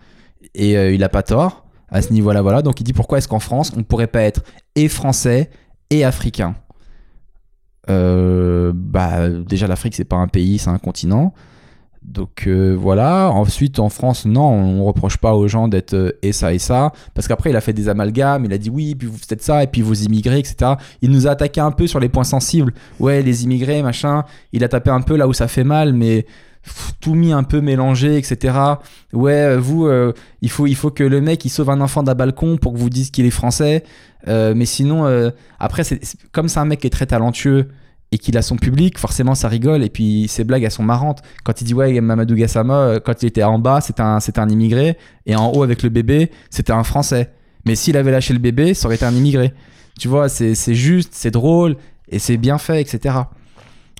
Et 0.55 0.73
il 0.73 1.05
a 1.05 1.11
pas 1.11 1.23
tort 1.23 1.66
à 1.89 2.03
ce 2.03 2.13
niveau-là, 2.13 2.43
voilà. 2.43 2.63
Donc 2.63 2.81
il 2.81 2.85
dit 2.85 2.93
pourquoi 2.93 3.19
est-ce 3.19 3.29
qu'en 3.29 3.41
France 3.41 3.73
on 3.77 3.83
pourrait 3.83 4.07
pas 4.07 4.23
être 4.23 4.43
et 4.75 4.89
français 4.89 5.51
et 5.91 6.05
africain? 6.05 6.55
Euh, 7.89 8.73
Bah 8.75 9.29
déjà 9.29 9.67
l'Afrique 9.67 9.95
c'est 9.95 10.05
pas 10.05 10.17
un 10.17 10.29
pays, 10.29 10.59
c'est 10.59 10.71
un 10.71 10.79
continent. 10.79 11.33
Donc 12.07 12.45
euh, 12.47 12.77
voilà. 12.79 13.31
Ensuite, 13.31 13.79
en 13.81 13.89
France, 13.89 14.27
non, 14.27 14.45
on 14.45 14.85
reproche 14.85 15.17
pas 15.17 15.35
aux 15.35 15.49
gens 15.49 15.67
d'être 15.67 15.95
euh, 15.95 16.13
et 16.23 16.33
ça 16.33 16.55
et 16.55 16.59
ça. 16.59 16.93
Parce 17.15 17.27
qu'après, 17.27 17.51
il 17.51 17.57
a 17.57 17.61
fait 17.61 17.73
des 17.73 17.89
amalgames. 17.89 18.45
Il 18.45 18.53
a 18.53 18.59
dit 18.59 18.71
oui, 18.71 18.95
puis 18.95 19.09
vous 19.09 19.19
faites 19.19 19.43
ça, 19.43 19.63
et 19.65 19.67
puis 19.67 19.83
vos 19.83 19.95
immigrés, 19.95 20.39
etc. 20.39 20.75
Il 21.03 21.11
nous 21.11 21.27
a 21.27 21.31
attaqué 21.31 21.61
un 21.61 21.73
peu 21.73 21.87
sur 21.87 21.99
les 21.99 22.09
points 22.09 22.25
sensibles. 22.25 22.73
Ouais, 23.01 23.23
les 23.23 23.45
immigrés, 23.45 23.83
machin. 23.83 24.25
Il 24.53 24.63
a 24.63 24.69
tapé 24.69 24.91
un 24.91 25.01
peu 25.01 25.17
là 25.17 25.27
où 25.27 25.33
ça 25.33 25.49
fait 25.49 25.65
mal, 25.65 25.93
mais 25.93 26.27
tout 27.01 27.15
mis 27.15 27.33
un 27.33 27.43
peu 27.43 27.61
mélangé, 27.61 28.17
etc. 28.17 28.55
Ouais, 29.13 29.33
euh, 29.33 29.59
vous, 29.59 29.87
euh, 29.87 30.13
il, 30.43 30.51
faut, 30.51 30.67
il 30.67 30.75
faut 30.75 30.91
que 30.91 31.05
le 31.05 31.21
mec 31.21 31.45
il 31.45 31.49
sauve 31.49 31.71
un 31.71 31.81
enfant 31.81 32.03
d'un 32.03 32.15
balcon 32.15 32.57
pour 32.57 32.73
que 32.73 32.79
vous 32.79 32.91
disiez 32.91 33.11
qu'il 33.11 33.27
est 33.27 33.31
français. 33.31 33.85
Euh, 34.29 34.55
mais 34.57 34.67
sinon, 34.67 35.31
après, 35.59 35.85
c'est 35.85 36.01
comme 36.33 36.49
c'est 36.49 36.61
un 36.61 36.65
mec 36.65 36.81
qui 36.81 36.87
est 36.87 36.91
très 36.91 37.07
talentueux 37.07 37.69
et 38.13 38.19
qu'il 38.19 38.37
a 38.39 38.43
son 38.43 38.57
public, 38.57 38.99
forcément 38.99 39.35
ça 39.35 39.49
rigole. 39.49 39.83
Et 39.85 39.91
puis 39.91 40.27
ses 40.29 40.45
blagues 40.45 40.63
elles 40.65 40.71
sont 40.71 40.83
marrantes. 40.83 41.23
Quand 41.45 41.61
il 41.61 41.65
dit 41.65 41.75
ouais, 41.75 42.01
Mamadou 42.01 42.35
Gassama, 42.35 43.01
quand 43.05 43.23
il 43.23 43.27
était 43.27 43.43
en 43.43 43.59
bas, 43.59 43.81
c'était 43.81 44.03
un, 44.03 44.21
c'était 44.21 44.41
un 44.41 44.49
immigré. 44.49 44.97
Et 45.27 45.37
en 45.37 45.53
haut 45.53 45.63
avec 45.63 45.83
le 45.83 45.89
bébé, 45.89 46.31
c'était 46.51 46.73
un 46.73 46.85
français. 46.85 47.31
Mais 47.65 47.75
s'il 47.75 47.97
avait 47.97 48.13
lâché 48.13 48.33
le 48.33 48.39
bébé, 48.39 48.75
ça 48.75 48.87
aurait 48.87 48.97
été 48.97 49.05
un 49.05 49.15
immigré. 49.15 49.53
Tu 49.99 50.09
vois, 50.09 50.29
c'est 50.29 50.55
c'est 50.55 50.75
juste, 50.75 51.11
c'est 51.15 51.31
drôle 51.31 51.77
et 52.09 52.19
c'est 52.19 52.37
bien 52.37 52.59
fait, 52.59 52.81
etc. 52.81 53.15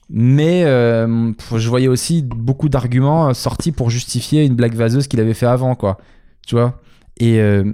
Mais 0.09 0.65
euh, 0.65 1.33
je 1.55 1.69
voyais 1.69 1.89
aussi 1.89 2.23
beaucoup 2.23 2.69
d'arguments 2.69 3.35
sortis 3.35 3.73
pour 3.73 3.91
justifier 3.91 4.45
une 4.45 4.55
blague 4.55 4.75
vaseuse 4.75 5.09
qu'il 5.09 5.21
avait 5.21 5.35
fait 5.35 5.47
avant, 5.47 5.75
quoi. 5.75 5.99
Tu 6.47 6.55
vois? 6.55 6.81
Et, 7.19 7.41
euh, 7.41 7.65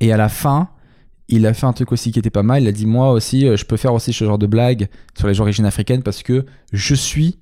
et 0.00 0.12
à 0.12 0.16
la 0.16 0.28
fin, 0.28 0.68
il 1.28 1.46
a 1.46 1.54
fait 1.54 1.66
un 1.66 1.72
truc 1.72 1.92
aussi 1.92 2.12
qui 2.12 2.18
était 2.18 2.30
pas 2.30 2.42
mal. 2.42 2.62
Il 2.62 2.68
a 2.68 2.72
dit 2.72 2.86
Moi 2.86 3.10
aussi, 3.10 3.46
euh, 3.46 3.56
je 3.56 3.64
peux 3.64 3.76
faire 3.76 3.94
aussi 3.94 4.12
ce 4.12 4.24
genre 4.24 4.38
de 4.38 4.46
blague 4.46 4.88
sur 5.16 5.28
les 5.28 5.40
origines 5.40 5.64
africaines 5.64 6.02
parce 6.02 6.22
que 6.22 6.44
je 6.72 6.94
suis 6.94 7.38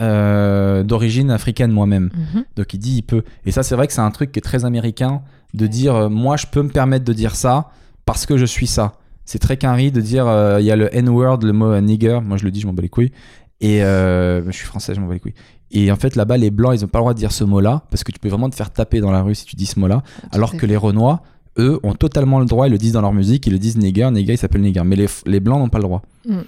euh, 0.00 0.82
d'origine 0.82 1.30
africaine 1.30 1.70
moi-même. 1.70 2.10
Mhm. 2.14 2.44
Donc 2.56 2.72
il 2.74 2.78
dit 2.78 2.96
il 2.96 3.02
peut. 3.02 3.22
Et 3.44 3.50
ça, 3.50 3.62
c'est 3.62 3.74
vrai 3.74 3.86
que 3.86 3.92
c'est 3.92 4.00
un 4.00 4.10
truc 4.10 4.32
qui 4.32 4.38
est 4.38 4.42
très 4.42 4.64
américain 4.64 5.22
de 5.54 5.66
dire 5.66 5.94
euh, 5.94 6.08
moi, 6.08 6.36
je 6.36 6.46
peux 6.46 6.62
me 6.62 6.70
permettre 6.70 7.04
de 7.04 7.12
dire 7.12 7.34
ça 7.34 7.70
parce 8.06 8.26
que 8.26 8.36
je 8.36 8.46
suis 8.46 8.66
ça. 8.66 8.94
C'est 9.28 9.38
très 9.38 9.58
quinri 9.58 9.92
de 9.92 10.00
dire 10.00 10.26
euh, 10.26 10.58
il 10.58 10.64
y 10.64 10.70
a 10.70 10.76
le 10.76 10.88
N-word, 10.96 11.40
le 11.42 11.52
mot 11.52 11.66
euh, 11.66 11.82
nigger. 11.82 12.20
Moi, 12.24 12.38
je 12.38 12.44
le 12.44 12.50
dis, 12.50 12.60
je 12.60 12.66
m'en 12.66 12.72
bats 12.72 12.80
les 12.80 12.88
couilles. 12.88 13.12
Et 13.60 13.82
euh, 13.82 14.42
je 14.46 14.56
suis 14.56 14.64
français, 14.64 14.94
je 14.94 15.00
m'en 15.00 15.06
bats 15.06 15.12
les 15.12 15.20
couilles. 15.20 15.34
Et 15.70 15.92
en 15.92 15.96
fait, 15.96 16.16
là-bas, 16.16 16.38
les 16.38 16.50
blancs, 16.50 16.72
ils 16.74 16.82
ont 16.82 16.88
pas 16.88 17.00
le 17.00 17.02
droit 17.02 17.12
de 17.12 17.18
dire 17.18 17.30
ce 17.30 17.44
mot-là 17.44 17.82
parce 17.90 18.04
que 18.04 18.10
tu 18.10 18.18
peux 18.18 18.30
vraiment 18.30 18.48
te 18.48 18.54
faire 18.54 18.72
taper 18.72 19.00
dans 19.00 19.10
la 19.10 19.20
rue 19.20 19.34
si 19.34 19.44
tu 19.44 19.54
dis 19.54 19.66
ce 19.66 19.78
mot-là. 19.80 20.02
Alors 20.32 20.56
que 20.56 20.64
les 20.64 20.78
Renois, 20.78 21.22
eux, 21.58 21.78
ont 21.82 21.92
totalement 21.92 22.40
le 22.40 22.46
droit, 22.46 22.68
ils 22.68 22.70
le 22.70 22.78
disent 22.78 22.92
dans 22.92 23.02
leur 23.02 23.12
musique, 23.12 23.46
ils 23.46 23.52
le 23.52 23.58
disent 23.58 23.76
nigger, 23.76 24.10
nigger, 24.10 24.32
ils 24.32 24.38
s'appellent 24.38 24.62
nigger. 24.62 24.82
Mais 24.86 24.96
les, 24.96 25.08
les 25.26 25.40
blancs 25.40 25.58
n'ont 25.58 25.68
pas 25.68 25.78
le 25.78 25.84
droit. 25.84 26.00
Mm. 26.26 26.38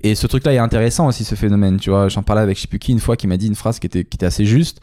Et 0.00 0.14
ce 0.14 0.26
truc-là 0.26 0.54
est 0.54 0.58
intéressant 0.58 1.08
aussi, 1.08 1.22
ce 1.22 1.34
phénomène. 1.34 1.76
Tu 1.76 1.90
vois, 1.90 2.08
j'en 2.08 2.22
parlais 2.22 2.40
avec 2.40 2.56
je 2.56 2.62
sais 2.62 2.68
plus 2.68 2.78
qui 2.78 2.92
une 2.92 3.00
fois 3.00 3.18
qui 3.18 3.26
m'a 3.26 3.36
dit 3.36 3.46
une 3.46 3.54
phrase 3.54 3.78
qui 3.78 3.88
était, 3.88 4.04
qui 4.04 4.16
était 4.16 4.24
assez 4.24 4.46
juste. 4.46 4.80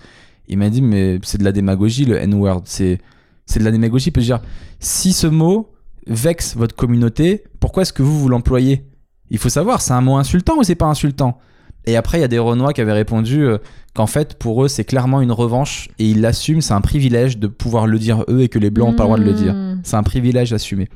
Il 0.47 0.59
m'a 0.59 0.69
dit, 0.69 0.83
mais 0.83 1.17
c'est 1.23 1.39
de 1.39 1.43
la 1.43 1.51
démagogie, 1.51 2.05
le 2.05 2.17
N-word. 2.17 2.61
C'est, 2.65 2.99
c'est 3.47 3.57
de 3.57 3.65
la 3.65 3.71
démagogie. 3.71 4.11
Peut 4.11 4.21
dire, 4.21 4.39
si 4.79 5.13
ce 5.13 5.25
mot 5.25 5.72
vexe 6.07 6.55
votre 6.55 6.75
communauté, 6.75 7.43
pourquoi 7.59 7.83
est-ce 7.83 7.93
que 7.93 8.03
vous, 8.03 8.19
vous 8.19 8.29
l'employez? 8.29 8.85
Il 9.29 9.37
faut 9.37 9.49
savoir, 9.49 9.81
c'est 9.81 9.93
un 9.93 10.01
mot 10.01 10.15
insultant 10.17 10.57
ou 10.57 10.63
c'est 10.63 10.75
pas 10.75 10.85
insultant? 10.85 11.37
Et 11.85 11.97
après, 11.97 12.17
il 12.17 12.21
y 12.21 12.23
a 12.23 12.29
des 12.29 12.39
Renois 12.39 12.71
qui 12.71 12.79
avaient 12.81 12.93
répondu 12.93 13.43
euh, 13.43 13.57
qu'en 13.93 14.07
fait, 14.07 14.35
pour 14.35 14.63
eux, 14.63 14.67
c'est 14.69 14.85
clairement 14.85 15.19
une 15.21 15.31
revanche 15.33 15.89
et 15.99 16.05
ils 16.09 16.21
l'assument. 16.21 16.61
C'est 16.61 16.73
un 16.73 16.79
privilège 16.81 17.37
de 17.37 17.47
pouvoir 17.47 17.87
le 17.87 17.99
dire 17.99 18.23
eux 18.29 18.41
et 18.41 18.47
que 18.47 18.57
les 18.59 18.69
Blancs 18.69 18.91
n'ont 18.91 18.95
pas 18.95 19.03
le 19.03 19.07
droit 19.07 19.19
de 19.19 19.23
le 19.25 19.33
dire. 19.33 19.53
Mhm. 19.53 19.81
C'est 19.83 19.97
un 19.97 20.03
privilège 20.03 20.53
assumé. 20.53 20.87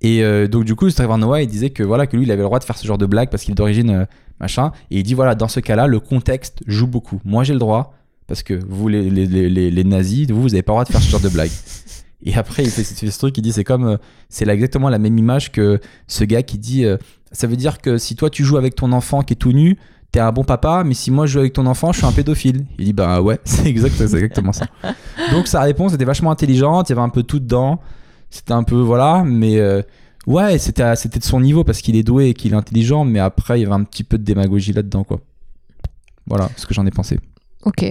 Et 0.00 0.22
euh, 0.24 0.48
donc 0.48 0.64
du 0.64 0.74
coup, 0.74 0.90
Trevor 0.90 1.18
Noah, 1.18 1.42
il 1.42 1.48
disait 1.48 1.70
que 1.70 1.82
voilà 1.84 2.06
que 2.06 2.16
lui, 2.16 2.24
il 2.24 2.30
avait 2.32 2.42
le 2.42 2.46
droit 2.46 2.58
de 2.58 2.64
faire 2.64 2.76
ce 2.78 2.86
genre 2.86 2.98
de 2.98 3.06
blague 3.06 3.30
parce 3.30 3.42
qu'il 3.44 3.52
est 3.52 3.56
d'origine 3.56 3.90
euh, 3.90 4.04
machin. 4.40 4.72
Et 4.90 4.98
il 4.98 5.02
dit 5.04 5.14
voilà, 5.14 5.34
dans 5.36 5.48
ce 5.48 5.60
cas-là, 5.60 5.86
le 5.86 6.00
contexte 6.00 6.62
joue 6.66 6.86
beaucoup. 6.88 7.20
Moi, 7.24 7.44
j'ai 7.44 7.52
le 7.52 7.58
droit 7.60 7.94
parce 8.26 8.42
que 8.42 8.58
vous, 8.68 8.88
les, 8.88 9.08
les, 9.10 9.26
les, 9.26 9.70
les- 9.70 9.84
nazis, 9.84 10.28
vous, 10.30 10.42
vous 10.42 10.54
avez 10.54 10.62
pas 10.62 10.72
le 10.72 10.74
droit 10.74 10.84
de 10.84 10.90
faire 10.90 11.00
ce 11.00 11.10
genre 11.10 11.20
de 11.20 11.28
blague. 11.28 11.50
Et 12.22 12.34
après, 12.34 12.64
il 12.64 12.70
fait, 12.70 12.82
ce 12.82 13.18
truc, 13.18 13.38
il 13.38 13.42
dit 13.42 13.52
c'est 13.52 13.64
comme 13.64 13.86
euh, 13.86 13.96
c'est 14.28 14.46
exactement 14.48 14.88
la 14.88 14.98
même 14.98 15.16
image 15.18 15.52
que 15.52 15.80
ce 16.06 16.24
gars 16.24 16.42
qui 16.42 16.58
dit 16.58 16.84
euh, 16.84 16.96
ça 17.30 17.46
veut 17.46 17.56
dire 17.56 17.80
que 17.80 17.96
si 17.96 18.16
toi 18.16 18.28
tu 18.28 18.44
joues 18.44 18.56
avec 18.56 18.74
ton 18.74 18.92
enfant 18.92 19.22
qui 19.22 19.34
est 19.34 19.36
tout 19.36 19.52
nu, 19.52 19.78
t'es 20.10 20.20
un 20.20 20.32
bon 20.32 20.42
papa, 20.42 20.82
mais 20.84 20.94
si 20.94 21.10
moi 21.10 21.26
je 21.26 21.34
joue 21.34 21.38
avec 21.40 21.52
ton 21.52 21.66
enfant, 21.66 21.92
je 21.92 21.98
suis 21.98 22.06
un 22.06 22.12
pédophile. 22.12 22.66
Il 22.78 22.86
dit 22.86 22.92
bah 22.92 23.22
ouais, 23.22 23.38
c'est 23.44 23.66
exact, 23.66 23.94
c'est 23.96 24.14
exactement 24.14 24.52
ça. 24.52 24.66
Donc 25.32 25.46
sa 25.46 25.60
réponse 25.60 25.94
était 25.94 26.04
vachement 26.04 26.30
intelligente, 26.30 26.88
il 26.88 26.92
y 26.92 26.94
avait 26.94 27.06
un 27.06 27.08
peu 27.08 27.22
tout 27.22 27.38
dedans. 27.38 27.80
C'était 28.30 28.52
un 28.52 28.64
peu 28.64 28.76
voilà, 28.76 29.22
mais 29.24 29.58
euh, 29.58 29.82
ouais, 30.26 30.58
c'était 30.58 30.96
c'était 30.96 31.20
de 31.20 31.24
son 31.24 31.40
niveau 31.40 31.62
parce 31.62 31.80
qu'il 31.80 31.96
est 31.96 32.02
doué 32.02 32.30
et 32.30 32.34
qu'il 32.34 32.52
est 32.52 32.56
intelligent, 32.56 33.04
mais 33.04 33.20
après 33.20 33.60
il 33.60 33.62
y 33.62 33.66
avait 33.66 33.74
un 33.74 33.84
petit 33.84 34.04
peu 34.04 34.18
de 34.18 34.24
démagogie 34.24 34.72
là-dedans 34.72 35.04
quoi. 35.04 35.20
Voilà 36.26 36.50
ce 36.56 36.66
que 36.66 36.74
j'en 36.74 36.84
ai 36.84 36.90
pensé. 36.90 37.18
Ok. 37.64 37.84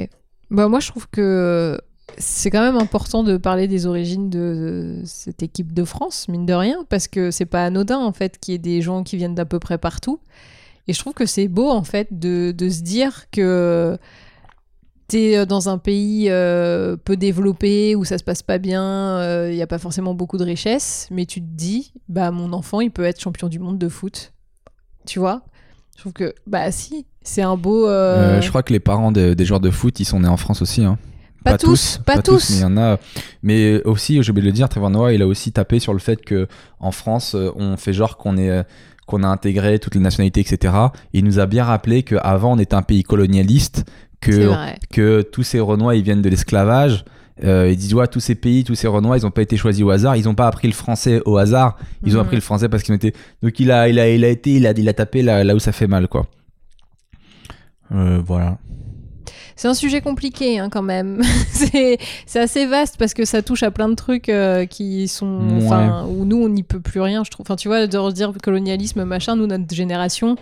Bah, 0.50 0.68
moi, 0.68 0.80
je 0.80 0.88
trouve 0.88 1.08
que 1.10 1.80
c'est 2.18 2.50
quand 2.50 2.62
même 2.62 2.78
important 2.78 3.24
de 3.24 3.38
parler 3.38 3.68
des 3.68 3.86
origines 3.86 4.30
de 4.30 5.02
cette 5.06 5.44
équipe 5.44 5.74
de 5.74 5.84
France, 5.84 6.28
mine 6.30 6.46
de 6.46 6.54
rien, 6.54 6.86
parce 6.90 7.08
que 7.08 7.32
c'est 7.32 7.46
pas 7.46 7.64
anodin, 7.66 8.00
en 8.00 8.14
fait, 8.14 8.40
qu'il 8.40 8.54
y 8.54 8.56
ait 8.56 8.60
des 8.60 8.82
gens 8.82 9.04
qui 9.04 9.18
viennent 9.18 9.36
d'à 9.36 9.46
peu 9.46 9.60
près 9.60 9.78
partout. 9.78 10.20
Et 10.88 10.94
je 10.94 11.00
trouve 11.00 11.14
que 11.14 11.26
c'est 11.26 11.48
beau, 11.48 11.70
en 11.70 11.84
fait, 11.84 12.08
de, 12.12 12.52
de 12.52 12.70
se 12.70 12.82
dire 12.82 13.30
que 13.32 13.98
t'es 15.08 15.46
dans 15.46 15.70
un 15.70 15.78
pays 15.78 16.28
euh, 16.30 16.98
peu 16.98 17.16
développé, 17.18 17.96
où 17.96 18.04
ça 18.06 18.18
se 18.18 18.24
passe 18.24 18.42
pas 18.42 18.58
bien, 18.58 19.48
il 19.50 19.56
n'y 19.56 19.62
a 19.62 19.68
pas 19.68 19.80
forcément 19.80 20.14
beaucoup 20.14 20.38
de 20.38 20.44
richesses, 20.44 21.08
mais 21.12 21.26
tu 21.26 21.42
te 21.42 21.46
dis, 21.48 21.94
bah, 22.10 22.32
mon 22.32 22.52
enfant, 22.54 22.82
il 22.82 22.92
peut 22.92 23.04
être 23.06 23.22
champion 23.22 23.48
du 23.48 23.60
monde 23.60 23.78
de 23.78 23.90
foot. 23.90 24.34
Tu 25.06 25.20
vois? 25.20 25.44
Je 25.96 26.02
trouve 26.02 26.14
que, 26.14 26.34
bah, 26.46 26.72
si, 26.72 27.06
c'est 27.22 27.42
un 27.42 27.58
beau... 27.58 27.88
euh, 27.88 28.38
Euh, 28.38 28.42
je 28.42 28.50
crois 28.50 28.64
que 28.64 28.72
les 28.74 28.80
parents 28.80 29.12
de- 29.12 29.34
des 29.34 29.46
joueurs 29.46 29.60
de 29.62 29.72
foot, 29.72 30.00
ils 30.00 30.06
sont 30.06 30.20
nés 30.20 30.28
en 30.28 30.38
France 30.38 30.62
aussi. 30.62 30.84
Hein. 30.84 30.98
Pas 31.52 31.58
tous, 31.58 32.00
pas 32.06 32.22
tous. 32.22 32.50
mais 32.52 32.56
il 32.58 32.62
y 32.62 32.66
en 32.66 32.78
a. 32.78 32.98
Mais 33.44 33.82
aussi, 33.84 34.22
j'ai 34.22 34.30
oublié 34.32 34.44
de 34.44 34.48
le 34.48 34.54
dire, 34.54 34.70
Trevor 34.70 34.90
Noah, 34.90 35.14
il 35.14 35.22
a 35.22 35.28
aussi 35.28 35.52
tapé 35.52 35.80
sur 35.80 35.94
le 35.94 36.00
fait 36.00 36.24
que 36.24 36.48
en 36.80 36.92
France, 36.92 37.36
euh, 37.36 37.52
on 37.56 37.78
fait 37.78 37.94
genre 37.94 38.18
qu'on 38.18 38.38
est 38.38 38.50
euh, 38.50 38.64
qu'on 39.06 39.24
a 39.24 39.28
intégré 39.28 39.80
toutes 39.80 39.96
les 39.96 40.02
nationalités, 40.02 40.42
etc. 40.42 40.74
Il 41.14 41.24
nous 41.24 41.40
a 41.40 41.46
bien 41.46 41.64
rappelé 41.64 42.04
qu'avant, 42.04 42.54
on 42.54 42.60
était 42.60 42.76
un 42.76 42.82
pays 42.82 43.04
colonialiste, 43.04 43.86
que 44.22 44.32
que 44.92 45.22
tous 45.22 45.44
ces 45.44 45.60
Renois, 45.60 45.96
ils 45.96 46.04
viennent 46.04 46.22
de 46.22 46.30
l'esclavage. 46.30 47.06
Euh, 47.44 47.70
ils 47.70 47.78
disent 47.78 47.94
ouais, 47.94 48.08
tous 48.08 48.20
ces 48.20 48.34
pays, 48.34 48.64
tous 48.64 48.74
ces 48.74 48.88
Renois, 48.88 49.18
ils 49.18 49.22
n'ont 49.24 49.30
pas 49.32 49.44
été 49.44 49.58
choisis 49.58 49.84
au 49.84 49.92
hasard. 49.92 50.16
Ils 50.16 50.26
n'ont 50.26 50.34
pas 50.34 50.48
appris 50.48 50.68
le 50.68 50.74
français 50.74 51.22
au 51.26 51.38
hasard. 51.38 51.78
Ils 52.04 52.14
ont 52.18 52.20
Mhm. 52.20 52.26
appris 52.26 52.36
le 52.36 52.42
français 52.42 52.68
parce 52.68 52.82
qu'ils 52.82 52.94
ont 52.94 52.98
été. 52.98 53.14
Donc 53.44 53.60
il 53.60 53.70
a, 53.72 53.88
il 53.88 54.00
a, 54.00 54.10
il 54.10 54.26
a 54.26 54.28
été, 54.30 54.54
il 54.56 54.66
a, 54.66 54.72
il 54.72 54.90
a 54.90 54.94
tapé 54.94 55.22
là, 55.22 55.44
là 55.44 55.54
où 55.56 55.60
ça 55.60 55.72
fait 55.72 55.86
mal, 55.88 56.08
quoi. 56.08 56.26
Euh, 57.94 58.20
voilà. 58.26 58.58
C'est 59.58 59.68
un 59.68 59.74
sujet 59.74 60.02
compliqué 60.02 60.60
hein, 60.60 60.70
quand 60.70 60.84
même. 60.84 61.22
c'est 61.52 62.40
assez 62.40 62.66
vaste 62.68 62.96
parce 62.98 63.14
que 63.16 63.26
ça 63.26 63.42
touche 63.42 63.64
à 63.64 63.72
plein 63.72 63.90
de 63.90 63.96
trucs 63.96 64.30
euh, 64.30 64.66
qui 64.68 65.08
sont. 65.08 65.40
Ouais. 65.40 65.66
Enfin, 65.66 66.06
où 66.08 66.26
nous, 66.26 66.38
on 66.38 66.48
n'y 66.48 66.62
peut 66.64 66.80
plus 66.80 67.02
rien, 67.02 67.24
je 67.26 67.32
trouve. 67.32 67.44
Enfin, 67.46 67.56
tu 67.56 67.68
vois, 67.68 67.86
de 67.88 68.12
dire 68.12 68.32
colonialisme, 68.42 69.04
machin, 69.04 69.36
nous, 69.36 69.48
notre 69.48 69.74
génération, 69.74 70.36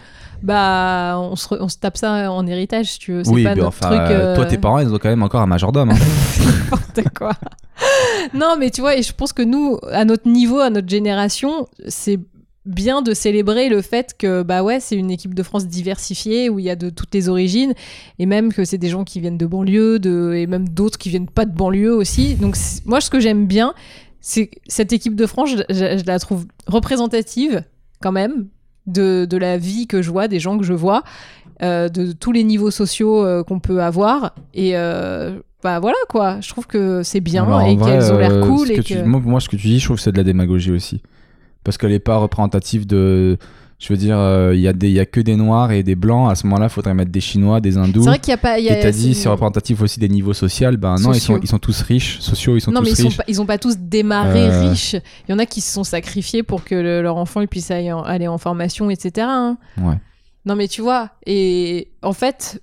bah, 0.44 1.16
on 1.18 1.36
se, 1.38 1.48
re- 1.48 1.58
on 1.62 1.70
se 1.70 1.78
tape 1.78 1.96
ça 1.98 2.30
en 2.32 2.46
héritage, 2.46 2.92
si 2.92 3.00
tu 3.00 3.14
veux. 3.14 3.24
Oui, 3.28 3.44
pas 3.44 3.56
notre 3.56 3.70
enfin, 3.70 3.88
truc. 3.88 4.02
euh, 4.02 4.36
toi, 4.36 4.44
euh, 4.44 4.50
tes 4.50 4.58
parents, 4.58 4.80
ils 4.80 4.94
ont 4.94 4.98
quand 4.98 5.10
même 5.10 5.24
encore 5.24 5.42
un 5.42 5.48
majordome. 5.48 5.92
hein. 5.92 5.96
n'importe 6.70 7.14
quoi. 7.18 7.32
non, 8.34 8.56
mais 8.60 8.70
tu 8.70 8.82
vois, 8.82 8.98
et 8.98 9.02
je 9.02 9.14
pense 9.14 9.32
que 9.34 9.42
nous, 9.44 9.80
à 9.92 10.04
notre 10.04 10.28
niveau, 10.28 10.60
à 10.60 10.70
notre 10.70 10.90
génération, 10.90 11.68
c'est 11.88 12.20
bien 12.66 13.02
de 13.02 13.14
célébrer 13.14 13.70
le 13.70 13.82
fait 13.82 14.16
que 14.18 14.42
bah 14.44 14.64
ouais 14.64 14.80
c'est 14.80 14.96
une 14.96 15.12
équipe 15.12 15.34
de 15.36 15.44
France 15.44 15.68
diversifiée 15.68 16.50
où 16.50 16.58
il 16.60 16.66
y 16.66 16.70
a 16.70 16.76
de 16.76 16.90
toutes 16.90 17.14
les 17.14 17.30
origines 17.30 17.74
et 18.20 18.26
même 18.26 18.52
que 18.52 18.66
c'est 18.66 18.78
des 18.80 18.90
gens 18.90 19.04
qui 19.04 19.20
viennent 19.20 19.38
de 19.38 19.46
banlieue 19.46 20.00
de 20.00 20.34
et 20.36 20.48
même 20.48 20.68
d'autres 20.70 20.98
qui 20.98 21.10
viennent 21.10 21.30
pas 21.30 21.46
de 21.46 21.56
banlieue 21.56 21.94
aussi. 21.94 22.36
Donc 22.36 22.56
moi 22.86 23.02
ce 23.02 23.10
que 23.10 23.20
j'aime 23.20 23.46
bien 23.46 23.74
c'est 24.20 24.50
cette 24.68 24.94
équipe 24.94 25.16
de 25.16 25.26
France 25.28 25.52
je, 25.52 25.58
je- 25.70 25.98
je 26.00 26.06
la 26.06 26.18
trouve 26.20 26.46
représentative 26.66 27.64
quand 28.02 28.12
même 28.12 28.48
de, 28.88 29.26
de 29.30 29.38
la 29.38 29.58
vie 29.58 29.88
que 29.88 30.02
je 30.02 30.10
vois 30.12 30.28
des 30.28 30.40
gens 30.40 30.58
que 30.58 30.64
je 30.66 30.74
vois 30.74 31.04
euh, 31.64 31.88
de 31.90 32.12
tous 32.12 32.32
les 32.32 32.44
niveaux 32.44 32.72
sociaux 32.72 33.24
euh, 33.24 33.44
qu'on 33.44 33.60
peut 33.60 33.82
avoir. 33.82 34.36
Et 34.54 34.76
euh, 34.76 35.40
bah 35.64 35.80
voilà 35.80 35.96
quoi. 36.10 36.40
Je 36.42 36.50
trouve 36.50 36.68
que 36.68 37.02
c'est 37.02 37.22
bien 37.22 37.44
Alors, 37.46 37.62
et 37.62 37.78
qu'elles 37.78 38.12
ont 38.14 38.18
l'air 38.18 38.42
cool 38.42 38.70
et 38.72 38.76
que 38.76 38.82
que 38.82 38.88
tu- 38.88 39.04
moi, 39.04 39.22
moi, 39.24 39.40
ce 39.40 39.48
que 39.50 39.56
tu 39.56 39.68
dis, 39.68 39.80
je 39.80 39.86
trouve 39.86 39.96
que 39.98 40.04
c'est 40.04 40.12
de 40.12 40.18
la 40.18 40.24
démagogie 40.26 40.72
aussi. 40.72 41.02
Parce 41.66 41.78
qu'elle 41.78 41.92
n'est 41.92 42.00
pas 42.00 42.16
représentative 42.18 42.88
de, 42.88 43.38
Je 43.78 43.92
veux 43.92 43.98
dire, 43.98 44.18
euh, 44.18 44.56
il 44.56 44.62
y, 44.62 44.70
a 44.70 44.74
des- 44.74 44.88
il 44.88 44.94
y 44.94 45.02
a 45.02 45.06
que 45.06 45.20
des 45.20 45.36
noirs 45.36 45.74
et 45.74 45.84
des 45.84 45.96
blancs. 45.96 46.32
À 46.32 46.36
ce 46.36 46.48
moment-là, 46.48 46.68
il 46.68 46.70
faudrait 46.70 46.94
mettre 46.94 47.12
des 47.12 47.20
chinois, 47.20 47.60
des 47.60 47.78
hindous. 47.78 48.04
C'est 48.04 48.10
vrai 48.10 48.20
qu'il 48.20 48.32
y 48.32 48.34
a 48.34 48.38
pas. 48.38 48.58
Y 48.58 48.70
a, 48.70 48.80
Et 48.80 48.82
t'as 48.82 48.92
dit, 48.92 49.14
c'est- 49.14 49.28
représentatif 49.28 49.82
aussi 49.82 50.00
des 50.00 50.08
niveaux 50.08 50.32
sociaux. 50.32 50.72
Ben 50.78 50.96
non, 50.96 51.12
ils 51.12 51.20
sont, 51.20 51.38
ils 51.44 51.48
sont 51.50 51.60
tous 51.60 51.82
riches. 51.82 52.20
Sociaux, 52.22 52.56
ils 52.56 52.62
sont 52.62 52.72
non, 52.72 52.80
tous 52.80 52.86
mais 52.86 52.92
ils 52.94 53.04
riches. 53.08 53.18
pas, 53.18 53.24
ils 53.28 53.42
ont 53.42 53.46
pas 53.46 53.58
tous 53.58 53.76
démarré 53.78 54.48
Euh. 54.48 54.70
riches. 54.70 54.94
Il 54.94 55.32
y 55.32 55.34
en 55.34 55.40
a 55.40 55.46
qui 55.46 55.60
se 55.60 55.74
sont 55.74 55.84
sacrifiés 55.84 56.42
pour 56.42 56.64
que 56.64 56.74
le- 56.74 57.02
leur 57.02 57.18
enfant 57.18 57.42
il 57.42 57.50
puisse 57.50 57.70
aller 57.70 57.92
en, 57.92 58.02
aller 58.02 58.30
en 58.30 58.38
formation, 58.38 58.90
etc. 58.90 59.28
hein. 59.30 59.58
Ouais. 59.78 59.96
Non, 60.46 60.56
mais 60.56 60.70
tu 60.70 60.82
vois, 60.82 61.10
et 61.26 61.90
en 62.02 62.14
fait, 62.14 62.62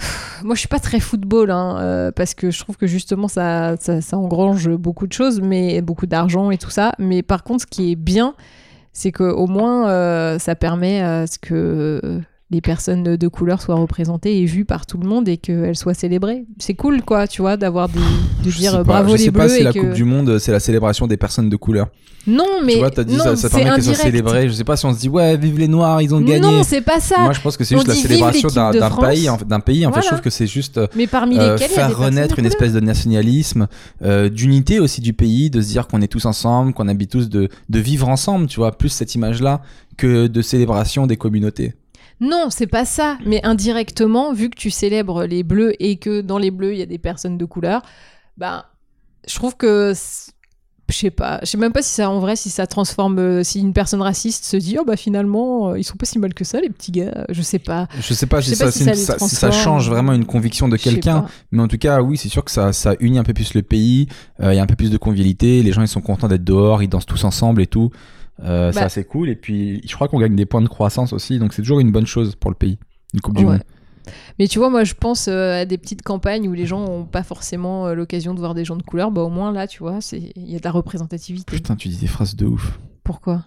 moi 0.44 0.54
je 0.54 0.60
suis 0.60 0.68
pas 0.68 0.78
très 0.78 1.00
football, 1.00 1.50
hein, 1.50 1.78
euh, 1.80 2.12
parce 2.12 2.34
que 2.34 2.50
je 2.50 2.58
trouve 2.60 2.76
que 2.76 2.86
justement 2.86 3.28
ça, 3.28 3.76
ça, 3.78 4.16
engrange 4.16 4.68
beaucoup 4.68 5.06
de 5.06 5.12
choses, 5.12 5.40
mais 5.40 5.80
beaucoup 5.82 6.06
d'argent 6.06 6.50
et 6.50 6.58
tout 6.58 6.70
ça. 6.70 6.92
Mais 6.98 7.22
par 7.22 7.44
contre, 7.44 7.62
ce 7.62 7.66
qui 7.66 7.92
est 7.92 7.96
bien, 7.96 8.34
c'est 8.92 9.12
qu'au 9.12 9.46
moins 9.46 9.88
euh, 9.88 10.38
ça 10.38 10.54
permet 10.54 11.00
à 11.00 11.26
ce 11.26 11.38
que 11.38 12.20
les 12.50 12.60
personnes 12.60 13.16
de 13.16 13.28
couleur 13.28 13.62
soient 13.62 13.76
représentées 13.76 14.38
et 14.38 14.44
vues 14.44 14.64
par 14.64 14.84
tout 14.84 14.98
le 14.98 15.08
monde 15.08 15.28
et 15.28 15.36
qu'elles 15.36 15.76
soient 15.76 15.94
célébrées. 15.94 16.46
C'est 16.58 16.74
cool, 16.74 17.02
quoi, 17.02 17.28
tu 17.28 17.42
vois, 17.42 17.56
d'avoir 17.56 17.88
des, 17.88 18.00
de 18.44 18.50
Je 18.50 18.58
dire 18.58 18.74
euh, 18.74 18.78
pas, 18.78 19.02
bravo 19.02 19.10
je 19.10 19.18
les 19.18 19.24
sais 19.24 19.30
pas 19.30 19.46
bleus 19.46 19.54
si 19.54 19.60
et 19.60 19.64
la 19.64 19.72
que... 19.72 19.78
Coupe 19.78 19.92
du 19.92 20.04
Monde, 20.04 20.38
c'est 20.38 20.50
la 20.50 20.58
célébration 20.58 21.06
des 21.06 21.16
personnes 21.16 21.48
de 21.48 21.56
couleur. 21.56 21.88
Non, 22.26 22.60
mais 22.64 22.74
tu 22.74 22.78
vois, 22.80 22.90
t'as 22.90 23.04
dit 23.04 23.16
non, 23.16 23.24
ça, 23.24 23.36
ça 23.36 23.48
c'est 23.48 23.56
permet 23.56 23.76
qu'elles 23.76 23.84
soient 23.84 23.94
célébrées. 23.94 24.48
Je 24.48 24.52
sais 24.52 24.64
pas 24.64 24.76
si 24.76 24.84
on 24.84 24.92
se 24.92 24.98
dit, 24.98 25.08
ouais, 25.08 25.36
vive 25.36 25.58
les 25.58 25.68
Noirs, 25.68 26.02
ils 26.02 26.14
ont 26.14 26.20
gagné. 26.20 26.40
Non, 26.40 26.62
c'est 26.64 26.82
pas 26.82 27.00
ça. 27.00 27.20
Moi, 27.20 27.32
je 27.32 27.40
pense 27.40 27.56
que 27.56 27.64
c'est 27.64 27.76
juste 27.76 27.88
la 27.88 27.94
célébration 27.94 28.48
d'un 28.48 28.90
pays. 28.90 29.30
En 29.30 29.38
fait, 29.38 29.46
d'un 29.46 29.60
pays. 29.60 29.86
En 29.86 29.92
fait, 29.92 30.02
je 30.02 30.06
trouve 30.08 30.20
que 30.20 30.30
c'est 30.30 30.46
juste 30.46 30.80
mais 30.96 31.06
parmi 31.06 31.38
euh, 31.38 31.56
faire 31.56 31.96
renaître 31.96 32.38
une 32.38 32.46
espèce 32.46 32.72
de 32.72 32.80
nationalisme, 32.80 33.68
euh, 34.02 34.28
d'unité 34.28 34.80
aussi 34.80 35.00
du 35.00 35.12
pays, 35.12 35.50
de 35.50 35.60
se 35.60 35.68
dire 35.68 35.86
qu'on 35.86 36.02
est 36.02 36.08
tous 36.08 36.26
ensemble, 36.26 36.72
qu'on 36.74 36.88
habite 36.88 37.10
tous 37.10 37.28
de, 37.28 37.48
de 37.68 37.78
vivre 37.78 38.08
ensemble, 38.08 38.48
tu 38.48 38.56
vois, 38.58 38.76
plus 38.76 38.88
cette 38.88 39.14
image-là 39.14 39.62
que 39.96 40.26
de 40.26 40.42
célébration 40.42 41.06
des 41.06 41.16
communautés. 41.16 41.74
Non, 42.20 42.46
c'est 42.50 42.66
pas 42.66 42.84
ça. 42.84 43.16
Mais 43.24 43.40
indirectement, 43.44 44.32
vu 44.32 44.50
que 44.50 44.56
tu 44.56 44.70
célèbres 44.70 45.24
les 45.24 45.42
bleus 45.42 45.72
et 45.82 45.96
que 45.96 46.20
dans 46.20 46.38
les 46.38 46.50
bleus, 46.50 46.72
il 46.74 46.78
y 46.78 46.82
a 46.82 46.86
des 46.86 46.98
personnes 46.98 47.38
de 47.38 47.44
couleur, 47.44 47.82
ben, 48.36 48.64
je 49.26 49.34
trouve 49.34 49.56
que. 49.56 49.92
Je 50.88 50.96
sais 50.96 51.10
pas. 51.12 51.38
Je 51.42 51.46
sais 51.46 51.56
même 51.56 51.70
pas 51.72 51.82
si 51.82 51.90
ça, 51.94 52.10
en 52.10 52.18
vrai, 52.18 52.34
si 52.34 52.50
ça 52.50 52.66
transforme. 52.66 53.20
euh, 53.20 53.44
Si 53.44 53.60
une 53.60 53.72
personne 53.72 54.02
raciste 54.02 54.44
se 54.44 54.56
dit, 54.56 54.76
oh 54.76 54.84
bah 54.84 54.96
finalement, 54.96 55.70
euh, 55.70 55.78
ils 55.78 55.84
sont 55.84 55.96
pas 55.96 56.04
si 56.04 56.18
mal 56.18 56.34
que 56.34 56.42
ça, 56.42 56.60
les 56.60 56.68
petits 56.68 56.90
gars. 56.90 57.26
Je 57.28 57.42
sais 57.42 57.60
pas. 57.60 57.86
Je 58.00 58.12
sais 58.12 58.26
pas, 58.26 58.40
Je 58.40 58.48
sais 58.50 58.64
pas 58.64 58.72
ça, 58.72 58.78
si 58.78 58.84
ça 58.84 58.90
les 58.90 58.96
ça- 58.96 59.12
si 59.20 59.36
ça 59.36 59.48
transforme. 59.50 59.52
change 59.52 59.88
vraiment 59.88 60.12
une 60.14 60.24
conviction 60.26 60.66
de 60.68 60.76
quelqu'un, 60.76 61.26
mais 61.52 61.62
en 61.62 61.68
tout 61.68 61.78
cas, 61.78 62.02
oui, 62.02 62.16
c'est 62.16 62.28
sûr 62.28 62.44
que 62.44 62.50
ça, 62.50 62.72
ça 62.72 62.96
unit 62.98 63.20
un 63.20 63.22
peu 63.22 63.32
plus 63.34 63.54
le 63.54 63.62
pays. 63.62 64.08
euh, 64.42 64.52
Il 64.52 64.56
y 64.56 64.58
a 64.58 64.62
un 64.62 64.66
peu 64.66 64.74
plus 64.74 64.90
de 64.90 64.96
convivialité. 64.98 65.62
Les 65.62 65.70
gens, 65.72 65.82
ils 65.82 65.86
sont 65.88 66.00
contents 66.00 66.26
d'être 66.26 66.42
dehors, 66.42 66.82
ils 66.82 66.88
dansent 66.88 67.06
tous 67.06 67.22
ensemble 67.22 67.62
et 67.62 67.68
tout. 67.68 67.90
Euh, 68.42 68.72
c'est 68.72 68.80
Bah. 68.80 68.86
assez 68.86 69.04
cool. 69.04 69.28
Et 69.28 69.36
puis, 69.36 69.80
je 69.86 69.94
crois 69.94 70.08
qu'on 70.08 70.18
gagne 70.18 70.34
des 70.36 70.46
points 70.46 70.62
de 70.62 70.68
croissance 70.68 71.12
aussi, 71.12 71.38
donc 71.38 71.52
c'est 71.52 71.62
toujours 71.62 71.80
une 71.80 71.90
bonne 71.92 72.06
chose 72.06 72.34
pour 72.36 72.50
le 72.50 72.56
pays. 72.56 72.78
Une 73.14 73.20
Coupe 73.20 73.36
du 73.36 73.44
Ouais. 73.44 73.52
Monde. 73.52 73.62
Mais 74.38 74.48
tu 74.48 74.58
vois, 74.58 74.70
moi, 74.70 74.82
je 74.84 74.94
pense 74.94 75.28
euh, 75.28 75.60
à 75.62 75.64
des 75.66 75.76
petites 75.78 76.02
campagnes 76.02 76.48
où 76.48 76.52
les 76.52 76.66
gens 76.66 76.82
ont 76.84 77.04
pas 77.04 77.22
forcément 77.22 77.86
euh, 77.86 77.94
l'occasion 77.94 78.32
de 78.34 78.38
voir 78.40 78.54
des 78.54 78.64
gens 78.64 78.76
de 78.76 78.82
couleur. 78.82 79.10
Bah, 79.10 79.20
au 79.22 79.28
moins, 79.28 79.52
là, 79.52 79.66
tu 79.66 79.80
vois, 79.80 80.00
c'est- 80.00 80.32
il 80.36 80.50
y 80.50 80.56
a 80.56 80.58
de 80.58 80.64
la 80.64 80.70
représentativité. 80.70 81.44
Putain, 81.54 81.76
tu 81.76 81.88
dis 81.88 81.96
des 81.98 82.06
phrases 82.06 82.34
de 82.34 82.46
ouf. 82.46 82.78
Pourquoi? 83.04 83.42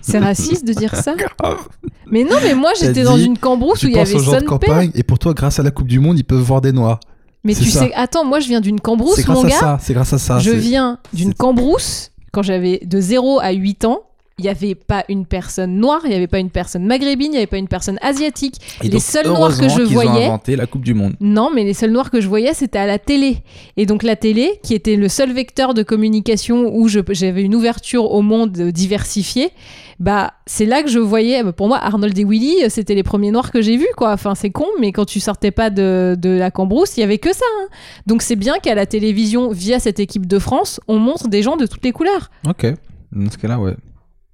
C'est 0.00 0.18
raciste 0.18 0.66
de 0.66 0.72
dire 0.72 0.94
ça? 0.94 1.14
Mais 2.10 2.24
non, 2.24 2.36
mais 2.42 2.54
moi, 2.54 2.72
j'étais 2.78 3.02
dans 3.04 3.18
une 3.18 3.38
cambrousse 3.38 3.82
où 3.84 3.86
il 3.86 3.94
y 3.94 3.98
avait 3.98 4.18
son 4.18 4.58
père. 4.58 4.80
et 4.94 5.02
pour 5.04 5.18
toi, 5.18 5.32
grâce 5.34 5.60
à 5.60 5.62
la 5.62 5.70
Coupe 5.70 5.86
du 5.86 6.00
Monde, 6.00 6.18
ils 6.18 6.24
peuvent 6.24 6.40
voir 6.40 6.60
des 6.60 6.72
noirs. 6.72 6.98
Mais 7.44 7.54
c'est 7.54 7.64
tu 7.64 7.70
ça. 7.70 7.80
sais, 7.80 7.92
attends, 7.94 8.24
moi, 8.24 8.40
je 8.40 8.48
viens 8.48 8.60
d'une 8.60 8.80
cambrousse, 8.80 9.16
C'est 9.16 9.28
mon 9.28 9.34
grâce 9.42 9.44
à 9.44 9.48
gars. 9.48 9.60
ça. 9.60 9.78
C'est 9.80 9.94
grâce 9.94 10.12
à 10.12 10.18
ça. 10.18 10.38
je 10.40 10.50
c'est- 10.50 10.56
viens 10.56 10.98
d'une 11.12 11.28
c'est- 11.28 11.36
cambrousse 11.38 12.10
quand 12.32 12.42
j'avais 12.42 12.78
de 12.78 13.00
0 13.00 13.40
à 13.40 13.50
8 13.52 13.84
ans. 13.84 14.02
Il 14.40 14.44
n'y 14.44 14.48
avait 14.48 14.74
pas 14.74 15.04
une 15.10 15.26
personne 15.26 15.76
noire, 15.76 16.00
il 16.04 16.08
n'y 16.08 16.14
avait 16.16 16.26
pas 16.26 16.38
une 16.38 16.48
personne 16.48 16.86
maghrébine, 16.86 17.26
il 17.26 17.32
n'y 17.32 17.36
avait 17.36 17.46
pas 17.46 17.58
une 17.58 17.68
personne 17.68 17.98
asiatique. 18.00 18.54
Et 18.80 18.84
les 18.84 18.90
donc, 18.92 19.02
seuls 19.02 19.26
noirs 19.26 19.50
que 19.58 19.68
je 19.68 19.82
ont 19.82 19.84
voyais- 19.84 20.24
inventé 20.24 20.56
la 20.56 20.64
Coupe 20.66 20.82
du 20.82 20.94
Monde. 20.94 21.12
Non, 21.20 21.50
mais 21.54 21.64
les 21.64 21.74
seuls 21.74 21.90
noirs 21.90 22.10
que 22.10 22.22
je 22.22 22.26
voyais, 22.28 22.54
c'était 22.54 22.78
à 22.78 22.86
la 22.86 22.98
télé. 22.98 23.42
Et 23.76 23.84
donc 23.84 24.02
la 24.02 24.16
télé, 24.16 24.58
qui 24.62 24.72
était 24.74 24.96
le 24.96 25.08
seul 25.10 25.30
vecteur 25.32 25.74
de 25.74 25.82
communication 25.82 26.74
où 26.74 26.88
j'avais 26.88 27.42
une 27.42 27.54
ouverture 27.54 28.10
au 28.10 28.22
monde 28.22 28.52
diversifié, 28.52 29.50
bah 29.98 30.32
c'est 30.46 30.64
là 30.64 30.82
que 30.82 30.88
je 30.88 30.98
voyais. 30.98 31.42
bah, 31.42 31.52
Pour 31.52 31.68
moi, 31.68 31.76
Arnold 31.78 32.18
et 32.18 32.24
Willy, 32.24 32.70
c'était 32.70 32.94
les 32.94 33.02
premiers 33.02 33.30
noirs 33.30 33.50
que 33.52 33.60
j'ai 33.60 33.76
vus, 33.76 33.92
quoi. 33.96 34.12
Enfin, 34.12 34.34
c'est 34.34 34.48
con, 34.50 34.64
mais 34.80 34.92
quand 34.92 35.04
tu 35.04 35.20
sortais 35.20 35.50
pas 35.50 35.68
de, 35.68 36.16
de 36.18 36.30
la 36.30 36.50
cambrousse, 36.50 36.96
il 36.96 37.00
y 37.00 37.02
avait 37.02 37.18
que 37.18 37.34
ça. 37.34 37.44
hein. 37.60 37.66
Donc 38.06 38.22
c'est 38.22 38.36
bien 38.36 38.54
qu'à 38.62 38.74
la 38.74 38.86
télévision, 38.86 39.50
via 39.50 39.78
cette 39.78 40.00
équipe 40.00 40.26
de 40.26 40.38
France, 40.38 40.80
on 40.88 40.98
montre 40.98 41.28
des 41.28 41.42
gens 41.42 41.56
de 41.58 41.66
toutes 41.66 41.84
les 41.84 41.92
couleurs. 41.92 42.30
Ok. 42.48 42.66
Dans 43.12 43.30
ce 43.30 43.36
cas-là, 43.38 43.58
ouais. 43.58 43.74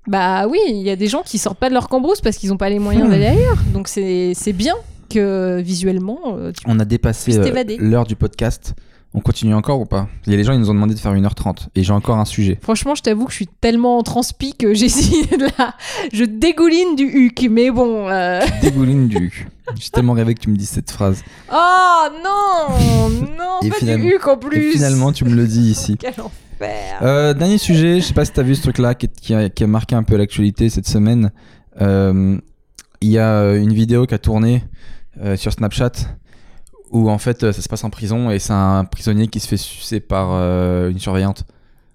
Bah 0.06 0.46
oui, 0.48 0.58
il 0.68 0.82
y 0.82 0.90
a 0.90 0.96
des 0.96 1.08
gens 1.08 1.22
qui 1.22 1.38
sortent 1.38 1.58
pas 1.58 1.68
de 1.68 1.74
leur 1.74 1.88
cambrousse 1.88 2.20
parce 2.20 2.36
qu'ils 2.36 2.50
n'ont 2.50 2.56
pas 2.56 2.70
les 2.70 2.78
moyens 2.78 3.08
d'aller 3.10 3.26
ailleurs. 3.26 3.58
Donc 3.72 3.88
c'est 3.88 4.34
bien 4.54 4.74
que 5.10 5.60
visuellement, 5.60 6.18
euh, 6.26 6.52
tu 6.52 6.62
On 6.66 6.78
a 6.80 6.84
dépassé 6.84 7.36
euh, 7.38 7.76
l'heure 7.78 8.04
du 8.06 8.16
podcast. 8.16 8.74
On 9.14 9.20
continue 9.20 9.54
encore 9.54 9.80
ou 9.80 9.86
pas? 9.86 10.08
Il 10.26 10.32
y 10.32 10.34
a 10.34 10.36
des 10.36 10.44
gens 10.44 10.52
qui 10.52 10.58
nous 10.58 10.68
ont 10.68 10.74
demandé 10.74 10.92
de 10.92 10.98
faire 10.98 11.14
1h30 11.14 11.68
et 11.74 11.82
j'ai 11.82 11.92
encore 11.92 12.18
un 12.18 12.26
sujet. 12.26 12.58
Franchement, 12.60 12.94
je 12.94 13.02
t'avoue 13.02 13.24
que 13.24 13.30
je 13.30 13.36
suis 13.36 13.46
tellement 13.46 13.96
en 13.98 14.02
transpi 14.02 14.52
que 14.54 14.74
j'essaie 14.74 15.24
de 15.36 15.46
la... 15.58 15.74
Je 16.12 16.24
dégouline 16.24 16.96
du 16.96 17.04
huc, 17.04 17.46
mais 17.50 17.70
bon... 17.70 18.10
euh, 18.10 18.40
Dégouline 18.60 19.08
du. 19.08 19.48
J'ai 19.80 19.88
tellement 19.90 20.12
rêvé 20.12 20.34
que 20.34 20.40
tu 20.40 20.50
me 20.50 20.56
dises 20.56 20.68
cette 20.68 20.90
phrase. 20.90 21.22
Oh 21.50 22.08
non 22.22 22.76
Non, 23.38 23.60
Et 23.62 23.70
pas 23.70 23.76
finalement- 23.76 24.04
du 24.04 24.10
huc 24.16 24.26
en 24.28 24.36
plus 24.36 24.68
Et 24.68 24.72
finalement, 24.72 25.12
tu 25.12 25.24
me 25.24 25.34
le 25.34 25.46
dis 25.46 25.70
ici. 25.70 25.96
Quel 26.00 26.12
Euh, 27.02 27.34
dernier 27.34 27.58
sujet, 27.58 28.00
je 28.00 28.06
sais 28.06 28.14
pas 28.14 28.24
si 28.24 28.32
t'as 28.32 28.42
vu 28.42 28.54
ce 28.54 28.62
truc-là 28.62 28.94
qui, 28.94 29.08
qui 29.08 29.34
a, 29.34 29.66
marqué 29.66 29.94
un 29.94 30.02
peu 30.02 30.16
l'actualité 30.16 30.70
cette 30.70 30.88
semaine. 30.88 31.30
Euh, 31.80 32.38
Il 33.00 33.10
y 33.10 33.18
a 33.18 33.54
une 33.54 33.72
vidéo 33.72 34.06
qui 34.06 34.14
a 34.14 34.18
tourné 34.18 34.64
euh, 35.20 35.36
sur 35.36 35.52
Snapchat 35.52 35.92
où 36.90 37.10
en 37.10 37.18
fait 37.18 37.42
euh, 37.42 37.52
ça 37.52 37.62
se 37.62 37.68
passe 37.68 37.84
en 37.84 37.90
prison 37.90 38.30
et 38.30 38.38
c'est 38.38 38.52
un 38.52 38.84
prisonnier 38.84 39.28
qui 39.28 39.40
se 39.40 39.48
fait 39.48 39.56
sucer 39.56 40.00
par 40.00 40.28
euh, 40.32 40.90
une 40.90 40.98
surveillante. 40.98 41.44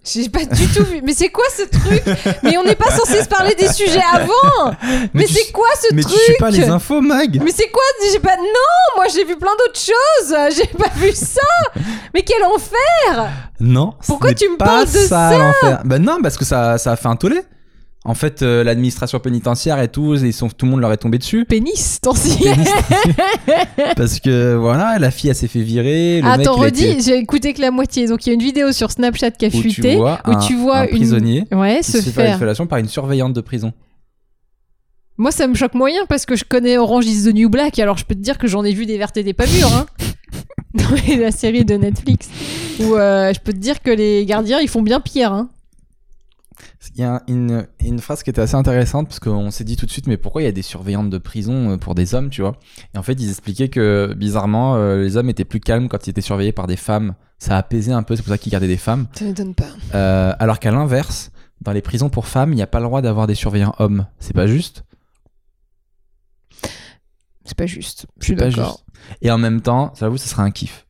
J'ai 0.04 0.28
pas 0.28 0.44
du 0.44 0.66
tout 0.66 0.84
vu. 0.84 1.00
Mais 1.04 1.14
c'est 1.14 1.28
quoi 1.28 1.44
ce 1.56 1.62
truc 1.62 2.02
Mais 2.42 2.58
on 2.58 2.64
n'est 2.64 2.74
pas 2.74 2.90
censé 2.90 3.22
se 3.22 3.28
parler 3.28 3.54
des 3.54 3.72
sujets 3.72 4.02
avant 4.12 4.74
Mais, 5.14 5.26
c'est 5.28 5.52
quoi 5.52 5.68
ce 5.80 5.94
Mais 5.94 6.02
truc 6.02 6.14
tu 6.14 6.24
suis 6.24 6.34
pas 6.40 6.50
les 6.50 6.64
infos, 6.68 7.00
Mag 7.00 7.40
Mais 7.42 7.52
c'est 7.52 7.68
quoi 7.70 7.82
J'ai 8.12 8.18
pas... 8.18 8.36
Non 8.36 8.96
Moi 8.96 9.06
j'ai 9.14 9.24
vu 9.24 9.36
plein 9.36 9.52
d'autres 9.58 9.78
choses 9.78 10.36
J'ai 10.56 10.66
pas 10.76 10.90
vu 10.96 11.12
ça 11.12 11.40
Mais 12.12 12.22
quel 12.22 12.42
enfer 12.44 13.30
Non. 13.60 13.94
Pourquoi 14.06 14.34
tu 14.34 14.48
me 14.48 14.56
parles 14.56 14.86
de 14.86 14.98
ça 14.98 15.38
l'enfer. 15.38 15.82
Ben 15.84 16.02
non, 16.02 16.18
parce 16.20 16.36
que 16.36 16.44
ça, 16.44 16.78
ça 16.78 16.92
a 16.92 16.96
fait 16.96 17.08
un 17.08 17.16
tollé. 17.16 17.40
En 18.04 18.14
fait, 18.14 18.42
euh, 18.42 18.64
l'administration 18.64 19.20
pénitentiaire 19.20 19.80
et 19.80 19.86
tout, 19.88 20.16
ils 20.16 20.32
sont, 20.32 20.48
tout 20.48 20.66
le 20.66 20.72
monde 20.72 20.80
leur 20.80 20.92
est 20.92 20.96
tombé 20.96 21.18
dessus. 21.18 21.44
Pénis, 21.44 22.00
sais 22.14 22.36
Pénis. 22.42 22.68
parce 23.96 24.18
que 24.18 24.54
voilà, 24.54 24.98
la 24.98 25.10
fille, 25.12 25.30
elle 25.30 25.36
s'est 25.36 25.46
fait 25.46 25.62
virer. 25.62 26.20
Le 26.20 26.26
Attends, 26.28 26.54
redis, 26.56 26.84
été- 26.84 27.00
j'ai 27.02 27.16
écouté 27.18 27.52
que 27.54 27.60
la 27.60 27.70
moitié. 27.70 28.08
Donc 28.08 28.26
il 28.26 28.30
y 28.30 28.32
a 28.32 28.34
une 28.34 28.42
vidéo 28.42 28.72
sur 28.72 28.90
Snapchat 28.90 29.30
qui 29.32 29.44
a 29.44 29.48
où 29.48 29.52
tu 29.52 29.70
fuité. 29.70 29.94
vois 29.96 30.18
où 30.26 30.30
un, 30.32 30.36
tu 30.40 30.56
vois 30.56 30.78
un 30.78 30.82
une- 30.86 30.96
prisonnier 30.96 31.44
Ouais, 31.52 31.78
qui 31.78 31.92
se 31.92 31.98
se 31.98 32.02
fait 32.06 32.10
faire 32.10 32.24
une 32.24 32.30
faire. 32.32 32.38
fellation 32.40 32.66
par 32.66 32.78
une 32.78 32.88
surveillante 32.88 33.34
de 33.34 33.40
prison. 33.40 33.72
Moi, 35.18 35.30
ça 35.30 35.46
me 35.46 35.54
choque 35.54 35.74
moyen 35.74 36.00
parce 36.08 36.26
que 36.26 36.34
je 36.34 36.42
connais 36.44 36.78
Orange 36.78 37.06
is 37.06 37.24
the 37.30 37.34
New 37.34 37.48
Black, 37.50 37.78
alors 37.78 37.98
je 37.98 38.04
peux 38.04 38.14
te 38.16 38.20
dire 38.20 38.36
que 38.38 38.48
j'en 38.48 38.64
ai 38.64 38.72
vu 38.72 38.84
des 38.86 38.98
vertes 38.98 39.16
et 39.16 39.22
des 39.22 39.34
pas 39.34 39.46
mûres. 39.46 39.72
Hein. 39.76 39.86
Dans 40.74 41.20
la 41.20 41.30
série 41.30 41.64
de 41.64 41.74
Netflix. 41.74 42.28
Où 42.80 42.96
euh, 42.96 43.32
je 43.32 43.38
peux 43.38 43.52
te 43.52 43.58
dire 43.58 43.80
que 43.82 43.90
les 43.90 44.24
gardiens, 44.24 44.58
ils 44.58 44.68
font 44.68 44.82
bien 44.82 44.98
pire. 45.00 45.32
Hein. 45.32 45.50
Il 46.94 47.00
y 47.00 47.04
a 47.04 47.22
une, 47.28 47.66
une 47.80 47.98
phrase 47.98 48.22
qui 48.22 48.30
était 48.30 48.40
assez 48.40 48.54
intéressante 48.54 49.08
parce 49.08 49.20
qu'on 49.20 49.50
s'est 49.50 49.64
dit 49.64 49.76
tout 49.76 49.86
de 49.86 49.90
suite, 49.90 50.06
mais 50.06 50.16
pourquoi 50.16 50.42
il 50.42 50.44
y 50.44 50.48
a 50.48 50.52
des 50.52 50.62
surveillantes 50.62 51.10
de 51.10 51.18
prison 51.18 51.72
euh, 51.72 51.76
pour 51.76 51.94
des 51.94 52.14
hommes, 52.14 52.30
tu 52.30 52.42
vois? 52.42 52.58
Et 52.94 52.98
en 52.98 53.02
fait, 53.02 53.14
ils 53.14 53.28
expliquaient 53.28 53.68
que 53.68 54.14
bizarrement, 54.16 54.76
euh, 54.76 55.02
les 55.02 55.16
hommes 55.16 55.30
étaient 55.30 55.44
plus 55.44 55.60
calmes 55.60 55.88
quand 55.88 56.06
ils 56.06 56.10
étaient 56.10 56.20
surveillés 56.20 56.52
par 56.52 56.66
des 56.66 56.76
femmes. 56.76 57.14
Ça 57.38 57.56
apaisait 57.56 57.92
un 57.92 58.02
peu, 58.02 58.16
c'est 58.16 58.22
pour 58.22 58.30
ça 58.30 58.38
qu'ils 58.38 58.52
gardaient 58.52 58.68
des 58.68 58.76
femmes. 58.76 59.06
Ça 59.14 59.24
m'étonne 59.24 59.54
pas. 59.54 59.68
Euh, 59.94 60.32
alors 60.38 60.58
qu'à 60.58 60.70
l'inverse, 60.70 61.30
dans 61.60 61.72
les 61.72 61.82
prisons 61.82 62.08
pour 62.08 62.26
femmes, 62.26 62.52
il 62.52 62.56
n'y 62.56 62.62
a 62.62 62.66
pas 62.66 62.80
le 62.80 62.86
droit 62.86 63.02
d'avoir 63.02 63.26
des 63.26 63.34
surveillants 63.34 63.74
hommes. 63.78 64.06
C'est 64.18 64.34
pas 64.34 64.46
juste? 64.46 64.84
C'est 67.44 67.56
pas 67.56 67.66
juste. 67.66 68.06
Je 68.20 68.26
suis 68.26 68.34
d'accord. 68.36 68.84
Et 69.20 69.30
en 69.30 69.38
même 69.38 69.60
temps, 69.60 69.92
j'avoue, 69.98 70.16
ça 70.16 70.28
serait 70.28 70.42
un 70.42 70.50
kiff. 70.50 70.86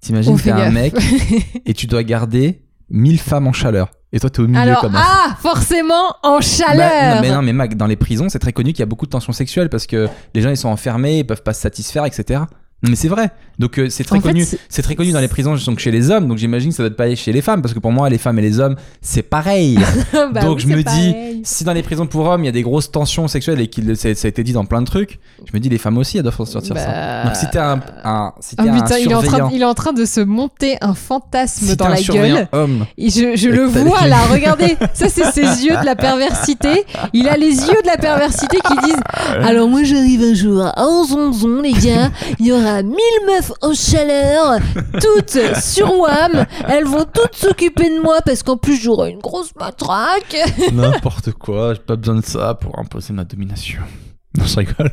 T'imagines, 0.00 0.38
t'es 0.38 0.50
un 0.50 0.70
mec 0.70 0.94
et 1.66 1.72
tu 1.72 1.86
dois 1.86 2.02
garder 2.02 2.62
1000 2.90 3.18
femmes 3.18 3.46
en 3.46 3.52
chaleur. 3.52 3.90
Et 4.14 4.20
toi, 4.20 4.30
t'es 4.30 4.40
au 4.40 4.46
milieu 4.46 4.60
Alors, 4.60 4.80
comme 4.80 4.94
ah, 4.96 5.34
forcément, 5.40 6.14
en 6.22 6.36
Bah, 6.36 6.40
chaleur. 6.40 7.16
non, 7.16 7.20
mais 7.20 7.30
non, 7.32 7.42
mais 7.42 7.52
Mac, 7.52 7.76
dans 7.76 7.88
les 7.88 7.96
prisons, 7.96 8.28
c'est 8.28 8.38
très 8.38 8.52
connu 8.52 8.72
qu'il 8.72 8.78
y 8.78 8.82
a 8.84 8.86
beaucoup 8.86 9.06
de 9.06 9.10
tensions 9.10 9.32
sexuelles 9.32 9.68
parce 9.68 9.88
que 9.88 10.08
les 10.34 10.40
gens 10.40 10.50
ils 10.50 10.56
sont 10.56 10.68
enfermés, 10.68 11.18
ils 11.18 11.26
peuvent 11.26 11.42
pas 11.42 11.52
se 11.52 11.60
satisfaire, 11.60 12.04
etc. 12.06 12.42
Mais 12.88 12.96
c'est 12.96 13.08
vrai. 13.08 13.30
Donc 13.58 13.78
euh, 13.78 13.88
c'est 13.88 14.02
très 14.02 14.16
En 14.18 14.20
connu. 14.20 14.44
c'est- 14.68 14.82
très 14.82 14.96
connu 14.96 15.12
dans 15.12 15.20
les 15.20 15.28
prisons, 15.28 15.54
donc 15.66 15.78
chez 15.78 15.90
les 15.92 16.10
hommes. 16.10 16.26
Donc 16.26 16.38
j'imagine 16.38 16.70
que 16.70 16.76
ça 16.76 16.82
doit 16.82 16.88
être 16.90 16.96
pareil 16.96 17.14
chez 17.16 17.32
les 17.32 17.40
femmes, 17.42 17.62
parce 17.62 17.72
que 17.72 17.78
pour 17.78 17.92
moi, 17.92 18.08
les 18.10 18.18
femmes 18.18 18.38
et 18.40 18.42
les 18.42 18.58
hommes, 18.58 18.74
c'est 19.00 19.22
pareil. 19.22 19.78
Bah 20.32 20.40
donc 20.40 20.56
oui, 20.56 20.62
je 20.62 20.68
me 20.68 20.82
pareil. 20.82 21.14
dis, 21.36 21.40
si 21.44 21.62
dans 21.64 21.72
les 21.72 21.82
prisons 21.82 22.06
pour 22.06 22.26
hommes, 22.26 22.42
il 22.42 22.46
y 22.46 22.48
a 22.48 22.52
des 22.52 22.62
grosses 22.62 22.90
tensions 22.90 23.28
sexuelles 23.28 23.60
et 23.60 23.68
qu'il 23.68 23.96
ça, 23.96 24.12
ça 24.14 24.26
a 24.26 24.28
été 24.28 24.42
dit 24.42 24.52
dans 24.52 24.64
plein 24.64 24.80
de 24.82 24.86
trucs, 24.86 25.20
je 25.46 25.52
me 25.54 25.60
dis 25.60 25.68
les 25.68 25.78
femmes 25.78 25.98
aussi, 25.98 26.16
elles 26.16 26.22
doivent 26.24 26.36
ressortir 26.36 26.76
ça. 26.76 26.86
Bah, 26.86 27.24
Donc 27.24 27.36
si 27.36 27.46
t'es 27.50 27.58
un, 27.58 27.80
un, 28.04 28.32
si 28.40 28.56
un 28.58 28.64
putain, 28.64 28.98
il 28.98 29.10
est, 29.10 29.14
en 29.14 29.20
train 29.20 29.28
surveillant, 29.28 29.48
de, 29.50 29.54
il 29.54 29.62
est 29.62 29.64
en 29.66 29.74
train 29.74 29.92
de 29.92 30.04
se 30.04 30.20
monter 30.20 30.76
un 30.80 30.94
fantasme 30.94 31.66
si 31.66 31.76
dans 31.76 31.88
la 31.88 32.00
gueule. 32.02 32.48
homme, 32.52 32.86
Et 32.98 33.10
je, 33.10 33.36
je 33.36 33.48
Et 33.48 33.52
le 33.52 33.64
vois 33.66 34.06
là, 34.08 34.18
regardez, 34.32 34.76
ça 34.94 35.08
c'est 35.08 35.30
ses 35.30 35.42
yeux 35.66 35.76
de 35.80 35.84
la 35.86 35.94
perversité. 35.96 36.84
Il 37.12 37.28
a 37.28 37.36
les 37.36 37.50
yeux 37.54 37.82
de 37.82 37.86
la 37.86 37.96
perversité 37.98 38.58
qui 38.58 38.86
disent 38.86 39.00
Alors 39.44 39.68
moi 39.68 39.84
j'arrive 39.84 40.22
un 40.22 40.34
jour 40.34 40.62
à 40.64 40.86
Onzonzon, 40.86 41.60
les 41.62 41.72
gars, 41.72 42.10
il 42.40 42.46
y 42.46 42.52
aura 42.52 42.73
1000 42.82 42.96
meufs 43.26 43.52
en 43.62 43.72
chaleur, 43.74 44.58
toutes 45.00 45.38
sur 45.60 45.98
WAM, 45.98 46.46
elles 46.68 46.84
vont 46.84 47.04
toutes 47.04 47.34
s'occuper 47.34 47.88
de 47.96 48.00
moi 48.02 48.20
parce 48.24 48.42
qu'en 48.42 48.56
plus 48.56 48.76
j'aurai 48.76 49.10
une 49.10 49.20
grosse 49.20 49.54
matraque. 49.56 50.36
n'importe 50.72 51.32
quoi, 51.32 51.74
j'ai 51.74 51.80
pas 51.80 51.96
besoin 51.96 52.16
de 52.16 52.24
ça 52.24 52.54
pour 52.54 52.78
imposer 52.78 53.12
ma 53.12 53.24
domination. 53.24 53.82
Non, 54.36 54.46
je 54.46 54.56
rigole. 54.56 54.90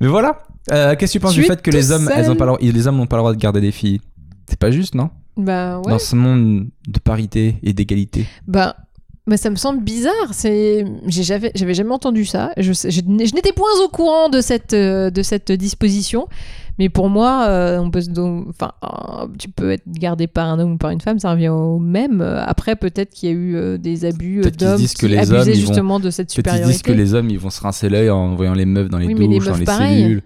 Mais 0.00 0.06
voilà. 0.06 0.38
Euh, 0.72 0.96
Qu'est-ce 0.96 1.12
que 1.12 1.18
tu 1.18 1.20
penses 1.20 1.34
du 1.34 1.42
fait 1.42 1.60
que 1.60 1.70
les 1.70 1.92
hommes, 1.92 2.10
elles 2.14 2.30
ont 2.30 2.34
pas 2.34 2.46
le 2.46 2.56
les 2.60 2.86
hommes 2.86 2.96
n'ont 2.96 3.06
pas 3.06 3.16
le 3.16 3.20
droit 3.20 3.34
de 3.34 3.38
garder 3.38 3.60
des 3.60 3.72
filles? 3.72 4.00
C'est 4.48 4.58
pas 4.58 4.70
juste, 4.70 4.94
non? 4.94 5.10
Bah 5.36 5.80
ouais. 5.80 5.90
Dans 5.90 5.98
ce 5.98 6.16
monde 6.16 6.68
de 6.88 6.98
parité 6.98 7.56
et 7.62 7.74
d'égalité. 7.74 8.26
Bah, 8.46 8.76
bah, 9.26 9.36
ça 9.36 9.50
me 9.50 9.56
semble 9.56 9.82
bizarre. 9.82 10.12
C'est, 10.32 10.84
j'ai 11.06 11.22
jamais, 11.22 11.52
j'avais 11.54 11.74
jamais 11.74 11.92
entendu 11.92 12.24
ça. 12.24 12.52
Je, 12.56 12.70
n'étais 13.34 13.52
point 13.52 13.68
au 13.84 13.88
courant 13.88 14.28
de 14.28 14.40
cette, 14.40 14.72
euh, 14.74 15.10
de 15.10 15.22
cette 15.22 15.52
disposition. 15.52 16.26
Mais 16.78 16.88
pour 16.88 17.10
moi, 17.10 17.44
euh, 17.48 17.78
on 17.78 17.90
peut, 17.90 18.00
se 18.00 18.08
don- 18.10 18.46
enfin, 18.48 18.72
euh, 18.82 19.26
tu 19.38 19.48
peux 19.50 19.70
être 19.72 19.82
gardé 19.86 20.26
par 20.26 20.48
un 20.48 20.58
homme 20.58 20.72
ou 20.72 20.76
par 20.78 20.90
une 20.90 21.02
femme, 21.02 21.18
ça 21.18 21.30
revient 21.30 21.50
au 21.50 21.78
même. 21.78 22.22
Après, 22.22 22.76
peut-être 22.76 23.10
qu'il 23.10 23.28
y 23.28 23.32
a 23.32 23.34
eu 23.34 23.56
euh, 23.56 23.76
des 23.76 24.06
abus 24.06 24.40
d'hommes 24.58 24.78
qui 24.80 24.94
que 24.94 25.06
les 25.06 25.18
abusaient 25.18 25.34
hommes, 25.36 25.48
ils 25.48 25.52
vont- 25.52 25.54
justement 25.60 26.00
de 26.00 26.10
cette 26.10 26.28
Peut-être 26.28 26.46
ils 26.46 26.50
supériorité. 26.50 26.72
disent 26.72 26.82
que 26.82 26.92
les 26.92 27.14
hommes, 27.14 27.28
ils 27.28 27.38
vont 27.38 27.50
se 27.50 27.60
rincer 27.60 27.90
l'œil 27.90 28.08
en 28.08 28.34
voyant 28.34 28.54
les 28.54 28.64
meufs 28.64 28.88
dans 28.88 28.96
les 28.98 29.06
Oui, 29.06 29.14
mais 29.14 29.26
les 29.26 29.38
douches, 29.38 29.48
dans 29.48 29.56
les 29.56 29.64
pareil. 29.66 30.02
cellules. 30.02 30.22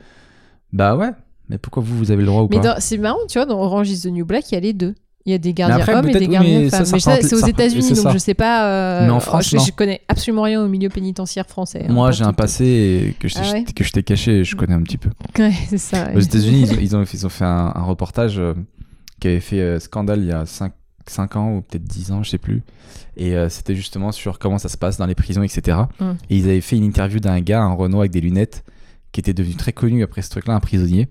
Bah 0.72 0.94
ouais. 0.96 1.10
Mais 1.48 1.58
pourquoi 1.58 1.82
vous, 1.82 1.96
vous 1.98 2.10
avez 2.12 2.20
le 2.20 2.26
droit 2.26 2.42
ou 2.42 2.48
Mais 2.50 2.60
pas 2.60 2.80
c'est 2.80 2.98
marrant, 2.98 3.18
tu 3.28 3.38
vois, 3.38 3.46
dans 3.46 3.60
Orange 3.60 3.90
is 3.90 4.02
the 4.02 4.06
New 4.06 4.24
Black, 4.24 4.50
il 4.50 4.54
y 4.54 4.58
a 4.58 4.60
les 4.60 4.72
deux. 4.72 4.94
Il 5.26 5.32
y 5.32 5.34
a 5.34 5.38
des 5.38 5.52
gardiens 5.52 5.78
après, 5.78 5.92
hommes 5.94 6.08
et 6.08 6.12
des 6.12 6.20
oui, 6.20 6.28
gardiens 6.28 6.60
mais 6.60 6.70
ça, 6.70 6.76
femmes. 6.78 6.86
ça 6.86 6.92
mais 6.94 7.00
ça, 7.00 7.10
représente- 7.16 7.38
c'est 7.38 7.44
aux 7.44 7.48
États-Unis, 7.48 7.88
donc 7.88 7.96
ça. 7.98 8.12
je 8.12 8.18
sais 8.18 8.34
pas. 8.34 8.68
euh, 8.70 9.04
Mais 9.06 9.10
en 9.10 9.18
France, 9.20 9.48
je, 9.50 9.58
je 9.58 9.72
connais 9.72 10.00
absolument 10.08 10.42
rien 10.42 10.62
au 10.62 10.68
milieu 10.68 10.88
pénitentiaire 10.88 11.46
français. 11.46 11.84
hein, 11.88 11.92
Moi, 11.92 12.12
j'ai 12.12 12.24
un 12.24 12.32
passé 12.32 13.14
que 13.18 13.26
je, 13.26 13.34
Ah 13.38 13.50
ouais 13.52 13.64
que 13.64 13.82
je 13.82 13.90
t'ai 13.92 14.02
caché, 14.04 14.44
je 14.44 14.54
connais 14.54 14.74
un 14.74 14.82
petit 14.82 14.98
peu. 14.98 15.10
Ouais, 15.38 15.52
c'est 15.68 15.78
ça. 15.78 16.08
Aux 16.14 16.20
États-Unis, 16.20 16.62
ils, 16.62 16.72
ont- 16.72 16.78
ils 16.80 16.96
ont, 16.96 17.04
ils 17.12 17.26
ont 17.26 17.28
fait 17.28 17.44
un, 17.44 17.72
un 17.74 17.82
reportage 17.82 18.38
euh, 18.38 18.54
qui 19.20 19.26
avait 19.28 19.40
fait 19.40 19.60
euh, 19.60 19.80
scandale 19.80 20.20
il 20.20 20.26
y 20.28 20.32
a 20.32 20.44
5, 20.46 20.72
ans 21.36 21.54
ou 21.56 21.60
peut-être 21.62 21.82
10 21.84 22.12
ans, 22.12 22.22
je 22.22 22.30
sais 22.30 22.38
plus. 22.38 22.62
Et 23.16 23.34
euh, 23.36 23.48
c'était 23.48 23.74
justement 23.74 24.12
sur 24.12 24.38
comment 24.38 24.58
ça 24.58 24.68
se 24.68 24.76
passe 24.76 24.96
dans 24.96 25.06
les 25.06 25.14
prisons, 25.16 25.42
etc. 25.42 25.78
Mm. 25.98 26.04
Et 26.30 26.36
ils 26.36 26.44
avaient 26.44 26.60
fait 26.60 26.76
une 26.76 26.84
interview 26.84 27.18
d'un 27.18 27.40
gars, 27.40 27.62
un 27.62 27.72
Renault 27.74 28.00
avec 28.00 28.12
des 28.12 28.20
lunettes, 28.20 28.62
qui 29.10 29.20
était 29.20 29.34
devenu 29.34 29.54
très 29.56 29.72
connu 29.72 30.02
après 30.04 30.22
ce 30.22 30.30
truc-là, 30.30 30.54
un 30.54 30.60
prisonnier, 30.60 31.08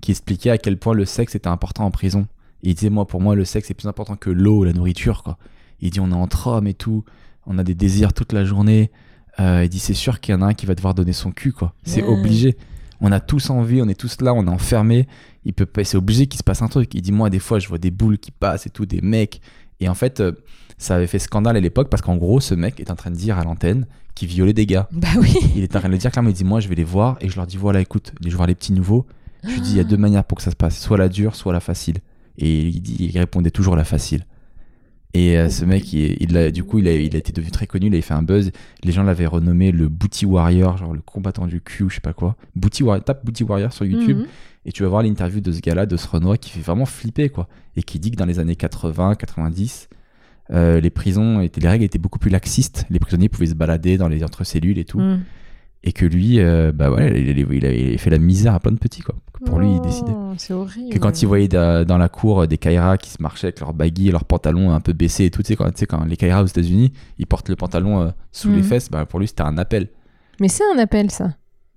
qui 0.00 0.10
expliquait 0.12 0.50
à 0.50 0.58
quel 0.58 0.76
point 0.78 0.94
le 0.94 1.04
sexe 1.04 1.34
était 1.34 1.48
important 1.48 1.84
en 1.84 1.90
prison. 1.90 2.26
Il 2.62 2.74
disait, 2.74 2.90
moi, 2.90 3.06
pour 3.06 3.20
moi, 3.20 3.34
le 3.34 3.44
sexe 3.44 3.70
est 3.70 3.74
plus 3.74 3.88
important 3.88 4.16
que 4.16 4.30
l'eau, 4.30 4.64
la 4.64 4.72
nourriture, 4.72 5.22
quoi. 5.22 5.38
Il 5.80 5.90
dit, 5.90 6.00
on 6.00 6.10
est 6.10 6.14
entre 6.14 6.46
hommes 6.48 6.66
et 6.66 6.74
tout, 6.74 7.04
on 7.46 7.58
a 7.58 7.64
des 7.64 7.74
désirs 7.74 8.12
toute 8.12 8.32
la 8.32 8.44
journée. 8.44 8.90
Euh, 9.38 9.62
il 9.64 9.68
dit, 9.68 9.78
c'est 9.78 9.94
sûr 9.94 10.20
qu'il 10.20 10.34
y 10.34 10.38
en 10.38 10.42
a 10.42 10.46
un 10.46 10.54
qui 10.54 10.64
va 10.66 10.74
devoir 10.74 10.94
donner 10.94 11.12
son 11.12 11.30
cul, 11.30 11.52
quoi. 11.52 11.74
C'est 11.84 12.02
Ouais. 12.02 12.08
obligé. 12.08 12.56
On 13.00 13.12
a 13.12 13.20
tous 13.20 13.50
envie, 13.50 13.82
on 13.82 13.88
est 13.88 13.94
tous 13.98 14.20
là, 14.22 14.32
on 14.32 14.46
est 14.46 14.50
enfermés. 14.50 15.06
Il 15.44 15.52
peut 15.52 15.66
pas, 15.66 15.84
c'est 15.84 15.98
obligé 15.98 16.26
qu'il 16.26 16.38
se 16.38 16.42
passe 16.42 16.62
un 16.62 16.68
truc. 16.68 16.94
Il 16.94 17.02
dit, 17.02 17.12
moi, 17.12 17.28
des 17.28 17.38
fois, 17.38 17.58
je 17.58 17.68
vois 17.68 17.76
des 17.78 17.90
boules 17.90 18.16
qui 18.18 18.30
passent 18.30 18.66
et 18.66 18.70
tout, 18.70 18.86
des 18.86 19.02
mecs. 19.02 19.42
Et 19.80 19.88
en 19.90 19.94
fait, 19.94 20.20
euh, 20.20 20.32
ça 20.78 20.94
avait 20.96 21.06
fait 21.06 21.18
scandale 21.18 21.56
à 21.56 21.60
l'époque 21.60 21.90
parce 21.90 22.00
qu'en 22.02 22.16
gros, 22.16 22.40
ce 22.40 22.54
mec 22.54 22.80
est 22.80 22.90
en 22.90 22.96
train 22.96 23.10
de 23.10 23.16
dire 23.16 23.38
à 23.38 23.44
l'antenne 23.44 23.86
qu'il 24.14 24.28
violait 24.28 24.54
des 24.54 24.64
gars. 24.64 24.88
Bah 24.92 25.08
oui. 25.20 25.34
Il 25.54 25.62
est 25.62 25.76
en 25.76 25.80
train 25.80 25.88
de 25.88 25.92
le 25.92 25.98
dire 25.98 26.10
clairement. 26.10 26.30
Il 26.30 26.34
dit, 26.34 26.44
moi, 26.44 26.60
je 26.60 26.68
vais 26.68 26.74
les 26.74 26.84
voir 26.84 27.18
et 27.20 27.28
je 27.28 27.36
leur 27.36 27.46
dis, 27.46 27.58
voilà, 27.58 27.80
écoute, 27.82 28.14
je 28.22 28.30
vais 28.30 28.34
voir 28.34 28.46
les 28.48 28.54
petits 28.54 28.72
nouveaux. 28.72 29.04
Je 29.44 29.50
lui 29.50 29.60
dis, 29.60 29.72
il 29.72 29.76
y 29.76 29.80
a 29.80 29.84
deux 29.84 29.98
manières 29.98 30.24
pour 30.24 30.38
que 30.38 30.42
ça 30.42 30.50
se 30.50 30.56
passe, 30.56 30.80
soit 30.80 30.96
la 30.96 31.10
dure, 31.10 31.34
soit 31.36 31.52
la 31.52 31.60
facile. 31.60 31.96
Et 32.38 32.60
il, 32.68 32.80
dit, 32.82 32.96
il 33.12 33.18
répondait 33.18 33.50
toujours 33.50 33.76
la 33.76 33.84
facile. 33.84 34.24
Et 35.14 35.38
euh, 35.38 35.48
ce 35.48 35.64
mec, 35.64 35.92
il, 35.92 36.16
il 36.20 36.36
a, 36.36 36.50
du 36.50 36.62
coup, 36.64 36.78
il 36.78 36.88
a, 36.88 36.92
il 36.92 37.14
a 37.14 37.18
été 37.18 37.32
devenu 37.32 37.50
très 37.50 37.66
connu, 37.66 37.86
il 37.86 37.92
avait 37.94 38.02
fait 38.02 38.12
un 38.14 38.22
buzz. 38.22 38.50
Les 38.84 38.92
gens 38.92 39.02
l'avaient 39.02 39.26
renommé 39.26 39.72
le 39.72 39.88
Booty 39.88 40.26
Warrior, 40.26 40.76
genre 40.76 40.92
le 40.92 41.00
combattant 41.00 41.46
du 41.46 41.60
cul 41.62 41.84
ou 41.84 41.88
je 41.88 41.94
sais 41.94 42.00
pas 42.02 42.12
quoi. 42.12 42.36
Booty 42.54 42.82
Warrior, 42.82 43.02
tape 43.04 43.24
Booty 43.24 43.42
Warrior 43.44 43.72
sur 43.72 43.86
YouTube 43.86 44.18
Mhm. 44.18 44.26
et 44.66 44.72
tu 44.72 44.82
vas 44.82 44.88
voir 44.90 45.02
l'interview 45.02 45.40
de 45.40 45.52
ce 45.52 45.60
gars-là, 45.60 45.86
de 45.86 45.96
ce 45.96 46.06
Renoir, 46.06 46.38
qui 46.38 46.50
fait 46.50 46.60
vraiment 46.60 46.84
flipper, 46.84 47.30
quoi. 47.30 47.48
Et 47.76 47.82
qui 47.82 47.98
dit 47.98 48.10
que 48.10 48.16
dans 48.16 48.26
les 48.26 48.38
années 48.40 48.56
80, 48.56 49.14
90, 49.14 49.88
euh, 50.52 50.80
les 50.80 50.90
prisons, 50.90 51.40
étaient, 51.40 51.60
les 51.62 51.68
règles 51.68 51.84
étaient 51.84 51.98
beaucoup 51.98 52.18
plus 52.18 52.30
laxistes. 52.30 52.84
Les 52.90 52.98
prisonniers 52.98 53.28
pouvaient 53.30 53.46
se 53.46 53.54
balader 53.54 53.96
dans 53.96 54.08
les 54.08 54.22
entre-cellules 54.22 54.78
et 54.78 54.84
tout. 54.84 55.00
Mm. 55.00 55.22
Et 55.84 55.92
que 55.92 56.04
lui, 56.04 56.40
euh, 56.40 56.72
bah 56.72 56.90
ouais, 56.90 57.20
il 57.22 57.64
avait 57.64 57.96
fait 57.96 58.10
la 58.10 58.18
misère 58.18 58.54
à 58.54 58.60
plein 58.60 58.72
de 58.72 58.78
petits, 58.78 59.02
quoi. 59.02 59.14
Pour 59.44 59.58
lui, 59.58 59.68
il 59.74 59.80
décidait. 59.82 60.12
C'est 60.38 60.54
horrible. 60.54 60.90
Que 60.92 60.98
quand 60.98 61.20
il 61.22 61.26
voyait 61.26 61.48
da- 61.48 61.84
dans 61.84 61.98
la 61.98 62.08
cour 62.08 62.42
euh, 62.42 62.46
des 62.46 62.58
Kairas 62.58 62.96
qui 62.96 63.10
se 63.10 63.20
marchaient 63.22 63.48
avec 63.48 63.60
leurs 63.60 63.74
baguilles, 63.74 64.10
leurs 64.10 64.24
pantalons 64.24 64.72
un 64.72 64.80
peu 64.80 64.92
baissés 64.92 65.26
et 65.26 65.30
tout, 65.30 65.42
tu 65.42 65.48
sais, 65.48 65.56
quand, 65.56 65.66
tu 65.70 65.78
sais, 65.78 65.86
quand 65.86 66.04
les 66.04 66.16
Kairas 66.16 66.42
aux 66.42 66.46
États-Unis, 66.46 66.92
ils 67.18 67.26
portent 67.26 67.48
le 67.48 67.56
pantalon 67.56 68.00
euh, 68.02 68.08
sous 68.32 68.48
les 68.50 68.58
Mhm. 68.58 68.62
fesses, 68.64 68.90
bah 68.90 69.04
pour 69.06 69.20
lui, 69.20 69.28
c'était 69.28 69.42
un 69.42 69.58
appel. 69.58 69.88
Mais 70.40 70.48
c'est 70.48 70.64
un 70.74 70.78
appel, 70.78 71.10
ça. 71.10 71.34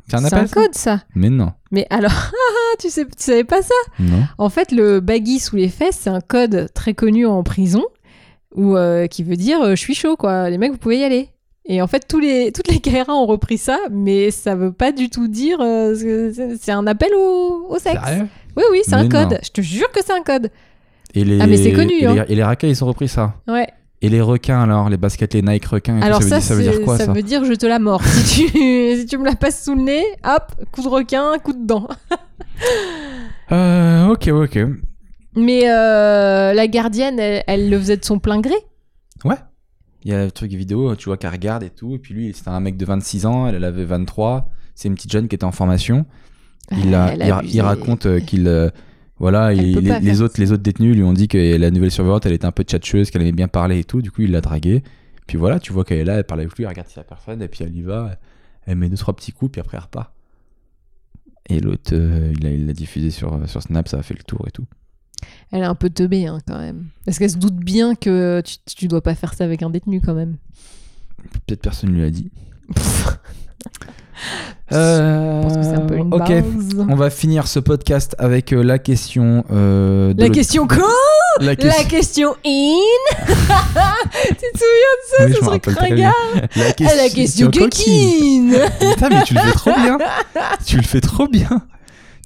C'est 0.07 0.15
un 0.15 0.19
C'est 0.19 0.27
appel 0.33 0.39
un 0.45 0.47
code, 0.47 0.73
ça. 0.75 1.01
Mais 1.15 1.29
non. 1.29 1.51
Mais 1.71 1.85
alors, 1.89 2.11
ah, 2.33 2.75
tu, 2.79 2.89
sais, 2.89 3.05
tu 3.05 3.11
savais 3.17 3.43
pas 3.43 3.61
ça? 3.61 3.75
Non. 3.99 4.23
En 4.37 4.49
fait, 4.49 4.71
le 4.71 4.99
baggy 5.01 5.39
sous 5.39 5.55
les 5.55 5.69
fesses, 5.69 5.97
c'est 6.01 6.09
un 6.09 6.21
code 6.21 6.69
très 6.73 6.93
connu 6.93 7.25
en 7.27 7.43
prison 7.43 7.83
où, 8.55 8.75
euh, 8.75 9.05
qui 9.07 9.23
veut 9.23 9.35
dire 9.35 9.61
euh, 9.61 9.71
je 9.71 9.81
suis 9.81 9.93
chaud, 9.95 10.15
quoi. 10.17 10.49
Les 10.49 10.57
mecs, 10.57 10.71
vous 10.71 10.77
pouvez 10.79 10.99
y 10.99 11.03
aller. 11.03 11.29
Et 11.65 11.81
en 11.81 11.87
fait, 11.87 12.07
tous 12.07 12.19
les, 12.19 12.51
toutes 12.51 12.67
les 12.67 12.79
KRA 12.79 13.13
ont 13.13 13.25
repris 13.27 13.57
ça, 13.59 13.77
mais 13.91 14.31
ça 14.31 14.55
veut 14.55 14.71
pas 14.71 14.91
du 14.91 15.09
tout 15.09 15.27
dire. 15.27 15.59
euh, 15.61 15.93
c'est- 16.59 16.71
un 16.71 16.87
appel 16.87 17.09
au, 17.15 17.67
au 17.69 17.77
sexe. 17.77 17.99
Sérieux? 18.03 18.27
Oui, 18.57 18.63
oui, 18.71 18.81
c'est 18.83 18.95
un 18.95 19.07
code. 19.07 19.31
non. 19.33 19.37
Je 19.43 19.49
te 19.51 19.61
jure 19.61 19.91
que 19.91 19.99
c'est 20.03 20.13
un 20.13 20.23
code. 20.23 20.49
Et 21.13 21.23
les, 21.23 21.39
Ah, 21.39 21.47
mais 21.47 21.57
c'est 21.57 21.73
connu, 21.73 21.93
Et, 22.01 22.05
hein. 22.07 22.25
les, 22.27 22.33
et 22.33 22.35
les 22.35 22.43
racailles, 22.43 22.71
ils 22.71 22.83
ont 22.83 22.87
repris 22.87 23.07
ça. 23.07 23.33
Ouais. 23.47 23.67
Et 24.01 24.09
les 24.09 24.21
requins, 24.21 24.61
alors, 24.63 24.89
les 24.89 24.97
baskets, 24.97 25.33
les 25.33 25.41
Nike 25.41 25.65
requins, 25.65 25.99
et 25.99 26.03
Alors 26.03 26.23
ça, 26.23 26.35
veut 26.37 26.41
ça, 26.41 26.55
dire, 26.55 26.63
ça 26.63 26.71
veut 26.71 26.77
dire 26.77 26.81
quoi 26.85 26.97
ça, 26.97 27.11
veut 27.11 27.21
dire 27.21 27.43
je 27.45 27.53
te 27.53 27.65
la 27.65 27.79
mords. 27.79 28.03
si, 28.03 28.45
tu, 28.45 28.49
si 28.97 29.05
tu 29.05 29.17
me 29.17 29.25
la 29.25 29.35
passes 29.35 29.63
sous 29.63 29.75
le 29.75 29.81
nez, 29.81 30.05
hop, 30.25 30.53
coup 30.71 30.81
de 30.81 30.87
requin, 30.87 31.37
coup 31.43 31.53
de 31.53 31.65
dent. 31.65 31.87
Euh, 33.51 34.07
ok, 34.09 34.27
ok. 34.27 34.59
Mais 35.35 35.69
euh, 35.69 36.53
la 36.53 36.67
gardienne, 36.67 37.19
elle, 37.19 37.43
elle 37.47 37.69
le 37.69 37.79
faisait 37.79 37.97
de 37.97 38.05
son 38.05 38.19
plein 38.19 38.41
gré. 38.41 38.53
Ouais. 39.25 39.35
Il 40.03 40.11
y 40.11 40.13
a 40.13 40.23
le 40.25 40.31
truc 40.31 40.51
vidéo, 40.53 40.95
tu 40.95 41.05
vois 41.05 41.17
qu'elle 41.17 41.31
regarde 41.31 41.63
et 41.63 41.69
tout. 41.69 41.95
Et 41.95 41.99
puis 41.99 42.13
lui, 42.13 42.33
c'était 42.33 42.49
un 42.49 42.59
mec 42.61 42.77
de 42.77 42.85
26 42.85 43.25
ans, 43.25 43.47
elle, 43.47 43.55
elle 43.55 43.63
avait 43.65 43.85
23. 43.85 44.49
C'est 44.75 44.87
une 44.87 44.95
petite 44.95 45.11
jeune 45.11 45.27
qui 45.27 45.35
était 45.35 45.43
en 45.45 45.51
formation. 45.51 46.05
Il, 46.71 46.93
a- 46.95 47.15
raconte 47.61 48.05
euh, 48.05 48.19
qu'il. 48.19 48.47
euh, 48.47 48.69
voilà, 49.17 49.53
il- 49.53 49.73
les, 49.99 50.21
autres, 50.21 50.39
les 50.39 50.51
autres 50.53 50.63
détenus 50.63 50.95
lui 50.95 51.03
ont 51.03 51.11
dit 51.13 51.27
que 51.27 51.57
la 51.57 51.71
nouvelle 51.71 51.91
surveillante, 51.91 52.25
elle 52.25 52.31
était 52.33 52.45
un 52.45 52.51
peu 52.53 52.63
tchatcheuse, 52.63 53.11
qu'elle 53.11 53.21
aimait 53.23 53.31
bien 53.33 53.49
parler 53.49 53.79
et 53.79 53.83
tout. 53.83 54.01
Du 54.01 54.11
coup, 54.11 54.21
il 54.21 54.31
l'a 54.31 54.39
draguée. 54.41 54.83
Puis 55.27 55.37
voilà, 55.37 55.59
tu 55.59 55.73
vois 55.73 55.83
qu'elle 55.83 55.99
est 55.99 56.05
là, 56.05 56.15
elle 56.15 56.23
parle 56.23 56.41
avec 56.41 56.55
lui, 56.55 56.63
elle 56.63 56.69
regarde 56.69 56.87
si 56.87 56.95
la 56.97 57.03
personne, 57.03 57.41
et 57.41 57.47
puis 57.49 57.63
elle 57.65 57.75
y 57.75 57.81
va. 57.81 58.17
Elle 58.65 58.77
met 58.77 58.87
deux, 58.89 58.95
trois 58.97 59.13
petits 59.15 59.31
coups, 59.33 59.51
puis 59.51 59.59
après 59.61 59.77
elle 59.77 59.83
repart. 59.83 60.11
Et 61.49 61.59
l'autre, 61.59 61.91
euh, 61.93 62.31
il 62.37 62.43
l'a 62.43 62.51
il 62.51 62.65
l'a 62.67 62.73
diffusé 62.73 63.09
sur, 63.11 63.39
sur 63.49 63.61
Snap, 63.61 63.87
ça 63.87 63.97
a 63.99 64.03
fait 64.03 64.13
le 64.15 64.23
tour 64.23 64.45
et 64.47 64.51
tout. 64.51 64.65
Elle 65.51 65.61
est 65.61 65.65
un 65.65 65.75
peu 65.75 65.89
teubée 65.89 66.25
hein, 66.27 66.39
quand 66.47 66.57
même. 66.59 66.85
Parce 67.05 67.17
qu'elle 67.19 67.29
se 67.31 67.37
doute 67.37 67.55
bien 67.55 67.95
que 67.95 68.41
tu, 68.45 68.55
tu 68.75 68.87
dois 68.87 69.01
pas 69.01 69.15
faire 69.15 69.33
ça 69.33 69.43
avec 69.43 69.61
un 69.63 69.69
détenu 69.69 70.01
quand 70.01 70.13
même. 70.13 70.35
Peut-être 71.47 71.61
personne 71.61 71.89
ne 71.91 71.95
lui 71.95 72.03
a 72.05 72.09
dit. 72.09 72.31
Je 74.71 75.41
pense 75.41 75.55
que 75.55 75.63
c'est 75.63 75.75
un 75.75 75.85
peu 75.85 75.95
une 75.97 76.13
Euh, 76.13 76.17
ok. 76.17 76.27
base. 76.27 76.85
On 76.89 76.95
va 76.95 77.09
finir 77.09 77.47
ce 77.47 77.59
podcast 77.59 78.15
avec 78.19 78.53
euh, 78.53 78.61
la 78.61 78.77
question. 78.77 79.43
euh, 79.51 80.13
de 80.13 80.19
La 80.19 80.27
l'autre- 80.27 80.35
question 80.35 80.67
quoi 80.67 80.87
La 81.39 81.45
La 81.47 81.55
question. 81.55 81.87
question 81.87 82.29
in 82.45 82.75
Tu 84.27 84.35
te 84.35 84.57
souviens 84.57 84.95
de 84.95 85.07
ça 85.07 85.25
Oui, 85.25 85.31
je 85.31 85.35
Ce 85.35 85.41
me 85.41 85.45
truc 85.47 85.49
rappelle 85.65 85.75
très 85.75 85.89
ringard 85.89 86.13
La 86.55 86.65
Ah, 86.91 86.95
La 86.95 87.09
question 87.09 87.47
coquine. 87.49 88.51
coquine 88.51 88.91
Putain, 88.93 89.09
mais 89.09 89.23
tu 89.23 89.33
le 89.33 89.39
fais 89.39 89.51
trop 89.53 89.73
bien. 89.73 89.97
tu 90.65 90.77
le 90.77 90.83
fais 90.83 91.01
trop 91.01 91.27
bien. 91.27 91.49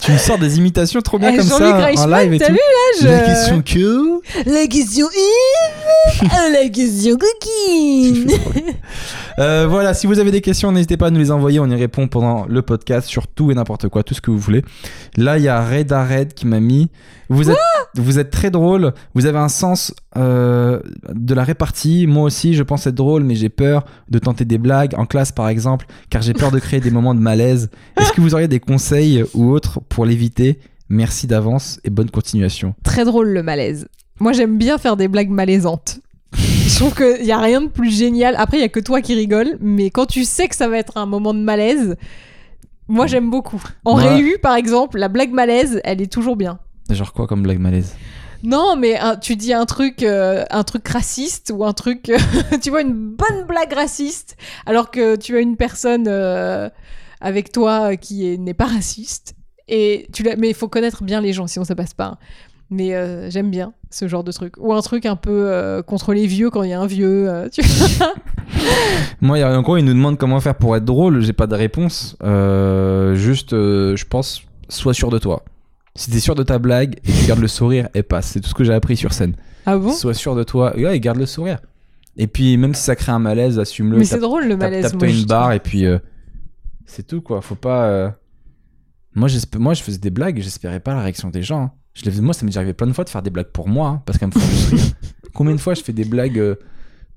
Tu 0.04 0.12
me 0.12 0.18
sors 0.18 0.38
des 0.38 0.58
imitations 0.58 1.02
trop 1.02 1.18
bien 1.18 1.32
Eh, 1.34 1.38
comme 1.38 1.46
ça 1.48 1.56
en 1.98 2.08
live 2.08 2.34
et 2.34 2.40
tout. 2.40 2.52
vu, 2.52 2.58
là, 3.04 3.10
La 3.10 3.20
je- 3.20 3.26
question 3.26 3.62
que. 3.62 4.22
La 4.50 4.68
question 4.68 5.08
Ah, 6.30 6.50
La 6.52 6.70
question 6.70 7.18
coquine 7.18 8.28
Euh, 9.40 9.66
voilà, 9.68 9.94
si 9.94 10.06
vous 10.06 10.20
avez 10.20 10.30
des 10.32 10.42
questions, 10.42 10.72
n'hésitez 10.72 10.98
pas 10.98 11.08
à 11.08 11.10
nous 11.10 11.20
les 11.20 11.32
envoyer. 11.32 11.60
On 11.60 11.66
y 11.68 11.76
répond 11.76 12.08
pendant 12.08 12.46
le 12.48 12.62
podcast 12.62 13.08
sur 13.08 13.28
tout 13.28 13.50
et 13.52 13.56
n'importe 13.56 13.88
quoi, 13.90 14.04
tout 14.04 14.14
ce 14.14 14.22
que 14.22 14.30
vous 14.30 14.38
voulez. 14.38 14.64
Là, 15.18 15.38
il 15.38 15.44
y 15.44 15.48
a 15.48 15.66
Red 15.66 15.92
Red 15.92 16.34
qui 16.34 16.46
m'a 16.48 16.60
mis. 16.60 16.90
Vous 17.30 17.50
êtes, 17.50 17.58
vous 17.96 18.20
êtes 18.20 18.30
très 18.30 18.52
drôle. 18.52 18.94
Vous 19.16 19.26
avez 19.26 19.40
un 19.40 19.50
sens 19.50 19.94
euh, 20.18 20.80
de 21.14 21.34
la 21.34 21.44
répartie. 21.44 22.08
Moi 22.08 22.24
aussi, 22.24 22.54
je 22.54 22.64
pense 22.64 22.86
être 22.88 22.96
drôle, 22.96 23.24
mais 23.24 23.36
j'ai 23.36 23.50
peur 23.50 23.86
de 24.10 24.20
tenter 24.20 24.46
des 24.46 24.58
blagues 24.58 24.94
en 24.98 25.06
classe, 25.06 25.32
par 25.32 25.48
exemple, 25.50 25.86
car 26.10 26.22
j'ai 26.22 26.34
peur 26.34 26.52
de 26.52 26.60
créer 26.60 26.80
des 26.80 26.92
moments 26.92 27.16
de 27.16 27.20
malaise. 27.20 27.70
Est-ce 28.00 28.14
que 28.14 28.22
vous 28.22 28.34
auriez 28.34 28.48
des 28.48 28.60
conseils 28.60 29.24
ou 29.34 29.50
autres 29.52 29.80
pour 29.90 30.06
l'éviter? 30.06 30.60
Merci 30.90 31.28
d'avance 31.28 31.80
et 31.84 31.90
bonne 31.90 32.12
continuation. 32.12 32.76
Très 32.84 33.06
drôle 33.06 33.30
le 33.30 33.42
malaise. 33.44 33.88
Moi, 34.20 34.34
j'aime 34.34 34.58
bien 34.58 34.78
faire 34.78 34.96
des 34.98 35.08
blagues 35.08 35.30
malaisantes. 35.30 36.00
Je 36.34 36.76
trouve 36.76 36.94
qu'il 36.96 37.24
n'y 37.26 37.32
a 37.32 37.40
rien 37.40 37.62
de 37.62 37.68
plus 37.68 37.90
génial. 37.92 38.36
Après, 38.38 38.58
il 38.58 38.62
y 38.62 38.66
a 38.66 38.70
que 38.70 38.80
toi 38.80 39.02
qui 39.02 39.14
rigole, 39.16 39.58
mais 39.60 39.90
quand 39.90 40.06
tu 40.06 40.24
sais 40.24 40.48
que 40.48 40.56
ça 40.56 40.68
va 40.68 40.78
être 40.78 40.98
un 40.98 41.06
moment 41.06 41.34
de 41.34 41.40
malaise, 41.40 41.96
moi 42.88 43.08
j'aime 43.08 43.30
beaucoup. 43.30 43.62
En 43.86 43.94
Moi- 44.00 44.14
réu, 44.14 44.38
par 44.42 44.56
exemple, 44.56 44.98
la 44.98 45.08
blague 45.10 45.32
malaise, 45.32 45.80
elle 45.84 46.02
est 46.02 46.12
toujours 46.12 46.36
bien. 46.36 46.60
Genre 46.90 47.14
quoi 47.14 47.28
comme 47.28 47.44
blague 47.44 47.60
malaise? 47.60 47.96
Non, 48.44 48.76
mais 48.76 49.00
tu 49.22 49.36
dis 49.38 49.54
un 49.54 49.66
truc, 49.66 50.04
euh, 50.04 50.44
un 50.52 50.64
truc 50.64 50.86
raciste 50.90 51.54
ou 51.56 51.64
un 51.64 51.72
truc, 51.74 52.10
euh, 52.10 52.18
tu 52.62 52.70
vois, 52.72 52.82
une 52.82 52.94
bonne 52.94 53.46
blague 53.48 53.72
raciste, 53.74 54.36
alors 54.66 54.92
que 54.92 55.16
tu 55.16 55.38
as 55.38 55.40
une 55.40 55.56
personne 55.56 56.06
euh, 56.10 56.70
avec 57.22 57.52
toi 57.54 57.96
qui 57.96 58.28
est- 58.28 58.38
n'est 58.38 58.54
pas 58.54 58.66
raciste. 58.66 59.36
Et 59.70 60.08
tu 60.12 60.24
mais 60.38 60.50
il 60.50 60.54
faut 60.54 60.68
connaître 60.68 61.04
bien 61.04 61.22
les 61.22 61.32
gens, 61.32 61.48
sinon 61.48 61.64
ça 61.64 61.74
passe 61.74 61.94
pas. 61.94 62.06
hein. 62.06 62.18
Mais 62.70 63.30
j'aime 63.30 63.52
bien 63.52 63.74
ce 63.92 64.08
genre 64.08 64.24
de 64.24 64.32
truc. 64.32 64.56
Ou 64.58 64.74
un 64.74 64.82
truc 64.82 65.06
un 65.06 65.16
peu 65.16 65.84
contre 65.86 66.14
les 66.14 66.26
vieux 66.26 66.50
quand 66.50 66.64
il 66.64 66.72
y 66.72 66.74
a 66.74 66.80
un 66.82 66.88
vieux. 66.88 67.48
tu 67.52 67.62
vois. 67.62 68.14
Moi, 69.22 69.38
il 69.38 69.42
y 69.42 69.44
a 69.44 69.54
il 69.54 69.86
nous 69.86 69.94
demande 69.94 70.18
comment 70.18 70.40
faire 70.40 70.56
pour 70.56 70.76
être 70.76 70.84
drôle. 70.86 71.22
J'ai 71.22 71.34
pas 71.34 71.46
de 71.46 71.54
réponse. 71.56 72.18
Juste, 73.14 73.52
je 73.52 74.06
pense, 74.06 74.42
sois 74.70 74.94
sûr 74.96 75.12
de 75.12 75.20
toi. 75.20 75.44
Si 75.96 76.10
t'es 76.12 76.20
sûr 76.20 76.36
de 76.36 76.44
ta 76.44 76.58
blague 76.60 76.96
et 77.04 77.12
tu 77.12 77.26
gardes 77.28 77.40
le 77.40 77.48
sourire, 77.48 77.90
et 77.94 78.04
passe. 78.04 78.28
C'est 78.28 78.40
tout 78.42 78.50
ce 78.50 78.54
que 78.56 78.64
j'ai 78.64 78.74
appris 78.74 78.98
sur 78.98 79.14
scène. 79.14 79.36
Ah 79.66 79.78
bon 79.78 79.92
Sois 79.92 80.14
sûr 80.14 80.36
de 80.36 80.44
toi. 80.44 80.76
Ouais, 80.76 80.96
et 80.96 81.00
garde 81.00 81.18
le 81.18 81.26
sourire. 81.26 81.60
Et 82.18 82.28
puis, 82.28 82.58
même 82.58 82.74
si 82.76 82.84
ça 82.84 82.96
crée 82.96 83.12
un 83.12 83.20
malaise, 83.20 83.58
assume-le. 83.60 83.98
Mais 83.98 84.06
c'est 84.06 84.20
drôle 84.20 84.46
le 84.48 84.56
malaise. 84.58 84.84
Tape-toi 84.90 85.08
une 85.08 85.26
barre 85.26 85.52
et 85.54 85.60
puis 85.60 85.86
euh, 85.86 85.98
c'est 86.86 87.06
tout 87.08 87.22
quoi. 87.22 87.42
Faut 87.42 87.56
pas. 87.56 87.86
euh, 87.88 88.10
Moi, 89.16 89.30
moi, 89.58 89.74
je 89.74 89.82
faisais 89.84 89.98
des 90.00 90.10
blagues, 90.12 90.40
j'espérais 90.42 90.80
pas 90.80 90.94
la 90.94 91.02
réaction 91.02 91.30
des 91.30 91.42
gens. 91.44 91.62
hein. 91.64 91.72
Je 91.94 92.04
les 92.06 92.12
faisais- 92.12 92.22
Moi, 92.24 92.34
ça 92.34 92.42
m'est 92.44 92.50
déjà 92.50 92.60
arrivé 92.62 92.74
plein 92.74 92.88
de 92.88 92.94
fois 92.94 93.04
de 93.04 93.10
faire 93.10 93.22
des 93.22 93.30
blagues 93.30 93.52
pour 93.54 93.68
moi, 93.70 93.88
hein, 93.90 94.02
parce 94.06 94.18
qu'elles 94.18 94.30
me 94.30 94.34
font 94.34 94.40
juste 94.40 94.70
rire. 94.72 94.94
Combien 95.34 95.54
de 95.56 95.60
fois 95.60 95.74
je 95.76 95.82
fais 95.84 95.94
des 95.94 96.06
blagues 96.06 96.38
euh, 96.40 96.56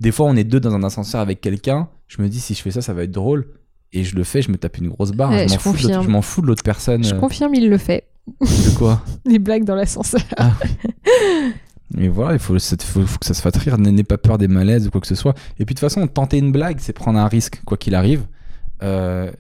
Des 0.01 0.13
fois, 0.13 0.27
on 0.27 0.37
est 0.37 0.45
deux 0.45 0.61
dans 0.61 0.75
un 0.75 0.83
ascenseur 0.83 1.21
avec 1.23 1.41
quelqu'un. 1.41 1.89
Je 2.09 2.21
me 2.23 2.29
dis, 2.29 2.41
si 2.41 2.55
je 2.55 2.61
fais 2.63 2.71
ça, 2.71 2.81
ça 2.83 2.93
va 2.95 3.03
être 3.05 3.11
drôle. 3.11 3.47
Et 3.93 4.05
je 4.05 4.17
le 4.17 4.25
fais, 4.25 4.43
je 4.43 4.51
me 4.51 4.57
tape 4.59 4.77
une 4.79 4.89
grosse 4.89 5.13
barre. 5.13 5.31
Ouais, 5.31 5.49
je 5.49 5.53
m'en 5.55 5.59
je 5.59 5.63
fous, 5.63 5.71
de 5.71 5.75
l'autre- 5.77 5.83
confirme. 5.89 6.05
je 6.05 6.09
m'en 6.11 6.23
fous 6.23 6.43
de 6.43 6.47
l'autre 6.47 6.63
personne. 6.63 7.05
Je 7.05 7.15
euh, 7.15 7.19
confirme, 7.19 7.55
il 7.55 7.69
le 7.71 7.79
fait. 7.79 8.05
De 8.41 8.77
quoi 8.77 9.03
Les 9.25 9.39
blagues 9.39 9.65
dans 9.65 9.75
l'ascenseur. 9.75 10.21
Mais 11.95 12.09
voilà, 12.09 12.33
il 12.35 12.39
faut, 12.39 12.59
c'est- 12.59 12.83
faut- 12.83 13.07
faut 13.07 13.19
que 13.19 13.27
ça 13.27 13.35
se 13.35 13.41
fasse 13.41 13.57
rire. 13.59 13.79
N'ayez 13.79 14.03
pas 14.05 14.19
peur 14.19 14.39
des 14.39 14.49
malaises 14.49 14.87
ou 14.89 14.91
quoi 14.91 15.01
que 15.01 15.07
ce 15.07 15.15
soit. 15.15 15.35
Et 15.59 15.65
puis 15.65 15.75
de 15.75 15.81
toute 15.81 15.89
façon, 15.89 16.07
tenter 16.09 16.39
une 16.39 16.51
blague, 16.53 16.79
c'est 16.81 16.93
prendre 16.93 17.19
un 17.19 17.29
risque, 17.29 17.63
quoi 17.65 17.77
qu'il 17.77 17.95
arrive. 17.95 18.27
Euh, 18.83 19.31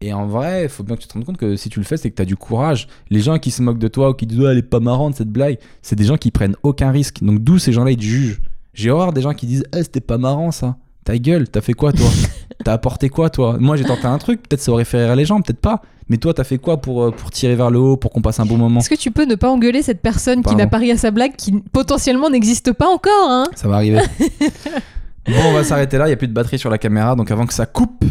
et 0.00 0.14
en 0.14 0.26
vrai, 0.26 0.64
il 0.64 0.68
faut 0.70 0.82
bien 0.82 0.96
que 0.96 1.02
tu 1.02 1.08
te 1.08 1.12
rendes 1.12 1.26
compte 1.26 1.36
que 1.36 1.56
si 1.56 1.68
tu 1.68 1.78
le 1.78 1.84
fais, 1.84 1.98
c'est 1.98 2.10
que 2.10 2.16
tu 2.16 2.22
as 2.22 2.26
du 2.26 2.36
courage. 2.36 2.88
Les 3.10 3.20
gens 3.20 3.38
qui 3.38 3.50
se 3.50 3.62
moquent 3.62 3.78
de 3.78 3.88
toi 3.88 4.10
ou 4.10 4.14
qui 4.14 4.26
disent 4.26 4.40
oh, 4.40 4.48
elle 4.48 4.56
est 4.58 4.62
pas 4.62 4.80
marrante 4.80 5.14
cette 5.16 5.28
blague, 5.28 5.58
c'est 5.82 5.94
des 5.96 6.04
gens 6.04 6.16
qui 6.16 6.30
prennent 6.30 6.56
aucun 6.62 6.90
risque. 6.90 7.22
Donc 7.22 7.40
d'où 7.40 7.58
ces 7.58 7.72
gens-là 7.72 7.90
ils 7.90 7.98
te 7.98 8.02
jugent. 8.02 8.40
J'ai 8.72 8.90
horreur 8.90 9.12
des 9.12 9.20
gens 9.20 9.34
qui 9.34 9.46
disent 9.46 9.64
eh, 9.76 9.82
c'était 9.82 10.00
pas 10.00 10.16
marrant 10.16 10.52
ça. 10.52 10.78
Ta 11.10 11.18
gueule, 11.18 11.48
t'as 11.48 11.60
fait 11.60 11.72
quoi 11.72 11.92
toi 11.92 12.06
T'as 12.64 12.72
apporté 12.74 13.08
quoi 13.08 13.30
toi 13.30 13.56
Moi 13.58 13.74
j'ai 13.74 13.82
tenté 13.82 14.06
un 14.06 14.18
truc, 14.18 14.42
peut-être 14.48 14.60
ça 14.60 14.70
aurait 14.70 14.84
fait 14.84 15.06
rire 15.06 15.16
les 15.16 15.24
gens, 15.24 15.40
peut-être 15.40 15.58
pas. 15.58 15.82
Mais 16.08 16.18
toi 16.18 16.32
t'as 16.32 16.44
fait 16.44 16.58
quoi 16.58 16.80
pour, 16.80 17.02
euh, 17.02 17.10
pour 17.10 17.32
tirer 17.32 17.56
vers 17.56 17.68
le 17.68 17.80
haut, 17.80 17.96
pour 17.96 18.12
qu'on 18.12 18.22
passe 18.22 18.38
un 18.38 18.46
bon 18.46 18.56
moment 18.56 18.78
Est-ce 18.78 18.90
que 18.90 18.94
tu 18.94 19.10
peux 19.10 19.24
ne 19.24 19.34
pas 19.34 19.50
engueuler 19.50 19.82
cette 19.82 20.02
personne 20.02 20.44
qui 20.44 20.54
n'a 20.54 20.68
pas 20.68 20.78
ri 20.78 20.92
à 20.92 20.96
sa 20.96 21.10
blague 21.10 21.34
qui 21.34 21.50
potentiellement 21.72 22.30
n'existe 22.30 22.72
pas 22.72 22.86
encore 22.86 23.28
hein 23.28 23.42
Ça 23.56 23.66
va 23.66 23.74
arriver. 23.74 23.98
bon, 25.26 25.34
on 25.46 25.52
va 25.52 25.64
s'arrêter 25.64 25.98
là. 25.98 26.04
Il 26.04 26.10
n'y 26.10 26.14
a 26.14 26.16
plus 26.16 26.28
de 26.28 26.32
batterie 26.32 26.60
sur 26.60 26.70
la 26.70 26.78
caméra. 26.78 27.16
Donc, 27.16 27.32
avant 27.32 27.44
que 27.46 27.54
ça 27.54 27.66
coupe, 27.66 28.04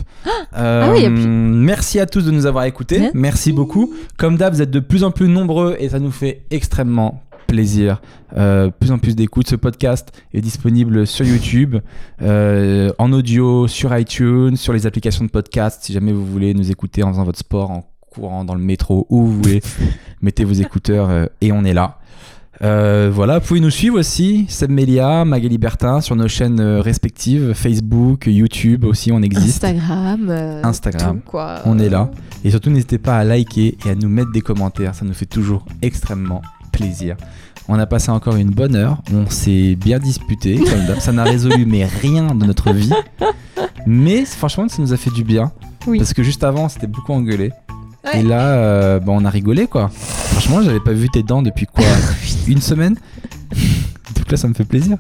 euh, 0.57 0.84
Ah 0.85 0.91
oui, 0.91 1.05
plus. 1.05 1.26
merci 1.26 2.01
à 2.01 2.05
tous 2.05 2.26
de 2.26 2.31
nous 2.31 2.45
avoir 2.45 2.65
écoutés. 2.65 2.99
Merci. 2.99 3.17
Merci 3.17 3.53
beaucoup. 3.53 3.93
Comme 4.17 4.35
d'hab, 4.35 4.53
vous 4.53 4.61
êtes 4.61 4.71
de 4.71 4.81
plus 4.81 5.05
en 5.05 5.11
plus 5.11 5.30
nombreux 5.30 5.77
et 5.80 5.88
ça 5.88 5.99
nous 5.99 6.11
fait 6.11 6.41
extrêmement 6.51 7.23
plaisir. 7.49 8.01
Euh, 8.38 8.69
plus 8.69 8.91
en 8.91 8.99
plus 8.99 9.15
d'écoute. 9.15 9.47
Ce 9.49 9.55
podcast 9.55 10.11
est 10.34 10.41
disponible 10.41 11.07
sur 11.07 11.26
YouTube, 11.26 11.77
euh, 12.21 12.91
en 12.99 13.11
audio, 13.11 13.67
sur 13.67 13.95
iTunes, 13.97 14.55
sur 14.55 14.71
les 14.71 14.85
applications 14.85 15.26
de 15.26 15.30
podcast. 15.30 15.84
Si 15.84 15.93
jamais 15.93 16.13
vous 16.13 16.26
voulez 16.26 16.53
nous 16.53 16.69
écouter 16.69 17.03
en 17.03 17.11
faisant 17.11 17.23
votre 17.23 17.39
sport, 17.39 17.71
en 17.71 17.85
courant 18.11 18.45
dans 18.45 18.55
le 18.55 18.61
métro, 18.61 19.07
où 19.09 19.26
vous 19.26 19.41
voulez, 19.41 19.61
mettez 20.21 20.43
vos 20.43 20.53
écouteurs 20.53 21.09
euh, 21.09 21.26
et 21.41 21.51
on 21.51 21.63
est 21.63 21.73
là. 21.73 21.95
Voilà, 22.61 23.39
vous 23.39 23.47
pouvez 23.47 23.61
nous 23.61 23.69
suivre 23.69 23.97
aussi, 23.97 24.45
Seb 24.49 24.69
Melia, 24.69 25.23
Magali 25.23 25.57
Bertin, 25.57 26.01
sur 26.01 26.17
nos 26.17 26.27
chaînes 26.27 26.59
respectives, 26.59 27.53
Facebook, 27.53 28.27
YouTube 28.27 28.84
aussi, 28.84 29.13
on 29.13 29.21
existe. 29.21 29.63
Instagram. 29.63 30.30
Instagram. 30.63 31.21
quoi. 31.21 31.61
On 31.63 31.80
est 31.80 31.88
là. 31.88 32.11
Et 32.43 32.51
surtout, 32.51 32.69
n'hésitez 32.69 32.97
pas 32.97 33.17
à 33.17 33.23
liker 33.23 33.77
et 33.85 33.89
à 33.89 33.95
nous 33.95 34.09
mettre 34.09 34.34
des 34.34 34.41
commentaires, 34.41 34.93
ça 34.93 35.05
nous 35.05 35.13
fait 35.13 35.26
toujours 35.26 35.65
extrêmement 35.81 36.41
plaisir. 36.80 37.15
On 37.68 37.77
a 37.77 37.85
passé 37.85 38.10
encore 38.10 38.35
une 38.35 38.49
bonne 38.49 38.76
heure, 38.76 38.97
on 39.14 39.30
s'est 39.30 39.76
bien 39.76 39.99
disputé, 39.99 40.57
comme 40.57 40.99
ça 40.99 41.11
n'a 41.11 41.23
résolu 41.23 41.65
mais 41.65 41.85
rien 41.85 42.34
de 42.34 42.45
notre 42.45 42.73
vie. 42.73 42.91
Mais 43.85 44.26
franchement, 44.26 44.68
ça 44.68 44.81
nous 44.81 44.93
a 44.93 44.97
fait 44.97 45.11
du 45.11 45.23
bien. 45.23 45.51
Oui. 45.85 45.99
Parce 45.99 46.14
que 46.14 46.23
juste 46.23 46.43
avant, 46.43 46.68
c'était 46.68 46.88
beaucoup 46.88 47.14
engueulé. 47.14 47.51
Ouais. 48.06 48.22
Et 48.22 48.23
là, 48.23 48.41
euh, 48.41 48.99
bah, 48.99 49.11
on 49.15 49.23
a 49.26 49.30
rigolé 49.30 49.68
quoi. 49.68 49.89
Franchement, 49.93 50.61
j'avais 50.61 50.80
pas 50.80 50.93
vu 50.93 51.10
tes 51.10 51.22
dents 51.22 51.41
depuis 51.41 51.65
quoi 51.65 51.85
Une 52.47 52.61
semaine 52.61 52.95
Donc 54.15 54.31
là, 54.31 54.38
ça 54.38 54.47
me 54.47 54.53
fait 54.53 54.65
plaisir. 54.65 54.97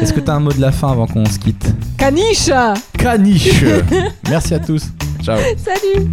Est-ce 0.00 0.12
que 0.12 0.20
t'as 0.20 0.34
un 0.34 0.40
mot 0.40 0.52
de 0.52 0.60
la 0.60 0.72
fin 0.72 0.92
avant 0.92 1.06
qu'on 1.06 1.24
se 1.24 1.38
quitte? 1.38 1.72
Caniche 1.96 2.50
Caniche 2.96 3.64
Merci 4.28 4.54
à 4.54 4.58
tous. 4.58 4.90
Ciao. 5.22 5.38
Salut 5.56 6.10